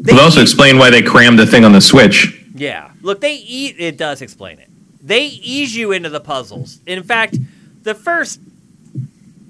[0.00, 2.44] They will also explain why they crammed the thing on the Switch.
[2.54, 2.92] Yeah.
[3.02, 3.76] Look, they eat.
[3.78, 4.68] It does explain it.
[5.02, 6.78] They ease you into the puzzles.
[6.86, 7.36] In fact,
[7.82, 8.40] the first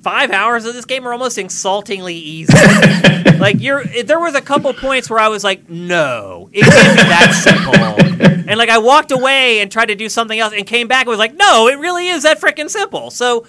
[0.03, 2.53] five hours of this game are almost insultingly easy.
[3.39, 7.03] like you're, there was a couple points where I was like, no, it can't be
[7.05, 8.49] that simple.
[8.49, 11.11] And like I walked away and tried to do something else and came back and
[11.11, 13.11] was like, no, it really is that freaking simple.
[13.11, 13.47] So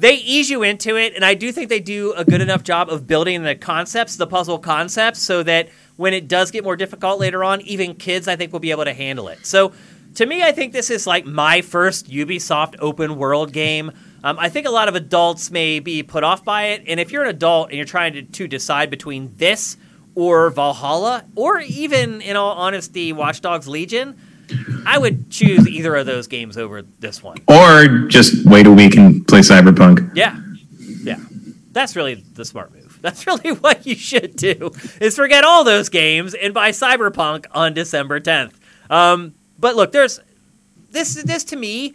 [0.00, 2.88] they ease you into it, and I do think they do a good enough job
[2.88, 7.20] of building the concepts, the puzzle concepts, so that when it does get more difficult
[7.20, 9.44] later on, even kids I think will be able to handle it.
[9.44, 9.72] So
[10.14, 13.92] to me, I think this is like my first Ubisoft open world game.
[14.22, 17.10] Um, I think a lot of adults may be put off by it, and if
[17.10, 19.76] you're an adult and you're trying to, to decide between this
[20.14, 24.18] or Valhalla, or even, in all honesty, Watch Dogs Legion,
[24.84, 27.38] I would choose either of those games over this one.
[27.48, 30.14] Or just wait a week and play Cyberpunk.
[30.14, 30.38] Yeah,
[31.02, 31.20] yeah,
[31.72, 32.98] that's really the smart move.
[33.02, 37.72] That's really what you should do: is forget all those games and buy Cyberpunk on
[37.72, 38.52] December 10th.
[38.90, 40.20] Um, but look, there's
[40.90, 41.22] this.
[41.22, 41.94] This to me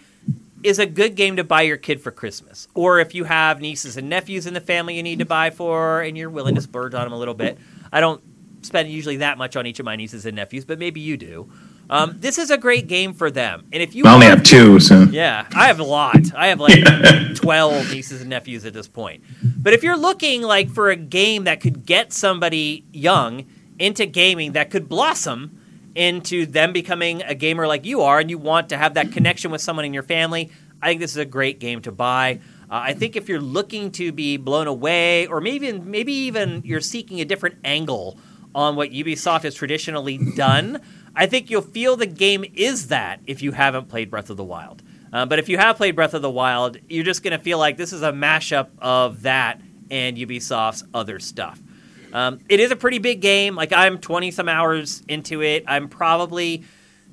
[0.63, 3.97] is a good game to buy your kid for Christmas, or if you have nieces
[3.97, 6.93] and nephews in the family you need to buy for, and you're willing to splurge
[6.93, 7.57] on them a little bit.
[7.91, 8.21] I don't
[8.61, 11.51] spend usually that much on each of my nieces and nephews, but maybe you do.
[11.87, 13.67] Um, this is a great game for them.
[13.71, 16.33] And if you I only have two, so yeah, I have a lot.
[16.35, 16.83] I have like
[17.35, 19.23] twelve nieces and nephews at this point.
[19.43, 23.45] But if you're looking like for a game that could get somebody young
[23.77, 25.61] into gaming that could blossom
[25.95, 29.49] into them becoming a gamer like you are, and you want to have that connection
[29.49, 30.51] with someone in your family,
[30.81, 32.41] I think this is a great game to buy.
[32.69, 36.81] Uh, I think if you're looking to be blown away, or maybe maybe even you're
[36.81, 38.19] seeking a different angle
[38.53, 40.81] on what Ubisoft has traditionally done,
[41.15, 44.43] I think you'll feel the game is that if you haven't played Breath of the
[44.43, 44.83] Wild.
[45.13, 47.57] Uh, but if you have played Breath of the Wild, you're just going to feel
[47.57, 51.61] like this is a mashup of that and Ubisoft's other stuff.
[52.15, 53.55] Um, it is a pretty big game.
[53.55, 55.65] Like I'm 20 some hours into it.
[55.67, 56.63] I'm probably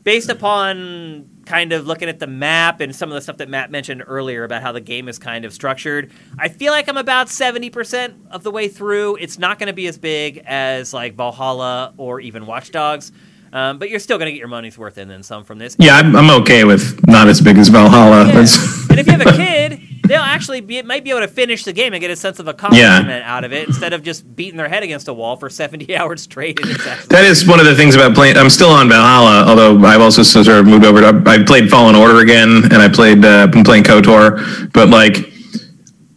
[0.04, 3.72] based upon kind of looking at the map and some of the stuff that Matt
[3.72, 6.12] mentioned earlier about how the game is kind of structured.
[6.38, 9.16] I feel like I'm about 70% of the way through.
[9.16, 13.10] It's not going to be as big as like Valhalla or even Watch Dogs.
[13.52, 15.76] Um, but you're still going to get your money's worth and then some from this.
[15.78, 18.26] Yeah, I'm, I'm okay with not as big as Valhalla.
[18.26, 18.46] Yeah.
[18.88, 21.72] and if you have a kid, they'll actually be might be able to finish the
[21.74, 23.36] game and get a sense of accomplishment yeah.
[23.36, 26.22] out of it instead of just beating their head against a wall for 70 hours
[26.22, 26.56] straight.
[26.62, 28.38] that is one of the things about playing.
[28.38, 31.22] I'm still on Valhalla, although I've also sort of moved over to.
[31.26, 33.22] I played Fallen Order again, and I played.
[33.24, 35.30] Uh, been playing Kotor, but like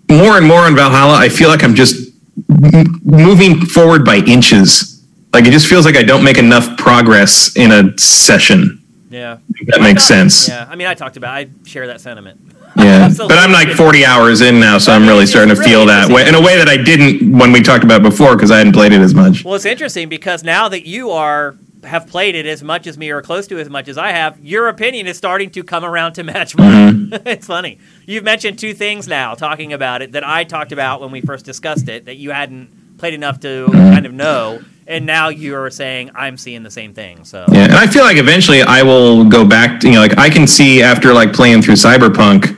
[0.09, 2.13] more and more on Valhalla, I feel like I'm just
[2.49, 4.94] m- moving forward by inches
[5.35, 8.81] like it just feels like I don't make enough progress in a session.
[9.09, 9.37] Yeah,
[9.67, 10.47] that makes sense.
[10.47, 11.35] Yeah, I mean, I talked about.
[11.35, 12.41] I share that sentiment.
[12.77, 16.11] Yeah, but I'm like 40 hours in now, so I'm really starting to feel that
[16.11, 18.73] way in a way that I didn't when we talked about before because I hadn't
[18.73, 19.45] played it as much.
[19.45, 21.55] Well, it's interesting because now that you are
[21.85, 24.37] have played it as much as me or close to as much as I have,
[24.43, 27.11] your opinion is starting to come around to match mine.
[27.11, 27.13] Mm-hmm.
[27.27, 27.79] it's funny.
[28.05, 31.45] You've mentioned two things now talking about it that I talked about when we first
[31.45, 36.11] discussed it that you hadn't played enough to kind of know and now you're saying
[36.13, 37.25] I'm seeing the same thing.
[37.25, 39.79] So yeah, and I feel like eventually I will go back.
[39.79, 42.55] To, you know, like I can see after like playing through Cyberpunk,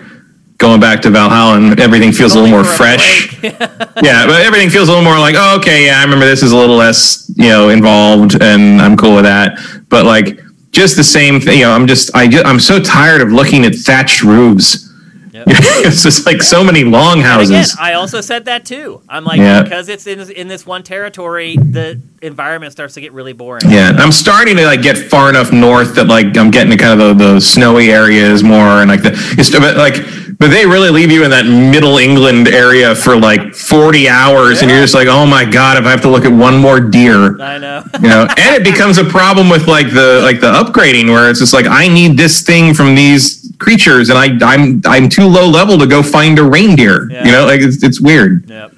[0.57, 3.41] going back to Valhalla, and everything feels a little more fresh.
[3.43, 6.51] yeah, but everything feels a little more like, oh, okay, yeah, I remember this is
[6.51, 9.59] a little less, you know, involved, and I'm cool with that.
[9.89, 10.39] But like
[10.71, 13.65] just the same thing, you know, I'm just I just, I'm so tired of looking
[13.65, 14.86] at thatched roofs
[15.37, 15.47] Yep.
[15.85, 17.73] it's just like so many long houses.
[17.73, 19.01] Again, I also said that too.
[19.07, 19.61] I'm like yeah.
[19.61, 23.69] because it's in in this one territory, the environment starts to get really boring.
[23.69, 26.99] Yeah, I'm starting to like get far enough north that like I'm getting to kind
[26.99, 31.11] of the, the snowy areas more and like the it's like but they really leave
[31.11, 34.63] you in that middle England area for like 40 hours yeah.
[34.63, 36.79] and you're just like, "Oh my god, if I have to look at one more
[36.79, 37.83] deer." I know.
[38.01, 41.39] you know, and it becomes a problem with like the like the upgrading where it's
[41.39, 45.47] just like I need this thing from these creatures and I I'm I'm too low
[45.47, 47.09] level to go find a reindeer.
[47.09, 47.25] Yeah.
[47.25, 48.49] You know, like it's it's weird.
[48.49, 48.69] Yeah.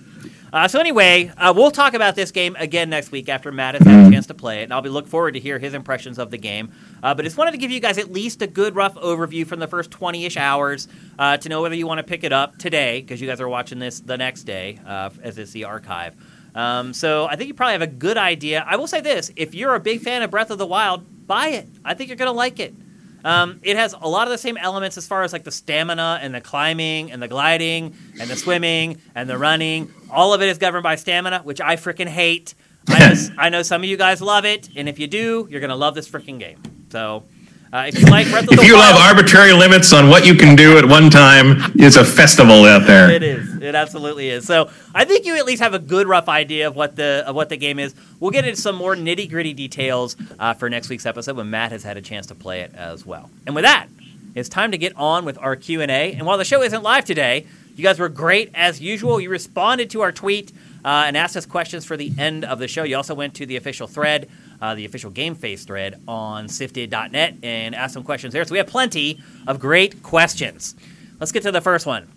[0.52, 3.86] Uh, so anyway, uh, we'll talk about this game again next week after Matt has
[3.86, 6.18] had a chance to play it, and I'll be look forward to hear his impressions
[6.18, 6.72] of the game.
[7.04, 9.60] Uh, but just wanted to give you guys at least a good rough overview from
[9.60, 10.88] the first 20-ish hours
[11.20, 13.48] uh, to know whether you want to pick it up today because you guys are
[13.48, 16.16] watching this the next day uh, as it's the archive.
[16.56, 18.66] Um, so I think you probably have a good idea.
[18.68, 21.50] I will say this: if you're a big fan of Breath of the Wild, buy
[21.50, 21.68] it.
[21.86, 22.74] I think you're going to like it.
[23.24, 26.20] Um, it has a lot of the same elements as far as like the stamina
[26.22, 29.92] and the climbing and the gliding and the swimming and the running.
[30.10, 32.56] All of it is governed by stamina, which I freaking hate.
[32.88, 35.62] I know, I know some of you guys love it, and if you do, you're
[35.62, 36.62] gonna love this freaking game.
[36.92, 37.24] So,
[37.72, 40.26] uh, if you like Breath of the If you Wild, love arbitrary limits on what
[40.26, 43.12] you can do at one time, it's a festival out there.
[43.12, 43.56] It is.
[43.62, 44.46] It absolutely is.
[44.46, 47.36] So I think you at least have a good rough idea of what the of
[47.36, 47.94] what the game is.
[48.20, 51.72] We'll get into some more nitty gritty details uh, for next week's episode when Matt
[51.72, 53.30] has had a chance to play it as well.
[53.46, 53.88] And with that,
[54.36, 56.14] it's time to get on with our Q and A.
[56.14, 59.20] And while the show isn't live today, you guys were great as usual.
[59.20, 60.52] You responded to our tweet
[60.84, 62.84] uh, and asked us questions for the end of the show.
[62.84, 64.30] You also went to the official thread.
[64.62, 68.44] Uh, the official GameFace thread on siftd.net and ask some questions there.
[68.44, 70.76] So we have plenty of great questions.
[71.20, 72.10] Let's get to the first one.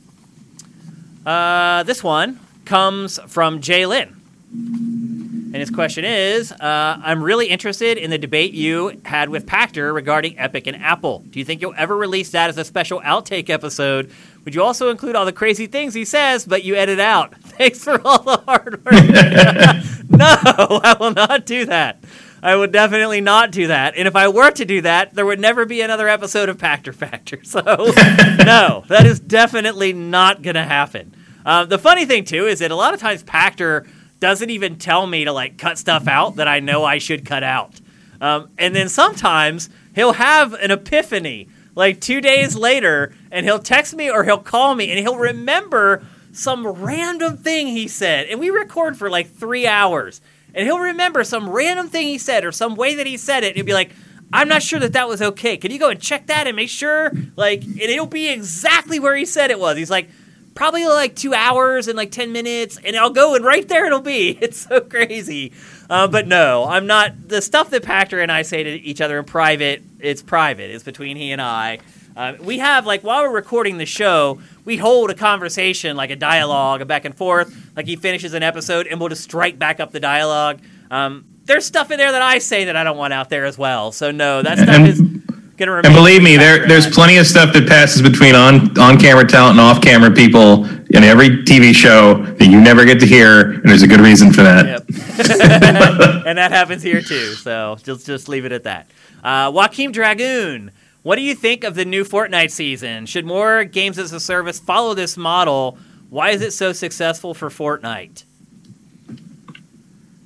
[1.24, 4.16] Uh, this one comes from Jay Lynn.
[4.52, 9.94] And his question is uh, I'm really interested in the debate you had with Pachter
[9.94, 11.20] regarding Epic and Apple.
[11.30, 14.10] Do you think you'll ever release that as a special outtake episode?
[14.44, 17.34] Would you also include all the crazy things he says, but you edit out?
[17.42, 18.94] Thanks for all the hard work.
[20.10, 20.26] no,
[20.82, 22.02] I will not do that.
[22.42, 23.96] I would definitely not do that.
[23.96, 26.94] And if I were to do that, there would never be another episode of Pachter
[26.94, 27.40] Factor.
[27.44, 31.14] So, no, that is definitely not going to happen.
[31.44, 33.86] Um, the funny thing, too, is that a lot of times Pachter
[34.20, 37.42] doesn't even tell me to like cut stuff out that I know I should cut
[37.42, 37.80] out.
[38.20, 43.94] Um, and then sometimes he'll have an epiphany like two days later and he'll text
[43.94, 48.26] me or he'll call me and he'll remember some random thing he said.
[48.28, 50.20] And we record for like three hours
[50.54, 53.48] and he'll remember some random thing he said or some way that he said it.
[53.48, 53.90] And he'll be like,
[54.32, 55.56] I'm not sure that that was okay.
[55.56, 57.12] Can you go and check that and make sure?
[57.36, 59.76] Like, and it'll be exactly where he said it was.
[59.76, 60.08] He's like,
[60.54, 64.00] probably like two hours and like 10 minutes and i'll go and right there it'll
[64.00, 65.52] be it's so crazy
[65.88, 69.18] uh, but no i'm not the stuff that pachter and i say to each other
[69.18, 71.78] in private it's private it's between he and i
[72.16, 76.16] uh, we have like while we're recording the show we hold a conversation like a
[76.16, 79.80] dialogue a back and forth like he finishes an episode and we'll just strike back
[79.80, 80.60] up the dialogue
[80.90, 83.56] um, there's stuff in there that i say that i don't want out there as
[83.58, 85.00] well so no that stuff And- is
[85.56, 88.98] gonna remain And believe me, there there's plenty of stuff that passes between on on
[88.98, 93.06] camera talent and off camera people in every TV show that you never get to
[93.06, 94.66] hear, and there's a good reason for that.
[94.66, 94.84] Yep.
[96.26, 97.32] and that happens here too.
[97.34, 98.88] So just just leave it at that.
[99.22, 100.70] Uh, Joaquim Dragoon,
[101.02, 103.06] what do you think of the new Fortnite season?
[103.06, 105.78] Should more games as a service follow this model?
[106.10, 108.24] Why is it so successful for Fortnite?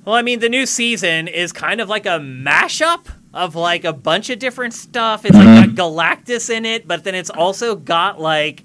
[0.05, 3.93] Well, I mean, the new season is kind of like a mashup of like a
[3.93, 5.25] bunch of different stuff.
[5.25, 8.63] It's like got Galactus in it, but then it's also got like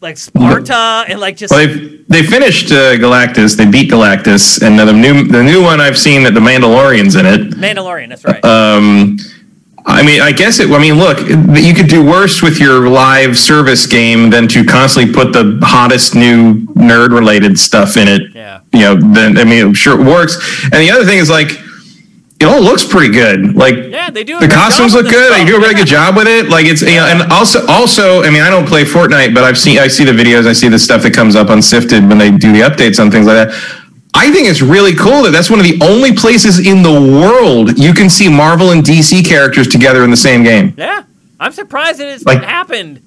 [0.00, 1.66] like Sparta and like just Well,
[2.08, 3.56] they finished uh, Galactus.
[3.56, 7.26] They beat Galactus, and the new the new one I've seen that the Mandalorian's in
[7.26, 7.50] it.
[7.50, 8.08] Mandalorian.
[8.08, 8.44] That's right.
[8.44, 9.18] Um,
[9.90, 10.70] I mean, I guess it.
[10.70, 15.12] I mean, look, you could do worse with your live service game than to constantly
[15.12, 18.34] put the hottest new nerd related stuff in it.
[18.34, 18.60] Yeah.
[18.72, 20.36] You know, then I mean, sure it works.
[20.64, 21.50] And the other thing is like,
[22.40, 23.54] it all looks pretty good.
[23.54, 24.40] Like, Yeah, they do.
[24.40, 25.30] the costumes look good.
[25.34, 26.48] They do a really good job with it.
[26.48, 29.58] Like it's you know, and also also I mean I don't play Fortnite, but I've
[29.58, 32.16] seen I see the videos, I see the stuff that comes up on Siftd when
[32.16, 33.79] they do the updates on things like that.
[34.20, 37.78] I think it's really cool that that's one of the only places in the world
[37.78, 40.74] you can see Marvel and DC characters together in the same game.
[40.76, 41.04] Yeah,
[41.38, 43.00] I'm surprised that it's Like- happened.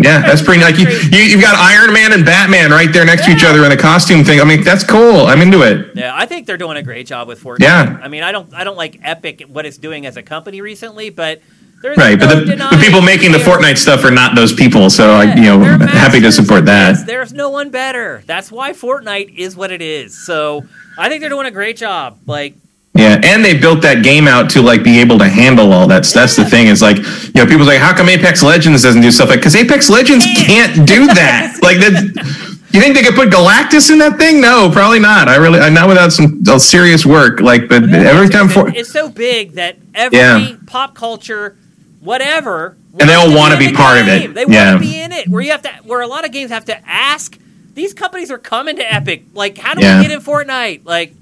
[0.00, 3.24] Yeah, that's pretty like you, you you've got Iron Man and Batman right there next
[3.24, 4.40] to each other in a costume thing.
[4.40, 5.26] I mean, that's cool.
[5.26, 5.90] I'm into it.
[5.96, 7.62] Yeah, I think they're doing a great job with Fortnite.
[7.62, 7.98] Yeah.
[8.00, 11.10] I mean, I don't, I don't like Epic what it's doing as a company recently,
[11.10, 11.42] but
[11.82, 14.90] there's Right, no but the, the people making the Fortnite stuff are not those people,
[14.90, 17.06] so I, you know, happy to support that.
[17.06, 18.22] There's no one better.
[18.26, 20.16] That's why Fortnite is what it is.
[20.26, 20.64] So
[20.98, 22.18] I think they're doing a great job.
[22.26, 22.54] Like,
[22.94, 26.04] Yeah, and they built that game out to like be able to handle all that.
[26.04, 29.10] That's the thing is like, you know, people's like, how come Apex Legends doesn't do
[29.12, 29.38] stuff like?
[29.38, 31.58] Because Apex Legends can't do that.
[31.62, 32.54] like that.
[32.70, 34.40] You think they could put Galactus in that thing?
[34.42, 35.26] No, probably not.
[35.28, 37.40] I really, not without some uh, serious work.
[37.40, 40.56] Like, but every time for, it's so big that every Yeah.
[40.66, 41.56] pop culture,
[42.00, 44.34] whatever, And they all wanna in be the part of it.
[44.34, 44.72] They Yeah.
[44.72, 45.28] want to be in it.
[45.28, 47.38] Where you have to, where a lot of games have to ask.
[47.74, 49.24] These companies are coming to Epic.
[49.34, 49.98] Like, how do Yeah.
[49.98, 50.80] we get in Fortnite?
[50.84, 51.14] Like,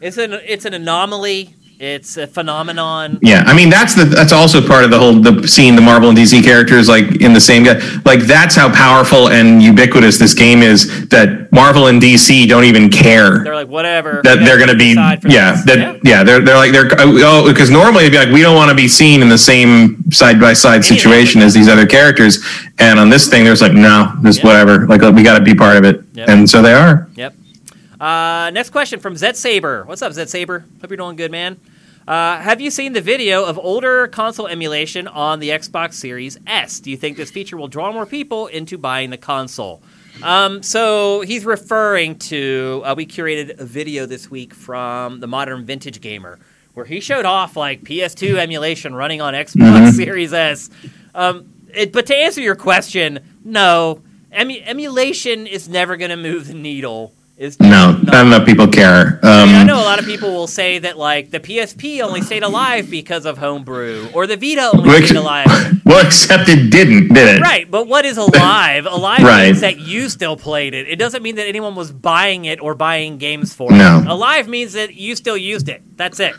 [0.00, 1.54] it's an it's an anomaly.
[1.82, 3.18] It's a phenomenon.
[3.22, 6.10] Yeah, I mean that's the that's also part of the whole the seeing the Marvel
[6.10, 7.80] and DC characters like in the same guy.
[8.04, 12.90] Like that's how powerful and ubiquitous this game is that Marvel and DC don't even
[12.90, 14.20] care They're like whatever.
[14.24, 15.64] that they're going to be yeah this.
[15.64, 16.22] that yeah.
[16.22, 18.76] they're they're like they're oh, oh because normally it'd be like we don't want to
[18.76, 22.44] be seen in the same side by side situation as these other characters
[22.78, 24.46] and on this thing there's like no just Yeah.
[24.46, 26.28] whatever like we got to be part of it Yep.
[26.28, 27.34] and so they are Yep.
[28.00, 29.84] Uh, next question from Zed Saber.
[29.84, 30.64] What's up, Zed Saber?
[30.80, 31.60] Hope you're doing good, man.
[32.08, 36.80] Uh, have you seen the video of older console emulation on the Xbox Series S?
[36.80, 39.82] Do you think this feature will draw more people into buying the console?
[40.22, 42.82] Um, so he's referring to.
[42.84, 46.38] Uh, we curated a video this week from the Modern Vintage Gamer
[46.74, 50.70] where he showed off like PS2 emulation running on Xbox Series S.
[51.14, 54.02] Um, it, but to answer your question, no,
[54.38, 57.12] Emu- emulation is never going to move the needle.
[57.40, 60.30] Is no not enough people care I, um, mean, I know a lot of people
[60.30, 64.70] will say that like the PSP only stayed alive because of homebrew, or the Vita
[64.76, 65.46] only Which- stayed alive.
[65.86, 68.84] well except it didn't did it Right, but what is alive?
[68.84, 69.46] Alive Right.
[69.46, 70.86] means that you still played it.
[70.86, 73.76] It doesn't mean that anyone was buying it or buying games for it.
[73.76, 74.00] No.
[74.00, 74.06] it.
[74.06, 75.80] Alive means that you still used it.
[75.96, 76.34] That's it.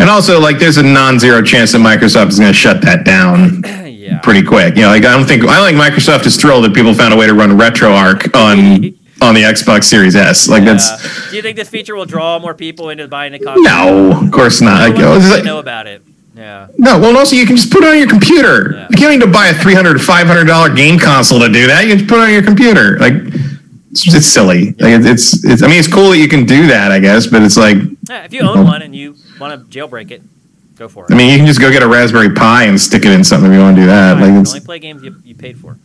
[0.00, 3.62] And also, like, there's a non-zero chance that Microsoft is going to shut that down
[3.86, 4.18] yeah.
[4.20, 4.76] pretty quick.
[4.76, 7.16] You know, like I don't think I think Microsoft is thrilled that people found a
[7.16, 10.48] way to run RetroArch on on the Xbox Series S.
[10.48, 13.38] Like that's Uh, do you think this feature will draw more people into buying a
[13.38, 13.62] console?
[13.64, 14.80] no, of course not.
[14.80, 16.02] Like, Everyone it's wants like- know about it.
[16.36, 16.68] Yeah.
[16.78, 18.72] no, well, also you can just put it on your computer.
[18.72, 18.86] Yeah.
[18.90, 21.82] You can't need to buy a 300 500 dollar game console to do that.
[21.82, 22.96] You can just put it on your computer.
[22.98, 23.14] Like
[23.90, 24.66] it's, it's silly.
[24.78, 27.42] Like it's, it's I mean it's cool that you can do that, I guess, but
[27.42, 27.76] it's like
[28.08, 30.22] Yeah, if you own one and you want to jailbreak it,
[30.76, 31.12] go for it.
[31.12, 33.50] I mean you can just go get a Raspberry Pi and stick it in something
[33.50, 34.18] if you want to do that.
[34.20, 34.36] Fine.
[34.38, 35.76] Like only play games you, you paid for.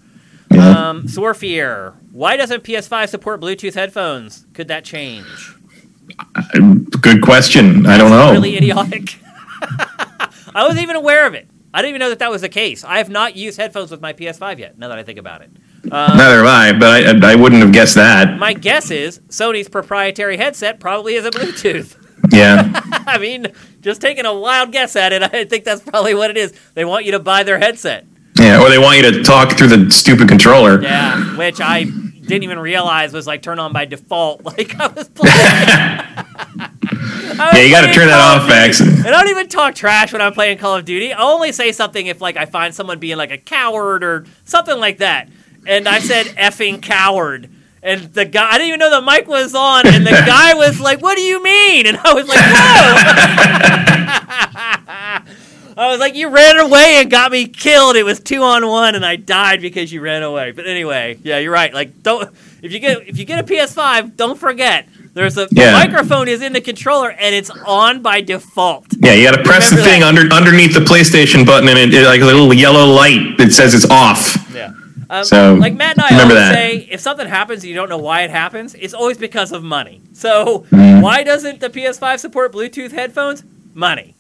[0.53, 0.89] Yeah.
[0.89, 4.45] Um, Swarfier, why doesn't PS5 support Bluetooth headphones?
[4.53, 5.55] Could that change?
[7.01, 7.85] good question.
[7.85, 8.31] I don't know.
[8.31, 9.17] Really idiotic.
[9.61, 11.47] I wasn't even aware of it.
[11.73, 12.83] I didn't even know that that was the case.
[12.83, 14.77] I have not used headphones with my PS5 yet.
[14.77, 15.49] Now that I think about it,
[15.91, 18.37] um, Neither have I, but I, I wouldn't have guessed that.
[18.37, 21.97] my guess is Sony's proprietary headset probably is a Bluetooth.
[22.31, 22.71] Yeah.
[23.05, 23.47] I mean,
[23.81, 26.53] just taking a wild guess at it, I think that's probably what it is.
[26.73, 28.05] They want you to buy their headset.
[28.43, 30.81] Yeah, or they want you to talk through the stupid controller.
[30.81, 34.41] Yeah, which I didn't even realize was like turned on by default.
[34.45, 35.33] Like I was playing.
[35.35, 36.69] I
[37.29, 38.49] was Yeah, you got to turn that Call of off.
[38.49, 38.79] Max.
[38.81, 41.11] And I don't even talk trash when I'm playing Call of Duty.
[41.13, 44.77] I only say something if like I find someone being like a coward or something
[44.79, 45.29] like that.
[45.65, 47.49] And I said effing coward.
[47.81, 50.79] And the guy, I didn't even know the mic was on, and the guy was
[50.79, 52.39] like, "What do you mean?" And I was like,
[55.27, 55.42] "Whoa!"
[55.77, 57.95] I was like, "You ran away and got me killed.
[57.95, 61.39] It was two on one, and I died because you ran away." But anyway, yeah,
[61.39, 61.73] you're right.
[61.73, 62.29] Like, don't
[62.61, 66.41] if you get if you get a PS5, don't forget there's a the microphone is
[66.41, 68.85] in the controller and it's on by default.
[68.99, 70.07] Yeah, you got to press the thing that.
[70.15, 73.73] under underneath the PlayStation button, and it, it like a little yellow light that says
[73.73, 74.35] it's off.
[74.53, 74.71] Yeah.
[75.09, 76.53] Um, So, like Matt and I remember always that.
[76.55, 79.63] say, if something happens and you don't know why it happens, it's always because of
[79.63, 80.01] money.
[80.13, 81.01] So Mm-hmm.
[81.01, 83.43] why doesn't the PS5 support Bluetooth headphones?
[83.73, 84.15] Money.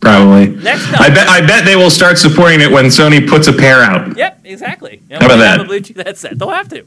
[0.00, 0.48] Probably.
[0.48, 1.00] Next up.
[1.00, 1.28] I bet.
[1.28, 4.16] I bet they will start supporting it when Sony puts a pair out.
[4.16, 5.00] Yep, exactly.
[5.10, 5.60] You How about that?
[5.66, 6.38] Bluetooth headset.
[6.38, 6.84] They'll have to.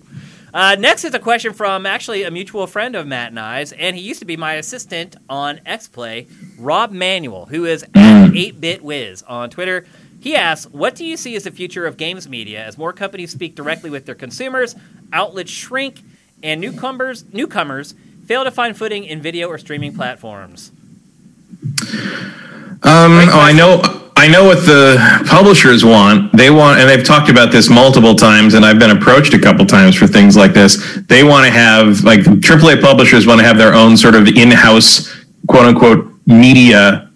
[0.53, 3.95] Uh, next is a question from actually a mutual friend of Matt and I's, and
[3.95, 8.27] he used to be my assistant on XPlay, Rob Manuel, who is Mm.
[8.29, 9.85] at 8-Bit Wiz on Twitter.
[10.19, 13.31] He asks, "What do you see as the future of games media as more companies
[13.31, 14.75] speak directly with their consumers,
[15.13, 16.01] outlets shrink,
[16.43, 17.93] and newcomers newcomers
[18.27, 20.71] fail to find footing in video or streaming platforms?"
[22.83, 23.81] Um, oh, I know.
[24.17, 26.31] I know what the publishers want.
[26.33, 29.65] They want, and they've talked about this multiple times, and I've been approached a couple
[29.65, 30.99] times for things like this.
[31.07, 35.09] They want to have, like, AAA publishers want to have their own sort of in-house,
[35.47, 37.09] quote unquote, media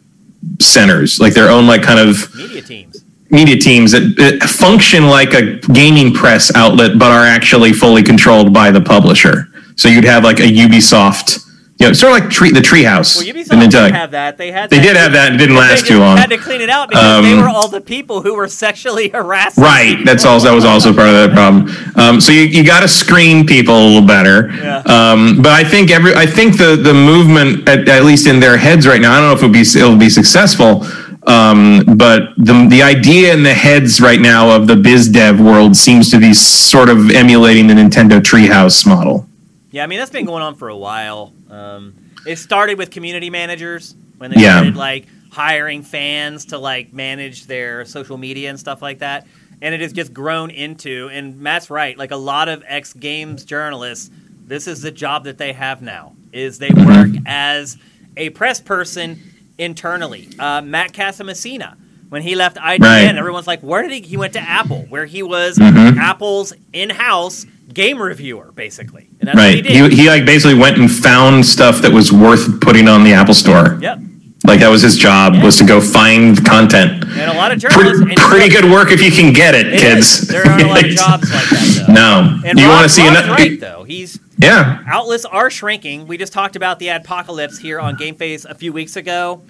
[0.60, 3.04] centers, like their own, like, kind of Media teams.
[3.30, 8.52] media teams that, that function like a gaming press outlet, but are actually fully controlled
[8.52, 9.48] by the publisher.
[9.76, 11.45] So you'd have like a Ubisoft,
[11.78, 13.18] you know, sort of like tree, the Treehouse.
[13.18, 14.38] Well, Ubisoft did have that.
[14.38, 14.70] They had.
[14.70, 15.32] They did have that.
[15.32, 16.16] And it didn't They last just too long.
[16.16, 19.10] Had to clean it out because they Um, were all the people who were sexually
[19.14, 19.62] harassing.
[19.62, 19.98] Right.
[19.98, 20.06] people.
[20.06, 21.70] That's also that was also part of that problem.
[21.98, 24.52] Um, so you, you got to screen people a little better.
[24.54, 24.78] Yeah.
[24.86, 28.56] Um, but I think every I think the the movement at, at least in their
[28.58, 29.12] heads right now.
[29.12, 30.86] I don't know if it'll be it'll be successful.
[31.28, 35.76] Um, but the the idea in the heads right now of the biz dev world
[35.76, 39.28] seems to be sort of emulating the Nintendo Treehouse model.
[39.76, 41.34] Yeah, I mean that's been going on for a while.
[41.50, 41.96] Um,
[42.26, 44.54] it started with community managers when they Yeah.
[44.60, 49.28] started like hiring fans to like manage their social media and stuff like that,
[49.62, 51.10] and it has just grown into.
[51.12, 51.98] And Matt's right.
[51.98, 54.10] Like a lot of ex games journalists,
[54.48, 56.14] this is the job that they have now.
[56.32, 57.78] Is they work as
[58.16, 59.20] a press person
[59.58, 60.30] internally.
[60.40, 61.76] Uh, Matt Casamassina,
[62.08, 63.16] when he left IGN, Right.
[63.18, 64.00] everyone's like, where did he?
[64.00, 65.98] He went to Apple, where he was Mhm.
[65.98, 67.46] Apple's in-house
[67.76, 69.08] game reviewer, basically.
[69.20, 69.64] And that's what he Right.
[69.64, 69.92] did.
[69.94, 73.34] He, he like basically went and found stuff that was worth putting on the Apple
[73.36, 73.78] Store.
[73.82, 74.00] yep.
[74.48, 77.04] Like that was his job was to go find content.
[77.18, 78.00] And a lot of journalists.
[78.04, 80.22] Pretty, pretty good work if you can get it, It kids.
[80.22, 80.28] is.
[80.28, 81.94] There aren't a lot of jobs like that, though.
[81.94, 82.40] No.
[82.46, 83.32] And you want to see another?
[83.32, 83.84] right, though.
[83.88, 84.82] He's Yeah.
[84.88, 86.06] outlets are shrinking.
[86.06, 89.42] We just talked about the apocalypse here on GameFace a few weeks ago.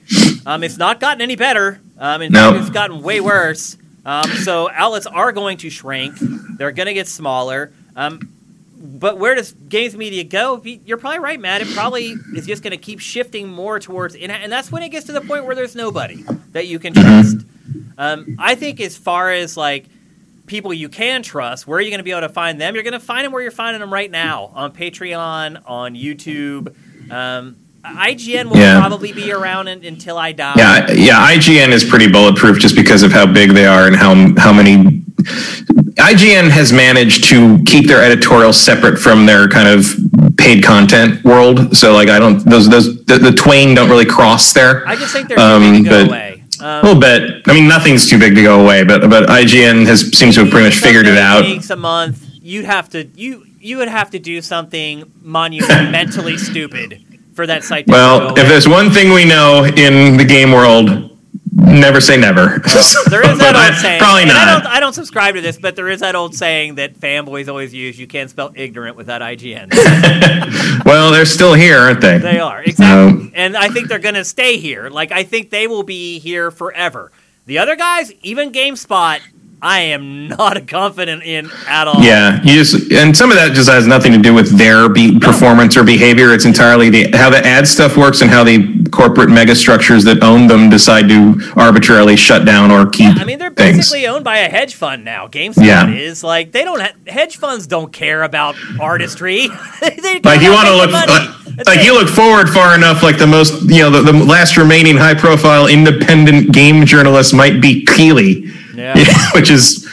[0.45, 1.81] Um, it's not gotten any better.
[1.99, 2.51] Um, in No.
[2.51, 3.75] fact, it's gotten way worse.
[4.05, 6.13] Um, so outlets are going to shrink.
[6.57, 7.71] They're going to get smaller.
[7.95, 8.30] Um,
[8.77, 10.61] but where does games media go?
[10.64, 11.61] You're probably right, Matt.
[11.61, 15.06] It probably is just going to keep shifting more towards, and that's when it gets
[15.07, 17.38] to the point where there's nobody that you can trust.
[17.98, 19.85] Um, I think as far as like
[20.45, 22.75] people you can trust, where are you going to be able to find them?
[22.75, 26.75] You're going to find them where you're finding them right now on Patreon, on YouTube.
[27.11, 28.80] Um, IGN will Yeah.
[28.80, 30.53] probably be around in, until I die.
[30.57, 31.32] Yeah, yeah.
[31.33, 35.01] IGN is pretty bulletproof just because of how big they are and how how many.
[35.95, 39.85] IGN has managed to keep their editorial separate from their kind of
[40.38, 41.75] paid content world.
[41.75, 44.85] So like I don't those those the, the twain don't really cross there.
[44.88, 46.32] I just think they're Um, to go but- away.
[46.61, 47.41] A Um, little bit.
[47.49, 50.51] I mean, nothing's too big to go away, but but IGN has seems to have
[50.51, 51.43] pretty much figured it out.
[51.43, 57.03] Weeks a month, you'd have to you you would have to do something monumentally stupid
[57.33, 57.88] for that site.
[57.88, 61.15] To Well, if there's one thing we know in the game world,
[61.56, 62.59] never say never.
[62.59, 64.00] There is that old saying.
[64.00, 64.74] Probably and I don't, not.
[64.74, 67.98] I don't subscribe to this, but there is that old saying that fanboys always use:
[67.98, 69.72] "You can't spell ignorant without IGN."
[70.85, 72.19] Well, they're still here, aren't they?
[72.19, 74.90] they are exactly, Um, and I think they're going to stay here.
[74.90, 77.11] Like I think they will be here forever.
[77.48, 79.19] The other guys, even GameSpot,
[79.61, 82.01] I am not confident in at all.
[82.03, 85.19] Yeah, you just and some of that just has nothing to do with their be,
[85.19, 86.34] performance or behavior.
[86.34, 90.22] It's entirely the how the ad stuff works and how the corporate mega structures that
[90.24, 93.17] own them decide to arbitrarily shut down or keep.
[93.17, 93.77] I mean, they're things.
[93.77, 95.27] basically owned by a hedge fund now.
[95.27, 95.90] GameSpot Yeah.
[95.90, 96.80] is like they don't.
[96.82, 99.50] Ha- hedge funds don't care about artistry.
[100.25, 103.03] Like you want to look like, like you look forward far enough.
[103.03, 107.61] Like the most, you know, the, the last remaining high profile independent game journalist might
[107.61, 108.50] be Keighley,
[108.93, 109.31] Yeah.
[109.33, 109.88] which is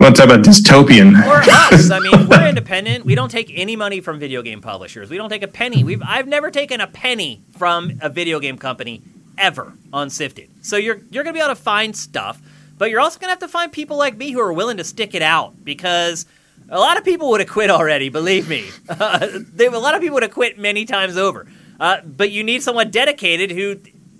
[0.00, 1.14] want to talk about dystopian.
[1.26, 1.90] or us.
[1.90, 3.04] I mean, we're independent.
[3.04, 5.10] We don't take any money from video game publishers.
[5.10, 5.84] We don't take a penny.
[5.84, 9.02] We've I've never taken a penny from a video game company
[9.36, 10.48] ever on Siftd.
[10.62, 12.40] So you're you're gonna be able to find stuff,
[12.78, 15.14] but you're also gonna have to find people like me who are willing to stick
[15.14, 16.26] it out because.
[16.72, 18.64] A lot of people would have quit already, believe me.
[18.86, 21.48] they, a lot of people would have quit many times over.
[21.80, 23.74] Uh, but you need someone dedicated who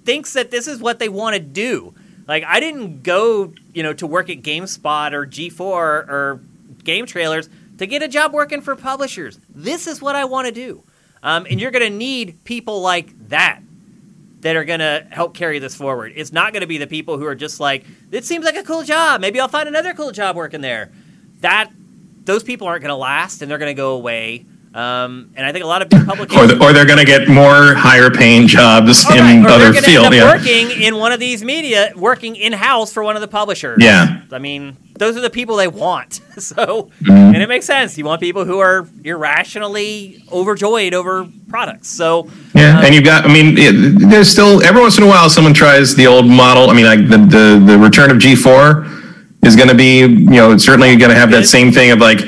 [0.05, 1.94] thinks that this is what they want to do.
[2.31, 6.41] Like I didn't go, you know, to work at GameSpot or G4 or
[6.84, 9.41] GameTrailers to get a job working for publishers.
[9.52, 10.84] This is what I want to do.
[11.25, 13.59] Um, and you're going to need people like that
[14.42, 16.12] that are going to help carry this forward.
[16.15, 18.62] It's not going to be the people who are just like, it seems like a
[18.62, 19.20] cool job.
[19.20, 20.92] Maybe I'll find another cool job working there.
[21.41, 21.73] That
[22.26, 24.47] those people aren't going to last, and they're going to go away.
[24.73, 27.05] Um, and I think a lot of big Or, publications the, or they're going to
[27.05, 30.15] get more higher paying jobs in right, or other fields.
[30.15, 30.32] Yeah.
[30.32, 33.78] working in one of these media, working in house for one of the publishers.
[33.82, 34.23] Yeah.
[34.31, 36.20] I mean, those are the people they want.
[36.40, 37.10] So, Mm-hmm.
[37.34, 37.99] and it makes sense.
[37.99, 41.89] You want people who are irrationally overjoyed over products.
[41.89, 43.24] So, Yeah, um, and you've got.
[43.24, 46.70] I mean, it, there's still every once in a while someone tries the old model.
[46.70, 50.52] I mean, like the the, the return of G4 is going to be, you know,
[50.52, 52.20] it's certainly going to have that same thing of like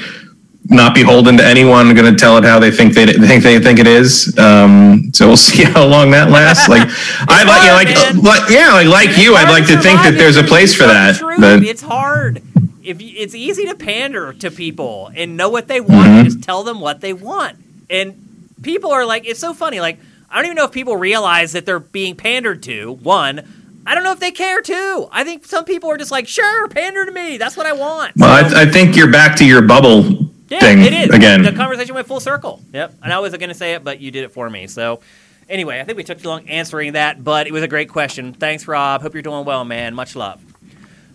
[0.65, 3.59] not beholden to anyone, going to tell it how they think they, they think they
[3.59, 4.37] think it is.
[4.39, 6.69] Um, so we'll see how long that lasts.
[6.69, 6.89] Like
[7.29, 10.45] I like, like, like yeah, like, like you, I'd like to think that there's a
[10.45, 12.43] place for that, but it's hard.
[12.83, 16.19] If you, it's easy to pander to people and know what they want, Mm-hmm.
[16.19, 17.57] and just tell them what they want.
[17.91, 19.79] And people are like, it's so funny.
[19.81, 19.99] Like,
[20.31, 22.93] I don't even know if people realize that they're being pandered to.
[22.95, 23.43] One,
[23.87, 25.09] I don't know if they care too.
[25.13, 27.37] I think some people are just like, sure, pander to me.
[27.37, 28.17] That's what I want.
[28.17, 31.11] well, I, I think you're back to your bubble yeah, thing it is.
[31.15, 31.43] again.
[31.43, 32.61] The conversation went full circle.
[32.73, 32.95] Yep.
[33.03, 34.67] And I wasn't going to say it, but you did it for me.
[34.67, 35.01] So,
[35.49, 38.33] anyway, I think we took too long answering that, but it was a great question.
[38.35, 39.03] Thanks, Rob.
[39.03, 39.95] Hope you're doing well, man.
[39.95, 40.41] Much love.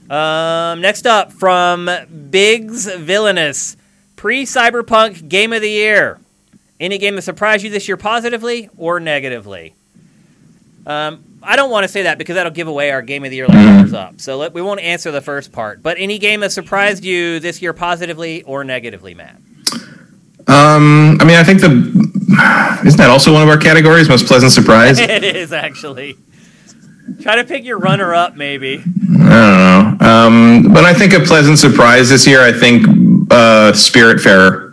[0.10, 1.90] Um, next up from
[2.30, 3.76] Biggs Villainous,
[4.16, 6.20] pre Cyberpunk Game of the Year.
[6.80, 9.74] Any game that surprised you this year positively or negatively?
[10.86, 13.38] Um, I don't want to say that because that'll give away our Game of the
[13.38, 14.20] Year like runners up.
[14.20, 15.82] So let, we won't answer the first part.
[15.84, 19.38] But any game that surprised you this year positively or negatively, Matt?
[20.48, 22.08] Um, I mean, I think the
[22.86, 25.00] isn't that also one of our categories, most pleasant surprise?
[25.08, 26.18] It is actually.
[27.22, 28.78] Try to pick your runner up, maybe.
[28.80, 30.08] I don't know.
[30.08, 32.86] Um, when I think a pleasant surprise this year, I think
[33.32, 34.67] uh, Spiritfarer.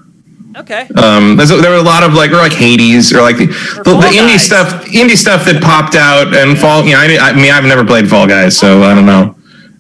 [0.57, 0.89] Okay.
[0.97, 4.17] Um, there were a lot of like, or like Hades, or like the, the, the
[4.17, 6.85] indie stuff, indie stuff that popped out and Fall.
[6.85, 9.35] You know, I, I mean, I've never played Fall Guys, so I don't know.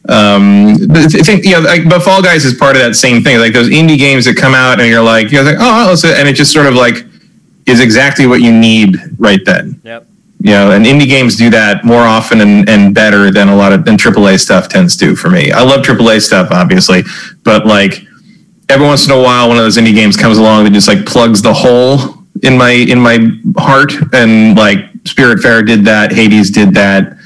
[0.06, 3.22] Um, but I think you know, like, but Fall Guys is part of that same
[3.22, 3.38] thing.
[3.38, 6.34] Like those indie games that come out and you're like, you're like, oh, and it
[6.34, 7.06] just sort of like
[7.66, 9.80] is exactly what you need right then.
[9.84, 10.06] Yep.
[10.40, 13.72] You know, and indie games do that more often and, and better than a lot
[13.72, 15.50] of than AAA stuff tends to for me.
[15.52, 17.02] I love AAA stuff, obviously,
[17.42, 18.06] but like
[18.74, 21.06] every once in a while, one of those indie games comes along that just like
[21.06, 26.74] plugs the hole in my in my heart, and like Spiritfarer did that, Hades did
[26.74, 27.16] that.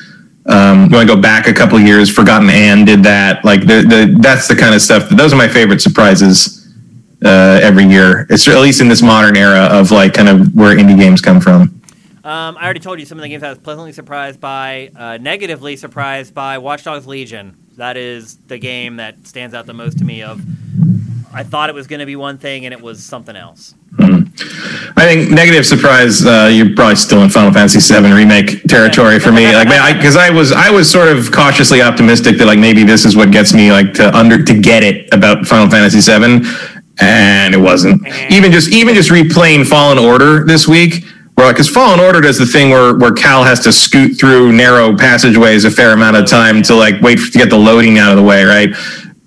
[0.46, 2.10] Um, you go back a couple years?
[2.10, 3.44] Forgotten Anne did that.
[3.44, 5.08] Like the, the that's the kind of stuff.
[5.08, 6.74] Those are my favorite surprises
[7.24, 8.26] uh, every year.
[8.28, 11.40] It's at least in this modern era of like kind of where indie games come
[11.40, 11.80] from.
[12.24, 15.16] Um, I already told you some of the games I was pleasantly surprised by, uh,
[15.16, 17.56] negatively surprised by Watch Dogs Legion.
[17.76, 20.22] That is the game that stands out the most to me.
[20.22, 20.42] Of
[21.32, 23.74] I thought it was going to be one thing and it was something else.
[24.96, 26.24] I think negative surprise.
[26.24, 29.52] Uh, you're probably still in Final Fantasy VII remake territory for me.
[29.52, 33.16] Like, because I, was I was sort of cautiously optimistic that like maybe this is
[33.16, 36.48] what gets me like to under to get it about Final Fantasy VII,
[37.00, 38.06] and it wasn't.
[38.30, 41.04] Even just even just replaying Fallen Order this week.
[41.34, 44.50] Where like, because Fallen Order does the thing where, where Cal has to scoot through
[44.52, 48.10] narrow passageways a fair amount of time to like wait to get the loading out
[48.10, 48.70] of the way, right?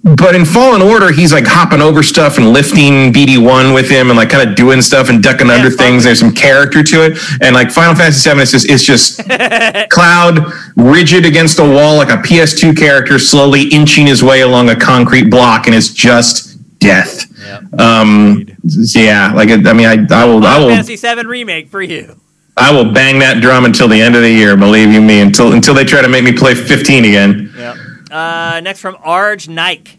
[0.03, 4.17] But in Fallen Order, he's like hopping over stuff and lifting BD1 with him and
[4.17, 5.77] like kind of doing stuff and ducking under fun.
[5.77, 6.03] things.
[6.03, 7.19] There's some character to it.
[7.39, 9.19] And like Final Fantasy VII, it's just, it's just
[9.91, 10.39] Cloud
[10.75, 15.29] rigid against a wall like a PS2 character slowly inching his way along a concrete
[15.29, 17.27] block and it's just death.
[17.39, 17.79] Yep.
[17.79, 21.81] Um, yeah, like, I mean, I, I will, I Final will, Fantasy VII remake for
[21.81, 22.19] you.
[22.57, 24.57] I will bang that drum until the end of the year.
[24.57, 27.53] Believe you me, until, until they try to make me play 15 again.
[27.55, 27.75] Yep.
[28.11, 29.97] Uh, next from Arj Nike.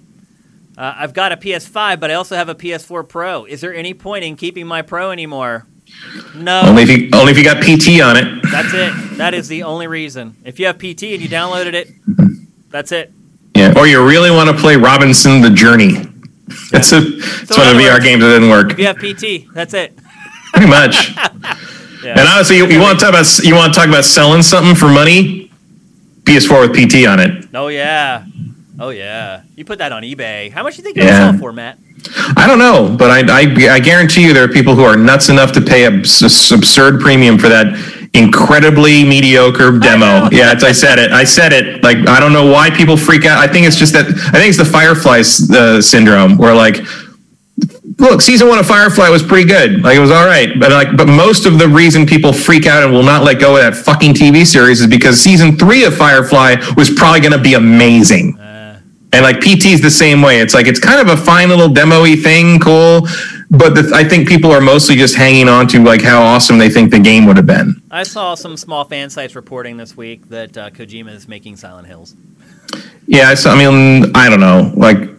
[0.76, 3.44] Uh, I've got a PS5, but I also have a PS4 Pro.
[3.44, 5.66] Is there any point in keeping my Pro anymore?
[6.34, 6.62] No.
[6.64, 8.42] Only if you, only if you got PT on it.
[8.50, 9.16] That's it.
[9.18, 10.36] That is the only reason.
[10.44, 11.88] If you have PT and you downloaded it,
[12.70, 13.12] that's it.
[13.54, 15.92] Yeah, or you really want to play Robinson the Journey.
[16.70, 18.72] That's a that's So one of the VR words- games that didn't work.
[18.72, 19.96] If you have PT, that's it.
[20.52, 21.14] Pretty much.
[22.02, 22.18] Yeah.
[22.18, 24.74] And honestly, you, you want to talk about you want to talk about selling something
[24.74, 25.41] for money?
[26.24, 27.48] PS4 with PT on it.
[27.54, 28.24] Oh yeah.
[28.78, 29.42] Oh yeah.
[29.56, 30.50] You put that on eBay.
[30.50, 31.26] How much do you think Yeah.
[31.26, 31.78] would sell for, Matt?
[32.36, 35.28] I don't know, but I, I, I guarantee you there are people who are nuts
[35.28, 37.66] enough to pay a s- absurd premium for that
[38.14, 40.28] incredibly mediocre demo.
[40.32, 41.12] Yeah, it's, I said it.
[41.12, 41.82] I said it.
[41.84, 43.38] Like I don't know why people freak out.
[43.38, 44.06] I think it's just that.
[44.06, 45.20] I think it's the Firefly
[45.56, 46.76] uh, syndrome, where like,
[48.02, 49.82] look, season one of Firefly was pretty good.
[49.82, 52.82] Like it was all right, but like, but most of the reason people freak out
[52.82, 55.96] and will not let go of that fucking TV series is because season three of
[55.96, 58.38] Firefly was probably going to be amazing.
[59.14, 60.40] And like PT's the same way.
[60.40, 63.06] It's like it's kind of a fine little demo-y thing, cool.
[63.50, 66.70] But the, I think people are mostly just hanging on to like how awesome they
[66.70, 67.82] think the game would have been.
[67.90, 71.86] I saw some small fan sites reporting this week that uh, Kojima is making Silent
[71.86, 72.16] Hills.
[73.06, 74.72] Yeah, so, I mean, I don't know.
[74.74, 75.10] Like,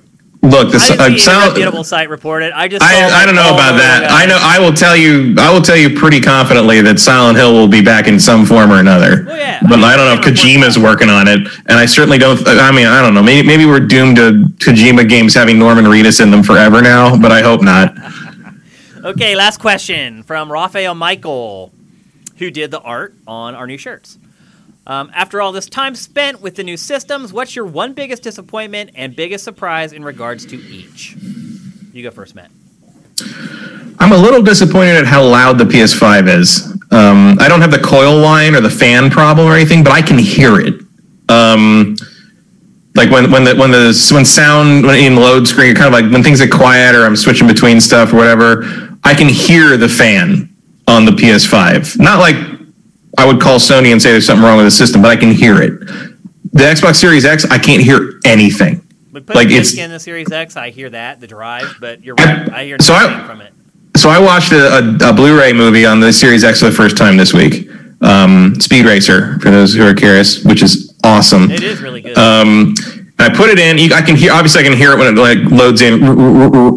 [0.44, 1.54] look, the I sound.
[1.54, 2.52] reputable site reported.
[2.52, 4.08] I just I, I don't know about that.
[4.10, 4.38] I know.
[4.40, 5.36] I will tell you.
[5.40, 8.72] I will tell you pretty confidently that Silent Hill will be back in some form
[8.72, 9.24] or another.
[9.26, 9.60] Well, yeah.
[9.64, 12.46] But I I, don't know if Kojima's working on it, and I certainly don't.
[12.48, 13.24] I mean, I don't know.
[13.24, 17.18] Maybe maybe we're doomed to Kojima games having Norman Reedus in them forever now.
[17.18, 17.96] But I hope not.
[19.04, 21.74] Okay, last question from Raphael Michael,
[22.38, 24.18] who did the art on our new shirts.
[24.86, 28.92] Um, after all this time spent with the new systems, what's your one biggest disappointment
[28.96, 31.16] and biggest surprise in regards to each?
[31.94, 32.52] You go first, Matt.
[34.00, 36.66] I'm a little disappointed at how loud the PS5 is.
[36.92, 40.02] Um, I don't have the coil line or the fan problem or anything, but I
[40.02, 40.74] can hear it.
[41.30, 41.96] Um,
[42.96, 46.12] like when when the when the when sound when in load screen, kind of like
[46.12, 48.66] when things get quiet or I'm switching between stuff or whatever,
[49.04, 50.54] I can hear the fan
[50.88, 51.98] on the PS5.
[52.00, 52.36] Not like
[53.18, 55.32] I would call Sony and say there's something wrong with the system, but I can
[55.32, 55.80] hear it.
[56.52, 58.86] The Xbox Series X, I can't hear anything.
[59.12, 62.16] But put Like, it's- in the Series X, I hear that the drive, but you're
[62.16, 62.52] right.
[62.52, 63.54] I hear So I- from it.
[63.96, 66.98] So I watched a, a, a Blu-ray movie on the Series X for the first
[66.98, 67.70] time this week.
[68.02, 71.52] Um, Speed Racer, for those who are curious, which is awesome.
[71.52, 72.18] It is really good.
[72.18, 72.74] Um,
[73.20, 73.94] I put it in.
[73.94, 74.34] I can hear.
[74.34, 76.02] Obviously, I can hear it when it like loads in.
[76.02, 76.06] You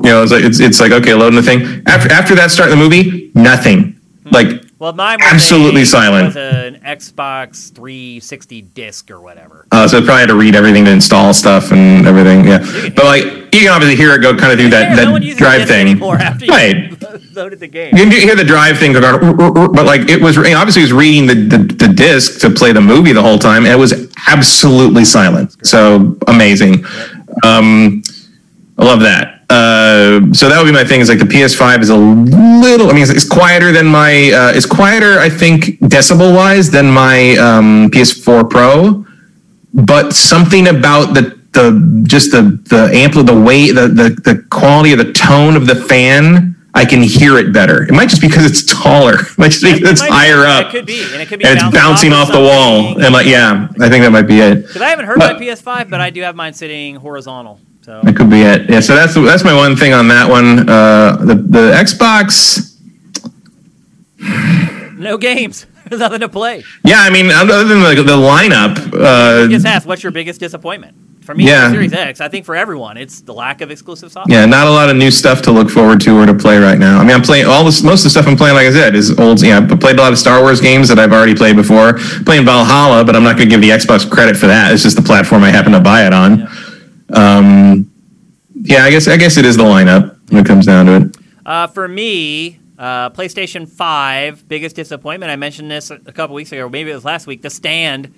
[0.02, 1.82] know, it's like it's, it's like okay, loading the thing.
[1.86, 3.32] After after that, start the movie.
[3.34, 3.98] Nothing.
[4.30, 6.26] Like well, mine was absolutely a, silent.
[6.26, 9.66] Was an Xbox 360 disc or whatever.
[9.72, 12.46] uh, so I probably had to read everything to install stuff and everything.
[12.46, 12.58] Yeah,
[12.94, 15.66] but like you can obviously hear it go kind of through that that no drive
[15.68, 15.88] thing.
[15.88, 16.92] anymore after you Right.
[17.34, 17.94] loaded the game.
[17.96, 20.82] You can hear the drive thing, going, "Rrr, rrr, rrr," but like it was obviously
[20.82, 23.72] it was reading the, the the disc to play the movie the whole time, and
[23.72, 25.54] it was absolutely silent.
[25.66, 26.84] So amazing.
[27.44, 28.02] Um,
[28.78, 29.35] I love that.
[29.48, 31.00] Uh, so that would be my thing.
[31.00, 32.88] Is like the PS5 is a little.
[32.90, 34.30] I mean, it's, it's quieter than my.
[34.32, 39.04] Uh, it's quieter, I think, decibel wise, than my um, PS4 Pro.
[39.72, 44.92] But something about the the just the the ampli the weight, the the the quality
[44.92, 46.54] of the tone of the fan.
[46.74, 47.84] I can hear it better.
[47.84, 49.14] It might just be because it's taller.
[49.20, 50.08] It might just be because it's be.
[50.08, 50.70] higher It up.
[50.70, 53.02] could be, and it could be and it's bouncing bouncing off off the wall.
[53.02, 54.66] And like, yeah, I think that might be it.
[54.66, 57.60] Because I haven't heard But- my PS5, but I do have mine sitting horizontal.
[57.86, 58.68] So That could be it.
[58.68, 58.80] Yeah.
[58.80, 60.68] So that's that's my one thing on that one.
[60.68, 62.74] Uh, the the Xbox.
[64.98, 65.66] no games.
[65.88, 66.64] There's nothing to play.
[66.84, 70.96] Yeah, I mean, other than the, the lineup, uh, Just ask, what's your biggest disappointment?
[71.24, 71.68] For me, Yeah.
[71.68, 72.20] the Series X.
[72.20, 74.36] I think for everyone, it's the lack of exclusive software.
[74.36, 76.78] yeah, not a lot of new stuff to look forward to or to play right
[76.80, 76.98] now.
[76.98, 77.84] I mean, I'm playing all this.
[77.84, 79.40] Most of the stuff I'm playing, like I said, is old.
[79.42, 81.98] Yeah, I played a lot of Star Wars games that I've already played before.
[82.24, 84.72] Playing Valhalla, but I'm not going to give the Xbox credit for that.
[84.72, 86.40] It's just the platform I happen to buy it on.
[86.40, 86.46] Yeah.
[87.12, 87.90] Um,
[88.54, 91.16] yeah, I guess I guess it is the lineup when it comes down to it.
[91.44, 95.30] Uh, for me, uh, PlayStation 5, biggest disappointment.
[95.30, 97.42] I mentioned this a a couple weeks ago, or maybe it was last week.
[97.42, 98.12] The stand.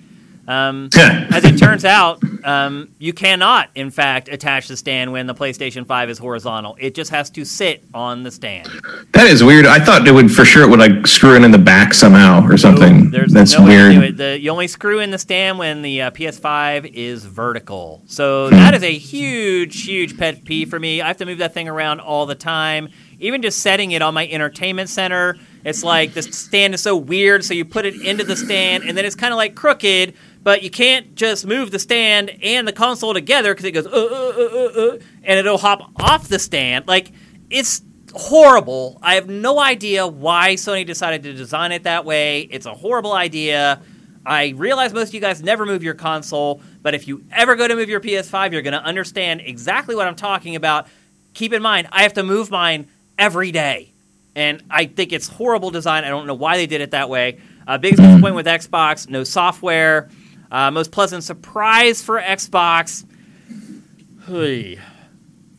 [0.49, 5.35] Um, as it turns out, um, you cannot, in fact, attach the stand when the
[5.35, 6.75] PlayStation 5 is horizontal.
[6.79, 8.67] It just has to sit on the stand.
[9.13, 9.67] That is weird.
[9.67, 12.43] I thought it would for sure it would like screw it in the back somehow
[12.47, 13.11] or something.
[13.11, 13.93] There's That's no weird.
[13.93, 14.17] to do it.
[14.17, 18.01] The, you only screw in the stand when the uh, PS5 is vertical.
[18.07, 20.99] So that is a huge, huge pet peeve for me.
[20.99, 22.89] I have to move that thing around all the time.
[23.19, 27.43] Even just setting it on my entertainment center, it's like the stand is so weird.
[27.43, 30.15] So you put it into the stand, and then it's kind of like crooked.
[30.41, 33.89] But you can't just move the stand and the console together because it goes uh,
[33.89, 36.87] uh, uh, uh, uh, and it'll hop off the stand.
[36.87, 37.11] Like
[37.49, 37.81] it's
[38.13, 38.99] horrible.
[39.01, 42.41] I have no idea why Sony decided to design it that way.
[42.41, 43.81] It's a horrible idea.
[44.25, 47.67] I realize most of you guys never move your console, but if you ever go
[47.67, 50.87] to move your PS5, you're going to understand exactly what I'm talking about.
[51.33, 52.87] Keep in mind, I have to move mine
[53.17, 53.91] every day.
[54.35, 56.03] And I think it's horrible design.
[56.03, 57.39] I don't know why they did it that way.
[57.67, 60.09] Uh, biggest disappointment with Xbox, no software.
[60.51, 63.05] Uh, most pleasant surprise for Xbox.
[64.25, 64.79] Hey.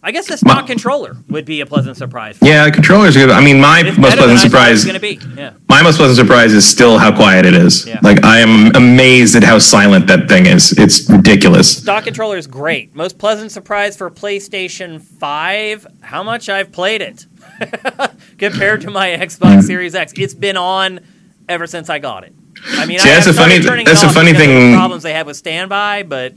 [0.02, 2.38] I guess the stock controller would be a pleasant surprise.
[2.40, 3.28] Yeah, the controller's good.
[3.28, 4.84] I mean, my most pleasant I thought it was surprise.
[4.84, 5.20] going to be.
[5.36, 5.52] Yeah.
[5.68, 7.86] My most pleasant surprise is still how quiet it is.
[7.86, 8.00] Yeah.
[8.02, 10.72] Like I am amazed at how silent that thing is.
[10.78, 11.76] It's ridiculous.
[11.82, 12.94] Stock controller is great.
[12.94, 17.26] Most pleasant surprise for PlayStation 5, how much I've played it
[18.38, 20.14] compared to my Xbox Series X.
[20.16, 21.00] It's been on
[21.46, 22.34] ever since I got it.
[22.76, 24.42] I mean, See, I that's a funny- started turning it that's a funny of the
[24.44, 26.34] thing- Problems they have with standby, but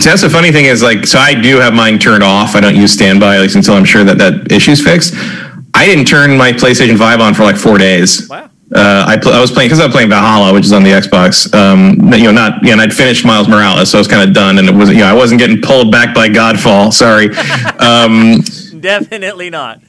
[0.00, 2.54] So that's the funny thing is like, so I do have mine turned off.
[2.54, 5.14] I don't use standby at least until I'm sure that that issue's fixed.
[5.74, 8.28] I didn't turn my PlayStation 5 on for like four days.
[8.28, 8.48] wow.
[8.74, 10.90] Uh, I, pl- I was playing because I was playing Valhalla, which is on the
[10.90, 11.52] Xbox.
[11.54, 14.34] Um, you know, not yeah, and I'd finished Miles Morales, so I was kind of
[14.34, 16.92] done, and it was you know I wasn't getting pulled back by Godfall.
[16.92, 17.30] Sorry,
[17.78, 18.42] um,
[18.78, 19.80] Definitely not.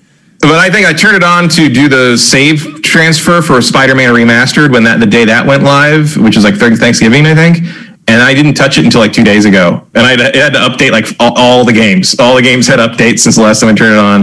[0.42, 4.72] But I think I turned it on to do the save transfer for Spider-Man Remastered
[4.72, 7.58] when that the day that went live, which was like third Thanksgiving, I think.
[8.08, 10.60] And I didn't touch it until like two days ago, and I it had to
[10.60, 12.16] update like all, all the games.
[12.20, 14.22] All the games had updates since the last time I turned it on,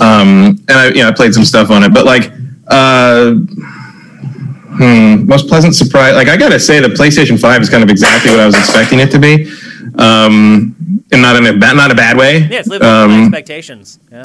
[0.00, 1.92] um, and I you know I played some stuff on it.
[1.92, 2.30] But like,
[2.68, 3.32] uh,
[4.78, 6.14] hmm, most pleasant surprise.
[6.14, 9.00] Like I gotta say, the PlayStation Five is kind of exactly what I was expecting
[9.00, 9.50] it to be,
[9.98, 12.38] um, and not in a not a bad way.
[12.38, 13.98] Yeah, it's living up to Um, expectations.
[14.12, 14.22] Yeah.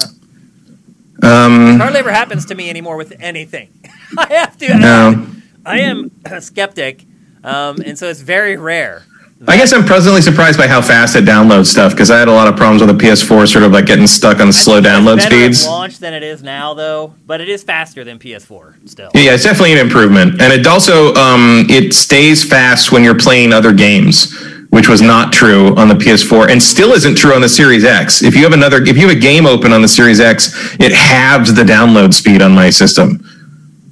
[1.22, 3.70] Um, Hardly ever happens to me anymore with anything.
[4.18, 4.78] I have to.
[4.78, 5.26] no.
[5.64, 7.04] I am a skeptic,
[7.44, 9.04] um, and so it's very rare.
[9.48, 12.32] I guess I'm pleasantly surprised by how fast it downloads stuff because I had a
[12.32, 15.66] lot of problems with the PS4, sort of like getting stuck on slow download speeds.
[15.66, 19.10] launch than it is now, though, but it is faster than PS4 still.
[19.14, 23.54] Yeah, it's definitely an improvement, and it also um, it stays fast when you're playing
[23.54, 24.30] other games,
[24.70, 28.22] which was not true on the PS4, and still isn't true on the Series X.
[28.22, 30.92] If you have another, if you have a game open on the Series X, it
[30.92, 33.24] halves the download speed on my system.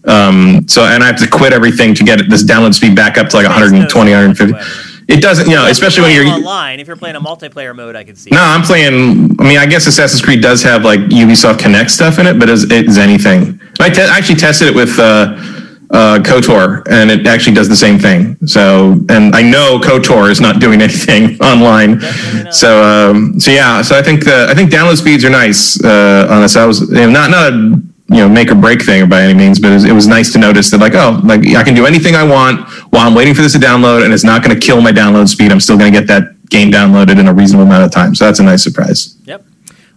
[0.05, 3.29] Um, so, and I have to quit everything to get this download speed back up
[3.29, 4.89] to like 120, 150.
[5.09, 6.81] It doesn't, you know, especially when you're online.
[6.81, 8.31] If you're playing a multiplayer mode, I can see.
[8.31, 9.41] No, I'm playing.
[9.41, 12.51] I mean, I guess Assassin's Creed does have like Ubisoft Connect stuff in it, but
[12.51, 13.59] is is anything?
[13.81, 15.35] I te- actually tested it with uh,
[15.91, 18.37] uh, Kotor, and it actually does the same thing.
[18.47, 22.01] So, and I know Kotor is not doing anything online.
[22.53, 23.83] So, um, so yeah.
[23.83, 26.57] So I think the I think download speeds are nice uh, on this.
[26.57, 27.57] I was you know, not not a
[28.11, 30.33] you know make or break thing by any means, but it was, it was nice
[30.33, 33.35] to notice that like oh like I can do anything I want while I'm waiting
[33.35, 35.53] for this to download, and it's not going to kill my download speed.
[35.53, 38.15] I'm still going to get that game downloaded in a reasonable amount of time.
[38.15, 39.17] So that's a nice surprise.
[39.25, 39.45] Yep.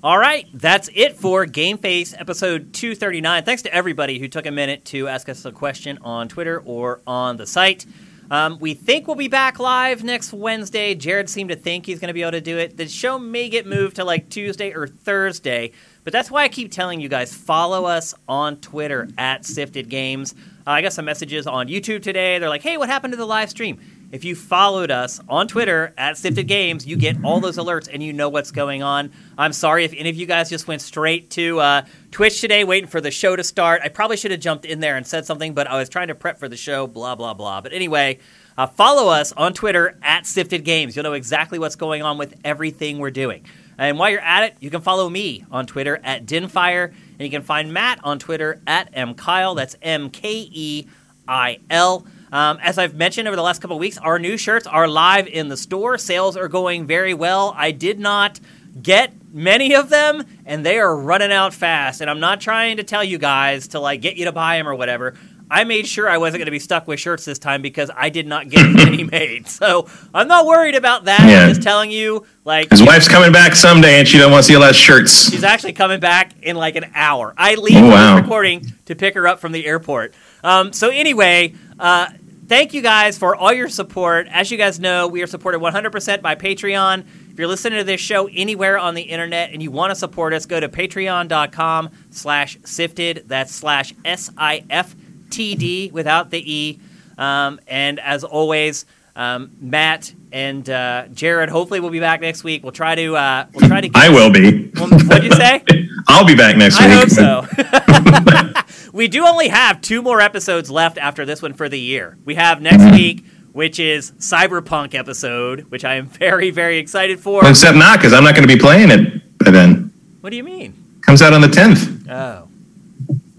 [0.04, 3.44] All right, that's it for GameFace episode 239.
[3.44, 7.02] Thanks to everybody who took a minute to ask us a question on Twitter or
[7.06, 7.86] on the site.
[8.32, 10.96] Um, we think we'll be back live next Wednesday.
[10.96, 12.78] Jared seemed to think he's going to be able to do it.
[12.78, 15.72] The show may get moved to like Tuesday or Thursday,
[16.04, 20.34] but that's why I keep telling you guys follow us on Twitter at Siftd Games.
[20.66, 22.40] Uh, I got some messages on YouTube today.
[22.40, 23.80] They're like, hey, what happened to the live stream?
[24.12, 28.04] If you followed us on Twitter at Siftd Games, you get all those alerts and
[28.04, 29.14] you know what's going on.
[29.38, 32.90] I'm sorry if any of you guys just went straight to uh, Twitch today waiting
[32.90, 33.82] for the show to start.
[33.86, 36.16] I probably should have jumped in there and said something, but I was trying to
[36.16, 37.62] prep for the show, blah, blah, blah.
[37.62, 38.20] But anyway,
[38.58, 40.94] uh, follow us on Twitter at Siftd Games.
[40.94, 43.46] You'll know exactly what's going on with everything we're doing.
[43.78, 47.30] And while you're at it, you can follow me on Twitter at Dinfire, and you
[47.30, 49.56] can find Matt on Twitter at mkeil.
[49.56, 50.88] That's M K E
[51.30, 52.06] I L.
[52.32, 55.28] Um, as I've mentioned over the last couple of weeks, our new shirts are live
[55.28, 55.98] in the store.
[55.98, 57.54] Sales are going very well.
[57.58, 58.40] I did not
[58.82, 62.00] get many of them, and they are running out fast.
[62.02, 64.68] And I'm not trying to tell you guys to like get you to buy them
[64.68, 65.16] or whatever.
[65.54, 68.08] I made sure I wasn't going to be stuck with shirts this time because I
[68.08, 69.50] did not get any made.
[69.50, 71.28] So I'm not worried about that.
[71.28, 71.42] Yeah.
[71.44, 74.48] I'm just telling you, like, His wife's coming back someday, and she don't want to
[74.48, 75.30] see a lot of shirts.
[75.30, 77.34] She's actually coming back in like an hour.
[77.36, 78.16] I leave Oh, wow.
[78.16, 80.14] recording to pick her up from the airport.
[80.42, 82.08] Um, so anyway, uh,
[82.52, 84.28] thank you guys for all your support.
[84.30, 87.06] As you guys know, we are supported 100% by Patreon.
[87.32, 90.34] If you're listening to this show anywhere on the internet and you want to support
[90.34, 93.26] us, go to patreon.com slash siftd.
[93.26, 96.82] That's slash S-I-F-T-D without the E.
[97.18, 102.64] Um, and as always, um, Matt and uh, Jared hopefully we'll be back next week.
[102.64, 103.90] We'll try to uh, we'll try to.
[103.90, 104.68] Get I will be.
[104.70, 105.64] What'd you say?
[106.08, 106.90] I'll be back next week.
[106.90, 108.92] I hope so.
[108.94, 112.18] we do only have two more episodes left after this one for the year.
[112.26, 112.96] We have next Mm-hmm.
[112.96, 117.48] week, which is Cyberpunk episode, which I am very, very excited for.
[117.48, 119.92] Except not because I'm not going to be playing it by then.
[120.22, 120.74] What do you mean?
[121.02, 122.10] Comes out on the 10th.
[122.10, 122.48] Oh,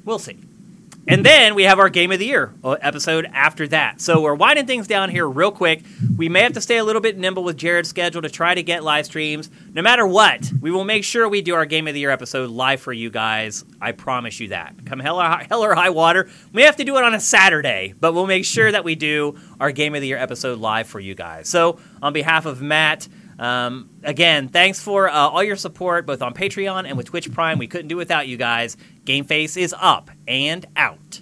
[0.04, 0.36] we'll see.
[1.08, 4.00] And then we have our Game of the Year uh, episode after that.
[4.00, 5.82] So we're winding things down here real quick.
[6.16, 8.62] We may have to stay a little bit nimble with Jared's schedule to try to
[8.62, 9.50] get live streams.
[9.74, 12.50] No matter what, we will make sure we do our Game of the Year episode
[12.50, 13.64] live for you guys.
[13.80, 14.74] I promise you that.
[14.86, 16.30] Come hell or high, hell or high water.
[16.52, 19.36] We have to do it on a Saturday, but we'll make sure that we do
[19.58, 21.48] our Game of the Year episode live for you guys.
[21.48, 26.34] So on behalf of Matt, um, again, thanks for uh, all your support, both on
[26.34, 27.58] Patreon and with Twitch Prime.
[27.58, 28.76] We couldn't do without you guys.
[29.04, 31.20] GameFace is up and out.